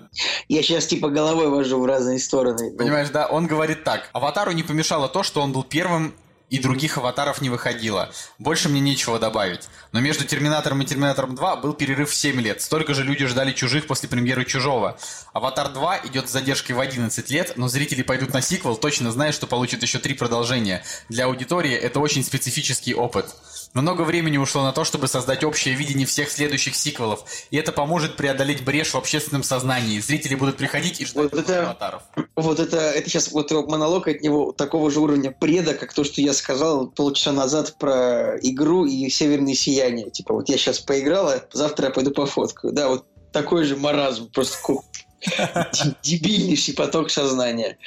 Я 0.48 0.62
сейчас, 0.62 0.86
типа, 0.86 1.10
головой 1.10 1.50
вожу 1.50 1.80
в 1.80 1.86
разные 1.86 2.20
стороны. 2.20 2.76
Понимаешь, 2.78 3.10
да, 3.10 3.28
он 3.28 3.48
говорит 3.48 3.84
так. 3.84 4.10
Аватару 4.14 4.52
не 4.52 4.64
помешало 4.64 5.08
то, 5.08 5.24
что 5.24 5.42
он 5.42 5.52
был 5.52 5.64
первым 5.64 6.14
и 6.50 6.60
других 6.60 6.98
аватаров 6.98 7.42
не 7.42 7.50
выходило. 7.50 8.12
Больше 8.38 8.70
мне 8.70 8.80
нечего 8.80 9.20
добавить. 9.20 9.68
Но 9.92 10.00
между 10.00 10.26
Терминатором 10.26 10.82
и 10.82 10.86
Терминатором 10.86 11.36
2 11.36 11.56
был 11.58 11.74
перерыв 11.74 12.10
в 12.10 12.16
7 12.16 12.40
лет. 12.42 12.62
Столько 12.62 12.94
же 12.94 13.04
люди 13.04 13.26
ждали 13.26 13.52
Чужих 13.52 13.88
после 13.88 14.10
премьеры 14.10 14.46
Чужого. 14.46 14.98
Аватар 15.34 15.70
2 15.70 16.02
идет 16.06 16.30
с 16.30 16.32
задержкой 16.32 16.76
в 16.76 16.80
11 16.80 17.30
лет, 17.30 17.54
но 17.56 17.68
зрители 17.68 18.04
пойдут 18.04 18.34
на 18.34 18.42
сиквел, 18.42 18.78
точно 18.78 19.12
зная, 19.12 19.32
что 19.32 19.48
получат 19.48 19.82
еще 19.82 20.00
три 20.00 20.14
продолжения. 20.14 20.84
Для 21.10 21.26
аудитории 21.26 21.74
это 21.74 22.00
очень 22.00 22.24
специфический 22.24 22.94
опыт. 22.94 23.34
Много 23.76 24.04
времени 24.04 24.38
ушло 24.38 24.64
на 24.64 24.72
то, 24.72 24.86
чтобы 24.86 25.10
создать 25.10 25.44
общее 25.44 25.76
видение 25.76 26.08
всех 26.08 26.32
следующих 26.32 26.76
сиквелов, 26.76 27.26
и 27.52 27.58
это 27.58 27.74
поможет 27.74 28.16
преодолеть 28.16 28.64
брешь 28.64 28.92
в 28.92 28.96
общественном 28.96 29.44
сознании. 29.44 30.00
Зрители 30.00 30.36
будут 30.36 30.56
приходить 30.56 31.02
и 31.02 31.06
ждать 31.06 31.32
Вот 31.34 31.42
это- 31.42 31.64
аватаров. 31.64 32.04
Вот 32.38 32.60
это, 32.62 32.78
это 32.78 33.10
сейчас 33.10 33.34
вот 33.34 33.52
монолог 33.52 34.08
от 34.08 34.22
него 34.22 34.54
такого 34.54 34.90
же 34.90 35.02
уровня 35.02 35.30
преда, 35.30 35.74
как 35.74 35.94
то, 35.94 36.06
что 36.06 36.22
я 36.22 36.32
сказал 36.34 36.88
полчаса 36.88 37.34
назад 37.34 37.76
про 37.78 38.38
игру 38.42 38.86
и 38.86 39.10
северное 39.10 39.56
сияние. 39.56 40.10
Типа, 40.10 40.34
вот 40.34 40.48
я 40.48 40.58
сейчас 40.58 40.80
поиграла, 40.80 41.46
завтра 41.52 41.88
я 41.88 41.92
пойду 41.92 42.12
пофоткаю. 42.12 42.72
Да, 42.74 42.88
вот 42.88 43.06
такой 43.34 43.66
же 43.66 43.76
маразм, 43.76 44.30
просто 44.32 44.58
дебильнейший 46.02 46.76
поток 46.76 47.12
сознания. 47.12 47.78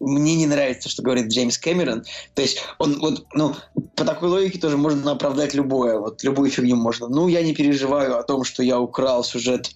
Мне 0.00 0.34
не 0.34 0.46
нравится, 0.46 0.88
что 0.88 1.02
говорит 1.02 1.28
Джеймс 1.28 1.58
Кэмерон. 1.58 2.04
То 2.34 2.42
есть 2.42 2.62
он 2.78 2.98
вот, 3.00 3.26
ну, 3.34 3.54
по 3.94 4.04
такой 4.04 4.30
логике 4.30 4.58
тоже 4.58 4.78
можно 4.78 5.12
оправдать 5.12 5.52
любое, 5.52 5.98
вот 5.98 6.22
любую 6.22 6.50
фигню 6.50 6.76
можно. 6.76 7.08
Ну, 7.08 7.28
я 7.28 7.42
не 7.42 7.54
переживаю 7.54 8.18
о 8.18 8.22
том, 8.22 8.44
что 8.44 8.62
я 8.62 8.80
украл 8.80 9.22
сюжет 9.22 9.70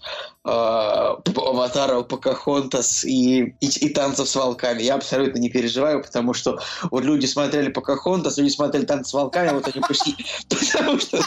э, 0.44 0.48
Аватара, 0.48 2.02
Покахонтас 2.02 3.04
и, 3.04 3.54
и, 3.60 3.66
и 3.66 3.88
танцев 3.90 4.28
с 4.28 4.34
волками. 4.34 4.82
Я 4.82 4.94
абсолютно 4.94 5.38
не 5.38 5.50
переживаю, 5.50 6.02
потому 6.02 6.32
что 6.32 6.58
вот 6.90 7.04
люди 7.04 7.26
смотрели 7.26 7.68
Покахонтас, 7.68 8.38
люди 8.38 8.50
смотрели 8.50 8.86
танцы 8.86 9.10
с 9.10 9.14
волками, 9.14 9.50
вот 9.50 9.68
они 9.68 9.82
пришли, 9.86 10.16
потому 10.48 10.98
что 10.98 11.20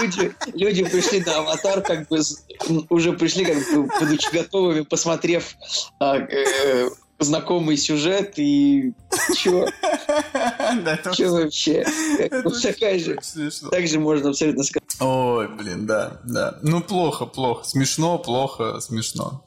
люди, 0.00 0.32
люди 0.54 0.84
пришли 0.84 1.20
на 1.20 1.38
Аватар, 1.38 1.82
как 1.82 2.08
бы 2.08 2.20
уже 2.88 3.12
пришли, 3.14 3.44
как 3.44 3.56
бы, 3.56 3.88
будучи 4.00 4.32
готовыми, 4.32 4.82
посмотрев 4.82 5.56
а, 5.98 6.18
э, 6.18 6.88
знакомый 7.18 7.76
сюжет 7.76 8.34
и 8.38 8.92
чё? 9.36 9.66
Чё 11.14 11.32
вообще? 11.32 11.84
Так 13.70 13.86
же 13.86 13.98
можно 13.98 14.30
абсолютно 14.30 14.64
сказать. 14.64 14.88
Ой, 15.00 15.48
блин, 15.48 15.86
да, 15.86 16.20
да. 16.24 16.58
Ну, 16.62 16.80
плохо, 16.80 17.26
плохо. 17.26 17.64
Смешно, 17.64 18.18
плохо, 18.18 18.80
смешно. 18.80 19.44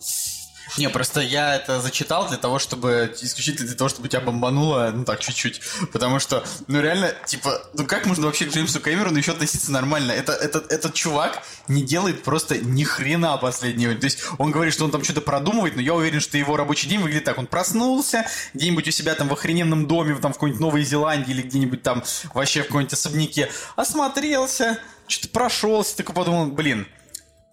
Не, 0.77 0.89
просто 0.89 1.21
я 1.21 1.55
это 1.55 1.81
зачитал 1.81 2.27
для 2.27 2.37
того, 2.37 2.59
чтобы 2.59 3.13
исключительно 3.21 3.67
для 3.67 3.75
того, 3.75 3.89
чтобы 3.89 4.07
тебя 4.07 4.21
бомбануло, 4.21 4.91
ну 4.93 5.03
так, 5.03 5.19
чуть-чуть. 5.19 5.61
Потому 5.91 6.19
что, 6.19 6.43
ну 6.67 6.81
реально, 6.81 7.13
типа, 7.25 7.61
ну 7.73 7.85
как 7.85 8.05
можно 8.05 8.25
вообще 8.25 8.45
к 8.45 8.53
Джеймсу 8.53 8.79
Кэмерону 8.79 9.17
еще 9.17 9.33
относиться 9.33 9.71
нормально? 9.71 10.11
Это, 10.11 10.31
этот, 10.31 10.71
этот 10.71 10.93
чувак 10.93 11.43
не 11.67 11.83
делает 11.83 12.23
просто 12.23 12.57
ни 12.57 12.83
хрена 12.83 13.37
последнего. 13.37 13.93
То 13.95 14.05
есть 14.05 14.19
он 14.37 14.51
говорит, 14.51 14.73
что 14.73 14.85
он 14.85 14.91
там 14.91 15.03
что-то 15.03 15.21
продумывает, 15.21 15.75
но 15.75 15.81
я 15.81 15.93
уверен, 15.93 16.21
что 16.21 16.37
его 16.37 16.55
рабочий 16.55 16.87
день 16.87 16.99
выглядит 16.99 17.25
так. 17.25 17.37
Он 17.37 17.47
проснулся 17.47 18.25
где-нибудь 18.53 18.87
у 18.87 18.91
себя 18.91 19.15
там 19.15 19.27
в 19.27 19.33
охрененном 19.33 19.87
доме, 19.87 20.15
там 20.15 20.31
в 20.31 20.35
какой-нибудь 20.35 20.61
Новой 20.61 20.83
Зеландии 20.83 21.31
или 21.31 21.41
где-нибудь 21.41 21.83
там 21.83 22.03
вообще 22.33 22.61
в 22.61 22.67
каком-нибудь 22.67 22.93
особняке, 22.93 23.51
осмотрелся, 23.75 24.79
что-то 25.07 25.29
прошелся, 25.33 25.97
такой 25.97 26.15
подумал, 26.15 26.47
блин, 26.47 26.87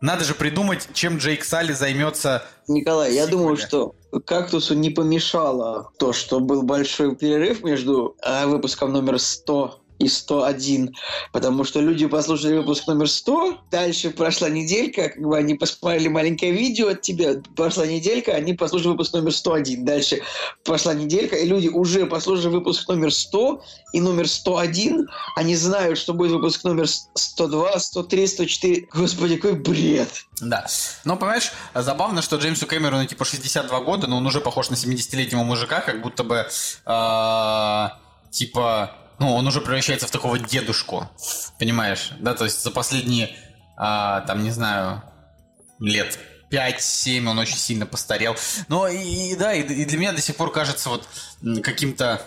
надо 0.01 0.25
же 0.25 0.35
придумать, 0.35 0.89
чем 0.93 1.19
Джейк 1.19 1.45
Салли 1.45 1.73
займется. 1.73 2.45
Николай, 2.69 3.15
я 3.15 3.27
думаю, 3.27 3.57
что 3.57 3.95
кактусу 4.25 4.75
не 4.75 4.91
помешало 4.91 5.91
то, 5.99 6.13
что 6.13 6.41
был 6.41 6.63
большой 6.63 7.17
перерыв 7.17 7.63
между 7.65 8.17
э, 8.23 8.47
выпуском 8.47 8.93
номер 8.93 9.19
100 9.19 9.81
и 9.99 10.09
101, 10.09 10.95
потому 11.33 11.65
что 11.65 11.81
люди 11.81 12.07
послушали 12.07 12.59
выпуск 12.59 12.87
номер 12.87 13.09
100, 13.09 13.59
дальше 13.71 14.11
прошла 14.11 14.49
неделька, 14.49 15.09
как 15.09 15.23
бы 15.23 15.37
они 15.37 15.55
посмотрели 15.55 16.09
маленькое 16.09 16.53
видео 16.53 16.89
от 16.89 17.03
тебя, 17.03 17.35
прошла 17.57 17.87
неделька, 17.87 18.33
они 18.33 18.55
послушали 18.55 18.93
выпуск 18.93 19.13
номер 19.13 19.33
101, 19.33 19.85
дальше 19.85 20.23
прошла 20.65 20.95
неделька, 20.95 21.37
и 21.37 21.47
люди 21.47 21.69
уже 21.69 22.07
послушали 22.07 22.55
выпуск 22.55 22.89
номер 22.89 23.13
100 23.13 23.63
и 23.93 24.01
номер 24.01 24.29
101, 24.29 25.09
они 25.37 25.57
знают, 25.57 25.99
что 25.99 26.15
будет 26.15 26.33
выпуск 26.33 26.65
номер 26.65 26.87
102, 26.87 27.79
103, 27.79 28.27
104, 28.27 28.89
господи, 28.93 29.37
какой 29.37 29.59
бред. 29.59 30.09
Да. 30.41 30.67
Но, 31.05 31.17
понимаешь, 31.17 31.53
забавно, 31.75 32.23
что 32.23 32.37
Джеймсу 32.37 32.67
Кэмерону 32.67 33.07
типа 33.07 33.25
62 33.25 33.81
года, 33.81 34.07
но 34.07 34.19
он 34.19 34.27
уже 34.27 34.41
похож 34.41 34.71
на 34.71 34.75
70-летнего 34.75 35.43
мужика, 35.43 35.81
как 35.81 36.03
будто 36.03 36.23
бы 36.23 36.47
э, 36.87 37.89
типа 38.31 38.93
ну, 39.19 39.35
он 39.35 39.47
уже 39.47 39.61
превращается 39.61 40.07
в 40.07 40.11
такого 40.11 40.39
дедушку, 40.39 41.09
понимаешь, 41.59 42.13
да, 42.21 42.35
то 42.35 42.45
есть 42.45 42.63
за 42.63 42.71
последние, 42.71 43.37
а, 43.77 44.21
там, 44.23 44.43
не 44.43 44.51
знаю, 44.51 45.03
лет 45.81 46.19
5-7 46.51 47.27
он 47.27 47.39
очень 47.39 47.57
сильно 47.57 47.87
постарел. 47.87 48.37
Но 48.69 48.89
и, 48.89 49.33
и 49.33 49.37
да, 49.37 49.53
и, 49.55 49.63
и 49.63 49.85
для 49.85 49.99
меня 49.99 50.13
до 50.13 50.21
сих 50.21 50.37
пор 50.37 50.53
кажется 50.53 50.89
вот 50.89 51.09
каким-то 51.63 52.23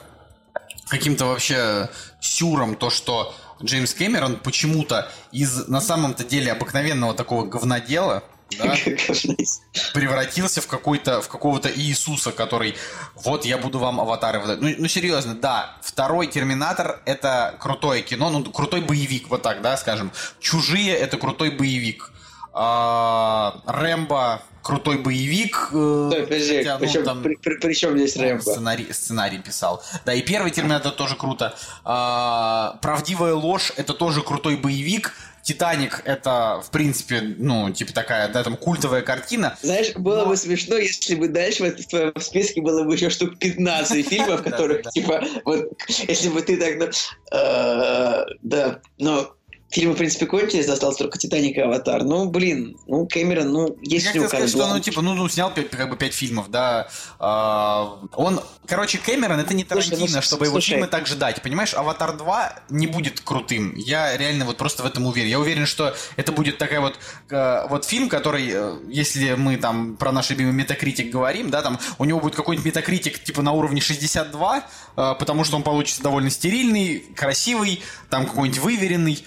каким-то 0.87 1.25
вообще 1.25 1.89
сюром 2.19 2.75
то, 2.75 2.89
что 2.89 3.33
Джеймс 3.63 3.93
Кэмерон 3.93 4.37
почему-то 4.37 5.09
из 5.31 5.67
на 5.67 5.79
самом-то 5.79 6.25
деле 6.25 6.51
обыкновенного 6.51 7.13
такого 7.13 7.45
говнодела, 7.45 8.23
да, 8.57 8.75
превратился 9.93 10.61
в 10.61 10.67
какой-то 10.67 11.21
в 11.21 11.27
какого-то 11.27 11.69
Иисуса, 11.69 12.31
который 12.31 12.75
вот 13.15 13.45
я 13.45 13.57
буду 13.57 13.79
вам 13.79 13.99
аватары 13.99 14.39
выдать. 14.39 14.61
Ну, 14.61 14.73
ну 14.77 14.87
серьезно, 14.87 15.35
да, 15.35 15.77
второй 15.81 16.27
Терминатор 16.27 17.01
это 17.05 17.55
крутое 17.59 18.01
кино, 18.01 18.29
ну 18.29 18.43
крутой 18.43 18.81
боевик, 18.81 19.29
вот 19.29 19.41
так, 19.41 19.61
да, 19.61 19.77
скажем. 19.77 20.11
Чужие 20.39 20.95
это 20.95 21.17
крутой 21.17 21.51
боевик. 21.51 22.11
А, 22.53 23.61
Рэмбо 23.65 24.41
крутой 24.61 24.97
боевик. 24.97 25.69
Э, 25.73 26.09
Стой, 26.11 26.23
подожди, 26.23 26.57
хотя, 26.57 26.77
ну, 26.77 26.85
причем, 26.85 27.03
там, 27.03 27.23
при, 27.23 27.35
при, 27.35 27.55
при 27.55 27.73
чем 27.73 27.97
здесь 27.97 28.15
Рэмбо? 28.15 28.41
Сценарий, 28.41 28.87
сценарий 28.91 29.39
писал. 29.39 29.83
Да, 30.05 30.13
и 30.13 30.21
первый 30.21 30.51
Терминатор 30.51 30.91
тоже 30.91 31.15
круто. 31.15 31.55
А, 31.83 32.77
Правдивая 32.81 33.33
ложь 33.33 33.71
это 33.77 33.93
тоже 33.93 34.21
крутой 34.21 34.57
боевик. 34.57 35.13
Титаник 35.43 36.01
это, 36.05 36.61
в 36.65 36.71
принципе, 36.71 37.21
ну, 37.21 37.71
типа 37.71 37.93
такая, 37.93 38.27
да, 38.29 38.43
там 38.43 38.57
культовая 38.57 39.01
картина. 39.01 39.57
Знаешь, 39.61 39.93
было 39.95 40.23
но... 40.23 40.27
бы 40.27 40.37
смешно, 40.37 40.77
если 40.77 41.15
бы 41.15 41.27
дальше 41.27 41.71
в 41.71 41.87
твоем 41.87 42.19
списке 42.19 42.61
было 42.61 42.83
бы 42.83 42.93
еще 42.93 43.09
штук 43.09 43.37
15 43.39 44.07
фильмов, 44.07 44.43
которых, 44.43 44.89
типа, 44.91 45.23
вот, 45.45 45.71
если 45.87 46.29
бы 46.29 46.41
ты 46.41 46.57
так, 46.57 46.75
ну, 46.77 47.37
э, 47.37 48.25
да, 48.41 48.81
но 48.97 49.35
Фильмы, 49.71 49.93
в 49.93 49.97
принципе, 49.97 50.25
кончились, 50.25 50.67
остался 50.67 50.99
только 50.99 51.17
«Титаник» 51.17 51.55
и 51.55 51.61
«Аватар». 51.61 52.03
Ну, 52.03 52.29
блин, 52.29 52.77
ну, 52.87 53.07
Кэмерон, 53.07 53.51
ну, 53.51 53.77
есть 53.81 54.05
Я 54.05 54.11
хотел 54.11 54.27
сказать, 54.27 54.49
что, 54.49 54.67
ну, 54.67 54.79
типа, 54.81 55.01
ну, 55.01 55.13
ну 55.13 55.29
снял 55.29 55.53
как 55.53 55.89
бы 55.89 55.95
пять 55.95 56.13
фильмов, 56.13 56.51
да. 56.51 56.89
А, 57.19 57.97
он, 58.13 58.41
короче, 58.67 58.97
Кэмерон 58.97 59.39
это 59.39 59.53
не 59.53 59.63
Тарантино, 59.63 59.95
слушай, 59.95 60.15
ну, 60.15 60.21
чтобы 60.21 60.45
слушай. 60.45 60.49
его 60.49 60.59
фильмы 60.59 60.87
так 60.87 61.07
ждать, 61.07 61.41
понимаешь? 61.41 61.73
«Аватар 61.73 62.17
2» 62.17 62.51
не 62.69 62.87
будет 62.87 63.21
крутым. 63.21 63.73
Я 63.77 64.17
реально 64.17 64.43
вот 64.43 64.57
просто 64.57 64.83
в 64.83 64.85
этом 64.85 65.05
уверен. 65.05 65.29
Я 65.29 65.39
уверен, 65.39 65.65
что 65.65 65.95
это 66.17 66.33
будет 66.33 66.57
такая 66.57 66.81
вот, 66.81 66.99
э, 67.29 67.67
вот 67.69 67.85
фильм, 67.85 68.09
который, 68.09 68.49
э, 68.51 68.77
если 68.89 69.35
мы 69.35 69.55
там 69.55 69.95
про 69.95 70.11
наш 70.11 70.31
любимый 70.31 70.51
Метакритик 70.51 71.11
говорим, 71.11 71.49
да, 71.49 71.61
там 71.61 71.79
у 71.97 72.03
него 72.03 72.19
будет 72.19 72.35
какой-нибудь 72.35 72.65
Метакритик 72.65 73.23
типа 73.23 73.41
на 73.41 73.53
уровне 73.53 73.79
62, 73.79 74.65
э, 74.97 75.15
потому 75.17 75.45
что 75.45 75.55
он 75.55 75.63
получится 75.63 76.03
довольно 76.03 76.29
стерильный, 76.29 77.05
красивый, 77.15 77.81
там 78.09 78.25
какой-нибудь 78.25 78.59
выверенный, 78.59 79.23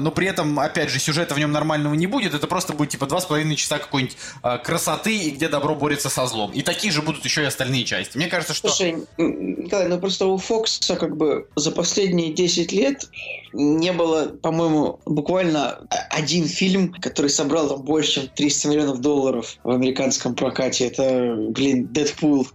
но 0.00 0.10
при 0.10 0.26
этом, 0.26 0.58
опять 0.58 0.90
же, 0.90 0.98
сюжета 0.98 1.34
в 1.34 1.38
нем 1.38 1.52
нормального 1.52 1.94
не 1.94 2.06
будет, 2.06 2.34
это 2.34 2.46
просто 2.46 2.72
будет 2.72 2.90
типа 2.90 3.06
два 3.06 3.20
с 3.20 3.26
половиной 3.26 3.56
часа 3.56 3.78
какой-нибудь 3.78 4.16
а, 4.42 4.58
красоты 4.58 5.16
и 5.16 5.30
где 5.30 5.48
добро 5.48 5.74
борется 5.74 6.08
со 6.08 6.26
злом. 6.26 6.50
И 6.52 6.62
такие 6.62 6.92
же 6.92 7.02
будут 7.02 7.24
еще 7.24 7.42
и 7.42 7.46
остальные 7.46 7.84
части. 7.84 8.16
Мне 8.16 8.26
кажется, 8.26 8.54
что... 8.54 8.68
Слушай, 8.68 9.06
Николай, 9.16 9.88
ну 9.88 9.98
просто 9.98 10.26
у 10.26 10.38
Фокса 10.38 10.96
как 10.96 11.16
бы 11.16 11.48
за 11.56 11.70
последние 11.70 12.32
10 12.32 12.72
лет 12.72 13.08
не 13.52 13.92
было, 13.92 14.26
по-моему, 14.26 15.00
буквально 15.06 15.80
один 16.10 16.46
фильм, 16.46 16.92
который 16.94 17.30
собрал 17.30 17.68
там 17.68 17.82
больше, 17.82 18.12
чем 18.12 18.28
300 18.28 18.68
миллионов 18.68 19.00
долларов 19.00 19.56
в 19.62 19.70
американском 19.70 20.34
прокате. 20.34 20.86
Это, 20.86 21.36
блин, 21.50 21.88
Дэдпул 21.92 22.46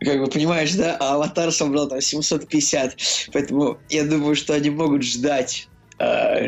как 0.00 0.20
бы 0.20 0.26
понимаешь, 0.26 0.74
да, 0.74 0.96
а 1.00 1.14
Аватар 1.14 1.50
собрал 1.52 1.88
там 1.88 2.00
750, 2.00 2.96
поэтому 3.32 3.78
я 3.88 4.04
думаю, 4.04 4.36
что 4.36 4.52
они 4.52 4.70
могут 4.70 5.02
ждать 5.02 5.68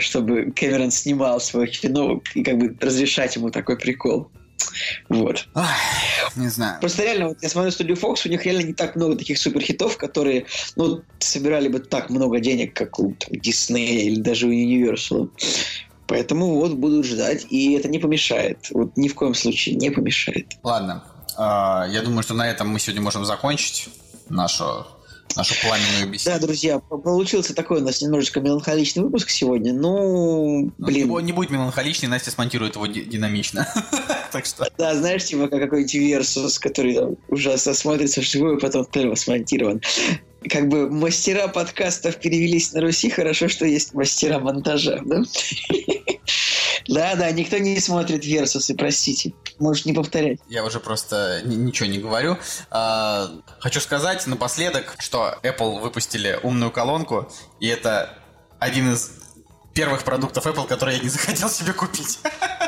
чтобы 0.00 0.52
Кэмерон 0.52 0.90
снимал 0.90 1.40
свое 1.40 1.68
кино 1.68 2.22
и 2.34 2.42
как 2.42 2.58
бы 2.58 2.76
разрешать 2.80 3.36
ему 3.36 3.50
такой 3.50 3.78
прикол. 3.78 4.30
Вот. 5.08 5.48
Ах, 5.54 6.36
не 6.36 6.48
знаю. 6.48 6.80
Просто 6.80 7.04
реально, 7.04 7.28
вот 7.28 7.38
я 7.42 7.48
смотрю 7.48 7.70
студию 7.70 7.96
Fox, 7.96 8.26
у 8.26 8.28
них 8.28 8.44
реально 8.44 8.62
не 8.62 8.74
так 8.74 8.96
много 8.96 9.16
таких 9.16 9.38
суперхитов, 9.38 9.96
которые, 9.96 10.46
ну, 10.76 11.02
собирали 11.18 11.68
бы 11.68 11.78
так 11.78 12.10
много 12.10 12.40
денег, 12.40 12.74
как 12.74 12.98
у 12.98 13.14
там, 13.14 13.32
Disney 13.32 14.02
или 14.02 14.20
даже 14.20 14.46
у 14.46 14.50
Universal. 14.50 15.30
Поэтому 16.06 16.54
вот 16.54 16.74
будут 16.74 17.06
ждать, 17.06 17.46
и 17.50 17.74
это 17.74 17.88
не 17.88 17.98
помешает. 17.98 18.68
Вот 18.70 18.96
ни 18.96 19.08
в 19.08 19.14
коем 19.14 19.34
случае 19.34 19.76
не 19.76 19.90
помешает. 19.90 20.54
Ладно. 20.62 21.04
Uh, 21.36 21.88
я 21.92 22.02
думаю, 22.02 22.22
что 22.24 22.34
на 22.34 22.50
этом 22.50 22.68
мы 22.68 22.80
сегодня 22.80 23.00
можем 23.00 23.24
закончить 23.24 23.88
нашу 24.28 24.86
нашу 25.36 25.54
пламенную 25.60 26.08
беседу. 26.10 26.30
Да, 26.30 26.46
друзья, 26.46 26.78
получился 26.78 27.54
такой 27.54 27.80
у 27.80 27.84
нас 27.84 28.00
немножечко 28.02 28.40
меланхоличный 28.40 29.02
выпуск 29.02 29.30
сегодня. 29.30 29.72
Ну, 29.72 30.70
блин. 30.78 31.10
Он 31.10 31.24
не 31.24 31.32
будет 31.32 31.50
меланхоличный, 31.50 32.08
Настя 32.08 32.30
смонтирует 32.30 32.76
его 32.76 32.86
динамично. 32.86 33.66
так 34.32 34.46
что... 34.46 34.68
Да, 34.78 34.94
знаешь, 34.94 35.24
типа 35.24 35.48
как 35.48 35.60
какой-нибудь 35.60 35.94
Версус, 35.94 36.58
который 36.58 37.16
ужасно 37.28 37.74
смотрится 37.74 38.20
вживую, 38.20 38.58
потом 38.58 38.84
впервые 38.84 39.16
смонтирован. 39.16 39.80
Как 40.48 40.68
бы 40.68 40.88
мастера 40.88 41.48
подкастов 41.48 42.16
перевелись 42.16 42.72
на 42.72 42.80
Руси, 42.80 43.10
хорошо, 43.10 43.48
что 43.48 43.66
есть 43.66 43.92
мастера 43.94 44.38
монтажа, 44.38 45.00
да? 45.04 45.22
Да, 46.86 47.14
да, 47.16 47.30
никто 47.30 47.58
не 47.58 47.78
смотрит 47.80 48.24
Версусы, 48.24 48.74
простите. 48.74 49.32
Может, 49.58 49.86
не 49.86 49.92
повторять. 49.92 50.38
Я 50.48 50.64
уже 50.64 50.80
просто 50.80 51.42
ничего 51.44 51.88
не 51.88 51.98
говорю. 51.98 52.38
А, 52.70 53.30
хочу 53.58 53.80
сказать 53.80 54.26
напоследок, 54.26 54.94
что 54.98 55.38
Apple 55.42 55.80
выпустили 55.80 56.38
умную 56.42 56.70
колонку, 56.70 57.30
и 57.60 57.68
это 57.68 58.18
один 58.58 58.92
из 58.92 59.10
первых 59.74 60.04
продуктов 60.04 60.46
Apple, 60.46 60.66
который 60.66 60.96
я 60.96 61.02
не 61.02 61.08
захотел 61.08 61.48
себе 61.48 61.72
купить. 61.72 62.18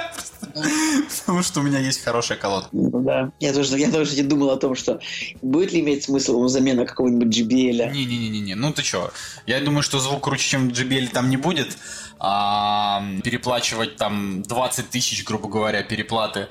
Потому 1.21 1.43
что 1.43 1.61
у 1.61 1.63
меня 1.63 1.79
есть 1.79 2.03
хорошая 2.03 2.39
колонка. 2.39 2.69
Ну 2.73 3.01
да. 3.01 3.33
Я 3.41 3.53
тоже, 3.53 3.79
я 3.79 3.91
тоже 3.91 4.17
не 4.17 4.23
думал 4.23 4.51
о 4.51 4.57
том, 4.57 4.75
что 4.75 5.01
будет 5.43 5.73
ли 5.73 5.81
иметь 5.81 6.05
смысл 6.05 6.47
замена 6.49 6.87
какого-нибудь 6.87 7.29
JBL. 7.37 7.93
Не-не-не-не, 7.93 8.55
ну 8.55 8.73
ты 8.73 8.83
чё? 8.83 9.11
Я 9.47 9.61
думаю, 9.61 9.83
что 9.83 9.99
звук 9.99 10.25
круче, 10.25 10.49
чем 10.49 10.69
JBL 10.69 11.09
там 11.09 11.31
не 11.31 11.37
будет. 11.37 11.77
А, 12.19 13.03
переплачивать 13.25 13.97
там 13.97 14.43
20 14.43 14.91
тысяч, 14.91 15.25
грубо 15.25 15.49
говоря, 15.49 15.83
переплаты 15.83 16.49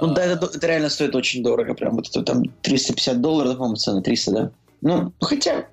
ну 0.00 0.14
да, 0.14 0.24
это, 0.24 0.46
это 0.46 0.66
реально 0.66 0.88
стоит 0.88 1.14
очень 1.14 1.42
дорого, 1.42 1.74
прям 1.74 1.94
вот 1.94 2.08
это 2.08 2.22
там 2.22 2.44
350 2.62 3.20
долларов, 3.20 3.56
по-моему, 3.56 3.76
цена 3.76 4.00
300, 4.00 4.32
да? 4.32 4.50
Ну, 4.80 5.12
хотя, 5.20 5.66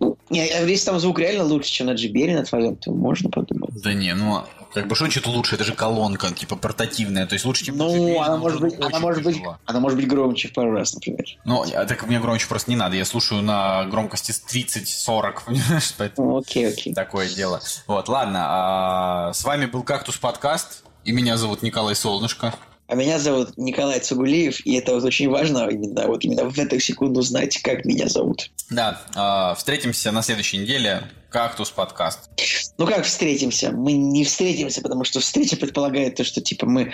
ну, 0.00 0.18
если 0.28 0.84
там 0.84 1.00
звук 1.00 1.18
реально 1.18 1.44
лучше, 1.44 1.70
чем 1.70 1.86
на 1.86 1.94
JBL, 1.94 2.34
на 2.34 2.44
твоем, 2.44 2.76
то 2.76 2.92
можно 2.92 3.30
подумать. 3.30 3.70
Да 3.82 3.94
не, 3.94 4.14
ну, 4.14 4.42
Как 4.74 4.86
бы 4.88 4.94
что 4.94 5.04
значит 5.04 5.26
лучше? 5.26 5.54
Это 5.56 5.64
же 5.64 5.74
колонка, 5.74 6.30
типа 6.32 6.56
портативная. 6.56 7.26
То 7.26 7.34
есть 7.34 7.44
лучше, 7.44 7.64
чем 7.64 7.76
Ну, 7.76 8.20
она 8.22 8.36
может 8.36 8.60
быть, 8.60 8.74
она 8.80 8.98
может 8.98 9.22
быть, 9.22 9.40
она 9.66 9.80
может 9.80 9.98
быть 9.98 10.08
громче 10.08 10.48
в 10.48 10.52
пару 10.54 10.72
раз, 10.72 10.94
например. 10.94 11.24
Ну, 11.44 11.62
а 11.74 11.84
так 11.84 12.06
мне 12.06 12.18
громче 12.20 12.46
просто 12.48 12.70
не 12.70 12.76
надо. 12.76 12.96
Я 12.96 13.04
слушаю 13.04 13.42
на 13.42 13.84
громкости 13.84 14.32
30-40, 14.32 15.34
понимаешь? 15.46 15.94
Поэтому 15.98 16.28
Ну, 16.30 16.36
окей, 16.38 16.68
окей. 16.68 16.94
такое 16.94 17.28
дело. 17.28 17.60
Вот, 17.86 18.08
ладно. 18.08 18.40
а, 18.44 19.32
С 19.32 19.44
вами 19.44 19.66
был 19.66 19.82
Кактус 19.82 20.16
подкаст. 20.16 20.84
И 21.04 21.10
меня 21.12 21.36
зовут 21.36 21.62
Николай 21.62 21.96
Солнышко. 21.96 22.54
А 22.92 22.94
меня 22.94 23.18
зовут 23.18 23.56
Николай 23.56 24.00
Цугулиев, 24.00 24.66
и 24.66 24.74
это 24.74 24.92
вот 24.92 25.02
очень 25.04 25.30
важно 25.30 25.66
именно 25.66 26.06
вот 26.08 26.22
именно 26.26 26.44
в 26.44 26.58
эту 26.58 26.78
секунду 26.78 27.22
знать, 27.22 27.56
как 27.62 27.86
меня 27.86 28.06
зовут. 28.06 28.50
Да, 28.68 29.00
а, 29.14 29.54
встретимся 29.54 30.12
на 30.12 30.20
следующей 30.20 30.58
неделе. 30.58 31.04
Кактус 31.30 31.70
подкаст. 31.70 32.28
Ну 32.76 32.86
как 32.86 33.06
встретимся? 33.06 33.72
Мы 33.72 33.94
не 33.94 34.26
встретимся, 34.26 34.82
потому 34.82 35.04
что 35.04 35.20
встреча 35.20 35.56
предполагает 35.56 36.16
то, 36.16 36.24
что 36.24 36.42
типа 36.42 36.66
мы 36.66 36.92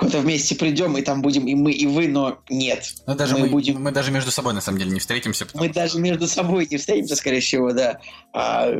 куда-то 0.00 0.20
вместе 0.20 0.54
придем, 0.54 0.96
и 0.96 1.02
там 1.02 1.20
будем 1.20 1.46
и 1.46 1.54
мы, 1.54 1.72
и 1.72 1.86
вы, 1.86 2.08
но 2.08 2.38
нет. 2.48 2.94
Ну, 3.06 3.14
даже 3.14 3.34
мы 3.34 3.40
мы, 3.40 3.48
будем- 3.48 3.82
мы 3.82 3.92
даже 3.92 4.10
между 4.10 4.30
собой, 4.30 4.54
на 4.54 4.62
самом 4.62 4.78
деле, 4.78 4.92
не 4.92 5.00
встретимся. 5.00 5.46
Мы 5.52 5.68
даже 5.68 5.98
между 5.98 6.26
собой 6.26 6.66
не 6.70 6.78
встретимся, 6.78 7.16
скорее 7.16 7.40
всего, 7.40 7.72
да. 7.72 8.00
А, 8.32 8.70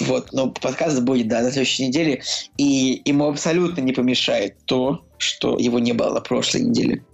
вот, 0.00 0.32
но 0.32 0.50
подкаст 0.50 1.00
будет, 1.02 1.28
да, 1.28 1.42
на 1.42 1.52
следующей 1.52 1.86
неделе. 1.86 2.22
И 2.56 3.00
ему 3.04 3.28
абсолютно 3.28 3.82
не 3.82 3.92
помешает 3.92 4.56
то, 4.64 5.04
что 5.16 5.56
его 5.58 5.78
не 5.78 5.92
было 5.92 6.14
на 6.14 6.20
прошлой 6.20 6.62
неделе. 6.62 7.04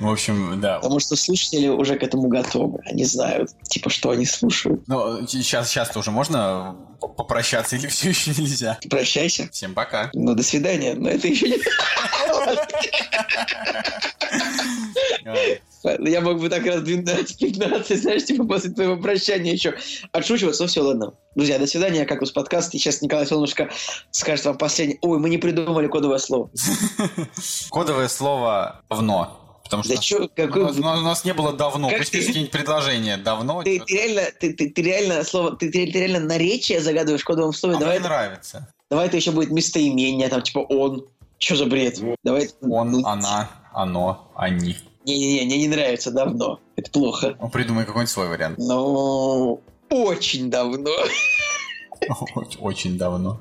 В 0.00 0.08
общем, 0.08 0.60
да. 0.60 0.78
Потому 0.78 1.00
что 1.00 1.16
слушатели 1.16 1.68
уже 1.68 1.96
к 1.96 2.02
этому 2.02 2.28
готовы. 2.28 2.80
Они 2.84 3.04
знают, 3.04 3.50
типа, 3.68 3.90
что 3.90 4.10
они 4.10 4.24
слушают. 4.24 4.82
Ну, 4.86 5.26
сейчас, 5.26 5.70
сейчас 5.70 5.96
уже 5.96 6.10
можно 6.10 6.76
попрощаться 7.00 7.76
или 7.76 7.86
все 7.88 8.10
еще 8.10 8.30
нельзя? 8.30 8.78
Прощайся. 8.88 9.48
Всем 9.52 9.74
пока. 9.74 10.10
Ну, 10.14 10.34
до 10.34 10.42
свидания. 10.42 10.94
Но 10.94 11.08
это 11.08 11.28
еще 11.28 11.48
не... 11.48 11.58
Я 15.84 16.20
мог 16.20 16.40
бы 16.40 16.48
так 16.48 16.64
раз 16.64 16.82
12-15, 16.82 17.96
знаешь, 17.96 18.24
типа 18.24 18.44
после 18.44 18.70
твоего 18.70 18.96
прощания 18.96 19.52
еще 19.52 19.74
отшучиваться, 20.12 20.62
но 20.62 20.68
все, 20.68 20.80
ладно. 20.80 21.14
Друзья, 21.34 21.58
до 21.58 21.66
свидания, 21.66 22.04
как 22.04 22.22
у 22.22 22.26
подкаст. 22.26 22.74
И 22.74 22.78
сейчас 22.78 23.02
Николай 23.02 23.26
Солнышко 23.26 23.68
скажет 24.10 24.44
вам 24.44 24.58
последний... 24.58 24.98
Ой, 25.02 25.18
мы 25.18 25.28
не 25.28 25.38
придумали 25.38 25.88
кодовое 25.88 26.18
слово. 26.18 26.50
Кодовое 27.70 28.08
слово 28.08 28.82
«давно». 28.88 29.38
Потому 29.64 29.84
что 29.84 29.94
Да 29.94 30.24
у, 30.24 30.28
какой... 30.28 30.62
нас, 30.64 30.76
у 30.76 30.82
нас 30.82 31.24
не 31.24 31.32
было 31.32 31.52
давно. 31.54 31.88
Как 31.88 31.98
Пусть 31.98 32.12
ты- 32.12 32.18
какие-нибудь 32.18 32.50
предложения. 32.50 33.16
Давно. 33.16 33.62
Ты, 33.62 33.80
ты 33.80 33.94
реально, 33.94 34.22
ты, 34.38 34.52
ты, 34.52 34.68
ты 34.68 34.82
реально 34.82 35.24
слово, 35.24 35.56
ты, 35.56 35.70
ты, 35.70 35.90
ты 35.90 35.98
реально 35.98 36.20
наречие 36.20 36.80
загадываешь 36.80 37.22
в 37.22 37.24
кодовом 37.24 37.54
слове. 37.54 37.76
А 37.76 37.80
давай, 37.80 37.98
мне 37.98 38.06
нравится. 38.06 38.72
давай 38.90 39.06
это 39.06 39.16
еще 39.16 39.30
будет 39.30 39.50
местоимение, 39.50 40.28
там 40.28 40.42
типа 40.42 40.58
он. 40.58 41.06
Что 41.42 41.56
за 41.56 41.66
бред? 41.66 42.00
Давай. 42.22 42.48
Он, 42.60 42.92
ну, 42.92 43.04
она, 43.04 43.50
оно, 43.72 44.30
они. 44.36 44.76
Не-не-не, 45.04 45.44
мне 45.44 45.58
не 45.58 45.68
нравится 45.68 46.12
давно. 46.12 46.60
Это 46.76 46.88
плохо. 46.92 47.36
Ну, 47.40 47.48
придумай 47.50 47.84
какой-нибудь 47.84 48.10
свой 48.10 48.28
вариант. 48.28 48.58
Но 48.58 49.58
очень 49.90 50.50
давно. 50.50 50.92
Очень 52.60 52.96
давно. 52.96 53.40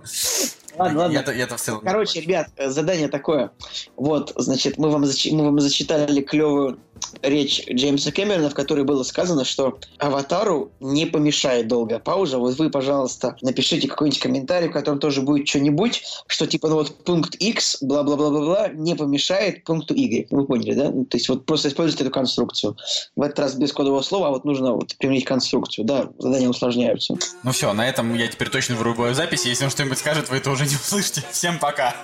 Ладно, 0.77 0.99
ладно. 0.99 1.13
Я-то, 1.13 1.31
я-то 1.31 1.57
в 1.57 1.61
целом... 1.61 1.81
Короче, 1.81 2.21
ребят, 2.21 2.47
э, 2.57 2.69
задание 2.69 3.07
такое. 3.07 3.51
Вот, 3.95 4.33
значит, 4.35 4.77
мы 4.77 4.89
вам, 4.89 5.03
зач- 5.03 5.31
мы 5.31 5.45
вам 5.45 5.59
зачитали 5.59 6.21
клевую 6.21 6.79
речь 7.21 7.63
Джеймса 7.69 8.11
Кэмерона, 8.11 8.49
в 8.49 8.53
которой 8.53 8.83
было 8.83 9.03
сказано, 9.03 9.43
что 9.43 9.79
аватару 9.97 10.71
не 10.79 11.05
помешает 11.05 11.67
долгая 11.67 11.99
пауза. 11.99 12.37
Вот 12.37 12.57
вы, 12.57 12.69
пожалуйста, 12.69 13.35
напишите 13.41 13.87
какой-нибудь 13.87 14.19
комментарий, 14.19 14.69
в 14.69 14.71
котором 14.71 14.99
тоже 14.99 15.21
будет 15.21 15.47
что-нибудь, 15.47 16.03
что 16.27 16.47
типа, 16.47 16.69
ну 16.69 16.75
вот 16.75 17.03
пункт 17.03 17.35
X, 17.35 17.77
бла-бла-бла-бла-бла, 17.81 18.69
не 18.69 18.95
помешает 18.95 19.63
пункту 19.63 19.93
Y. 19.93 20.27
Вы 20.29 20.45
поняли, 20.45 20.73
да? 20.73 20.89
Ну, 20.91 21.05
То 21.05 21.17
есть 21.17 21.27
вот 21.29 21.45
просто 21.45 21.69
используйте 21.69 22.03
эту 22.03 22.13
конструкцию. 22.13 22.77
В 23.15 23.21
этот 23.21 23.39
раз 23.39 23.55
без 23.55 23.73
кодового 23.73 24.01
слова, 24.01 24.27
а 24.27 24.31
вот 24.31 24.45
нужно 24.45 24.73
вот 24.73 24.95
применить 24.97 25.25
конструкцию. 25.25 25.85
Да, 25.85 26.09
задания 26.19 26.49
усложняются. 26.49 27.15
Ну 27.43 27.51
все, 27.51 27.73
на 27.73 27.87
этом 27.87 28.13
я 28.15 28.27
теперь 28.27 28.49
точно 28.49 28.75
вырубаю 28.75 29.15
запись. 29.15 29.45
Если 29.45 29.63
он 29.63 29.71
что-нибудь 29.71 29.97
скажет, 29.97 30.29
вы 30.29 30.37
это 30.37 30.51
уже 30.51 30.60
не 30.65 30.75
услышите. 30.75 31.23
Всем 31.31 31.59
пока. 31.59 31.95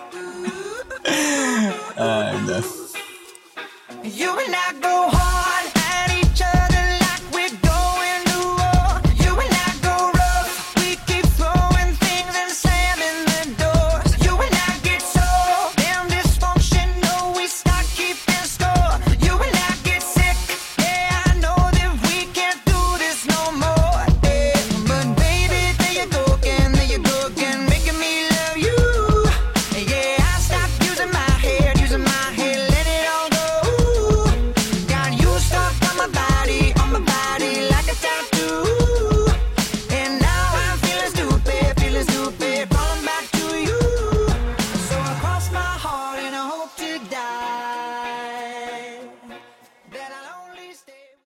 You 4.04 4.38
and 4.38 4.56
I 4.56 4.74
go 4.80 5.10
hard. 5.10 5.47